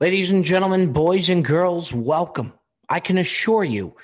Ladies 0.00 0.30
and 0.30 0.44
gentlemen, 0.44 0.92
boys 0.92 1.28
and 1.28 1.44
girls, 1.44 1.92
welcome. 1.92 2.52
I 2.88 3.00
can 3.00 3.18
assure 3.18 3.64
you, 3.64 3.96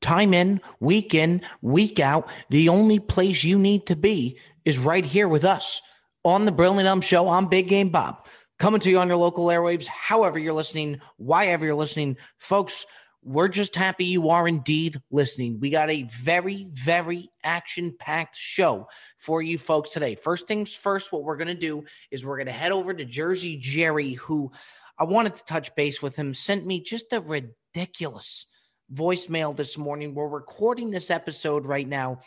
time 0.00 0.34
in, 0.34 0.60
week 0.80 1.14
in, 1.14 1.42
week 1.62 2.00
out, 2.00 2.28
the 2.50 2.68
only 2.70 2.98
place 2.98 3.44
you 3.44 3.56
need 3.56 3.86
to 3.86 3.94
be 3.94 4.36
is 4.64 4.80
right 4.80 5.04
here 5.04 5.28
with 5.28 5.44
us 5.44 5.80
on 6.24 6.44
the 6.44 6.50
Brilliant 6.50 6.86
Dumb 6.86 7.00
Show. 7.00 7.28
I'm 7.28 7.46
Big 7.46 7.68
Game 7.68 7.88
Bob, 7.90 8.26
coming 8.58 8.80
to 8.80 8.90
you 8.90 8.98
on 8.98 9.06
your 9.06 9.16
local 9.16 9.46
airwaves, 9.46 9.86
however 9.86 10.40
you're 10.40 10.52
listening, 10.52 11.00
why 11.18 11.46
ever 11.46 11.64
you're 11.64 11.76
listening. 11.76 12.16
Folks, 12.38 12.84
we're 13.22 13.46
just 13.46 13.76
happy 13.76 14.06
you 14.06 14.30
are 14.30 14.48
indeed 14.48 15.00
listening. 15.12 15.60
We 15.60 15.70
got 15.70 15.88
a 15.88 16.02
very, 16.02 16.66
very 16.72 17.30
action 17.44 17.94
packed 17.96 18.34
show 18.34 18.88
for 19.16 19.40
you 19.40 19.56
folks 19.56 19.92
today. 19.92 20.16
First 20.16 20.48
things 20.48 20.74
first, 20.74 21.12
what 21.12 21.22
we're 21.22 21.36
going 21.36 21.46
to 21.46 21.54
do 21.54 21.84
is 22.10 22.26
we're 22.26 22.38
going 22.38 22.46
to 22.46 22.52
head 22.52 22.72
over 22.72 22.92
to 22.92 23.04
Jersey 23.04 23.56
Jerry, 23.56 24.14
who 24.14 24.50
I 24.98 25.04
wanted 25.04 25.34
to 25.34 25.44
touch 25.44 25.74
base 25.76 26.02
with 26.02 26.16
him, 26.16 26.34
sent 26.34 26.66
me 26.66 26.80
just 26.80 27.12
a 27.12 27.20
ridiculous 27.20 28.46
voicemail 28.92 29.54
this 29.54 29.78
morning. 29.78 30.12
We're 30.12 30.28
recording 30.28 30.90
this 30.90 31.08
episode 31.08 31.66
right 31.66 31.86
now, 31.86 32.18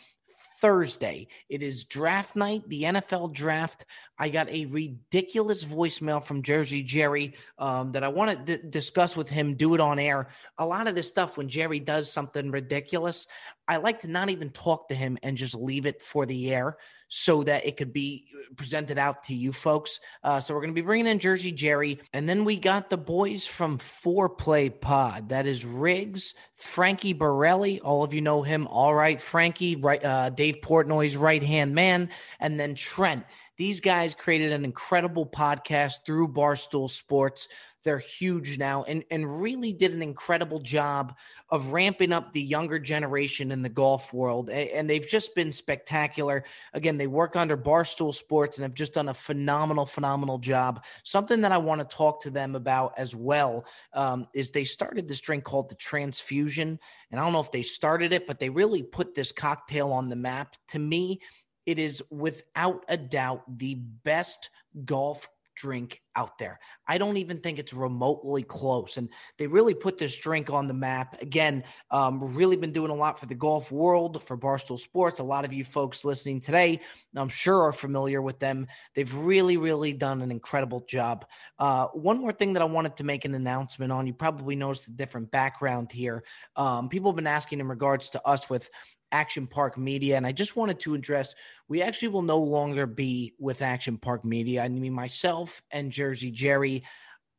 Thursday. 0.58 1.26
It 1.50 1.62
is 1.62 1.84
draft 1.84 2.34
night, 2.34 2.62
the 2.68 2.84
NFL 2.84 3.34
draft. 3.34 3.84
I 4.18 4.30
got 4.30 4.48
a 4.48 4.64
ridiculous 4.66 5.64
voicemail 5.64 6.22
from 6.22 6.42
Jersey 6.42 6.82
Jerry 6.82 7.34
um, 7.58 7.92
that 7.92 8.04
I 8.04 8.08
want 8.08 8.46
to 8.46 8.56
d- 8.56 8.68
discuss 8.70 9.18
with 9.18 9.28
him, 9.28 9.54
do 9.54 9.74
it 9.74 9.80
on 9.80 9.98
air. 9.98 10.28
A 10.56 10.64
lot 10.64 10.88
of 10.88 10.94
this 10.94 11.08
stuff, 11.08 11.36
when 11.36 11.50
Jerry 11.50 11.78
does 11.80 12.10
something 12.10 12.50
ridiculous, 12.50 13.26
I 13.68 13.76
like 13.76 13.98
to 13.98 14.08
not 14.08 14.30
even 14.30 14.48
talk 14.48 14.88
to 14.88 14.94
him 14.94 15.18
and 15.22 15.36
just 15.36 15.54
leave 15.54 15.84
it 15.84 16.00
for 16.00 16.24
the 16.24 16.54
air 16.54 16.78
so 17.14 17.42
that 17.42 17.66
it 17.66 17.76
could 17.76 17.92
be 17.92 18.24
presented 18.56 18.96
out 18.96 19.22
to 19.24 19.34
you 19.34 19.52
folks. 19.52 20.00
Uh, 20.24 20.40
so 20.40 20.54
we're 20.54 20.62
going 20.62 20.70
to 20.70 20.74
be 20.74 20.80
bringing 20.80 21.06
in 21.06 21.18
Jersey 21.18 21.52
Jerry, 21.52 22.00
and 22.14 22.26
then 22.26 22.42
we 22.42 22.56
got 22.56 22.88
the 22.88 22.96
boys 22.96 23.44
from 23.44 23.76
Foreplay 23.76 24.80
Pod. 24.80 25.28
That 25.28 25.46
is 25.46 25.62
Riggs, 25.62 26.34
Frankie 26.56 27.12
Borrelli. 27.12 27.80
All 27.84 28.02
of 28.02 28.14
you 28.14 28.22
know 28.22 28.40
him. 28.40 28.66
All 28.66 28.94
right, 28.94 29.20
Frankie, 29.20 29.76
right? 29.76 30.02
Uh, 30.02 30.30
Dave 30.30 30.62
Portnoy's 30.62 31.14
right 31.14 31.42
hand 31.42 31.74
man, 31.74 32.08
and 32.40 32.58
then 32.58 32.74
Trent. 32.74 33.26
These 33.58 33.80
guys 33.80 34.14
created 34.14 34.50
an 34.50 34.64
incredible 34.64 35.26
podcast 35.26 36.06
through 36.06 36.28
Barstool 36.28 36.88
Sports. 36.88 37.46
They're 37.82 37.98
huge 37.98 38.58
now 38.58 38.84
and, 38.84 39.04
and 39.10 39.40
really 39.40 39.72
did 39.72 39.92
an 39.92 40.02
incredible 40.02 40.60
job 40.60 41.16
of 41.50 41.72
ramping 41.72 42.12
up 42.12 42.32
the 42.32 42.42
younger 42.42 42.78
generation 42.78 43.50
in 43.50 43.62
the 43.62 43.68
golf 43.68 44.14
world. 44.14 44.50
And 44.50 44.88
they've 44.88 45.06
just 45.06 45.34
been 45.34 45.52
spectacular. 45.52 46.44
Again, 46.72 46.96
they 46.96 47.06
work 47.06 47.36
under 47.36 47.56
Barstool 47.56 48.14
Sports 48.14 48.56
and 48.56 48.62
have 48.62 48.74
just 48.74 48.94
done 48.94 49.08
a 49.08 49.14
phenomenal, 49.14 49.86
phenomenal 49.86 50.38
job. 50.38 50.84
Something 51.04 51.40
that 51.42 51.52
I 51.52 51.58
want 51.58 51.80
to 51.80 51.96
talk 51.96 52.22
to 52.22 52.30
them 52.30 52.54
about 52.54 52.94
as 52.96 53.14
well 53.14 53.66
um, 53.92 54.26
is 54.34 54.50
they 54.50 54.64
started 54.64 55.08
this 55.08 55.20
drink 55.20 55.44
called 55.44 55.68
the 55.68 55.74
Transfusion. 55.74 56.78
And 57.10 57.20
I 57.20 57.24
don't 57.24 57.32
know 57.32 57.40
if 57.40 57.50
they 57.50 57.62
started 57.62 58.12
it, 58.12 58.26
but 58.26 58.38
they 58.38 58.48
really 58.48 58.82
put 58.82 59.14
this 59.14 59.32
cocktail 59.32 59.92
on 59.92 60.08
the 60.08 60.16
map. 60.16 60.56
To 60.68 60.78
me, 60.78 61.20
it 61.66 61.78
is 61.78 62.02
without 62.10 62.84
a 62.88 62.96
doubt 62.96 63.42
the 63.58 63.74
best 63.74 64.50
golf 64.84 65.28
drink 65.54 66.00
out 66.14 66.38
there. 66.38 66.58
I 66.86 66.98
don't 66.98 67.16
even 67.16 67.40
think 67.40 67.58
it's 67.58 67.72
remotely 67.72 68.42
close. 68.42 68.96
And 68.96 69.08
they 69.38 69.46
really 69.46 69.74
put 69.74 69.98
this 69.98 70.16
drink 70.16 70.50
on 70.50 70.68
the 70.68 70.74
map. 70.74 71.20
Again, 71.22 71.64
um, 71.90 72.34
really 72.34 72.56
been 72.56 72.72
doing 72.72 72.90
a 72.90 72.94
lot 72.94 73.18
for 73.18 73.26
the 73.26 73.34
golf 73.34 73.72
world, 73.72 74.22
for 74.22 74.36
Barstool 74.36 74.78
Sports. 74.78 75.20
A 75.20 75.24
lot 75.24 75.44
of 75.44 75.52
you 75.52 75.64
folks 75.64 76.04
listening 76.04 76.40
today, 76.40 76.80
I'm 77.16 77.28
sure, 77.28 77.62
are 77.62 77.72
familiar 77.72 78.20
with 78.20 78.38
them. 78.38 78.66
They've 78.94 79.14
really, 79.14 79.56
really 79.56 79.92
done 79.92 80.22
an 80.22 80.30
incredible 80.30 80.80
job. 80.88 81.24
Uh, 81.58 81.86
one 81.88 82.18
more 82.18 82.32
thing 82.32 82.52
that 82.54 82.62
I 82.62 82.66
wanted 82.66 82.96
to 82.96 83.04
make 83.04 83.24
an 83.24 83.34
announcement 83.34 83.92
on 83.92 84.06
you 84.06 84.12
probably 84.12 84.56
noticed 84.56 84.88
a 84.88 84.92
different 84.92 85.30
background 85.30 85.92
here. 85.92 86.24
Um, 86.56 86.88
people 86.88 87.10
have 87.10 87.16
been 87.16 87.26
asking 87.26 87.60
in 87.60 87.68
regards 87.68 88.10
to 88.10 88.26
us 88.26 88.50
with 88.50 88.70
Action 89.12 89.46
Park 89.46 89.78
Media. 89.78 90.16
And 90.16 90.26
I 90.26 90.32
just 90.32 90.56
wanted 90.56 90.80
to 90.80 90.94
address 90.94 91.34
we 91.68 91.82
actually 91.82 92.08
will 92.08 92.22
no 92.22 92.38
longer 92.38 92.86
be 92.86 93.34
with 93.38 93.62
Action 93.62 93.98
Park 93.98 94.24
Media. 94.24 94.64
I 94.64 94.68
mean, 94.68 94.92
myself 94.92 95.62
and 95.70 95.92
Jersey 95.92 96.30
Jerry. 96.30 96.84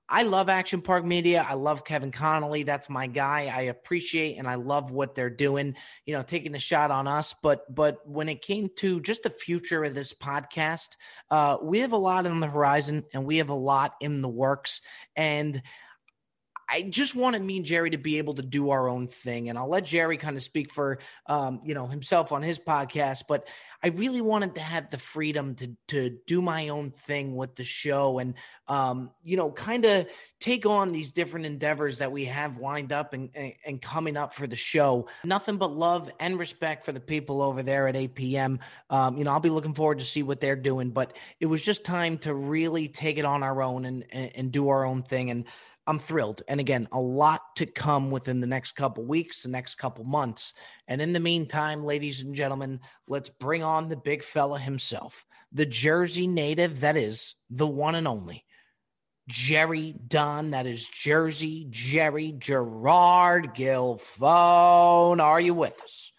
I 0.10 0.24
love 0.24 0.50
Action 0.50 0.82
Park 0.82 1.06
Media. 1.06 1.46
I 1.48 1.54
love 1.54 1.86
Kevin 1.86 2.12
Connolly. 2.12 2.64
That's 2.64 2.90
my 2.90 3.08
guy. 3.08 3.52
I 3.54 3.62
appreciate 3.62 4.38
and 4.38 4.48
I 4.48 4.56
love 4.56 4.92
what 4.92 5.16
they're 5.16 5.30
doing, 5.30 5.76
you 6.06 6.14
know, 6.14 6.22
taking 6.22 6.54
a 6.56 6.60
shot 6.60 6.92
on 6.92 7.08
us. 7.08 7.34
But 7.42 7.74
but 7.74 8.08
when 8.08 8.30
it 8.30 8.42
came 8.42 8.70
to 8.78 9.00
just 9.00 9.24
the 9.24 9.30
future 9.30 9.84
of 9.84 9.96
this 9.96 10.14
podcast, 10.14 10.98
uh, 11.32 11.58
we 11.62 11.80
have 11.80 11.94
a 11.94 11.98
lot 11.98 12.28
on 12.28 12.42
the 12.42 12.48
horizon 12.48 13.06
and 13.14 13.26
we 13.26 13.38
have 13.38 13.50
a 13.50 13.56
lot 13.56 13.96
in 14.02 14.22
the 14.22 14.30
works. 14.30 14.82
And 15.16 15.62
I 16.70 16.84
just 16.84 17.16
wanted 17.16 17.42
me 17.42 17.58
and 17.58 17.66
Jerry 17.66 17.92
to 17.92 17.98
be 17.98 18.18
able 18.18 18.36
to 18.36 18.42
do 18.42 18.72
our 18.72 18.88
own 18.88 19.08
thing, 19.08 19.50
and 19.50 19.58
I'll 19.58 19.70
let 19.70 19.86
Jerry 19.86 20.18
kind 20.18 20.38
of 20.38 20.44
speak 20.44 20.72
for 20.72 21.00
um, 21.28 21.62
you 21.64 21.74
know 21.74 21.88
himself 21.88 22.32
on 22.32 22.42
his 22.42 22.60
podcast. 22.60 23.24
But 23.28 23.48
I 23.84 23.88
really 23.88 24.22
wanted 24.22 24.56
to 24.56 24.62
have 24.62 24.90
the 24.90 24.98
freedom 24.98 25.56
to 25.56 25.76
to 25.90 26.18
do 26.26 26.42
my 26.42 26.70
own 26.70 26.92
thing 26.92 27.36
with 27.36 27.56
the 27.56 27.64
show, 27.64 28.20
and 28.20 28.36
um, 28.68 29.12
you 29.24 29.38
know, 29.38 29.52
kind 29.52 29.86
of 29.86 30.08
take 30.40 30.66
on 30.66 30.92
these 30.92 31.12
different 31.12 31.46
endeavors 31.46 32.00
that 32.00 32.12
we 32.12 32.26
have 32.26 32.60
lined 32.60 32.92
up 32.92 33.14
and, 33.14 33.30
and, 33.34 33.54
and 33.66 33.82
coming 33.82 34.18
up 34.18 34.34
for 34.34 34.48
the 34.48 34.56
show. 34.56 35.08
Nothing 35.24 35.58
but 35.58 35.72
love 35.72 36.12
and 36.20 36.40
respect 36.40 36.86
for 36.86 36.92
the 36.92 37.00
people 37.00 37.42
over 37.42 37.64
there 37.64 37.88
at 37.88 37.96
APM. 37.96 38.60
Um, 38.90 39.18
you 39.18 39.24
know, 39.24 39.32
I'll 39.32 39.40
be 39.40 39.50
looking 39.50 39.74
forward 39.74 40.00
to 40.00 40.06
see 40.06 40.24
what 40.24 40.40
they're 40.40 40.56
doing, 40.56 40.92
but 40.92 41.16
it 41.40 41.46
was 41.46 41.62
just 41.62 41.84
time 41.84 42.18
to 42.20 42.34
really 42.34 42.88
take 42.88 43.18
it 43.18 43.26
on 43.26 43.44
our 43.44 43.62
own 43.62 43.86
and 43.86 44.06
and, 44.12 44.32
and 44.36 44.52
do 44.52 44.70
our 44.70 44.86
own 44.86 45.04
thing 45.04 45.30
and. 45.30 45.46
I'm 45.86 46.00
thrilled. 46.00 46.44
And 46.48 46.60
again, 46.60 46.88
a 46.92 47.00
lot 47.00 47.42
to 47.58 47.66
come 47.66 48.10
within 48.10 48.40
the 48.40 48.48
next 48.48 48.74
couple 48.74 49.04
weeks, 49.04 49.44
the 49.44 49.50
next 49.50 49.76
couple 49.76 50.06
months. 50.06 50.54
And 50.88 51.02
in 51.02 51.12
the 51.12 51.20
meantime, 51.20 51.84
ladies 51.84 52.22
and 52.22 52.34
gentlemen, 52.34 52.80
let's 53.08 53.30
bring 53.30 53.64
on 53.64 53.90
the 53.90 53.98
big 53.98 54.24
fella 54.24 54.60
himself, 54.60 55.26
the 55.52 55.66
Jersey 55.66 56.28
native 56.28 56.82
that 56.82 56.96
is 56.96 57.36
the 57.50 57.68
one 57.68 57.96
and 57.96 58.08
only 58.08 58.46
Jerry 59.28 59.94
Dunn. 60.08 60.52
That 60.52 60.68
is 60.68 60.88
Jersey 60.88 61.68
Jerry 61.70 62.34
Gerard 62.38 63.54
Gilfone. 63.54 65.22
Are 65.22 65.42
you 65.42 65.54
with 65.54 65.82
us? 65.82 66.13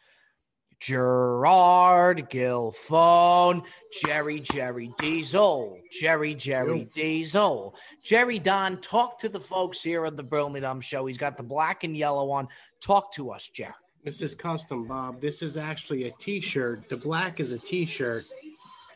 Gerard 0.85 2.29
Gilfone, 2.29 3.65
Jerry 4.05 4.41
Jerry 4.41 4.93
Diesel, 4.99 5.79
Jerry 5.91 6.35
Jerry 6.35 6.87
Diesel, 6.95 7.75
Jerry 8.03 8.39
Don. 8.39 8.77
Talk 8.83 9.17
to 9.21 9.31
the 9.31 9.41
folks 9.41 9.83
here 9.83 10.05
at 10.05 10.15
the 10.15 10.23
Brilliant 10.23 10.61
Dumb 10.61 10.83
Show. 10.83 11.07
He's 11.07 11.17
got 11.17 11.39
the 11.39 11.43
black 11.43 11.85
and 11.85 11.97
yellow 11.97 12.31
on. 12.31 12.49
Talk 12.83 13.15
to 13.15 13.31
us, 13.31 13.49
Jerry. 13.49 13.73
This 14.05 14.21
is 14.21 14.35
custom, 14.35 14.87
Bob. 14.87 15.23
This 15.23 15.41
is 15.41 15.57
actually 15.57 16.05
a 16.05 16.11
T-shirt. 16.19 16.91
The 16.91 16.99
black 16.99 17.41
is 17.41 17.53
a 17.53 17.59
T-shirt 17.59 18.25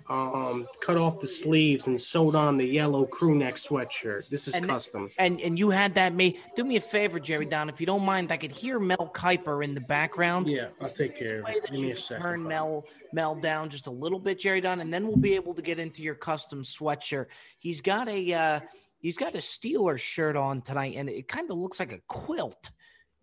um, 0.08 0.66
cut 0.80 0.96
off 0.96 1.20
the 1.20 1.26
sleeves 1.26 1.86
and 1.86 2.00
sewed 2.00 2.34
on 2.34 2.56
the 2.56 2.64
yellow 2.64 3.04
crew 3.04 3.34
neck 3.34 3.56
sweatshirt. 3.56 4.28
This 4.28 4.48
is 4.48 4.54
and, 4.54 4.66
custom. 4.66 5.08
And 5.19 5.41
and 5.41 5.58
you 5.58 5.70
had 5.70 5.94
that 5.94 6.14
made. 6.14 6.38
Do 6.56 6.64
me 6.64 6.76
a 6.76 6.80
favor, 6.80 7.20
Jerry 7.20 7.46
Don, 7.46 7.69
if 7.69 7.80
you 7.80 7.86
don't 7.86 8.04
mind. 8.04 8.32
I 8.32 8.36
could 8.36 8.50
hear 8.50 8.78
Mel 8.78 9.10
Kiper 9.14 9.62
in 9.62 9.74
the 9.74 9.80
background. 9.80 10.48
Yeah, 10.48 10.68
I'll 10.80 10.88
take 10.88 11.18
care 11.18 11.41
of 11.41 11.48
it. 11.48 11.70
Give 11.70 11.80
me 11.80 11.91
a 11.91 11.97
second. 11.97 12.22
Turn 12.22 12.42
Mel 12.42 12.84
Mel 13.12 13.34
down 13.34 13.68
just 13.68 13.86
a 13.86 13.91
little 13.91 14.18
bit, 14.18 14.38
Jerry 14.38 14.60
Don, 14.60 14.80
and 14.80 14.92
then 14.92 15.06
we'll 15.06 15.16
be 15.16 15.34
able 15.34 15.54
to 15.54 15.62
get 15.62 15.78
into 15.78 16.02
your 16.02 16.14
custom 16.14 16.62
sweatshirt. 16.62 17.26
He's 17.58 17.80
got 17.80 18.08
a 18.08 18.32
uh, 18.32 18.60
he's 18.98 19.16
got 19.16 19.34
a 19.34 19.38
Steeler 19.38 19.98
shirt 19.98 20.36
on 20.36 20.62
tonight, 20.62 20.94
and 20.97 21.08
it 21.08 21.28
kind 21.28 21.50
of 21.50 21.58
looks 21.58 21.80
like 21.80 21.92
a 21.92 22.00
quilt 22.08 22.70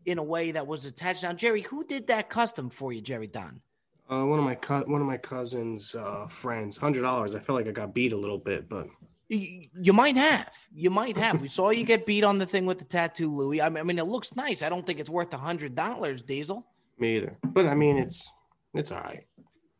in 0.05 0.19
a 0.19 0.23
way 0.23 0.51
that 0.51 0.67
was 0.67 0.85
attached. 0.85 1.23
Now, 1.23 1.33
Jerry, 1.33 1.61
who 1.61 1.83
did 1.83 2.07
that 2.07 2.29
custom 2.29 2.69
for 2.69 2.93
you, 2.93 3.01
Jerry 3.01 3.27
Don? 3.27 3.61
Uh, 4.07 4.23
one 4.23 4.37
of 4.37 4.45
my 4.45 4.55
co- 4.55 4.83
one 4.85 5.01
of 5.01 5.07
my 5.07 5.17
cousins' 5.17 5.95
uh, 5.95 6.27
friends, 6.27 6.77
hundred 6.77 7.01
dollars. 7.01 7.33
I 7.33 7.39
feel 7.39 7.55
like 7.55 7.67
I 7.67 7.71
got 7.71 7.93
beat 7.93 8.13
a 8.13 8.17
little 8.17 8.37
bit, 8.37 8.69
but 8.69 8.87
you, 9.29 9.67
you 9.81 9.93
might 9.93 10.15
have. 10.15 10.53
You 10.73 10.91
might 10.91 11.17
have. 11.17 11.41
We 11.41 11.47
saw 11.47 11.71
you 11.71 11.83
get 11.83 12.05
beat 12.05 12.23
on 12.23 12.37
the 12.37 12.45
thing 12.45 12.67
with 12.67 12.77
the 12.77 12.85
tattoo, 12.85 13.33
Louis. 13.33 13.61
I 13.61 13.69
mean, 13.69 13.77
I 13.79 13.83
mean, 13.83 13.97
it 13.97 14.05
looks 14.05 14.35
nice. 14.35 14.61
I 14.61 14.69
don't 14.69 14.85
think 14.85 14.99
it's 14.99 15.09
worth 15.09 15.33
a 15.33 15.37
hundred 15.37 15.73
dollars, 15.73 16.21
Diesel. 16.21 16.65
Me 16.99 17.17
either. 17.17 17.37
But 17.43 17.65
I 17.65 17.73
mean, 17.73 17.97
it's 17.97 18.31
it's 18.75 18.91
all 18.91 19.01
right. 19.01 19.25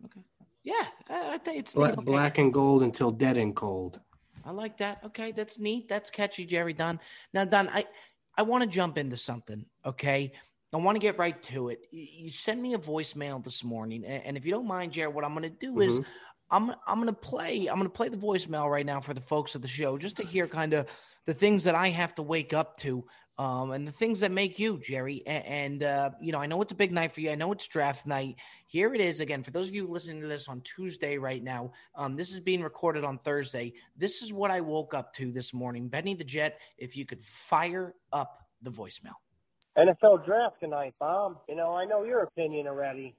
Okay. 0.06 0.22
Yeah, 0.64 0.88
I, 1.10 1.38
think 1.38 1.60
it's 1.60 1.76
black, 1.76 1.94
okay. 1.94 2.04
black 2.04 2.38
and 2.40 2.52
gold 2.52 2.82
until 2.82 3.12
dead 3.12 3.38
and 3.38 3.56
cold. 3.56 4.00
I 4.44 4.52
like 4.52 4.78
that. 4.78 5.02
Okay, 5.06 5.32
that's 5.32 5.60
neat. 5.60 5.88
That's 5.88 6.10
catchy, 6.10 6.46
Jerry 6.46 6.74
Don. 6.74 7.00
Now, 7.32 7.46
Don, 7.46 7.70
I 7.70 7.86
I 8.36 8.42
want 8.42 8.64
to 8.64 8.70
jump 8.70 8.98
into 8.98 9.18
something. 9.18 9.66
Okay, 9.86 10.34
I 10.74 10.78
want 10.78 10.96
to 10.96 11.00
get 11.00 11.18
right 11.18 11.42
to 11.44 11.70
it. 11.70 11.88
You 11.92 12.30
sent 12.30 12.62
me 12.62 12.74
a 12.74 12.78
voicemail 12.78 13.44
this 13.44 13.64
morning, 13.64 14.06
and 14.06 14.36
if 14.36 14.46
you 14.46 14.52
don't 14.52 14.68
mind, 14.68 14.92
Jared, 14.92 15.14
what 15.14 15.24
I'm 15.24 15.34
going 15.34 15.44
to 15.44 15.50
do 15.50 15.80
is 15.80 16.00
mm-hmm. 16.00 16.10
I'm 16.52 16.76
I'm 16.86 17.02
going 17.02 17.08
to 17.08 17.14
play 17.14 17.68
I'm 17.68 17.78
going 17.78 17.90
to 17.90 17.90
play 17.90 18.10
the 18.10 18.18
voicemail 18.18 18.70
right 18.70 18.86
now 18.86 19.00
for 19.00 19.14
the 19.14 19.22
folks 19.22 19.56
of 19.56 19.62
the 19.62 19.68
show, 19.68 19.98
just 19.98 20.18
to 20.18 20.24
hear 20.24 20.48
kind 20.48 20.74
of 20.74 20.88
the 21.26 21.34
things 21.34 21.64
that 21.64 21.76
I 21.76 21.90
have 21.90 22.14
to 22.16 22.22
wake 22.22 22.54
up 22.54 22.78
to 22.78 23.06
um, 23.38 23.72
and 23.72 23.88
the 23.88 23.92
things 23.92 24.20
that 24.22 24.32
make 24.32 24.60
you, 24.60 24.80
Jerry. 24.80 25.24
And, 25.26 25.46
and 25.46 25.84
uh, 25.84 26.10
you 26.22 26.32
know, 26.32 26.40
I 26.40 26.46
know 26.46 26.62
it's 26.62 26.72
a 26.72 26.76
big 26.76 26.92
night 26.92 27.14
for 27.14 27.22
you. 27.22 27.32
I 27.32 27.36
know 27.36 27.52
it's 27.52 27.68
draft 27.68 28.06
night. 28.06 28.36
Here 28.68 28.94
it 28.94 29.02
is 29.02 29.20
again. 29.20 29.44
For 29.44 29.52
those 29.52 29.68
of 29.68 29.76
you 29.76 29.88
listening 29.88 30.22
to 30.22 30.28
this 30.28 30.48
on 30.48 30.62
Tuesday 30.62 31.18
right 31.18 31.44
now, 31.44 31.72
um, 31.96 32.16
this 32.16 32.32
is 32.32 32.40
being 32.40 32.62
recorded 32.62 33.04
on 33.04 33.18
Thursday. 33.20 33.74
This 33.98 34.22
is 34.22 34.32
what 34.32 34.52
I 34.52 34.62
woke 34.62 34.94
up 34.94 35.14
to 35.16 35.32
this 35.32 35.54
morning. 35.54 35.90
Benny 35.90 36.14
the 36.14 36.24
Jet, 36.24 36.60
if 36.78 36.96
you 36.96 37.06
could 37.06 37.22
fire 37.22 37.94
up 38.14 38.44
the 38.62 38.72
voicemail. 38.72 39.16
NFL 39.78 40.26
draft 40.26 40.56
tonight, 40.60 40.94
Bob. 41.00 41.38
You 41.50 41.56
know, 41.56 41.76
I 41.76 41.86
know 41.86 42.04
your 42.04 42.24
opinion 42.24 42.68
already. 42.68 43.14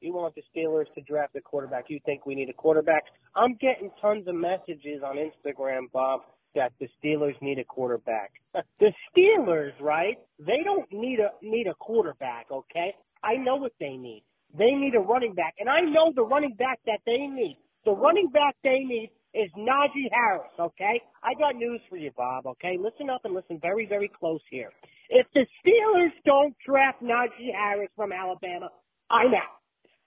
You 0.00 0.12
want 0.12 0.34
the 0.34 0.42
Steelers 0.54 0.92
to 0.94 1.02
draft 1.02 1.36
a 1.36 1.40
quarterback. 1.40 1.84
You 1.88 2.00
think 2.06 2.26
we 2.26 2.34
need 2.34 2.48
a 2.48 2.54
quarterback. 2.54 3.04
I'm 3.36 3.54
getting 3.60 3.90
tons 4.00 4.26
of 4.26 4.34
messages 4.34 5.02
on 5.04 5.16
Instagram, 5.16 5.90
Bob, 5.92 6.22
that 6.54 6.72
the 6.80 6.88
Steelers 6.98 7.40
need 7.42 7.58
a 7.58 7.64
quarterback. 7.64 8.32
the 8.80 8.92
Steelers, 9.14 9.72
right? 9.80 10.16
They 10.38 10.62
don't 10.64 10.90
need 10.92 11.18
a 11.20 11.30
need 11.46 11.66
a 11.66 11.74
quarterback, 11.74 12.46
okay? 12.50 12.94
I 13.22 13.34
know 13.36 13.56
what 13.56 13.72
they 13.78 13.96
need. 13.96 14.24
They 14.58 14.72
need 14.72 14.94
a 14.96 15.00
running 15.00 15.34
back, 15.34 15.54
and 15.60 15.68
I 15.68 15.80
know 15.80 16.12
the 16.14 16.24
running 16.24 16.54
back 16.54 16.80
that 16.86 17.00
they 17.06 17.18
need. 17.18 17.58
The 17.84 17.92
running 17.92 18.30
back 18.30 18.56
they 18.64 18.80
need 18.80 19.10
is 19.34 19.50
Najee 19.56 20.10
Harris, 20.12 20.50
okay? 20.58 21.00
I 21.22 21.34
got 21.38 21.56
news 21.56 21.80
for 21.88 21.96
you, 21.96 22.10
Bob, 22.16 22.46
okay? 22.46 22.76
Listen 22.78 23.10
up 23.10 23.22
and 23.24 23.34
listen 23.34 23.58
very, 23.60 23.86
very 23.86 24.08
close 24.08 24.40
here. 24.50 24.70
If 25.08 25.26
the 25.34 25.46
Steelers 25.60 26.12
don't 26.24 26.54
draft 26.66 27.02
Najee 27.02 27.54
Harris 27.54 27.90
from 27.96 28.12
Alabama, 28.12 28.70
I'm 29.10 29.34
out. 29.34 29.60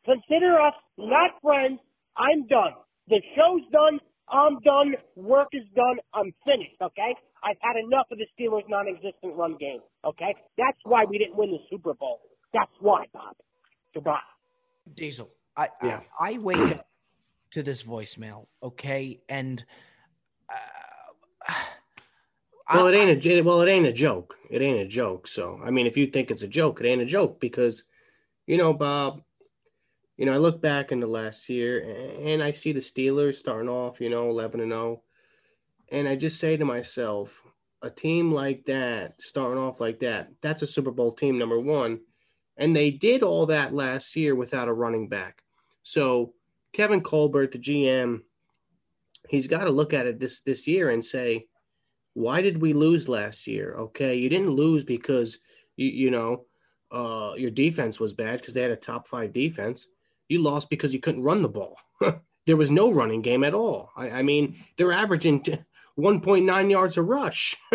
Consider 0.05 0.59
us 0.59 0.73
not 0.97 1.31
friends. 1.41 1.79
I'm 2.17 2.47
done. 2.47 2.73
The 3.07 3.21
show's 3.35 3.61
done. 3.71 3.99
I'm 4.29 4.59
done. 4.59 4.95
Work 5.15 5.49
is 5.53 5.63
done. 5.75 5.99
I'm 6.13 6.33
finished. 6.45 6.81
Okay. 6.81 7.15
I've 7.43 7.57
had 7.61 7.75
enough 7.75 8.07
of 8.11 8.17
the 8.17 8.27
Steelers' 8.37 8.63
non-existent 8.69 9.35
run 9.35 9.57
game. 9.59 9.79
Okay. 10.05 10.35
That's 10.57 10.77
why 10.83 11.05
we 11.05 11.17
didn't 11.17 11.35
win 11.35 11.51
the 11.51 11.59
Super 11.69 11.93
Bowl. 11.93 12.19
That's 12.53 12.71
why, 12.79 13.05
Bob. 13.13 13.35
Goodbye. 13.93 14.19
Diesel. 14.93 15.29
I 15.55 15.67
yeah. 15.83 15.99
I, 16.19 16.31
I 16.33 16.37
wake 16.39 16.57
up 16.57 16.87
to 17.53 17.63
this 17.63 17.83
voicemail. 17.83 18.47
Okay, 18.61 19.21
and. 19.29 19.63
Uh, 20.49 21.53
well, 22.73 22.87
it 22.87 22.95
ain't 22.95 23.25
a 23.25 23.41
well, 23.41 23.61
it 23.61 23.69
ain't 23.69 23.85
a 23.85 23.93
joke. 23.93 24.35
It 24.49 24.61
ain't 24.61 24.79
a 24.79 24.87
joke. 24.87 25.27
So, 25.27 25.59
I 25.63 25.69
mean, 25.69 25.85
if 25.85 25.97
you 25.97 26.07
think 26.07 26.31
it's 26.31 26.43
a 26.43 26.47
joke, 26.47 26.79
it 26.79 26.87
ain't 26.87 27.01
a 27.01 27.05
joke 27.05 27.39
because, 27.39 27.83
you 28.47 28.57
know, 28.57 28.73
Bob, 28.73 29.21
you 30.17 30.25
know, 30.25 30.33
I 30.33 30.37
look 30.37 30.61
back 30.61 30.91
in 30.91 30.99
the 30.99 31.07
last 31.07 31.49
year 31.49 31.81
and 32.25 32.41
I 32.41 32.51
see 32.51 32.71
the 32.71 32.79
Steelers 32.79 33.35
starting 33.35 33.69
off, 33.69 33.99
you 33.99 34.09
know, 34.09 34.29
11 34.29 34.61
and 34.61 34.71
0. 34.71 35.01
And 35.91 36.07
I 36.07 36.15
just 36.15 36.39
say 36.39 36.55
to 36.55 36.65
myself, 36.65 37.41
a 37.81 37.89
team 37.89 38.31
like 38.31 38.65
that, 38.65 39.21
starting 39.21 39.61
off 39.61 39.81
like 39.81 39.99
that, 39.99 40.29
that's 40.41 40.61
a 40.61 40.67
Super 40.67 40.91
Bowl 40.91 41.11
team, 41.11 41.37
number 41.37 41.59
one. 41.59 41.99
And 42.55 42.75
they 42.75 42.91
did 42.91 43.23
all 43.23 43.47
that 43.47 43.73
last 43.73 44.15
year 44.15 44.35
without 44.35 44.67
a 44.67 44.73
running 44.73 45.09
back. 45.09 45.43
So 45.81 46.33
Kevin 46.73 47.01
Colbert, 47.01 47.51
the 47.51 47.59
GM, 47.59 48.21
he's 49.29 49.47
got 49.47 49.65
to 49.65 49.69
look 49.69 49.93
at 49.93 50.07
it 50.07 50.19
this 50.19 50.41
this 50.41 50.67
year 50.67 50.89
and 50.89 51.03
say, 51.03 51.45
why 52.13 52.41
did 52.41 52.61
we 52.61 52.73
lose 52.73 53.07
last 53.07 53.47
year? 53.47 53.75
Okay, 53.77 54.15
you 54.15 54.29
didn't 54.29 54.49
lose 54.49 54.83
because 54.83 55.37
you 55.77 55.87
you 55.87 56.11
know 56.11 56.45
uh, 56.91 57.33
your 57.35 57.51
defense 57.51 57.99
was 57.99 58.13
bad 58.13 58.39
because 58.39 58.53
they 58.53 58.61
had 58.61 58.71
a 58.71 58.75
top 58.75 59.07
five 59.07 59.33
defense. 59.33 59.87
You 60.29 60.41
lost 60.41 60.69
because 60.69 60.93
you 60.93 60.99
couldn't 60.99 61.23
run 61.23 61.41
the 61.41 61.49
ball. 61.49 61.77
there 62.45 62.57
was 62.57 62.71
no 62.71 62.91
running 62.91 63.21
game 63.21 63.43
at 63.43 63.53
all. 63.53 63.89
I, 63.95 64.09
I 64.09 64.21
mean, 64.21 64.55
they're 64.77 64.91
averaging 64.91 65.43
1.9 65.99 66.71
yards 66.71 66.97
a 66.97 67.01
rush. 67.01 67.57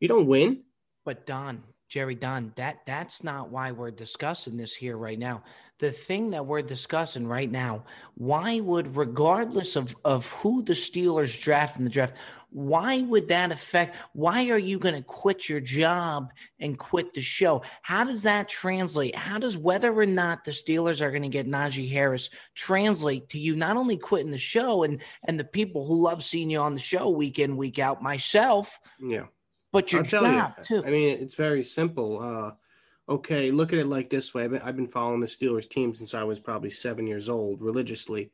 you 0.00 0.08
don't 0.08 0.26
win. 0.26 0.62
But 1.04 1.26
Don, 1.26 1.64
Jerry 1.92 2.14
Don, 2.14 2.54
that 2.56 2.86
that's 2.86 3.22
not 3.22 3.50
why 3.50 3.70
we're 3.70 3.90
discussing 3.90 4.56
this 4.56 4.74
here 4.74 4.96
right 4.96 5.18
now. 5.18 5.42
The 5.78 5.90
thing 5.90 6.30
that 6.30 6.46
we're 6.46 6.62
discussing 6.62 7.26
right 7.26 7.50
now, 7.50 7.84
why 8.14 8.60
would, 8.60 8.96
regardless 8.96 9.76
of, 9.76 9.94
of 10.02 10.32
who 10.32 10.62
the 10.62 10.72
Steelers 10.72 11.38
draft 11.38 11.76
in 11.76 11.84
the 11.84 11.90
draft, 11.90 12.16
why 12.48 13.02
would 13.02 13.28
that 13.28 13.52
affect? 13.52 13.96
Why 14.14 14.48
are 14.48 14.58
you 14.58 14.78
going 14.78 14.94
to 14.94 15.02
quit 15.02 15.50
your 15.50 15.60
job 15.60 16.32
and 16.58 16.78
quit 16.78 17.12
the 17.12 17.20
show? 17.20 17.60
How 17.82 18.04
does 18.04 18.22
that 18.22 18.48
translate? 18.48 19.14
How 19.14 19.38
does 19.38 19.58
whether 19.58 19.92
or 19.92 20.06
not 20.06 20.44
the 20.44 20.52
Steelers 20.52 21.02
are 21.02 21.10
going 21.10 21.24
to 21.24 21.28
get 21.28 21.46
Najee 21.46 21.92
Harris 21.92 22.30
translate 22.54 23.28
to 23.30 23.38
you 23.38 23.54
not 23.54 23.76
only 23.76 23.98
quitting 23.98 24.30
the 24.30 24.38
show 24.38 24.82
and 24.82 25.02
and 25.28 25.38
the 25.38 25.44
people 25.44 25.86
who 25.86 26.00
love 26.00 26.24
seeing 26.24 26.48
you 26.48 26.60
on 26.60 26.72
the 26.72 26.80
show 26.80 27.10
week 27.10 27.38
in 27.38 27.58
week 27.58 27.78
out, 27.78 28.02
myself, 28.02 28.80
yeah, 28.98 29.26
but 29.72 29.92
your 29.92 30.02
job 30.02 30.54
you, 30.58 30.62
too. 30.62 30.86
I 30.86 30.90
mean, 30.90 31.18
it's 31.18 31.34
very 31.34 31.62
simple. 31.62 32.20
Uh, 32.22 33.12
okay, 33.12 33.50
look 33.50 33.72
at 33.72 33.78
it 33.78 33.86
like 33.86 34.10
this 34.10 34.32
way. 34.32 34.44
I've 34.44 34.50
been, 34.50 34.62
I've 34.62 34.76
been 34.76 34.88
following 34.88 35.20
the 35.20 35.26
Steelers 35.26 35.68
team 35.68 35.94
since 35.94 36.14
I 36.14 36.22
was 36.22 36.38
probably 36.38 36.70
seven 36.70 37.06
years 37.06 37.28
old 37.28 37.60
religiously 37.62 38.30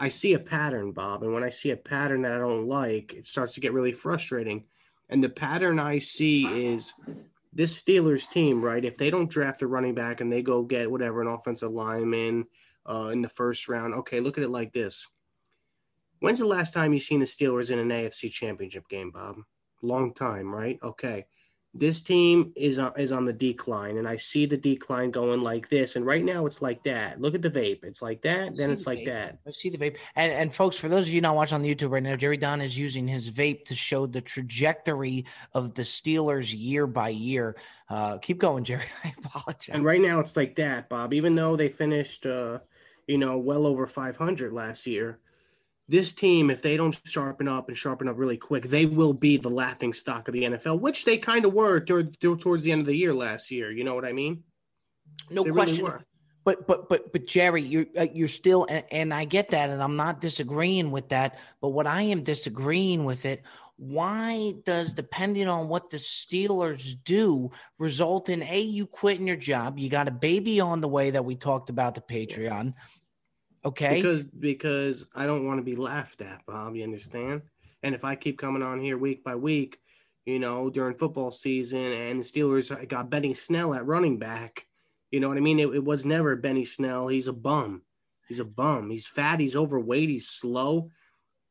I 0.00 0.08
see 0.08 0.32
a 0.32 0.38
pattern, 0.38 0.92
Bob, 0.92 1.22
and 1.22 1.34
when 1.34 1.44
I 1.44 1.50
see 1.50 1.72
a 1.72 1.76
pattern 1.76 2.22
that 2.22 2.32
I 2.32 2.38
don't 2.38 2.66
like, 2.66 3.12
it 3.12 3.26
starts 3.26 3.52
to 3.54 3.60
get 3.60 3.74
really 3.74 3.92
frustrating. 3.92 4.64
And 5.10 5.22
the 5.22 5.28
pattern 5.28 5.78
I 5.78 5.98
see 5.98 6.46
is 6.46 6.94
this 7.52 7.80
Steelers 7.80 8.28
team, 8.30 8.62
right? 8.62 8.82
If 8.82 8.96
they 8.96 9.10
don't 9.10 9.28
draft 9.28 9.60
a 9.60 9.66
running 9.66 9.94
back 9.94 10.22
and 10.22 10.32
they 10.32 10.40
go 10.40 10.62
get 10.62 10.90
whatever 10.90 11.20
an 11.20 11.28
offensive 11.28 11.70
lineman 11.70 12.46
uh, 12.88 13.08
in 13.08 13.20
the 13.20 13.28
first 13.28 13.68
round, 13.68 13.92
okay, 13.92 14.20
look 14.20 14.38
at 14.38 14.44
it 14.44 14.50
like 14.50 14.72
this. 14.72 15.06
When's 16.20 16.38
the 16.38 16.46
last 16.46 16.72
time 16.72 16.94
you 16.94 17.00
seen 17.00 17.20
the 17.20 17.26
Steelers 17.26 17.70
in 17.70 17.78
an 17.78 17.90
AFC 17.90 18.30
Championship 18.32 18.88
game, 18.88 19.10
Bob? 19.10 19.36
Long 19.82 20.14
time, 20.14 20.54
right? 20.54 20.78
Okay 20.82 21.26
this 21.72 22.00
team 22.00 22.52
is 22.56 22.80
on, 22.80 22.92
is 22.98 23.12
on 23.12 23.24
the 23.24 23.32
decline 23.32 23.96
and 23.96 24.08
I 24.08 24.16
see 24.16 24.44
the 24.44 24.56
decline 24.56 25.12
going 25.12 25.40
like 25.40 25.68
this 25.68 25.94
and 25.94 26.04
right 26.04 26.24
now 26.24 26.46
it's 26.46 26.60
like 26.60 26.82
that. 26.84 27.20
Look 27.20 27.34
at 27.36 27.42
the 27.42 27.50
vape. 27.50 27.84
It's 27.84 28.02
like 28.02 28.22
that, 28.22 28.56
then 28.56 28.70
it's 28.70 28.84
the 28.84 28.90
like 28.90 28.98
vape. 29.00 29.06
that. 29.06 29.38
I 29.46 29.52
see 29.52 29.70
the 29.70 29.78
vape. 29.78 29.96
And 30.16 30.32
and 30.32 30.52
folks, 30.52 30.76
for 30.76 30.88
those 30.88 31.06
of 31.06 31.14
you 31.14 31.20
not 31.20 31.36
watching 31.36 31.54
on 31.54 31.62
the 31.62 31.72
YouTube 31.72 31.92
right 31.92 32.02
now, 32.02 32.16
Jerry 32.16 32.36
Don 32.36 32.60
is 32.60 32.76
using 32.76 33.06
his 33.06 33.30
vape 33.30 33.64
to 33.66 33.76
show 33.76 34.06
the 34.06 34.20
trajectory 34.20 35.26
of 35.54 35.74
the 35.76 35.82
Steelers 35.82 36.52
year 36.52 36.88
by 36.88 37.10
year. 37.10 37.56
Uh, 37.88 38.18
keep 38.18 38.38
going, 38.38 38.64
Jerry. 38.64 38.82
I 39.04 39.12
apologize. 39.24 39.70
And 39.72 39.84
right 39.84 40.00
now 40.00 40.18
it's 40.18 40.36
like 40.36 40.56
that, 40.56 40.88
Bob. 40.88 41.14
Even 41.14 41.36
though 41.36 41.54
they 41.54 41.68
finished 41.68 42.26
uh, 42.26 42.58
you 43.06 43.18
know, 43.18 43.38
well 43.38 43.66
over 43.66 43.86
500 43.86 44.52
last 44.52 44.88
year, 44.88 45.20
this 45.90 46.14
team, 46.14 46.50
if 46.50 46.62
they 46.62 46.76
don't 46.76 46.98
sharpen 47.04 47.48
up 47.48 47.68
and 47.68 47.76
sharpen 47.76 48.08
up 48.08 48.16
really 48.16 48.36
quick, 48.36 48.64
they 48.64 48.86
will 48.86 49.12
be 49.12 49.36
the 49.36 49.50
laughing 49.50 49.92
stock 49.92 50.28
of 50.28 50.32
the 50.32 50.44
NFL, 50.44 50.80
which 50.80 51.04
they 51.04 51.18
kind 51.18 51.44
of 51.44 51.52
were 51.52 51.80
toward, 51.80 52.18
towards 52.20 52.62
the 52.62 52.72
end 52.72 52.80
of 52.80 52.86
the 52.86 52.96
year 52.96 53.12
last 53.12 53.50
year. 53.50 53.70
You 53.72 53.84
know 53.84 53.94
what 53.94 54.04
I 54.04 54.12
mean? 54.12 54.44
No 55.28 55.42
they 55.42 55.50
question. 55.50 55.84
Really 55.84 55.98
but 56.42 56.66
but 56.66 56.88
but 56.88 57.12
but 57.12 57.26
Jerry, 57.26 57.62
you're 57.62 57.86
uh, 57.98 58.06
you're 58.14 58.28
still, 58.28 58.66
and, 58.70 58.84
and 58.90 59.14
I 59.14 59.26
get 59.26 59.50
that, 59.50 59.68
and 59.68 59.82
I'm 59.82 59.96
not 59.96 60.22
disagreeing 60.22 60.90
with 60.90 61.10
that. 61.10 61.38
But 61.60 61.70
what 61.70 61.86
I 61.86 62.02
am 62.02 62.22
disagreeing 62.22 63.04
with 63.04 63.26
it 63.26 63.42
why 63.80 64.52
does 64.66 64.92
depending 64.92 65.48
on 65.48 65.66
what 65.66 65.88
the 65.88 65.96
Steelers 65.96 66.94
do 67.02 67.50
result 67.78 68.28
in 68.28 68.42
a 68.42 68.60
you 68.60 68.86
quitting 68.86 69.26
your 69.26 69.36
job? 69.36 69.78
You 69.78 69.88
got 69.88 70.06
a 70.06 70.10
baby 70.12 70.60
on 70.60 70.82
the 70.82 70.88
way 70.88 71.10
that 71.12 71.24
we 71.24 71.34
talked 71.34 71.70
about 71.70 71.94
the 71.94 72.02
Patreon. 72.02 72.74
Okay. 73.64 73.96
Because 73.96 74.24
because 74.24 75.06
I 75.14 75.26
don't 75.26 75.46
want 75.46 75.58
to 75.58 75.64
be 75.64 75.76
laughed 75.76 76.22
at, 76.22 76.44
Bob. 76.46 76.76
You 76.76 76.84
understand? 76.84 77.42
And 77.82 77.94
if 77.94 78.04
I 78.04 78.14
keep 78.14 78.38
coming 78.38 78.62
on 78.62 78.80
here 78.80 78.98
week 78.98 79.24
by 79.24 79.34
week, 79.34 79.78
you 80.26 80.38
know, 80.38 80.70
during 80.70 80.96
football 80.96 81.30
season, 81.30 81.80
and 81.80 82.20
the 82.20 82.24
Steelers 82.24 82.88
got 82.88 83.10
Benny 83.10 83.34
Snell 83.34 83.74
at 83.74 83.86
running 83.86 84.18
back, 84.18 84.66
you 85.10 85.20
know 85.20 85.28
what 85.28 85.38
I 85.38 85.40
mean? 85.40 85.58
It, 85.58 85.74
it 85.74 85.84
was 85.84 86.04
never 86.04 86.36
Benny 86.36 86.64
Snell. 86.64 87.08
He's 87.08 87.28
a 87.28 87.32
bum. 87.32 87.82
He's 88.28 88.38
a 88.38 88.44
bum. 88.44 88.90
He's 88.90 89.06
fat. 89.06 89.40
He's 89.40 89.56
overweight. 89.56 90.08
He's 90.08 90.28
slow. 90.28 90.90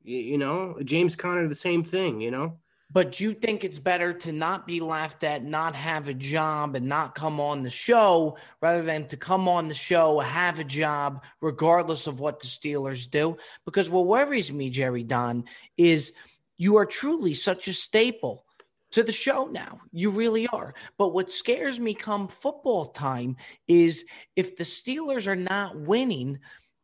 You, 0.03 0.17
you 0.17 0.37
know, 0.37 0.77
James 0.83 1.15
Conner, 1.15 1.47
the 1.47 1.55
same 1.55 1.83
thing. 1.83 2.21
You 2.21 2.31
know. 2.31 2.59
But 2.91 3.19
you 3.19 3.35
think 3.35 3.63
it's 3.63 3.77
better 3.77 4.13
to 4.13 4.31
not 4.31 4.65
be 4.65 4.79
laughed 4.79 5.23
at, 5.23 5.43
not 5.43 5.75
have 5.75 6.07
a 6.07 6.13
job, 6.13 6.75
and 6.75 6.87
not 6.87 7.13
come 7.13 7.39
on 7.39 7.61
the 7.61 7.69
show 7.69 8.37
rather 8.61 8.81
than 8.81 9.07
to 9.07 9.17
come 9.17 9.47
on 9.47 9.67
the 9.67 9.75
show, 9.75 10.19
have 10.19 10.57
a 10.57 10.63
job, 10.63 11.23
regardless 11.39 12.07
of 12.07 12.19
what 12.19 12.39
the 12.39 12.47
Steelers 12.47 13.09
do? 13.09 13.37
Because 13.63 13.89
what 13.89 14.07
worries 14.07 14.51
me, 14.51 14.71
Jerry 14.71 15.03
Don, 15.03 15.43
is 15.77 16.13
you 16.57 16.77
are 16.77 16.85
truly 16.85 17.35
such 17.35 17.67
a 17.67 17.73
staple 17.73 18.45
to 18.91 19.03
the 19.03 19.11
show 19.11 19.45
now. 19.45 19.81
You 19.91 20.09
really 20.09 20.47
are. 20.47 20.73
But 20.97 21.13
what 21.13 21.31
scares 21.31 21.79
me 21.79 21.93
come 21.93 22.27
football 22.27 22.87
time 22.87 23.37
is 23.67 24.05
if 24.35 24.55
the 24.55 24.63
Steelers 24.63 25.27
are 25.27 25.35
not 25.35 25.79
winning, 25.79 26.39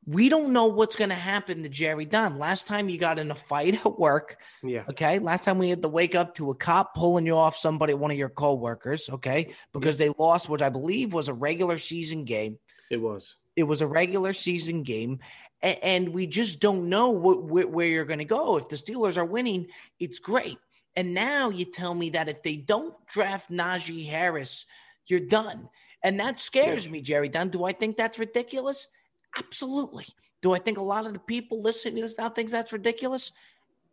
we 0.07 0.29
don't 0.29 0.53
know 0.53 0.65
what's 0.65 0.95
going 0.95 1.09
to 1.09 1.15
happen 1.15 1.63
to 1.63 1.69
Jerry 1.69 2.05
Dunn. 2.05 2.37
Last 2.37 2.67
time 2.67 2.89
you 2.89 2.97
got 2.97 3.17
in 3.17 3.31
a 3.31 3.35
fight 3.35 3.73
at 3.85 3.99
work. 3.99 4.37
Yeah. 4.63 4.83
Okay. 4.89 5.19
Last 5.19 5.43
time 5.43 5.57
we 5.57 5.69
had 5.69 5.81
to 5.81 5.87
wake 5.87 6.15
up 6.15 6.35
to 6.35 6.51
a 6.51 6.55
cop 6.55 6.93
pulling 6.95 7.25
you 7.25 7.35
off 7.35 7.55
somebody, 7.55 7.93
one 7.93 8.11
of 8.11 8.17
your 8.17 8.29
coworkers. 8.29 9.09
Okay. 9.09 9.53
Because 9.73 9.99
yeah. 9.99 10.07
they 10.07 10.13
lost, 10.17 10.49
which 10.49 10.61
I 10.61 10.69
believe 10.69 11.13
was 11.13 11.27
a 11.27 11.33
regular 11.33 11.77
season 11.77 12.23
game. 12.23 12.59
It 12.91 12.97
was. 12.97 13.37
It 13.55 13.63
was 13.63 13.81
a 13.81 13.87
regular 13.87 14.33
season 14.33 14.83
game. 14.83 15.19
And 15.61 16.09
we 16.09 16.27
just 16.27 16.59
don't 16.59 16.89
know 16.89 17.09
where 17.09 17.87
you're 17.87 18.05
going 18.05 18.19
to 18.19 18.25
go. 18.25 18.57
If 18.57 18.69
the 18.69 18.75
Steelers 18.75 19.17
are 19.17 19.25
winning, 19.25 19.67
it's 19.99 20.19
great. 20.19 20.57
And 20.95 21.13
now 21.13 21.49
you 21.49 21.65
tell 21.65 21.95
me 21.95 22.11
that 22.11 22.29
if 22.29 22.43
they 22.43 22.57
don't 22.57 22.93
draft 23.07 23.49
Najee 23.49 24.07
Harris, 24.07 24.65
you're 25.07 25.19
done. 25.21 25.67
And 26.03 26.19
that 26.19 26.39
scares 26.39 26.85
yeah. 26.85 26.91
me, 26.91 27.01
Jerry 27.01 27.29
Dunn. 27.29 27.49
Do 27.49 27.63
I 27.63 27.71
think 27.71 27.97
that's 27.97 28.19
ridiculous? 28.19 28.87
Absolutely. 29.37 30.05
Do 30.41 30.53
I 30.53 30.59
think 30.59 30.77
a 30.77 30.83
lot 30.83 31.05
of 31.05 31.13
the 31.13 31.19
people 31.19 31.61
listening 31.61 31.95
to 31.95 32.01
this 32.03 32.17
now 32.17 32.29
think 32.29 32.49
that's 32.49 32.73
ridiculous? 32.73 33.31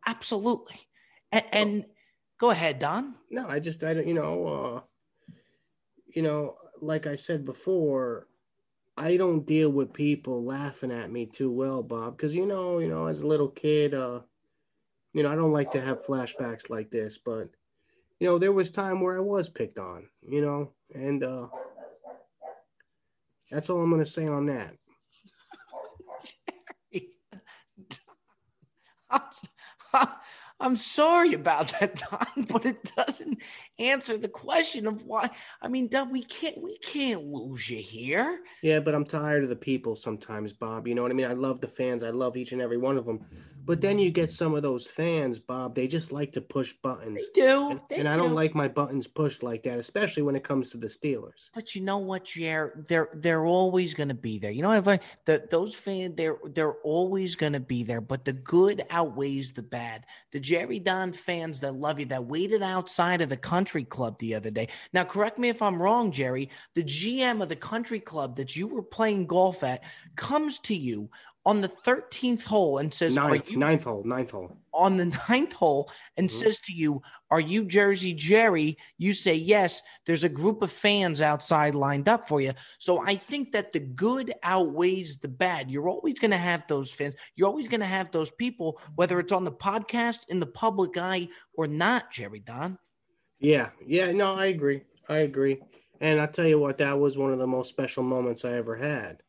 Absolutely. 0.07 0.77
And, 1.31 1.45
and 1.53 1.85
go 2.39 2.51
ahead, 2.51 2.79
Don. 2.79 3.15
No, 3.31 3.47
I 3.49 3.59
just, 3.59 3.83
I 3.85 3.95
don't, 3.95 4.07
you 4.07 4.15
know, 4.15 4.47
uh, 4.47 4.81
you 6.15 6.23
know, 6.23 6.57
like 6.81 7.07
I 7.07 7.17
said 7.17 7.45
before, 7.45 8.27
I 8.97 9.17
don't 9.17 9.47
deal 9.47 9.71
with 9.71 9.93
people 9.93 10.45
laughing 10.45 10.93
at 10.93 11.11
me 11.11 11.27
too 11.27 11.51
well, 11.51 11.83
Bob, 11.83 12.17
because 12.17 12.35
you 12.35 12.47
know, 12.47 12.79
you 12.79 12.89
know, 12.89 13.07
as 13.07 13.21
a 13.21 13.27
little 13.27 13.49
kid, 13.49 13.95
uh, 13.95 14.21
you 15.15 15.23
know, 15.23 15.33
I 15.33 15.35
don't 15.35 15.53
like 15.53 15.71
to 15.71 15.81
have 15.81 16.05
flashbacks 16.05 16.69
like 16.69 16.91
this, 16.91 17.19
but 17.19 17.49
you 18.21 18.29
know, 18.29 18.39
there 18.39 18.53
was 18.53 18.71
time 18.71 19.01
where 19.01 19.17
I 19.17 19.21
was 19.21 19.49
picked 19.49 19.79
on, 19.79 20.07
you 20.29 20.43
know, 20.43 20.73
and 20.95 21.25
uh 21.25 21.47
that's 23.51 23.69
all 23.69 23.81
I'm 23.83 23.91
gonna 23.91 24.05
say 24.05 24.27
on 24.27 24.47
that. 24.47 24.75
I'm 30.61 30.77
sorry 30.77 31.35
about 31.35 31.75
that, 31.81 32.03
Don, 32.11 32.45
but 32.45 32.65
it 32.65 32.93
doesn't 32.97 33.39
answer 33.83 34.17
the 34.17 34.29
question 34.29 34.87
of 34.87 35.05
why. 35.05 35.31
I 35.61 35.69
mean, 35.69 35.89
we 36.11 36.23
can't 36.23 36.61
we 36.63 36.79
can't 36.79 37.25
lose 37.25 37.69
you 37.71 37.79
here. 37.79 38.41
Yeah, 38.63 38.81
but 38.81 38.95
I'm 38.95 39.05
tired 39.05 39.43
of 39.43 39.49
the 39.49 39.57
people 39.57 39.97
sometimes, 39.97 40.53
Bob. 40.53 40.87
You 40.87 40.95
know 40.95 41.03
what 41.03 41.11
I 41.11 41.15
mean? 41.15 41.27
I 41.27 41.35
love 41.35 41.61
the 41.61 41.69
fans. 41.69 42.03
I 42.03 42.11
love 42.11 42.37
each 42.37 42.53
and 42.53 42.63
every 42.63 42.79
one 42.79 42.97
of 42.97 43.05
them. 43.05 43.25
But 43.65 43.81
then 43.81 43.99
you 43.99 44.11
get 44.11 44.31
some 44.31 44.55
of 44.55 44.63
those 44.63 44.89
fans, 44.89 45.39
Bob. 45.39 45.75
They 45.75 45.87
just 45.87 46.11
like 46.11 46.33
to 46.33 46.41
push 46.41 46.73
buttons. 46.73 47.23
They 47.35 47.43
do. 47.43 47.71
And, 47.71 47.81
they 47.89 47.97
and 47.97 48.09
I 48.09 48.15
do. 48.15 48.23
don't 48.23 48.35
like 48.35 48.57
my 48.57 48.67
buttons 48.67 49.07
pushed 49.07 49.43
like 49.43 49.63
that, 49.63 49.79
especially 49.79 50.25
when 50.25 50.35
it 50.35 50.43
comes 50.43 50.73
to 50.73 50.79
the 50.79 50.89
Steelers. 50.89 51.51
But 51.55 51.75
you 51.75 51.83
know 51.83 51.99
what, 51.99 52.25
Jer? 52.25 52.85
They're 52.89 53.11
they're 53.15 53.47
always 53.47 53.95
going 53.95 54.09
to 54.09 54.15
be 54.15 54.39
there. 54.39 54.51
You 54.51 54.63
know 54.63 54.81
what? 54.81 54.89
I, 54.89 55.01
the, 55.27 55.47
those 55.49 55.75
fans, 55.75 56.17
they're 56.17 56.39
they're 56.45 56.75
always 56.83 57.37
going 57.37 57.53
to 57.53 57.61
be 57.61 57.85
there. 57.85 58.01
But 58.01 58.25
the 58.25 58.33
good 58.33 58.83
outweighs 58.91 59.53
the 59.53 59.63
bad. 59.63 60.07
The 60.33 60.41
Jerry 60.41 60.81
Don 60.81 61.13
fans 61.13 61.61
that 61.61 61.75
love 61.75 62.01
you, 62.01 62.07
that 62.07 62.25
waited 62.25 62.63
outside 62.63 63.21
of 63.21 63.29
the 63.29 63.37
country 63.37 63.72
club 63.81 64.19
the 64.19 64.35
other 64.35 64.51
day. 64.51 64.69
Now, 64.93 65.05
correct 65.05 65.39
me 65.39 65.49
if 65.49 65.63
I'm 65.63 65.81
wrong, 65.81 66.13
Jerry. 66.13 66.51
The 66.75 66.85
GM 66.85 67.43
of 67.43 67.49
the 67.49 67.57
country 67.57 68.01
club 68.01 68.37
that 68.37 68.55
you 68.57 68.67
were 68.67 68.83
playing 68.83 69.27
golf 69.27 69.65
at 69.65 69.83
comes 70.17 70.59
to 70.61 70.75
you 70.75 71.09
on 71.45 71.61
the 71.61 71.69
13th 71.69 72.45
hole 72.45 72.79
and 72.79 72.93
says, 72.95 73.17
ninth, 73.17 73.51
you, 73.51 73.57
ninth 73.57 73.85
hole, 73.85 74.03
ninth 74.05 74.31
hole. 74.31 74.57
On 74.73 74.97
the 74.97 75.07
ninth 75.29 75.53
hole 75.53 75.91
and 76.17 76.29
mm-hmm. 76.29 76.45
says 76.45 76.61
to 76.61 76.73
you, 76.73 77.03
Are 77.31 77.41
you 77.41 77.65
Jersey 77.65 78.15
Jerry? 78.15 78.79
You 78.99 79.13
say, 79.13 79.35
Yes. 79.35 79.83
There's 80.07 80.25
a 80.25 80.29
group 80.29 80.63
of 80.63 80.71
fans 80.71 81.21
outside 81.21 81.75
lined 81.75 82.09
up 82.09 82.29
for 82.29 82.41
you. 82.41 82.53
So 82.79 83.01
I 83.01 83.17
think 83.17 83.53
that 83.53 83.73
the 83.73 83.81
good 83.81 84.33
outweighs 84.45 85.17
the 85.17 85.29
bad. 85.29 85.71
You're 85.71 85.89
always 85.89 86.19
going 86.19 86.31
to 86.31 86.37
have 86.37 86.65
those 86.69 86.93
fans. 86.93 87.15
You're 87.35 87.49
always 87.49 87.69
going 87.69 87.81
to 87.81 87.87
have 87.87 88.11
those 88.13 88.31
people, 88.31 88.81
whether 88.95 89.19
it's 89.19 89.33
on 89.33 89.45
the 89.45 89.53
podcast, 89.53 90.29
in 90.29 90.39
the 90.39 90.47
public 90.47 90.97
eye, 90.97 91.29
or 91.55 91.67
not, 91.67 92.13
Jerry 92.13 92.41
Don. 92.41 92.79
Yeah. 93.43 93.69
Yeah. 93.87 94.13
No, 94.13 94.35
I 94.37 94.47
agree. 94.47 94.83
I 95.09 95.19
agree. 95.19 95.61
And 96.01 96.21
I'll 96.21 96.29
tell 96.29 96.47
you 96.47 96.59
what, 96.59 96.79
that 96.79 96.99
was 96.99 97.19
one 97.19 97.33
of 97.33 97.39
the 97.39 97.47
most 97.47 97.69
special 97.69 98.03
moments 98.03 98.45
I 98.45 98.55
ever 98.55 98.75
had 98.75 99.23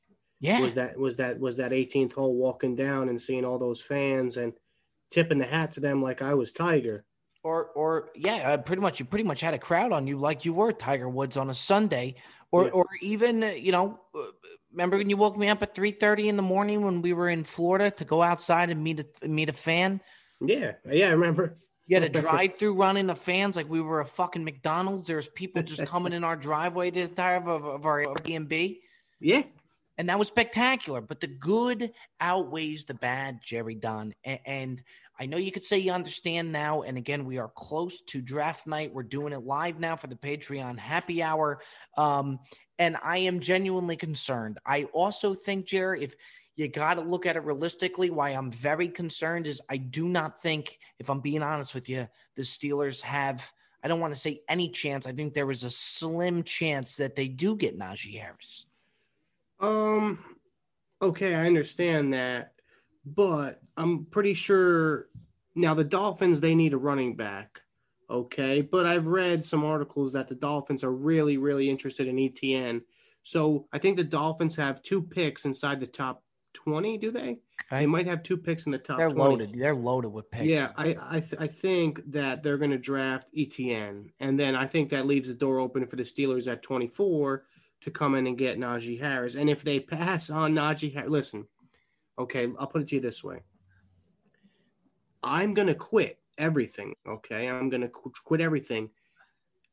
yeah. 0.44 0.60
Was 0.60 0.74
that 0.74 1.00
was 1.00 1.16
that 1.16 1.40
was 1.40 1.56
that 1.56 1.72
18th 1.72 2.12
hole 2.12 2.36
walking 2.36 2.76
down 2.76 3.08
and 3.08 3.20
seeing 3.20 3.46
all 3.46 3.58
those 3.58 3.80
fans 3.80 4.36
and 4.36 4.52
tipping 5.10 5.38
the 5.38 5.46
hat 5.46 5.72
to 5.72 5.80
them 5.80 6.04
like 6.04 6.22
I 6.22 6.34
was 6.34 6.52
Tiger. 6.52 7.06
Or 7.46 7.68
or 7.68 8.10
yeah, 8.14 8.52
uh, 8.52 8.58
pretty 8.58 8.82
much 8.82 9.00
you 9.00 9.06
pretty 9.06 9.24
much 9.24 9.40
had 9.40 9.54
a 9.54 9.58
crowd 9.58 9.94
on 9.94 10.06
you 10.06 10.18
like 10.18 10.44
you 10.44 10.52
were 10.52 10.74
Tiger 10.74 11.08
Woods 11.08 11.38
on 11.38 11.50
a 11.50 11.56
Sunday. 11.56 12.16
Or 12.52 12.66
yeah. 12.66 12.72
or 12.72 12.86
even 13.02 13.42
uh, 13.42 13.52
you 13.52 13.72
know, 13.72 14.02
uh, 14.14 14.24
remember 14.70 14.98
when 14.98 15.10
you 15.10 15.16
woke 15.16 15.38
me 15.38 15.48
up 15.48 15.64
at 15.64 15.74
3:30 15.74 16.28
in 16.28 16.36
the 16.36 16.44
morning 16.44 16.84
when 16.84 17.02
we 17.02 17.14
were 17.14 17.30
in 17.30 17.46
Florida 17.46 17.90
to 17.92 18.04
go 18.04 18.22
outside 18.22 18.70
and 18.70 18.84
meet 18.84 19.00
a 19.00 19.28
meet 19.28 19.48
a 19.48 19.54
fan? 19.54 20.02
Yeah. 20.42 20.74
Yeah, 20.92 21.08
I 21.08 21.12
remember. 21.12 21.58
You 21.86 21.98
had 22.00 22.04
a 22.04 22.22
drive 22.22 22.54
through 22.54 22.76
running 22.76 23.08
the 23.08 23.16
fans 23.16 23.56
like 23.56 23.70
we 23.70 23.82
were 23.82 24.00
a 24.00 24.06
fucking 24.06 24.44
McDonald's. 24.44 25.08
There's 25.08 25.28
people 25.30 25.62
just 25.64 25.86
coming 25.86 26.14
in 26.14 26.24
our 26.24 26.36
driveway 26.36 26.92
the 26.92 27.02
entire 27.02 27.38
of, 27.38 27.66
of 27.66 27.86
our 27.86 28.04
Airbnb. 28.04 28.80
Yeah, 29.20 29.44
and 29.98 30.10
that 30.10 30.18
was 30.18 30.28
spectacular. 30.28 31.02
But 31.02 31.20
the 31.20 31.28
good 31.28 31.92
outweighs 32.20 32.86
the 32.86 32.96
bad, 32.96 33.40
Jerry 33.44 33.76
Dunn. 33.76 34.14
And 34.24 34.82
I 35.20 35.26
know 35.26 35.38
you 35.38 35.52
could 35.52 35.66
say 35.66 35.78
you 35.78 35.92
understand 35.92 36.52
now. 36.52 36.82
And 36.82 36.98
again, 36.98 37.26
we 37.26 37.38
are 37.38 37.52
close 37.56 38.02
to 38.08 38.22
draft 38.22 38.66
night. 38.66 38.94
We're 38.94 39.04
doing 39.04 39.34
it 39.34 39.46
live 39.46 39.80
now 39.80 39.96
for 39.96 40.08
the 40.08 40.16
Patreon 40.16 40.80
happy 40.80 41.22
hour. 41.22 41.62
Um, 41.98 42.40
and 42.80 42.98
I 43.04 43.20
am 43.20 43.40
genuinely 43.40 43.96
concerned. 43.96 44.58
I 44.66 44.86
also 44.86 45.36
think, 45.36 45.68
Jerry, 45.68 46.04
if 46.04 46.16
you 46.56 46.68
got 46.68 46.96
to 46.96 47.02
look 47.02 47.26
at 47.26 47.36
it 47.36 47.44
realistically. 47.44 48.10
Why 48.10 48.30
I'm 48.30 48.52
very 48.52 48.88
concerned 48.88 49.48
is 49.48 49.62
I 49.70 49.78
do 49.78 50.08
not 50.08 50.42
think, 50.42 50.80
if 51.00 51.10
I'm 51.10 51.20
being 51.20 51.42
honest 51.42 51.74
with 51.74 51.90
you, 51.90 52.08
the 52.36 52.44
Steelers 52.44 53.02
have. 53.02 53.52
I 53.84 53.90
don't 53.90 54.00
want 54.00 54.14
to 54.14 54.20
say 54.20 54.42
any 54.48 54.70
chance. 54.70 55.06
I 55.06 55.12
think 55.12 55.34
there 55.34 55.52
is 55.52 55.66
a 55.66 55.70
slim 55.70 56.44
chance 56.44 56.96
that 56.96 57.18
they 57.18 57.28
do 57.28 57.58
get 57.58 57.78
Najee 57.78 58.18
Harris. 58.18 58.66
Um, 59.60 60.24
okay, 61.02 61.36
I 61.36 61.46
understand 61.46 62.14
that, 62.14 62.54
but 63.06 63.62
I'm 63.76 64.06
pretty 64.06 64.36
sure 64.36 65.08
now 65.56 65.74
the 65.74 65.84
Dolphins 65.84 66.40
they 66.40 66.56
need 66.56 66.74
a 66.74 66.78
running 66.78 67.16
back. 67.16 67.60
Okay, 68.10 68.62
but 68.62 68.86
I've 68.86 69.08
read 69.08 69.44
some 69.44 69.66
articles 69.66 70.14
that 70.14 70.30
the 70.30 70.36
Dolphins 70.36 70.84
are 70.84 70.92
really, 70.92 71.38
really 71.38 71.70
interested 71.70 72.08
in 72.08 72.20
Etienne. 72.20 72.82
So 73.24 73.68
I 73.74 73.80
think 73.80 73.98
the 73.98 74.04
Dolphins 74.04 74.56
have 74.58 74.82
two 74.82 75.02
picks 75.02 75.46
inside 75.46 75.80
the 75.80 75.88
top 75.88 76.23
20, 76.54 76.98
do 76.98 77.12
they? 77.12 77.40
They 77.72 77.86
might 77.86 78.08
have 78.08 78.24
two 78.24 78.38
picks 78.38 78.66
in 78.66 78.72
the 78.72 78.78
top 78.78 78.98
They're 78.98 79.10
20. 79.10 79.20
loaded. 79.20 79.54
They're 79.54 79.76
loaded 79.76 80.10
with 80.10 80.30
picks. 80.32 80.46
Yeah, 80.46 80.72
I 80.78 80.96
I, 81.10 81.20
th- 81.20 81.42
I 81.42 81.48
think 81.48 82.02
that 82.12 82.44
they're 82.44 82.58
going 82.58 82.72
to 82.72 82.78
draft 82.78 83.28
Etienne. 83.38 84.12
And 84.20 84.40
then 84.40 84.56
I 84.56 84.68
think 84.68 84.90
that 84.90 85.08
leaves 85.08 85.28
the 85.28 85.34
door 85.34 85.60
open 85.60 85.86
for 85.88 85.96
the 85.96 86.04
Steelers 86.04 86.52
at 86.52 86.62
24 86.64 87.46
to 87.82 87.92
come 87.92 88.16
in 88.16 88.28
and 88.28 88.38
get 88.38 88.60
Najee 88.60 89.00
Harris. 89.00 89.36
And 89.36 89.50
if 89.50 89.64
they 89.64 89.80
pass 89.80 90.30
on 90.30 90.54
Najee 90.54 90.94
Harris, 90.94 91.10
listen, 91.10 91.48
okay, 92.18 92.48
I'll 92.60 92.68
put 92.68 92.82
it 92.82 92.88
to 92.90 92.96
you 92.96 93.02
this 93.02 93.24
way. 93.24 93.40
I'm 95.24 95.54
going 95.54 95.68
to 95.68 95.76
quit 95.76 96.20
everything, 96.38 96.94
okay? 97.08 97.48
I'm 97.50 97.70
going 97.70 97.82
to 97.82 97.90
qu- 97.90 98.12
quit 98.26 98.42
everything. 98.42 98.90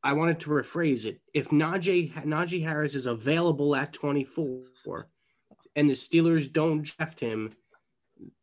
I 0.03 0.13
wanted 0.15 0.41
to 0.41 0.51
rephrase 0.51 1.05
it. 1.05 1.21
If 1.35 1.51
Najee, 1.51 2.13
Najee 2.25 2.63
Harris 2.63 2.95
is 2.95 3.07
available 3.07 3.77
at 3.77 3.93
24 3.93 5.09
and 5.77 5.89
the 5.89 5.95
Steelers 5.95 6.53
don't 6.53 6.83
draft 6.83 7.21
him, 7.21 7.55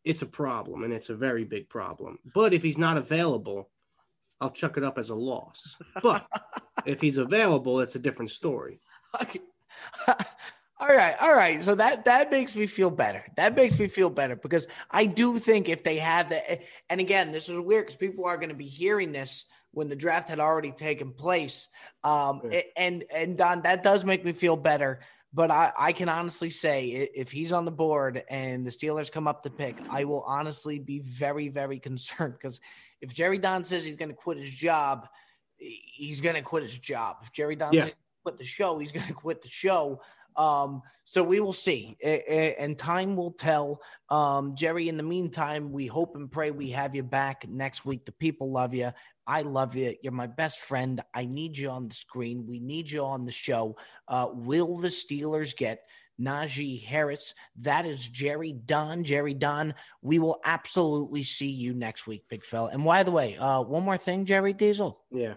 it's 0.04 0.22
a 0.22 0.28
problem, 0.28 0.84
and 0.84 0.94
it's 0.94 1.10
a 1.10 1.16
very 1.16 1.44
big 1.44 1.70
problem. 1.70 2.20
But 2.34 2.54
if 2.54 2.64
he's 2.64 2.78
not 2.78 2.98
available, 2.98 3.70
I'll 4.40 4.52
chuck 4.52 4.78
it 4.78 4.84
up 4.84 4.98
as 4.98 5.10
a 5.10 5.16
loss. 5.16 5.78
But 6.02 6.28
if 6.86 7.02
he's 7.02 7.18
available, 7.18 7.80
it's 7.80 7.96
a 7.96 8.00
different 8.00 8.32
story. 8.32 8.80
all 10.80 10.88
right, 10.88 11.16
all 11.22 11.34
right. 11.34 11.62
So 11.62 11.76
that 11.76 12.06
that 12.06 12.32
makes 12.32 12.56
me 12.56 12.68
feel 12.68 12.90
better. 12.90 13.24
That 13.36 13.56
makes 13.56 13.78
me 13.80 13.88
feel 13.88 14.10
better 14.10 14.36
because 14.36 14.68
I 14.90 15.06
do 15.06 15.38
think 15.40 15.70
if 15.70 15.84
they 15.84 15.98
have 15.98 16.30
that, 16.30 16.64
and 16.90 17.02
again, 17.02 17.32
this 17.32 17.50
is 17.50 17.58
weird 17.58 17.88
because 17.88 17.98
people 17.98 18.26
are 18.26 18.38
going 18.38 18.50
to 18.50 18.56
be 18.56 18.68
hearing 18.68 19.12
this 19.12 19.46
when 19.72 19.90
the 19.90 19.96
draft 19.96 20.30
had 20.30 20.40
already 20.40 20.72
taken 20.72 21.12
place. 21.12 21.68
Um, 22.04 22.42
and 22.76 23.04
and 23.14 23.38
Don, 23.38 23.64
that 23.64 23.84
does 23.84 24.06
make 24.06 24.24
me 24.24 24.34
feel 24.34 24.56
better. 24.56 25.02
But 25.34 25.52
I, 25.52 25.72
I 25.78 25.92
can 25.92 26.10
honestly 26.10 26.50
say 26.50 26.88
if 26.88 27.32
he's 27.32 27.52
on 27.52 27.66
the 27.66 27.72
board 27.72 28.24
and 28.30 28.66
the 28.66 28.72
Steelers 28.72 29.12
come 29.12 29.28
up 29.28 29.44
to 29.44 29.50
pick, 29.50 29.78
I 29.90 30.06
will 30.06 30.24
honestly 30.24 30.80
be 30.80 31.00
very, 31.00 31.50
very 31.50 31.80
concerned 31.90 32.34
because 32.34 32.62
if 33.02 33.14
Jerry 33.14 33.38
Don 33.38 33.64
says 33.64 33.86
he's 33.86 33.98
going 33.98 34.10
to 34.10 34.16
quit 34.16 34.38
his 34.38 34.50
job, 34.50 35.08
he's 35.58 36.22
going 36.22 36.36
to 36.36 36.42
quit 36.42 36.64
his 36.64 36.78
job. 36.78 37.18
If 37.24 37.32
Jerry 37.32 37.56
Don 37.56 37.74
yeah. 37.74 37.86
says 37.86 37.94
quit 38.24 38.38
the 38.38 38.46
show, 38.46 38.78
he's 38.78 38.92
going 38.92 39.06
to 39.08 39.14
quit 39.14 39.42
the 39.42 39.50
show. 39.50 40.02
Um, 40.38 40.84
so 41.04 41.24
we 41.24 41.40
will 41.40 41.54
see, 41.54 41.98
and 42.04 42.78
time 42.78 43.16
will 43.16 43.32
tell. 43.32 43.82
Um, 44.10 44.56
Jerry, 44.56 44.88
in 44.88 44.98
the 44.98 45.04
meantime, 45.04 45.72
we 45.72 45.88
hope 45.88 46.16
and 46.16 46.32
pray 46.32 46.52
we 46.52 46.70
have 46.72 46.96
you 46.96 47.04
back 47.04 47.48
next 47.50 47.86
week. 47.86 48.06
The 48.06 48.12
people 48.12 48.52
love 48.52 48.74
you. 48.74 48.92
I 49.26 49.42
love 49.42 49.76
you. 49.76 49.96
You're 50.02 50.14
my 50.14 50.28
best 50.28 50.60
friend. 50.60 51.02
I 51.14 51.26
need 51.26 51.58
you 51.58 51.70
on 51.70 51.88
the 51.88 51.96
screen. 51.96 52.46
We 52.48 52.60
need 52.60 52.90
you 52.90 53.04
on 53.04 53.26
the 53.26 53.32
show. 53.32 53.78
Uh, 54.08 54.28
will 54.32 54.78
the 54.78 54.90
Steelers 54.90 55.56
get 55.56 55.84
Najee 56.20 56.84
Harris? 56.84 57.34
That 57.58 57.86
is 57.86 58.08
Jerry 58.08 58.54
Don. 58.54 59.04
Jerry 59.04 59.34
Don. 59.34 59.74
We 60.02 60.20
will 60.20 60.40
absolutely 60.46 61.24
see 61.24 61.50
you 61.50 61.74
next 61.74 62.08
week, 62.08 62.24
big 62.30 62.44
fella. 62.44 62.70
And 62.72 62.84
by 62.84 63.04
the 63.04 63.12
way, 63.12 63.38
uh, 63.38 63.62
one 63.62 63.84
more 63.84 63.98
thing, 63.98 64.26
Jerry 64.26 64.54
Diesel. 64.54 65.02
Yeah. 65.12 65.36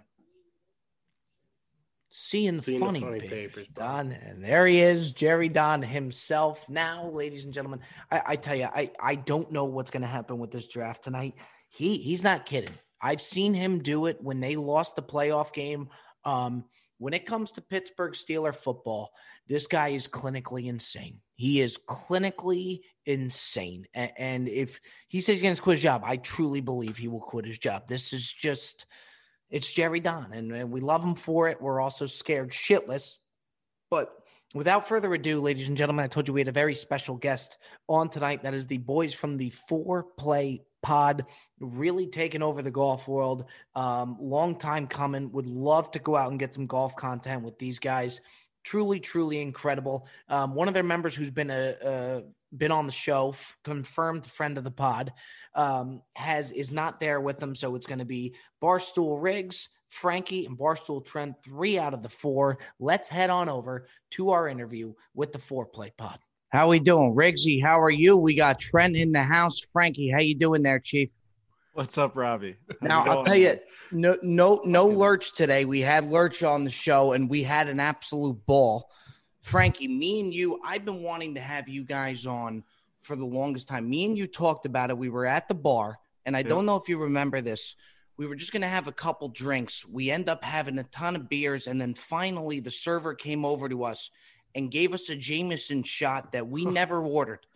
Seeing 2.12 2.56
the, 2.56 2.62
Seeing 2.62 2.80
funny, 2.80 3.00
funny, 3.00 3.20
papers, 3.20 3.68
Don, 3.72 4.10
and 4.10 4.44
there 4.44 4.66
he 4.66 4.80
is, 4.80 5.12
Jerry 5.12 5.48
Don 5.48 5.80
himself. 5.80 6.68
Now, 6.68 7.08
ladies 7.08 7.44
and 7.44 7.54
gentlemen, 7.54 7.80
I, 8.10 8.22
I 8.26 8.36
tell 8.36 8.56
you, 8.56 8.64
I, 8.64 8.90
I 9.00 9.14
don't 9.14 9.52
know 9.52 9.64
what's 9.64 9.92
going 9.92 10.02
to 10.02 10.08
happen 10.08 10.38
with 10.38 10.50
this 10.50 10.66
draft 10.66 11.04
tonight. 11.04 11.34
He 11.68 11.98
he's 11.98 12.24
not 12.24 12.46
kidding. 12.46 12.74
I've 13.00 13.22
seen 13.22 13.54
him 13.54 13.78
do 13.78 14.06
it 14.06 14.18
when 14.20 14.40
they 14.40 14.56
lost 14.56 14.96
the 14.96 15.02
playoff 15.02 15.52
game. 15.52 15.88
Um, 16.24 16.64
when 16.98 17.14
it 17.14 17.26
comes 17.26 17.52
to 17.52 17.62
Pittsburgh 17.62 18.12
Steeler 18.12 18.54
football, 18.54 19.12
this 19.46 19.66
guy 19.66 19.88
is 19.88 20.06
clinically 20.06 20.66
insane. 20.66 21.20
He 21.36 21.60
is 21.62 21.78
clinically 21.88 22.80
insane. 23.06 23.86
And 23.94 24.48
if 24.48 24.80
he 25.08 25.22
says 25.22 25.36
he's 25.36 25.42
going 25.42 25.54
to 25.54 25.62
quit 25.62 25.78
his 25.78 25.82
job, 25.82 26.02
I 26.04 26.16
truly 26.16 26.60
believe 26.60 26.98
he 26.98 27.08
will 27.08 27.20
quit 27.20 27.46
his 27.46 27.58
job. 27.58 27.86
This 27.86 28.12
is 28.12 28.30
just, 28.30 28.84
it's 29.50 29.70
Jerry 29.72 30.00
Don, 30.00 30.32
and, 30.32 30.52
and 30.52 30.70
we 30.70 30.80
love 30.80 31.04
him 31.04 31.14
for 31.14 31.48
it. 31.48 31.60
We're 31.60 31.80
also 31.80 32.06
scared 32.06 32.50
shitless. 32.50 33.16
But 33.90 34.12
without 34.54 34.88
further 34.88 35.12
ado, 35.12 35.40
ladies 35.40 35.68
and 35.68 35.76
gentlemen, 35.76 36.04
I 36.04 36.08
told 36.08 36.28
you 36.28 36.34
we 36.34 36.40
had 36.40 36.48
a 36.48 36.52
very 36.52 36.74
special 36.74 37.16
guest 37.16 37.58
on 37.88 38.08
tonight. 38.08 38.42
That 38.42 38.54
is 38.54 38.66
the 38.66 38.78
boys 38.78 39.14
from 39.14 39.36
the 39.36 39.50
Four 39.50 40.06
Play 40.16 40.62
pod 40.82 41.26
really 41.58 42.06
taking 42.06 42.42
over 42.42 42.62
the 42.62 42.70
golf 42.70 43.06
world 43.06 43.44
um, 43.74 44.16
long 44.18 44.56
time 44.56 44.86
coming 44.86 45.30
would 45.32 45.46
love 45.46 45.90
to 45.90 45.98
go 45.98 46.16
out 46.16 46.30
and 46.30 46.40
get 46.40 46.54
some 46.54 46.66
golf 46.66 46.96
content 46.96 47.42
with 47.42 47.58
these 47.58 47.78
guys 47.78 48.20
truly 48.64 48.98
truly 48.98 49.40
incredible 49.40 50.06
um, 50.28 50.54
one 50.54 50.68
of 50.68 50.74
their 50.74 50.82
members 50.82 51.14
who's 51.14 51.30
been 51.30 51.50
a, 51.50 51.74
a 51.84 52.22
been 52.56 52.72
on 52.72 52.86
the 52.86 52.92
show 52.92 53.30
f- 53.30 53.56
confirmed 53.64 54.26
friend 54.26 54.58
of 54.58 54.64
the 54.64 54.70
pod 54.70 55.12
um, 55.54 56.02
has 56.14 56.52
is 56.52 56.72
not 56.72 57.00
there 57.00 57.20
with 57.20 57.38
them 57.38 57.54
so 57.54 57.74
it's 57.74 57.86
going 57.86 57.98
to 57.98 58.04
be 58.04 58.34
barstool 58.62 59.20
riggs 59.20 59.68
frankie 59.88 60.46
and 60.46 60.58
barstool 60.58 61.04
trent 61.04 61.34
three 61.44 61.78
out 61.78 61.94
of 61.94 62.02
the 62.02 62.08
four 62.08 62.58
let's 62.78 63.08
head 63.08 63.30
on 63.30 63.48
over 63.48 63.86
to 64.10 64.30
our 64.30 64.48
interview 64.48 64.92
with 65.14 65.32
the 65.32 65.38
foreplay 65.38 65.90
pod 65.96 66.18
how 66.50 66.68
we 66.68 66.80
doing, 66.80 67.14
Riggsy? 67.14 67.62
How 67.62 67.80
are 67.80 67.90
you? 67.90 68.16
We 68.16 68.34
got 68.34 68.58
Trent 68.58 68.96
in 68.96 69.12
the 69.12 69.22
house. 69.22 69.60
Frankie, 69.72 70.10
how 70.10 70.18
you 70.18 70.34
doing 70.34 70.64
there, 70.64 70.80
Chief? 70.80 71.08
What's 71.74 71.96
up, 71.96 72.16
Robbie? 72.16 72.56
now 72.82 73.02
I'll 73.02 73.24
tell 73.24 73.36
you, 73.36 73.60
no, 73.92 74.16
no, 74.22 74.60
no 74.64 74.86
lurch 74.86 75.32
today. 75.34 75.64
We 75.64 75.80
had 75.80 76.10
lurch 76.10 76.42
on 76.42 76.64
the 76.64 76.70
show, 76.70 77.12
and 77.12 77.30
we 77.30 77.44
had 77.44 77.68
an 77.68 77.78
absolute 77.78 78.44
ball. 78.46 78.90
Frankie, 79.40 79.88
me 79.88 80.20
and 80.20 80.34
you, 80.34 80.60
I've 80.64 80.84
been 80.84 81.02
wanting 81.02 81.34
to 81.34 81.40
have 81.40 81.68
you 81.68 81.82
guys 81.84 82.26
on 82.26 82.62
for 83.00 83.16
the 83.16 83.26
longest 83.26 83.68
time. 83.68 83.88
Me 83.88 84.04
and 84.04 84.16
you 84.16 84.26
talked 84.26 84.66
about 84.66 84.90
it. 84.90 84.98
We 84.98 85.08
were 85.08 85.26
at 85.26 85.48
the 85.48 85.54
bar, 85.54 85.98
and 86.26 86.36
I 86.36 86.42
don't 86.42 86.66
know 86.66 86.76
if 86.76 86.88
you 86.88 86.98
remember 86.98 87.40
this. 87.40 87.76
We 88.16 88.26
were 88.26 88.34
just 88.34 88.52
going 88.52 88.62
to 88.62 88.68
have 88.68 88.86
a 88.86 88.92
couple 88.92 89.28
drinks. 89.28 89.86
We 89.86 90.10
end 90.10 90.28
up 90.28 90.44
having 90.44 90.78
a 90.78 90.84
ton 90.84 91.16
of 91.16 91.28
beers, 91.30 91.66
and 91.66 91.80
then 91.80 91.94
finally 91.94 92.60
the 92.60 92.70
server 92.70 93.14
came 93.14 93.46
over 93.46 93.68
to 93.68 93.84
us 93.84 94.10
and 94.54 94.70
gave 94.70 94.92
us 94.92 95.08
a 95.08 95.16
Jameson 95.16 95.82
shot 95.82 96.32
that 96.32 96.48
we 96.48 96.64
never 96.64 97.02
ordered. 97.02 97.46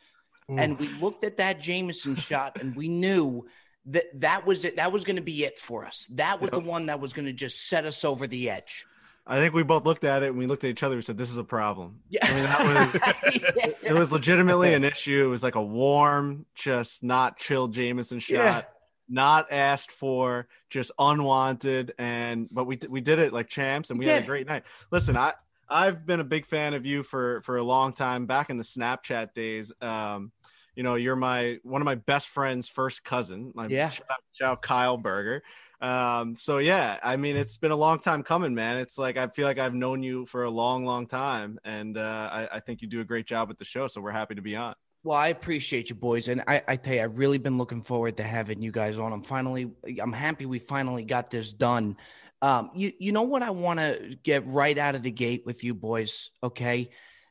Ooh. 0.51 0.57
And 0.59 0.79
we 0.79 0.89
looked 0.89 1.25
at 1.25 1.39
that 1.39 1.61
Jameson 1.61 2.17
shot 2.17 2.61
and 2.61 2.77
we 2.77 2.89
knew 2.89 3.47
that 3.87 4.05
that 4.21 4.47
was 4.47 4.65
it. 4.65 4.77
That 4.77 4.93
was 4.93 5.05
going 5.05 5.17
to 5.17 5.23
be 5.23 5.45
it 5.45 5.59
for 5.59 5.85
us. 5.85 6.07
That 6.13 6.41
was 6.41 6.51
yep. 6.53 6.63
the 6.63 6.69
one 6.69 6.87
that 6.87 7.01
was 7.01 7.13
going 7.13 7.27
to 7.27 7.33
just 7.33 7.69
set 7.69 7.85
us 7.85 8.05
over 8.05 8.27
the 8.27 8.51
edge. 8.51 8.87
I 9.27 9.39
think 9.39 9.55
we 9.55 9.63
both 9.63 9.87
looked 9.87 10.05
at 10.05 10.23
it 10.23 10.31
and 10.31 10.39
we 10.39 10.47
looked 10.47 10.65
at 10.65 10.71
each 10.71 10.83
other. 10.83 10.97
We 10.97 11.03
said, 11.03 11.17
"This 11.17 11.31
is 11.31 11.39
a 11.39 11.45
problem." 11.45 12.01
Yeah, 12.11 12.21
I 12.23 12.35
mean, 12.35 12.45
that 12.45 12.93
was 12.93 13.45
yeah. 13.57 13.67
it 13.83 13.93
was 13.95 14.13
legitimately 14.13 14.75
an 14.75 14.85
issue. 14.85 15.25
It 15.25 15.29
was 15.29 15.43
like 15.43 15.55
a 15.55 15.63
warm, 15.63 16.45
just 16.55 17.03
not 17.03 17.39
chilled 17.39 17.73
Jameson 17.73 18.19
shot, 18.19 18.35
yeah. 18.35 18.63
not 19.09 19.51
asked 19.51 19.91
for, 19.91 20.47
just 20.69 20.93
unwanted. 20.99 21.95
And 21.99 22.49
but 22.51 22.65
we 22.65 22.79
we 22.89 23.01
did 23.01 23.19
it 23.19 23.33
like 23.33 23.49
champs, 23.49 23.89
and 23.89 23.99
we 23.99 24.07
had 24.07 24.25
a 24.25 24.27
great 24.27 24.47
night. 24.47 24.65
Listen, 24.91 25.17
I 25.17 25.33
I've 25.71 26.05
been 26.05 26.21
a 26.21 26.25
big 26.25 26.45
fan 26.45 26.75
of 26.75 26.85
you 26.85 27.03
for 27.03 27.41
for 27.43 27.57
a 27.57 27.63
long 27.63 27.95
time. 27.95 28.27
Back 28.27 28.51
in 28.51 28.59
the 28.59 28.65
Snapchat 28.65 29.33
days, 29.33 29.73
um, 29.81 30.33
you 30.77 30.83
know, 30.83 30.97
you're 30.97 31.17
my 31.17 31.59
one 31.63 31.81
of 31.81 31.87
my 31.87 31.95
best 31.95 32.29
friend's 32.29 32.69
first 32.69 33.05
cousin. 33.05 33.53
My 33.55 33.69
yeah, 33.69 33.89
shout 33.89 34.07
out, 34.11 34.19
shout 34.33 34.53
out 34.53 34.63
Kyle 34.63 34.97
Berger. 34.97 35.43
Um, 35.81 36.37
so 36.37 36.59
yeah, 36.59 36.99
I 37.03 37.17
mean, 37.17 37.37
it's 37.37 37.57
been 37.57 37.71
a 37.71 37.77
long 37.77 37.99
time 37.99 38.23
coming, 38.23 38.55
man. 38.55 38.79
It's 38.79 38.99
like 38.99 39.17
I 39.17 39.27
feel 39.29 39.47
like 39.47 39.59
I've 39.59 39.75
known 39.75 40.03
you 40.03 40.27
for 40.27 40.45
a 40.45 40.51
long, 40.51 40.85
long 40.85 41.07
time, 41.07 41.59
and 41.65 41.99
uh, 41.99 42.29
I, 42.33 42.49
I 42.53 42.61
think 42.61 42.83
you 42.83 42.89
do 42.89 43.01
a 43.01 43.05
great 43.05 43.27
job 43.27 43.49
with 43.49 43.59
the 43.59 43.65
show. 43.65 43.87
So 43.87 44.01
we're 44.01 44.13
happy 44.13 44.35
to 44.35 44.43
be 44.43 44.57
on. 44.57 44.75
Well, 45.03 45.19
I 45.19 45.29
appreciate 45.29 45.91
you, 45.91 45.97
boys, 45.97 46.29
and 46.29 46.43
I, 46.47 46.63
I 46.67 46.77
tell 46.77 46.95
you, 46.95 47.03
I've 47.03 47.19
really 47.19 47.37
been 47.37 47.59
looking 47.59 47.83
forward 47.83 48.17
to 48.17 48.23
having 48.23 48.63
you 48.63 48.73
guys 48.73 48.99
on. 48.99 49.13
I'm 49.13 49.23
finally, 49.23 49.71
I'm 50.01 50.13
happy 50.13 50.47
we 50.47 50.59
finally 50.59 51.05
got 51.05 51.31
this 51.31 51.53
done. 51.53 51.97
Um, 52.41 52.71
you 52.75 52.93
you 52.99 53.13
know 53.13 53.23
what 53.23 53.43
I 53.43 53.51
want 53.51 53.81
to 53.81 54.17
get 54.23 54.47
right 54.47 54.77
out 54.77 54.95
of 54.95 55.03
the 55.03 55.11
gate 55.11 55.43
with 55.45 55.65
you 55.65 55.75
boys, 55.75 56.31
okay? 56.43 56.91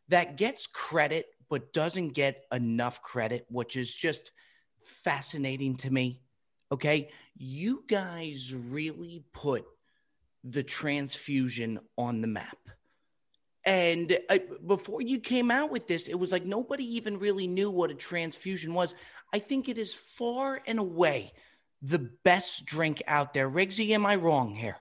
That 0.09 0.37
gets 0.37 0.67
credit 0.67 1.27
but 1.53 1.71
doesn't 1.71 2.09
get 2.09 2.45
enough 2.51 3.03
credit, 3.03 3.45
which 3.47 3.77
is 3.77 3.93
just 3.93 4.31
fascinating 4.83 5.75
to 5.77 5.91
me. 5.91 6.19
Okay? 6.73 7.11
You 7.37 7.83
guys 7.87 8.51
really 8.53 9.23
put 9.31 9.63
the 10.43 10.63
transfusion 10.63 11.79
on 11.97 12.21
the 12.21 12.27
map. 12.27 12.57
And 13.63 14.17
uh, 14.27 14.39
before 14.65 15.01
you 15.01 15.19
came 15.19 15.51
out 15.51 15.69
with 15.69 15.87
this, 15.87 16.07
it 16.07 16.15
was 16.15 16.31
like 16.31 16.45
nobody 16.45 16.83
even 16.95 17.19
really 17.19 17.47
knew 17.47 17.69
what 17.69 17.91
a 17.91 17.95
transfusion 17.95 18.73
was. 18.73 18.95
I 19.31 19.39
think 19.39 19.69
it 19.69 19.77
is 19.77 19.93
far 19.93 20.61
and 20.65 20.79
away 20.79 21.31
the 21.83 22.09
best 22.23 22.65
drink 22.65 23.03
out 23.07 23.33
there. 23.33 23.49
Riggsy, 23.49 23.91
am 23.91 24.05
I 24.05 24.15
wrong 24.15 24.55
here? 24.55 24.77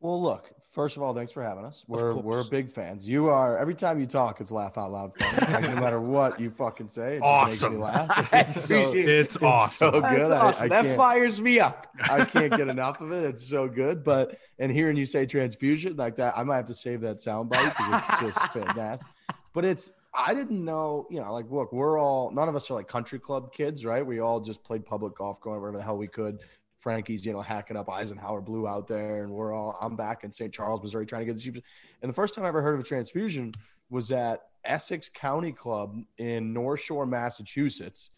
Well, 0.00 0.22
look, 0.22 0.50
first 0.74 0.96
of 0.96 1.02
all, 1.02 1.14
thanks 1.14 1.32
for 1.32 1.42
having 1.42 1.64
us. 1.64 1.84
We're 1.86 2.14
we're 2.14 2.42
big 2.44 2.68
fans. 2.68 3.08
You 3.08 3.28
are 3.28 3.56
every 3.56 3.74
time 3.74 4.00
you 4.00 4.06
talk, 4.06 4.40
it's 4.40 4.50
laugh 4.50 4.76
out 4.76 4.90
loud 4.90 5.16
fun. 5.16 5.52
like, 5.52 5.74
no 5.74 5.80
matter 5.80 6.00
what 6.00 6.40
you 6.40 6.50
fucking 6.50 6.88
say, 6.88 7.14
it's 7.16 7.24
awesome. 7.24 7.80
laugh. 7.80 8.28
It's, 8.34 8.64
so, 8.64 8.90
it's, 8.92 9.36
it's 9.36 9.42
awesome. 9.42 9.94
So 9.94 10.00
good. 10.00 10.32
Awesome. 10.32 10.72
I, 10.72 10.76
I 10.78 10.82
that 10.82 10.96
fires 10.96 11.40
me 11.40 11.60
up. 11.60 11.86
I 12.10 12.24
can't 12.24 12.54
get 12.54 12.68
enough 12.68 13.00
of 13.00 13.12
it. 13.12 13.24
It's 13.24 13.46
so 13.46 13.68
good. 13.68 14.02
But 14.02 14.36
and 14.58 14.72
hearing 14.72 14.96
you 14.96 15.06
say 15.06 15.24
transfusion 15.24 15.96
like 15.96 16.16
that, 16.16 16.36
I 16.36 16.42
might 16.42 16.56
have 16.56 16.64
to 16.66 16.74
save 16.74 17.00
that 17.02 17.18
soundbite 17.18 17.76
because 17.76 18.02
it's 18.08 18.36
just 18.36 18.52
fantastic. 18.52 19.06
But 19.52 19.64
it's 19.64 19.92
I 20.12 20.34
didn't 20.34 20.64
know, 20.64 21.06
you 21.10 21.20
know, 21.20 21.32
like 21.32 21.50
look, 21.50 21.72
we're 21.72 21.98
all 21.98 22.32
none 22.32 22.48
of 22.48 22.56
us 22.56 22.70
are 22.70 22.74
like 22.74 22.88
country 22.88 23.20
club 23.20 23.52
kids, 23.52 23.84
right? 23.84 24.04
We 24.04 24.18
all 24.18 24.40
just 24.40 24.64
played 24.64 24.84
public 24.84 25.14
golf, 25.14 25.40
going 25.40 25.60
wherever 25.60 25.76
the 25.78 25.84
hell 25.84 25.96
we 25.96 26.08
could. 26.08 26.40
Frankie's, 26.84 27.24
you 27.24 27.32
know, 27.32 27.40
hacking 27.40 27.78
up 27.78 27.88
Eisenhower 27.88 28.42
Blue 28.42 28.68
out 28.68 28.86
there, 28.86 29.24
and 29.24 29.32
we're 29.32 29.54
all 29.54 29.78
I'm 29.80 29.96
back 29.96 30.22
in 30.22 30.30
St. 30.30 30.52
Charles, 30.52 30.82
Missouri, 30.82 31.06
trying 31.06 31.22
to 31.22 31.26
get 31.26 31.34
the 31.34 31.40
cheapest. 31.40 31.64
And 32.02 32.10
the 32.10 32.14
first 32.14 32.34
time 32.34 32.44
I 32.44 32.48
ever 32.48 32.60
heard 32.60 32.74
of 32.74 32.80
a 32.80 32.84
transfusion 32.84 33.54
was 33.88 34.12
at 34.12 34.42
Essex 34.64 35.08
County 35.08 35.50
Club 35.50 35.96
in 36.18 36.52
North 36.52 36.80
Shore, 36.80 37.06
Massachusetts. 37.06 38.10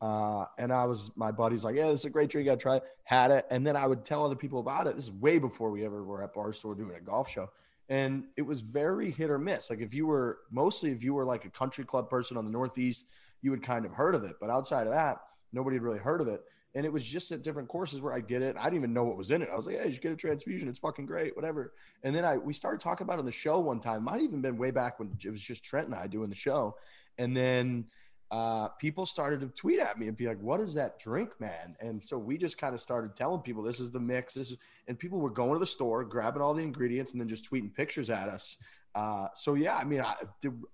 Uh, 0.00 0.44
and 0.56 0.72
I 0.72 0.84
was 0.84 1.10
my 1.16 1.32
buddy's 1.32 1.64
like, 1.64 1.74
yeah, 1.74 1.88
this 1.88 2.00
is 2.00 2.06
a 2.06 2.10
great 2.10 2.30
drink. 2.30 2.48
Try 2.60 2.76
it. 2.76 2.84
Had 3.02 3.32
it, 3.32 3.44
and 3.50 3.66
then 3.66 3.76
I 3.76 3.88
would 3.88 4.04
tell 4.04 4.24
other 4.24 4.36
people 4.36 4.60
about 4.60 4.86
it. 4.86 4.94
This 4.94 5.06
is 5.06 5.12
way 5.12 5.40
before 5.40 5.72
we 5.72 5.84
ever 5.84 6.04
were 6.04 6.22
at 6.22 6.32
Barstool 6.32 6.76
doing 6.76 6.94
a 6.96 7.00
golf 7.00 7.28
show, 7.28 7.50
and 7.88 8.26
it 8.36 8.42
was 8.42 8.60
very 8.60 9.10
hit 9.10 9.30
or 9.30 9.38
miss. 9.38 9.68
Like 9.68 9.80
if 9.80 9.94
you 9.94 10.06
were 10.06 10.38
mostly 10.52 10.92
if 10.92 11.02
you 11.02 11.12
were 11.12 11.24
like 11.24 11.44
a 11.44 11.50
country 11.50 11.84
club 11.84 12.08
person 12.08 12.36
on 12.36 12.44
the 12.44 12.52
Northeast, 12.52 13.06
you 13.40 13.50
would 13.50 13.64
kind 13.64 13.84
of 13.84 13.92
heard 13.92 14.14
of 14.14 14.22
it, 14.22 14.36
but 14.40 14.48
outside 14.48 14.86
of 14.86 14.92
that, 14.92 15.18
nobody 15.52 15.74
had 15.74 15.82
really 15.82 15.98
heard 15.98 16.20
of 16.20 16.28
it. 16.28 16.40
And 16.74 16.86
it 16.86 16.92
was 16.92 17.04
just 17.04 17.30
at 17.32 17.42
different 17.42 17.68
courses 17.68 18.00
where 18.00 18.14
I 18.14 18.20
did 18.20 18.40
it. 18.40 18.56
I 18.58 18.64
didn't 18.64 18.78
even 18.78 18.92
know 18.94 19.04
what 19.04 19.16
was 19.16 19.30
in 19.30 19.42
it. 19.42 19.48
I 19.52 19.56
was 19.56 19.66
like, 19.66 19.76
hey, 19.76 19.84
you 19.86 19.92
should 19.92 20.00
get 20.00 20.12
a 20.12 20.16
transfusion. 20.16 20.68
It's 20.68 20.78
fucking 20.78 21.04
great, 21.04 21.36
whatever. 21.36 21.74
And 22.02 22.14
then 22.14 22.24
I 22.24 22.38
we 22.38 22.54
started 22.54 22.80
talking 22.80 23.04
about 23.04 23.16
it 23.16 23.20
on 23.20 23.26
the 23.26 23.32
show 23.32 23.60
one 23.60 23.80
time. 23.80 24.04
Might 24.04 24.22
even 24.22 24.40
been 24.40 24.56
way 24.56 24.70
back 24.70 24.98
when 24.98 25.10
it 25.22 25.30
was 25.30 25.42
just 25.42 25.62
Trent 25.62 25.86
and 25.86 25.94
I 25.94 26.06
doing 26.06 26.30
the 26.30 26.34
show. 26.34 26.76
And 27.18 27.36
then 27.36 27.86
uh, 28.32 28.68
people 28.68 29.04
started 29.04 29.40
to 29.40 29.48
tweet 29.48 29.78
at 29.78 29.98
me 29.98 30.08
and 30.08 30.16
be 30.16 30.26
like, 30.26 30.40
"What 30.40 30.58
is 30.60 30.72
that 30.74 30.98
drink, 30.98 31.38
man?" 31.38 31.76
And 31.80 32.02
so 32.02 32.16
we 32.16 32.38
just 32.38 32.56
kind 32.56 32.74
of 32.74 32.80
started 32.80 33.14
telling 33.14 33.42
people, 33.42 33.62
"This 33.62 33.78
is 33.78 33.90
the 33.90 34.00
mix." 34.00 34.32
This 34.32 34.52
is, 34.52 34.56
and 34.88 34.98
people 34.98 35.18
were 35.18 35.30
going 35.30 35.52
to 35.52 35.58
the 35.58 35.66
store, 35.66 36.02
grabbing 36.02 36.40
all 36.40 36.54
the 36.54 36.62
ingredients, 36.62 37.12
and 37.12 37.20
then 37.20 37.28
just 37.28 37.48
tweeting 37.50 37.74
pictures 37.74 38.08
at 38.08 38.28
us. 38.28 38.56
Uh, 38.94 39.28
so 39.34 39.52
yeah, 39.52 39.76
I 39.76 39.84
mean, 39.84 40.00
I, 40.00 40.14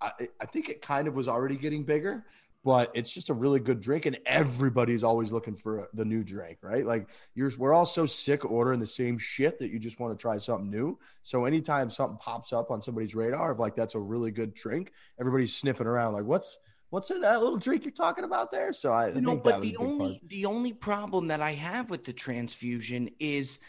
I, 0.01 0.11
I 0.39 0.45
think 0.45 0.69
it 0.69 0.81
kind 0.81 1.09
of 1.09 1.15
was 1.15 1.27
already 1.27 1.57
getting 1.57 1.83
bigger, 1.83 2.25
but 2.63 2.91
it's 2.93 3.09
just 3.09 3.29
a 3.29 3.33
really 3.33 3.59
good 3.59 3.79
drink 3.79 4.05
and 4.05 4.17
everybody's 4.25 5.03
always 5.03 5.31
looking 5.31 5.55
for 5.55 5.89
the 5.93 6.05
new 6.05 6.23
drink 6.23 6.57
right? 6.61 6.85
Like 6.85 7.09
you're 7.35 7.51
we're 7.57 7.73
all 7.73 7.85
so 7.85 8.05
sick 8.05 8.45
ordering 8.45 8.79
the 8.79 8.87
same 8.87 9.17
shit 9.17 9.59
that 9.59 9.71
you 9.71 9.79
just 9.79 9.99
want 9.99 10.17
to 10.17 10.21
try 10.21 10.37
something 10.37 10.69
new. 10.69 10.97
So 11.23 11.45
anytime 11.45 11.89
something 11.89 12.17
pops 12.17 12.53
up 12.53 12.71
on 12.71 12.81
somebody's 12.81 13.15
radar 13.15 13.51
of 13.51 13.59
like 13.59 13.75
that's 13.75 13.95
a 13.95 13.99
really 13.99 14.31
good 14.31 14.53
drink 14.53 14.91
everybody's 15.19 15.55
sniffing 15.55 15.87
around 15.87 16.13
like 16.13 16.25
what's 16.25 16.57
what's 16.89 17.11
in 17.11 17.21
that 17.21 17.39
little 17.41 17.57
drink 17.57 17.85
you're 17.85 17.91
talking 17.91 18.23
about 18.23 18.51
there? 18.51 18.73
So 18.73 18.91
i, 18.91 19.09
you 19.09 19.21
know 19.21 19.37
but 19.37 19.61
the 19.61 19.77
only 19.77 20.19
part. 20.19 20.29
the 20.29 20.45
only 20.45 20.73
problem 20.73 21.27
that 21.27 21.41
i 21.41 21.53
have 21.53 21.89
with 21.89 22.03
the 22.03 22.13
transfusion 22.13 23.09
is 23.19 23.59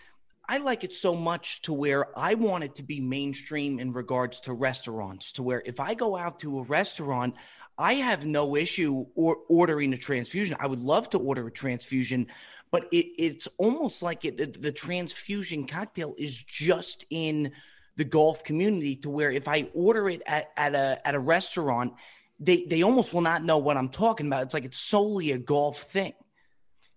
I 0.50 0.56
like 0.56 0.82
it 0.82 0.96
so 0.96 1.14
much 1.14 1.62
to 1.62 1.72
where 1.72 2.18
I 2.18 2.34
want 2.34 2.64
it 2.64 2.74
to 2.74 2.82
be 2.82 2.98
mainstream 2.98 3.78
in 3.78 3.92
regards 3.92 4.40
to 4.40 4.52
restaurants, 4.52 5.30
to 5.34 5.44
where 5.44 5.62
if 5.64 5.78
I 5.78 5.94
go 5.94 6.16
out 6.16 6.40
to 6.40 6.58
a 6.58 6.62
restaurant, 6.64 7.36
I 7.80 7.94
have 7.94 8.26
no 8.26 8.56
issue 8.56 9.06
or 9.14 9.38
ordering 9.48 9.94
a 9.94 9.96
transfusion. 9.96 10.54
I 10.60 10.66
would 10.66 10.80
love 10.80 11.08
to 11.10 11.18
order 11.18 11.46
a 11.46 11.50
transfusion, 11.50 12.26
but 12.70 12.86
it, 12.92 13.06
it's 13.18 13.48
almost 13.56 14.02
like 14.02 14.26
it, 14.26 14.36
the, 14.36 14.46
the 14.46 14.70
transfusion 14.70 15.66
cocktail 15.66 16.14
is 16.18 16.36
just 16.42 17.06
in 17.08 17.52
the 17.96 18.04
golf 18.04 18.44
community 18.44 18.96
to 18.96 19.08
where 19.08 19.32
if 19.32 19.48
I 19.48 19.70
order 19.72 20.10
it 20.10 20.22
at, 20.26 20.50
at 20.58 20.74
a 20.74 21.00
at 21.08 21.14
a 21.14 21.18
restaurant, 21.18 21.94
they 22.38 22.64
they 22.66 22.82
almost 22.82 23.14
will 23.14 23.22
not 23.22 23.44
know 23.44 23.58
what 23.58 23.78
I'm 23.78 23.88
talking 23.88 24.26
about. 24.26 24.42
It's 24.42 24.54
like 24.54 24.66
it's 24.66 24.78
solely 24.78 25.32
a 25.32 25.38
golf 25.38 25.78
thing. 25.78 26.12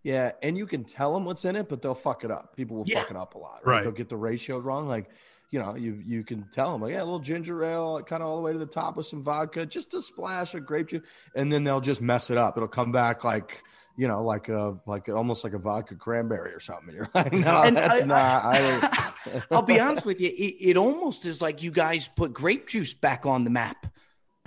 Yeah, 0.03 0.33
and 0.41 0.57
you 0.57 0.65
can 0.67 0.83
tell 0.83 1.13
them 1.13 1.23
what's 1.23 1.45
in 1.45 1.55
it, 1.55 1.69
but 1.69 1.81
they'll 1.81 1.95
fuck 1.95 2.25
it 2.25 2.31
up. 2.31 2.57
People 2.57 2.77
will 2.77 2.85
Yeah. 2.85 2.99
fuck 2.99 3.11
it 3.11 3.17
up 3.17 3.35
a 3.35 3.37
lot. 3.37 3.61
Right? 3.65 3.75
Right. 3.75 3.83
They'll 3.83 3.93
get 3.93 4.09
the 4.09 4.17
ratios 4.17 4.65
wrong. 4.65 4.85
Like, 4.85 5.09
you 5.53 5.59
know, 5.59 5.75
you 5.75 6.01
you 6.03 6.23
can 6.23 6.45
tell 6.51 6.71
them 6.71 6.81
like, 6.81 6.93
yeah, 6.93 7.03
a 7.03 7.05
little 7.05 7.19
ginger 7.19 7.63
ale, 7.63 8.01
kind 8.01 8.23
of 8.23 8.27
all 8.27 8.37
the 8.37 8.41
way 8.41 8.51
to 8.53 8.57
the 8.57 8.65
top 8.65 8.97
with 8.97 9.05
some 9.05 9.21
vodka, 9.23 9.67
just 9.67 9.93
a 9.93 10.01
splash 10.01 10.55
of 10.55 10.65
grape 10.65 10.87
juice, 10.87 11.03
and 11.35 11.53
then 11.53 11.63
they'll 11.63 11.79
just 11.79 12.01
mess 12.01 12.31
it 12.31 12.37
up. 12.39 12.57
It'll 12.57 12.67
come 12.67 12.91
back 12.91 13.23
like, 13.23 13.61
you 13.95 14.07
know, 14.07 14.23
like 14.23 14.49
a 14.49 14.79
like 14.87 15.09
almost 15.09 15.43
like 15.43 15.53
a 15.53 15.59
vodka 15.59 15.93
cranberry 15.93 16.51
or 16.53 16.59
something. 16.59 16.95
You're 16.95 17.07
like, 17.13 17.31
no, 17.33 17.61
And 17.61 17.77
that's 17.77 18.01
I- 18.01 18.05
not. 18.05 18.41
I, 18.45 19.41
I'll 19.51 19.61
be 19.61 19.79
honest 19.79 20.07
with 20.07 20.19
you, 20.19 20.29
it, 20.29 20.55
it 20.71 20.75
almost 20.77 21.27
is 21.27 21.39
like 21.39 21.61
you 21.61 21.69
guys 21.69 22.07
put 22.07 22.33
grape 22.33 22.67
juice 22.67 22.95
back 22.95 23.27
on 23.27 23.43
the 23.43 23.51
map. 23.51 23.85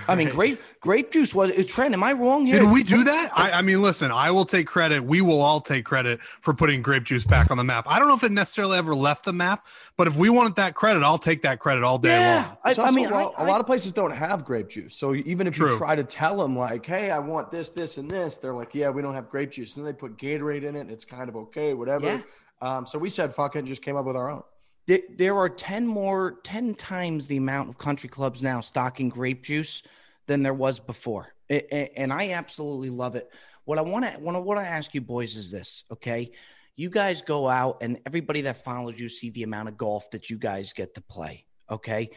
I 0.09 0.15
mean, 0.15 0.29
grape 0.29 0.61
grape 0.81 1.11
juice 1.11 1.35
was 1.35 1.51
a 1.51 1.65
trend. 1.65 1.95
Am 1.95 2.03
I 2.03 2.13
wrong 2.13 2.45
here? 2.45 2.61
Did 2.61 2.71
we 2.71 2.83
do 2.83 3.03
that? 3.05 3.31
I, 3.35 3.53
I 3.53 3.63
mean, 3.63 3.81
listen, 3.81 4.11
I 4.11 4.31
will 4.31 4.45
take 4.45 4.67
credit. 4.67 5.03
We 5.03 5.23
will 5.23 5.41
all 5.41 5.61
take 5.61 5.85
credit 5.85 6.21
for 6.21 6.53
putting 6.53 6.83
grape 6.83 7.05
juice 7.05 7.25
back 7.25 7.51
on 7.51 7.57
the 7.57 7.65
map. 7.65 7.87
I 7.89 7.99
don't 7.99 8.07
know 8.07 8.15
if 8.15 8.23
it 8.23 8.31
necessarily 8.31 8.77
ever 8.77 8.95
left 8.95 9.25
the 9.25 9.33
map, 9.33 9.67
but 9.97 10.07
if 10.07 10.17
we 10.17 10.29
wanted 10.29 10.57
that 10.57 10.75
credit, 10.75 11.03
I'll 11.03 11.19
take 11.19 11.43
that 11.43 11.61
credit 11.61 11.83
all 11.83 11.99
day 11.99 12.11
yeah, 12.11 12.37
long. 12.37 12.59
I, 12.63 12.71
It's 12.71 12.79
I 12.79 12.83
also 12.83 12.95
mean, 12.95 13.07
a 13.07 13.11
lot, 13.11 13.35
I- 13.39 13.45
a 13.45 13.49
lot 13.49 13.61
of 13.61 13.67
places 13.67 13.93
don't 13.93 14.11
have 14.11 14.45
grape 14.45 14.69
juice. 14.69 14.95
So 14.95 15.15
even 15.15 15.47
if 15.47 15.59
you 15.59 15.77
try 15.79 15.97
to 15.97 16.05
tell 16.05 16.37
them 16.37 16.57
like, 16.57 16.85
"Hey, 16.85 17.11
I 17.11 17.19
want 17.19 17.51
this, 17.51 17.71
this, 17.71 17.97
and 17.97 18.11
this," 18.11 18.37
they're 18.37 18.55
like, 18.55 18.75
"Yeah, 18.75 18.91
we 18.91 19.01
don't 19.01 19.15
have 19.15 19.31
grape 19.31 19.53
juice." 19.53 19.77
And 19.77 19.87
they 19.87 19.95
put 19.95 20.19
Gatorade 20.19 20.63
in 20.63 20.77
it, 20.77 20.81
and 20.81 20.91
it's 20.91 21.05
kind 21.07 21.29
of 21.29 21.37
okay, 21.37 21.73
whatever. 21.75 22.07
Yeah. 22.07 22.21
Um, 22.61 22.87
so 22.87 22.99
we 22.99 23.09
said, 23.09 23.35
"Fuck 23.35 23.57
it," 23.57 23.61
and 23.61 23.69
just 23.69 23.83
came 23.83 23.97
up 23.97 24.05
with 24.05 24.17
our 24.17 24.31
own. 24.31 24.43
There, 24.87 25.37
are 25.37 25.49
10 25.49 25.87
more, 25.87 26.38
10 26.44 26.75
times 26.75 27.27
the 27.27 27.37
amount 27.37 27.68
of 27.68 27.79
country 27.79 28.09
clubs 28.09 28.42
now 28.42 28.61
stocking 28.61 29.09
grape 29.09 29.42
juice 29.42 29.83
than 30.27 30.42
there 30.42 30.55
was 30.55 30.79
before. 30.79 31.35
And 31.51 32.12
I 32.12 32.31
absolutely 32.31 32.90
love 32.90 33.16
it. 33.16 33.29
What 33.64 33.79
I 33.79 33.83
want 33.83 34.05
to, 34.05 34.12
what 34.20 34.37
I 34.37 34.38
want 34.38 34.61
to 34.61 34.66
ask 34.66 34.94
you 34.94 35.01
boys 35.01 35.37
is 35.37 35.51
this, 35.51 35.83
okay? 35.92 36.31
You 36.77 36.88
guys 36.88 37.22
go 37.22 37.49
out 37.49 37.79
and 37.81 37.99
everybody 38.07 38.42
that 38.42 38.62
follows 38.62 38.99
you 38.99 39.09
see 39.09 39.31
the 39.31 39.42
amount 39.42 39.68
of 39.68 39.77
golf 39.77 40.09
that 40.12 40.31
you 40.31 40.38
guys 40.38 40.72
get 40.72 40.94
to 40.94 41.01
play, 41.01 41.46
okay? 41.68 42.11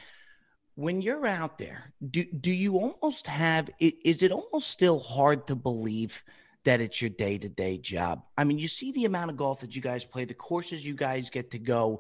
When 0.75 1.01
you're 1.01 1.25
out 1.25 1.58
there, 1.58 1.93
do, 2.08 2.23
do 2.23 2.51
you 2.51 2.77
almost 2.77 3.25
have, 3.25 3.71
is 3.79 4.21
it 4.21 4.32
almost 4.32 4.69
still 4.69 4.99
hard 4.99 5.47
to 5.47 5.55
believe 5.55 6.23
that 6.65 6.82
it's 6.82 7.01
your 7.01 7.10
day 7.10 7.39
to 7.39 7.49
day 7.49 7.79
job? 7.79 8.21
I 8.38 8.43
mean, 8.43 8.60
you 8.60 8.67
see 8.67 8.91
the 8.91 9.05
amount 9.05 9.32
of 9.32 9.38
golf 9.38 9.62
that 9.62 9.75
you 9.75 9.82
guys 9.82 10.05
play, 10.05 10.25
the 10.25 10.36
courses 10.36 10.86
you 10.86 10.93
guys 10.93 11.32
get 11.32 11.49
to 11.51 11.60
go 11.60 11.99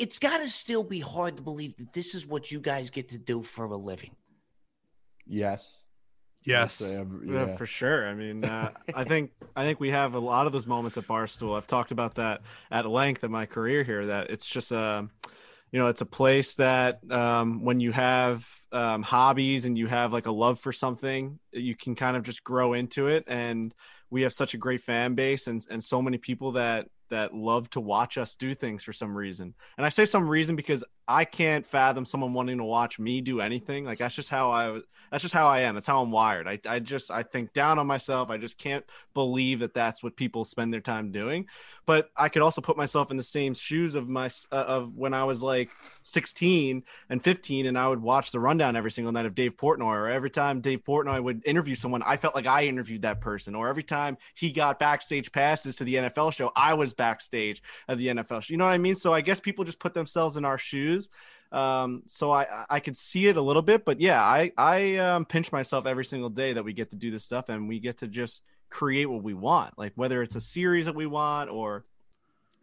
it's 0.00 0.18
got 0.18 0.38
to 0.38 0.48
still 0.48 0.82
be 0.82 1.00
hard 1.00 1.36
to 1.36 1.42
believe 1.42 1.76
that 1.76 1.92
this 1.92 2.14
is 2.14 2.26
what 2.26 2.50
you 2.50 2.60
guys 2.60 2.90
get 2.90 3.10
to 3.10 3.18
do 3.18 3.42
for 3.42 3.64
a 3.66 3.76
living. 3.76 4.16
Yes. 5.26 5.76
Yes. 6.44 6.80
I'd 6.80 6.86
say 6.86 6.96
I've- 6.98 7.10
Yeah, 7.26 7.46
yeah. 7.48 7.56
for 7.56 7.66
sure. 7.66 8.08
I 8.08 8.14
mean, 8.14 8.44
uh, 8.44 8.70
I 8.94 9.04
think 9.04 9.32
I 9.54 9.64
think 9.64 9.78
we 9.78 9.90
have 9.90 10.14
a 10.14 10.18
lot 10.18 10.46
of 10.46 10.52
those 10.52 10.66
moments 10.66 10.96
at 10.96 11.06
Barstool. 11.06 11.56
I've 11.56 11.66
talked 11.66 11.92
about 11.92 12.14
that 12.14 12.40
at 12.70 12.86
length 12.86 13.24
in 13.24 13.30
my 13.30 13.46
career 13.46 13.82
here. 13.84 14.06
That 14.06 14.30
it's 14.30 14.46
just 14.46 14.72
a, 14.72 15.06
you 15.70 15.78
know, 15.78 15.88
it's 15.88 16.00
a 16.00 16.06
place 16.06 16.54
that 16.56 17.00
um, 17.10 17.62
when 17.64 17.78
you 17.80 17.92
have 17.92 18.48
um, 18.72 19.02
hobbies 19.02 19.66
and 19.66 19.76
you 19.76 19.86
have 19.86 20.12
like 20.12 20.26
a 20.26 20.32
love 20.32 20.58
for 20.58 20.72
something, 20.72 21.38
you 21.52 21.76
can 21.76 21.94
kind 21.94 22.16
of 22.16 22.22
just 22.22 22.42
grow 22.42 22.72
into 22.72 23.08
it. 23.08 23.24
And 23.26 23.74
we 24.08 24.22
have 24.22 24.32
such 24.32 24.54
a 24.54 24.58
great 24.58 24.80
fan 24.80 25.14
base 25.14 25.46
and 25.46 25.64
and 25.70 25.84
so 25.84 26.00
many 26.00 26.16
people 26.16 26.52
that 26.52 26.86
that 27.10 27.34
love 27.34 27.68
to 27.70 27.80
watch 27.80 28.18
us 28.18 28.36
do 28.36 28.54
things 28.54 28.82
for 28.82 28.92
some 28.92 29.16
reason. 29.16 29.54
And 29.76 29.86
I 29.86 29.88
say 29.88 30.06
some 30.06 30.28
reason 30.28 30.56
because 30.56 30.84
I 31.10 31.24
can't 31.24 31.66
fathom 31.66 32.04
someone 32.04 32.32
wanting 32.32 32.58
to 32.58 32.64
watch 32.64 32.98
me 32.98 33.20
do 33.20 33.40
anything. 33.40 33.84
Like 33.84 33.98
that's 33.98 34.14
just 34.14 34.28
how 34.28 34.50
I. 34.50 34.80
That's 35.10 35.22
just 35.22 35.34
how 35.34 35.48
I 35.48 35.60
am. 35.60 35.74
That's 35.74 35.88
how 35.88 36.02
I'm 36.02 36.12
wired. 36.12 36.46
I, 36.46 36.60
I 36.68 36.78
just 36.78 37.10
I 37.10 37.24
think 37.24 37.52
down 37.52 37.80
on 37.80 37.86
myself. 37.88 38.30
I 38.30 38.36
just 38.36 38.58
can't 38.58 38.84
believe 39.12 39.58
that 39.58 39.74
that's 39.74 40.04
what 40.04 40.16
people 40.16 40.44
spend 40.44 40.72
their 40.72 40.80
time 40.80 41.10
doing. 41.10 41.46
But 41.84 42.10
I 42.16 42.28
could 42.28 42.42
also 42.42 42.60
put 42.60 42.76
myself 42.76 43.10
in 43.10 43.16
the 43.16 43.22
same 43.24 43.54
shoes 43.54 43.96
of 43.96 44.08
my 44.08 44.30
uh, 44.52 44.54
of 44.54 44.96
when 44.96 45.12
I 45.12 45.24
was 45.24 45.42
like 45.42 45.70
16 46.02 46.84
and 47.08 47.24
15, 47.24 47.66
and 47.66 47.76
I 47.76 47.88
would 47.88 48.00
watch 48.00 48.30
the 48.30 48.38
rundown 48.38 48.76
every 48.76 48.92
single 48.92 49.12
night 49.12 49.26
of 49.26 49.34
Dave 49.34 49.56
Portnoy. 49.56 49.86
Or 49.86 50.08
every 50.08 50.30
time 50.30 50.60
Dave 50.60 50.84
Portnoy 50.84 51.20
would 51.20 51.42
interview 51.44 51.74
someone, 51.74 52.02
I 52.04 52.16
felt 52.16 52.36
like 52.36 52.46
I 52.46 52.66
interviewed 52.66 53.02
that 53.02 53.20
person. 53.20 53.56
Or 53.56 53.68
every 53.68 53.82
time 53.82 54.16
he 54.34 54.52
got 54.52 54.78
backstage 54.78 55.32
passes 55.32 55.74
to 55.76 55.84
the 55.84 55.96
NFL 55.96 56.32
show, 56.32 56.52
I 56.54 56.74
was 56.74 56.94
backstage 56.94 57.62
at 57.88 57.98
the 57.98 58.06
NFL 58.06 58.42
show. 58.42 58.52
You 58.52 58.58
know 58.58 58.66
what 58.66 58.74
I 58.74 58.78
mean? 58.78 58.94
So 58.94 59.12
I 59.12 59.22
guess 59.22 59.40
people 59.40 59.64
just 59.64 59.80
put 59.80 59.94
themselves 59.94 60.36
in 60.36 60.44
our 60.44 60.58
shoes. 60.58 60.99
Um, 61.52 62.02
so 62.06 62.30
I 62.30 62.46
I 62.68 62.80
could 62.80 62.96
see 62.96 63.26
it 63.26 63.36
a 63.36 63.42
little 63.42 63.62
bit, 63.62 63.84
but 63.84 64.00
yeah, 64.00 64.22
I 64.22 64.52
I 64.56 64.96
um, 64.96 65.24
pinch 65.24 65.50
myself 65.50 65.86
every 65.86 66.04
single 66.04 66.30
day 66.30 66.52
that 66.52 66.62
we 66.62 66.72
get 66.72 66.90
to 66.90 66.96
do 66.96 67.10
this 67.10 67.24
stuff 67.24 67.48
and 67.48 67.68
we 67.68 67.80
get 67.80 67.98
to 67.98 68.08
just 68.08 68.42
create 68.68 69.06
what 69.06 69.22
we 69.22 69.34
want, 69.34 69.76
like 69.76 69.92
whether 69.96 70.22
it's 70.22 70.36
a 70.36 70.40
series 70.40 70.86
that 70.86 70.94
we 70.94 71.06
want 71.06 71.50
or 71.50 71.84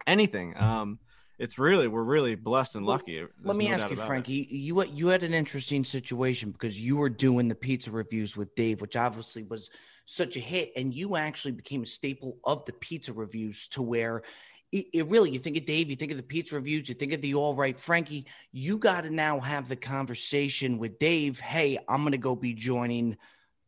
anything. 0.05 0.55
Um, 0.57 0.99
it's 1.39 1.59
really 1.59 1.87
we're 1.87 2.03
really 2.03 2.35
blessed 2.35 2.77
and 2.77 2.85
lucky. 2.85 3.23
Let 3.43 3.55
me 3.55 3.67
no 3.67 3.75
ask 3.75 3.89
you. 3.89 3.95
Frankie. 3.97 4.47
You 4.49 4.83
you 4.85 5.07
had 5.07 5.23
an 5.23 5.33
interesting 5.33 5.83
situation 5.83 6.51
because 6.51 6.79
you 6.79 6.97
were 6.97 7.09
doing 7.09 7.47
the 7.47 7.55
pizza 7.55 7.91
reviews 7.91 8.35
with 8.35 8.55
Dave, 8.55 8.81
which 8.81 8.95
obviously 8.95 9.43
was 9.43 9.69
such 10.05 10.37
a 10.37 10.39
hit, 10.39 10.71
and 10.75 10.93
you 10.93 11.15
actually 11.15 11.51
became 11.51 11.83
a 11.83 11.87
staple 11.87 12.37
of 12.43 12.65
the 12.65 12.73
pizza 12.73 13.13
reviews 13.13 13.67
to 13.69 13.81
where. 13.81 14.23
It, 14.71 14.87
it 14.93 15.07
really, 15.07 15.31
you 15.31 15.39
think 15.39 15.57
of 15.57 15.65
Dave, 15.65 15.89
you 15.89 15.95
think 15.95 16.11
of 16.11 16.17
the 16.17 16.23
pizza 16.23 16.55
reviews, 16.55 16.89
you 16.89 16.95
think 16.95 17.13
of 17.13 17.21
the 17.21 17.35
all 17.35 17.55
right, 17.55 17.79
Frankie. 17.79 18.27
You 18.51 18.77
got 18.77 19.01
to 19.01 19.09
now 19.09 19.39
have 19.39 19.69
the 19.69 19.75
conversation 19.75 20.77
with 20.77 20.99
Dave. 20.99 21.39
Hey, 21.39 21.77
I'm 21.87 22.01
going 22.01 22.11
to 22.11 22.17
go 22.17 22.35
be 22.35 22.53
joining 22.53 23.17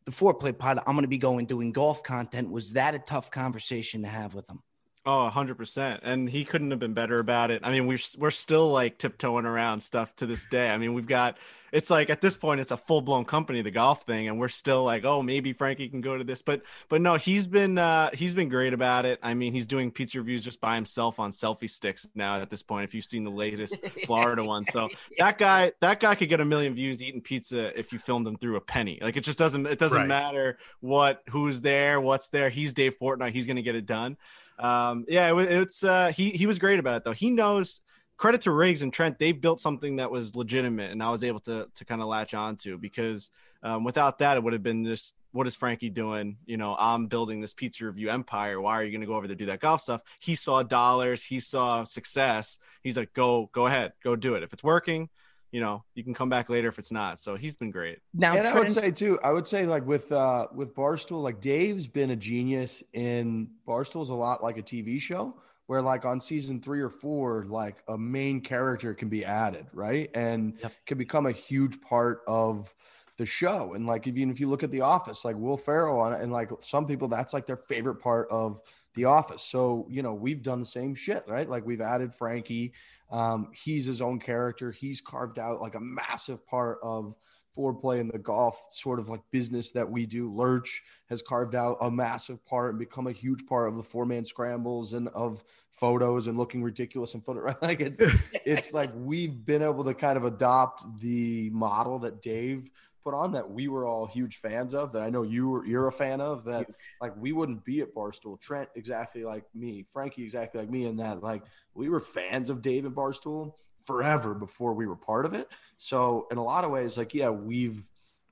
the 0.04 0.12
foreplay 0.12 0.56
pod. 0.56 0.78
I'm 0.78 0.94
going 0.94 1.02
to 1.02 1.08
be 1.08 1.18
going 1.18 1.46
doing 1.46 1.72
golf 1.72 2.02
content. 2.02 2.50
Was 2.50 2.72
that 2.72 2.94
a 2.94 2.98
tough 2.98 3.30
conversation 3.30 4.02
to 4.02 4.08
have 4.08 4.34
with 4.34 4.48
him? 4.48 4.60
Oh, 5.06 5.30
100%. 5.32 6.00
And 6.02 6.28
he 6.28 6.44
couldn't 6.44 6.70
have 6.72 6.78
been 6.80 6.92
better 6.92 7.18
about 7.18 7.50
it. 7.50 7.62
I 7.64 7.70
mean, 7.70 7.86
we're, 7.86 7.98
we're 8.18 8.30
still 8.30 8.70
like 8.70 8.98
tiptoeing 8.98 9.46
around 9.46 9.80
stuff 9.80 10.14
to 10.16 10.26
this 10.26 10.44
day. 10.44 10.68
I 10.68 10.76
mean, 10.76 10.92
we've 10.92 11.06
got, 11.06 11.38
it's 11.72 11.88
like 11.88 12.10
at 12.10 12.20
this 12.20 12.36
point, 12.36 12.60
it's 12.60 12.70
a 12.70 12.76
full 12.76 13.00
blown 13.00 13.24
company, 13.24 13.62
the 13.62 13.70
golf 13.70 14.02
thing. 14.02 14.28
And 14.28 14.38
we're 14.38 14.48
still 14.48 14.84
like, 14.84 15.06
oh, 15.06 15.22
maybe 15.22 15.54
Frankie 15.54 15.88
can 15.88 16.02
go 16.02 16.18
to 16.18 16.22
this. 16.24 16.42
But, 16.42 16.64
but 16.90 17.00
no, 17.00 17.14
he's 17.14 17.46
been, 17.46 17.78
uh, 17.78 18.10
he's 18.12 18.34
been 18.34 18.50
great 18.50 18.74
about 18.74 19.06
it. 19.06 19.18
I 19.22 19.32
mean, 19.32 19.54
he's 19.54 19.66
doing 19.66 19.90
pizza 19.90 20.18
reviews 20.18 20.44
just 20.44 20.60
by 20.60 20.74
himself 20.74 21.18
on 21.18 21.30
selfie 21.30 21.70
sticks 21.70 22.06
now 22.14 22.38
at 22.38 22.50
this 22.50 22.62
point, 22.62 22.84
if 22.84 22.94
you've 22.94 23.06
seen 23.06 23.24
the 23.24 23.30
latest 23.30 23.82
Florida 24.04 24.44
one. 24.44 24.66
So 24.66 24.90
that 25.18 25.38
guy, 25.38 25.72
that 25.80 26.00
guy 26.00 26.14
could 26.14 26.28
get 26.28 26.40
a 26.40 26.44
million 26.44 26.74
views 26.74 27.02
eating 27.02 27.22
pizza 27.22 27.76
if 27.78 27.90
you 27.94 27.98
filmed 27.98 28.26
him 28.26 28.36
through 28.36 28.56
a 28.56 28.60
penny. 28.60 28.98
Like 29.00 29.16
it 29.16 29.24
just 29.24 29.38
doesn't, 29.38 29.64
it 29.64 29.78
doesn't 29.78 29.96
Right. 29.96 30.06
matter 30.08 30.58
what, 30.80 31.22
who's 31.30 31.62
there, 31.62 32.02
what's 32.02 32.28
there. 32.28 32.50
He's 32.50 32.74
Dave 32.74 32.98
Portnoy. 32.98 33.32
He's 33.32 33.46
going 33.46 33.56
to 33.56 33.62
get 33.62 33.76
it 33.76 33.86
done 33.86 34.18
um 34.60 35.04
yeah 35.08 35.36
it, 35.36 35.50
it's 35.50 35.82
uh 35.82 36.12
he 36.14 36.30
he 36.30 36.46
was 36.46 36.58
great 36.58 36.78
about 36.78 36.96
it 36.96 37.04
though. 37.04 37.12
He 37.12 37.30
knows 37.30 37.80
credit 38.16 38.42
to 38.42 38.52
riggs 38.52 38.82
and 38.82 38.92
trent 38.92 39.18
they 39.18 39.32
built 39.32 39.60
something 39.60 39.96
that 39.96 40.10
was 40.10 40.36
legitimate 40.36 40.90
and 40.90 41.02
i 41.02 41.08
was 41.10 41.24
able 41.24 41.40
to 41.40 41.66
to 41.74 41.86
kind 41.86 42.02
of 42.02 42.06
latch 42.06 42.34
onto 42.34 42.76
because 42.76 43.30
um, 43.62 43.82
without 43.82 44.18
that 44.18 44.36
it 44.36 44.42
would 44.42 44.52
have 44.52 44.62
been 44.62 44.84
just 44.84 45.14
what 45.32 45.46
is 45.46 45.56
frankie 45.56 45.88
doing? 45.88 46.36
You 46.44 46.58
know 46.58 46.76
i'm 46.78 47.06
building 47.06 47.40
this 47.40 47.54
pizza 47.54 47.86
review 47.86 48.10
empire. 48.10 48.60
Why 48.60 48.74
are 48.74 48.84
you 48.84 48.90
going 48.90 49.00
to 49.00 49.06
go 49.06 49.14
over 49.14 49.26
there 49.26 49.36
do 49.36 49.46
that 49.46 49.60
golf 49.60 49.80
stuff? 49.82 50.02
He 50.18 50.34
saw 50.34 50.62
dollars. 50.62 51.24
He 51.24 51.40
saw 51.40 51.84
success. 51.84 52.58
He's 52.82 52.96
like 52.96 53.12
go 53.14 53.48
go 53.52 53.66
ahead. 53.66 53.92
Go 54.02 54.16
do 54.16 54.34
it. 54.34 54.42
If 54.42 54.52
it's 54.52 54.64
working 54.64 55.08
you 55.52 55.60
know 55.60 55.84
you 55.94 56.04
can 56.04 56.14
come 56.14 56.28
back 56.28 56.48
later 56.48 56.68
if 56.68 56.78
it's 56.78 56.92
not 56.92 57.18
so 57.18 57.36
he's 57.36 57.56
been 57.56 57.70
great 57.70 57.98
Now, 58.12 58.34
and 58.34 58.46
I 58.46 58.58
would 58.58 58.70
say 58.70 58.90
too, 58.90 59.20
I 59.22 59.30
would 59.32 59.46
say 59.46 59.66
like 59.66 59.86
with 59.86 60.10
uh 60.10 60.48
with 60.52 60.74
Barstool, 60.74 61.22
like 61.22 61.40
Dave's 61.40 61.86
been 61.86 62.10
a 62.10 62.16
genius 62.16 62.82
in 62.92 63.50
Barstool's 63.66 64.10
a 64.10 64.14
lot 64.14 64.42
like 64.42 64.58
a 64.58 64.62
TV 64.62 64.98
show 64.98 65.40
where 65.66 65.80
like 65.80 66.04
on 66.04 66.18
season 66.18 66.60
three 66.60 66.80
or 66.80 66.88
four, 66.90 67.44
like 67.48 67.84
a 67.86 67.96
main 67.96 68.40
character 68.40 68.94
can 68.94 69.08
be 69.08 69.24
added, 69.24 69.66
right? 69.72 70.10
And 70.14 70.54
Yep. 70.58 70.74
can 70.86 70.98
become 70.98 71.26
a 71.26 71.32
huge 71.32 71.80
part 71.80 72.22
of 72.26 72.74
the 73.16 73.26
show. 73.26 73.74
And 73.74 73.86
like 73.86 74.08
even 74.08 74.30
if 74.30 74.40
you 74.40 74.48
look 74.48 74.64
at 74.64 74.72
The 74.72 74.80
Office, 74.80 75.24
like 75.24 75.36
Will 75.36 75.56
Ferrell 75.56 76.00
on 76.00 76.12
it, 76.12 76.20
and 76.20 76.32
like 76.32 76.50
some 76.60 76.86
people 76.86 77.06
that's 77.06 77.32
like 77.32 77.46
their 77.46 77.58
favorite 77.68 77.96
part 77.96 78.26
of 78.30 78.60
The 78.94 79.04
Office. 79.04 79.42
So, 79.42 79.86
you 79.88 80.02
know, 80.02 80.14
we've 80.14 80.42
done 80.42 80.60
the 80.60 80.66
same 80.66 80.94
shit, 80.94 81.24
right? 81.28 81.48
Like 81.48 81.64
we've 81.64 81.80
added 81.80 82.12
Frankie. 82.12 82.72
Um, 83.10 83.50
he's 83.52 83.86
his 83.86 84.00
own 84.00 84.18
character. 84.18 84.72
He's 84.72 85.00
carved 85.00 85.38
out 85.38 85.60
like 85.60 85.74
a 85.74 85.80
massive 85.80 86.46
part 86.46 86.78
of 86.82 87.14
foreplay 87.56 88.00
in 88.00 88.08
the 88.08 88.18
golf 88.18 88.68
sort 88.70 88.98
of 88.98 89.08
like 89.08 89.20
business 89.30 89.72
that 89.72 89.90
we 89.90 90.06
do. 90.06 90.32
Lurch 90.32 90.82
has 91.08 91.22
carved 91.22 91.54
out 91.54 91.78
a 91.80 91.90
massive 91.90 92.44
part 92.46 92.70
and 92.70 92.78
become 92.78 93.06
a 93.06 93.12
huge 93.12 93.44
part 93.46 93.68
of 93.68 93.76
the 93.76 93.82
four 93.82 94.06
man 94.06 94.24
scrambles 94.24 94.92
and 94.92 95.08
of 95.08 95.42
photos 95.70 96.26
and 96.26 96.38
looking 96.38 96.62
ridiculous 96.62 97.14
and 97.14 97.24
photo. 97.24 97.40
Right? 97.40 97.62
Like 97.62 97.80
it's 97.80 98.02
it's 98.44 98.72
like 98.72 98.90
we've 98.94 99.44
been 99.44 99.62
able 99.62 99.84
to 99.84 99.94
kind 99.94 100.16
of 100.16 100.24
adopt 100.24 100.84
the 101.00 101.50
model 101.50 101.98
that 102.00 102.22
Dave 102.22 102.70
put 103.02 103.14
on 103.14 103.32
that 103.32 103.50
we 103.50 103.68
were 103.68 103.86
all 103.86 104.06
huge 104.06 104.36
fans 104.36 104.74
of 104.74 104.92
that 104.92 105.02
I 105.02 105.10
know 105.10 105.22
you 105.22 105.48
were 105.48 105.66
you're 105.66 105.88
a 105.88 105.92
fan 105.92 106.20
of 106.20 106.44
that 106.44 106.66
like 107.00 107.14
we 107.16 107.32
wouldn't 107.32 107.64
be 107.64 107.80
at 107.80 107.94
Barstool. 107.94 108.40
Trent 108.40 108.68
exactly 108.74 109.24
like 109.24 109.44
me, 109.54 109.84
Frankie 109.92 110.22
exactly 110.22 110.60
like 110.60 110.70
me 110.70 110.86
in 110.86 110.96
that 110.96 111.22
like 111.22 111.42
we 111.74 111.88
were 111.88 112.00
fans 112.00 112.50
of 112.50 112.62
Dave 112.62 112.84
and 112.84 112.94
Barstool 112.94 113.54
forever 113.82 114.34
before 114.34 114.74
we 114.74 114.86
were 114.86 114.96
part 114.96 115.26
of 115.26 115.34
it. 115.34 115.48
So 115.78 116.26
in 116.30 116.38
a 116.38 116.44
lot 116.44 116.64
of 116.64 116.70
ways, 116.70 116.98
like 116.98 117.14
yeah, 117.14 117.30
we've 117.30 117.82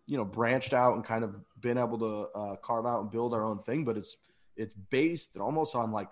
you 0.07 0.17
know 0.17 0.25
branched 0.25 0.73
out 0.73 0.95
and 0.95 1.05
kind 1.05 1.25
of 1.25 1.37
been 1.61 1.79
able 1.79 1.99
to 1.99 2.39
uh, 2.39 2.57
carve 2.57 2.87
out 2.87 3.03
and 3.03 3.11
build 3.11 3.35
our 3.35 3.45
own 3.45 3.59
thing, 3.59 3.85
but 3.85 3.97
it's 3.97 4.17
it's 4.57 4.75
based 4.91 5.37
almost 5.37 5.75
on 5.75 5.93
like 5.93 6.09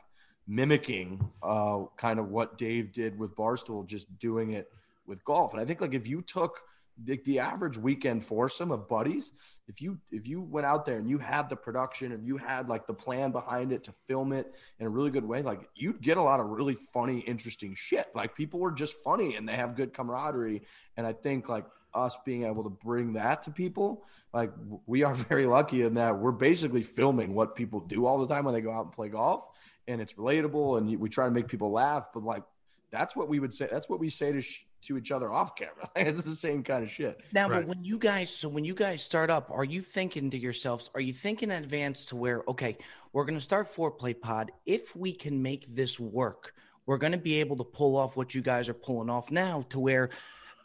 mimicking 0.47 1.29
uh, 1.43 1.85
kind 1.97 2.19
of 2.19 2.29
what 2.29 2.57
Dave 2.57 2.93
did 2.93 3.19
with 3.19 3.35
Barstool, 3.35 3.87
just 3.87 4.19
doing 4.19 4.53
it 4.53 4.71
with 5.07 5.25
golf. 5.25 5.53
And 5.53 5.61
I 5.61 5.65
think 5.65 5.81
like 5.81 5.95
if 5.95 6.07
you 6.07 6.23
took 6.23 6.61
the, 7.05 7.21
the 7.25 7.39
average 7.39 7.77
weekend 7.77 8.25
foursome 8.25 8.71
of 8.71 8.89
buddies, 8.89 9.33
if 9.69 9.83
you 9.83 9.99
if 10.11 10.27
you 10.27 10.41
went 10.41 10.67
out 10.67 10.87
there 10.87 10.99
and 10.99 11.09
you 11.09 11.19
had 11.19 11.49
the 11.49 11.57
production 11.57 12.13
and 12.13 12.27
you 12.27 12.37
had 12.37 12.69
like 12.69 12.87
the 12.87 12.95
plan 12.95 13.33
behind 13.33 13.73
it 13.73 13.85
to 13.85 13.95
film 14.07 14.33
it 14.33 14.55
in 14.79 14.87
a 14.87 14.91
really 14.91 15.11
good 15.11 15.25
way, 15.25 15.43
like 15.43 15.69
you'd 15.75 16.01
get 16.01 16.17
a 16.17 16.23
lot 16.23 16.41
of 16.41 16.47
really 16.47 16.75
funny, 16.75 17.19
interesting 17.21 17.75
shit. 17.75 18.09
Like 18.15 18.35
people 18.35 18.61
were 18.61 18.73
just 18.73 18.95
funny 19.05 19.37
and 19.37 19.49
they 19.49 19.57
have 19.57 19.77
good 19.77 19.93
camaraderie. 19.93 20.63
And 20.97 21.07
I 21.07 21.13
think 21.13 21.49
like 21.49 21.67
us 21.93 22.17
being 22.25 22.45
able 22.45 22.63
to 22.63 22.71
bring 22.71 23.15
that 23.15 23.43
to 23.43 23.51
people, 23.51 24.05
like 24.33 24.53
we 24.87 25.03
are 25.03 25.15
very 25.29 25.47
lucky 25.47 25.83
in 25.83 25.95
that 25.95 26.19
we're 26.19 26.33
basically 26.33 26.83
filming 26.83 27.35
what 27.35 27.55
people 27.55 27.81
do 27.81 28.07
all 28.07 28.19
the 28.19 28.27
time 28.27 28.45
when 28.45 28.55
they 28.55 28.61
go 28.61 28.73
out 28.73 28.85
and 28.85 28.93
play 28.93 29.09
golf 29.09 29.49
and 29.89 30.01
it's 30.01 30.15
relatable 30.15 30.79
and 30.79 30.99
we 30.99 31.09
try 31.09 31.25
to 31.27 31.31
make 31.31 31.49
people 31.49 31.71
laugh 31.71 32.09
but 32.13 32.23
like 32.23 32.43
that's 32.91 33.17
what 33.17 33.29
we 33.29 33.39
would 33.39 33.53
say 33.53 33.69
that's 33.71 33.89
what 33.89 34.01
we 34.01 34.09
say 34.09 34.33
to 34.33 34.41
sh- 34.41 34.66
to 34.83 34.97
each 34.97 35.11
other 35.11 35.33
off 35.33 35.57
camera. 35.57 35.91
It's 35.97 36.25
the 36.25 36.35
same 36.35 36.63
kind 36.63 36.85
of 36.85 36.91
shit. 36.91 37.21
Now 37.33 37.49
right. 37.49 37.67
but 37.67 37.69
when 37.69 37.85
you 37.85 37.99
guys 37.99 38.31
so 38.31 38.49
when 38.49 38.65
you 38.65 38.75
guys 38.75 39.03
start 39.03 39.31
up 39.31 39.51
are 39.51 39.65
you 39.65 39.83
thinking 39.83 40.31
to 40.31 40.39
yourselves 40.39 40.91
are 40.95 41.01
you 41.01 41.13
thinking 41.13 41.51
in 41.51 41.63
advance 41.63 42.07
to 42.07 42.17
where 42.17 42.43
okay 42.49 42.79
we're 43.13 43.25
going 43.25 43.39
to 43.39 43.45
start 43.45 43.75
foreplay 43.75 44.19
pod. 44.19 44.53
If 44.65 44.95
we 44.95 45.13
can 45.13 45.43
make 45.43 45.75
this 45.75 45.99
work 45.99 46.55
we're 46.87 46.99
going 46.99 47.13
to 47.13 47.19
be 47.19 47.41
able 47.41 47.57
to 47.57 47.65
pull 47.65 47.97
off 47.97 48.17
what 48.17 48.35
you 48.35 48.43
guys 48.43 48.69
are 48.69 48.75
pulling 48.75 49.11
off 49.11 49.31
now 49.31 49.65
to 49.71 49.81
where 49.81 50.11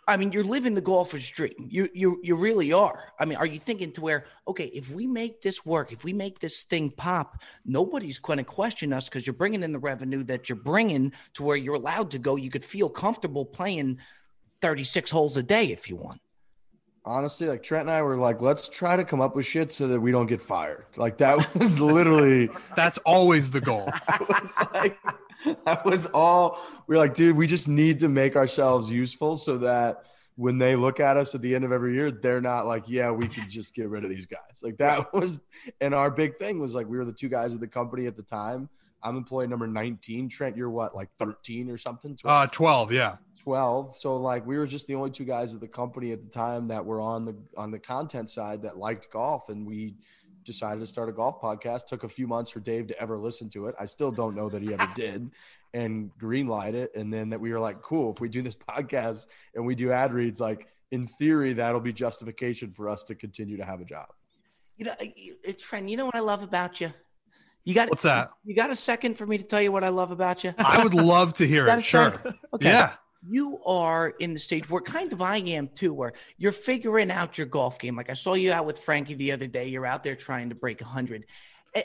I 0.08 0.18
mean, 0.18 0.32
you're 0.32 0.44
living 0.44 0.74
the 0.74 0.82
golfer's 0.82 1.30
dream. 1.30 1.68
You 1.70 1.88
you 1.94 2.20
you 2.24 2.36
really 2.36 2.74
are. 2.74 3.12
I 3.20 3.26
mean, 3.26 3.38
are 3.38 3.46
you 3.46 3.60
thinking 3.60 3.92
to 3.94 4.02
where 4.02 4.26
okay, 4.48 4.66
if 4.66 4.92
we 4.92 5.06
make 5.06 5.42
this 5.42 5.66
work, 5.66 5.92
if 5.92 6.04
we 6.04 6.12
make 6.12 6.40
this 6.40 6.64
thing 6.64 6.90
pop, 6.90 7.42
nobody's 7.66 8.18
going 8.18 8.38
to 8.38 8.44
question 8.44 8.94
us 8.94 9.08
because 9.10 9.28
you're 9.28 9.34
bringing 9.34 9.64
in 9.64 9.72
the 9.72 9.80
revenue 9.80 10.24
that 10.24 10.50
you're 10.50 10.56
bringing 10.56 11.12
to 11.36 11.44
where 11.44 11.56
you're 11.56 11.76
allowed 11.76 12.12
to 12.12 12.20
go. 12.20 12.36
You 12.36 12.50
could 12.50 12.64
feel 12.64 12.90
comfortable 12.90 13.46
playing 13.46 14.00
36 14.62 15.12
holes 15.12 15.38
a 15.38 15.44
day 15.44 15.72
if 15.72 15.90
you 15.90 15.96
want. 15.96 16.20
Honestly, 17.04 17.48
like 17.48 17.64
Trent 17.64 17.82
and 17.82 17.92
I 17.92 18.02
were 18.04 18.18
like, 18.18 18.42
let's 18.42 18.70
try 18.70 18.96
to 18.96 19.04
come 19.04 19.22
up 19.22 19.36
with 19.36 19.46
shit 19.46 19.72
so 19.72 19.88
that 19.88 20.00
we 20.00 20.12
don't 20.12 20.28
get 20.28 20.42
fired. 20.42 20.86
Like 20.98 21.18
that 21.18 21.54
was 21.56 21.80
literally 21.80 22.50
that's 22.76 23.00
always 23.00 23.50
the 23.50 23.62
goal. 23.62 23.86
was 24.20 24.56
like 24.74 25.00
that 25.66 25.84
was 25.84 26.06
all 26.08 26.60
we 26.88 26.96
are 26.96 27.00
like, 27.00 27.16
dude, 27.16 27.36
we 27.36 27.48
just 27.48 27.68
need 27.68 28.00
to 28.00 28.08
make 28.08 28.36
ourselves 28.36 28.92
useful 28.92 29.36
so 29.36 29.58
that 29.60 30.06
when 30.36 30.58
they 30.58 30.76
look 30.76 31.00
at 31.00 31.18
us 31.18 31.36
at 31.36 31.42
the 31.42 31.54
end 31.54 31.64
of 31.64 31.72
every 31.72 31.94
year, 31.94 32.12
they're 32.12 32.42
not 32.42 32.66
like, 32.66 32.84
yeah, 32.88 33.12
we 33.12 33.28
could 33.28 33.50
just 33.50 33.74
get 33.74 33.90
rid 33.90 34.04
of 34.04 34.10
these 34.10 34.26
guys. 34.26 34.62
Like 34.62 34.78
that 34.78 35.14
was, 35.14 35.40
and 35.80 35.94
our 35.94 36.10
big 36.10 36.38
thing 36.38 36.60
was 36.60 36.74
like, 36.74 36.88
we 36.88 36.98
were 36.98 37.06
the 37.06 37.14
two 37.14 37.30
guys 37.30 37.54
at 37.54 37.60
the 37.60 37.68
company 37.68 38.08
at 38.08 38.16
the 38.16 38.24
time. 38.24 38.70
I'm 39.04 39.18
employee 39.18 39.48
number 39.48 39.68
19. 39.68 40.30
Trent, 40.30 40.56
you're 40.56 40.70
what, 40.70 40.96
like 40.96 41.10
13 41.20 41.70
or 41.70 41.78
something? 41.78 42.16
12? 42.16 42.44
Uh, 42.44 42.50
12, 42.52 42.92
yeah. 42.92 43.18
12. 43.44 43.96
So 43.96 44.18
like 44.18 44.46
we 44.46 44.58
were 44.58 44.68
just 44.68 44.88
the 44.88 44.96
only 44.96 45.10
two 45.10 45.26
guys 45.26 45.54
at 45.54 45.60
the 45.60 45.68
company 45.68 46.12
at 46.12 46.24
the 46.24 46.30
time 46.30 46.68
that 46.68 46.86
were 46.86 47.02
on 47.02 47.26
the 47.26 47.36
on 47.58 47.72
the 47.72 47.80
content 47.80 48.30
side 48.30 48.62
that 48.62 48.78
liked 48.78 49.12
golf 49.12 49.50
and 49.50 49.66
we 49.66 49.96
decided 50.44 50.80
to 50.80 50.88
start 50.88 51.10
a 51.10 51.12
golf 51.12 51.42
podcast. 51.42 51.88
Took 51.88 52.04
a 52.04 52.10
few 52.10 52.28
months 52.28 52.50
for 52.50 52.60
Dave 52.60 52.88
to 52.88 53.00
ever 53.00 53.18
listen 53.18 53.50
to 53.52 53.68
it. 53.68 53.76
I 53.80 53.86
still 53.86 54.12
don't 54.12 54.36
know 54.36 54.50
that 54.50 54.62
he 54.62 54.74
ever 54.74 54.88
did, 54.96 55.32
and 55.74 56.12
greenlight 56.20 56.74
it. 56.74 56.96
And 56.96 57.14
then 57.14 57.30
that 57.30 57.40
we 57.40 57.52
were 57.52 57.60
like, 57.60 57.82
cool, 57.82 58.14
if 58.14 58.22
we 58.22 58.30
do 58.30 58.42
this 58.42 58.56
podcast 58.70 59.28
and 59.56 59.66
we 59.66 59.76
do 59.76 59.92
ad 59.92 60.14
reads, 60.14 60.40
like 60.40 60.68
in 60.92 61.08
theory, 61.08 61.54
that'll 61.54 61.82
be 61.82 61.94
justification 61.94 62.72
for 62.72 62.90
us 62.90 63.04
to 63.04 63.16
continue 63.16 63.58
to 63.58 63.66
have 63.66 63.82
a 63.82 63.86
job. 63.86 64.08
You 64.78 64.86
know, 64.86 64.96
it's 65.00 65.64
Trent. 65.64 65.90
You 65.90 65.98
know 65.98 66.06
what 66.06 66.16
I 66.16 66.22
love 66.22 66.42
about 66.42 66.82
you. 66.82 66.92
You 67.64 67.76
got 67.76 67.90
what's 67.90 68.02
that? 68.04 68.32
You 68.44 68.56
got 68.56 68.72
a 68.72 68.76
second 68.76 69.16
for 69.16 69.28
me 69.28 69.38
to 69.38 69.44
tell 69.44 69.62
you 69.62 69.72
what 69.72 69.84
I 69.84 69.90
love 69.90 70.10
about 70.10 70.44
you? 70.44 70.56
I 70.58 70.84
would 70.84 70.96
love 70.96 71.36
to 71.36 71.46
hear 71.46 71.68
it. 71.68 71.84
Sure. 71.84 72.20
Okay. 72.54 72.68
Yeah 72.70 72.94
you 73.24 73.62
are 73.66 74.10
in 74.20 74.34
the 74.34 74.40
stage 74.40 74.70
where 74.70 74.82
kind 74.82 75.14
of 75.14 75.22
I 75.22 75.38
am 75.38 75.70
too, 75.70 75.94
where 75.94 76.14
you're 76.38 76.52
figuring 76.52 77.12
out 77.12 77.38
your 77.38 77.48
golf 77.48 77.78
game. 77.80 77.96
Like 77.96 78.10
I 78.10 78.14
saw 78.14 78.34
you 78.34 78.52
out 78.52 78.66
with 78.66 78.80
Frankie 78.80 79.14
the 79.14 79.32
other 79.32 79.48
day. 79.48 79.68
You're 79.68 79.86
out 79.86 80.04
there 80.04 80.16
trying 80.16 80.50
to 80.50 80.56
break 80.56 80.82
100. 80.82 81.26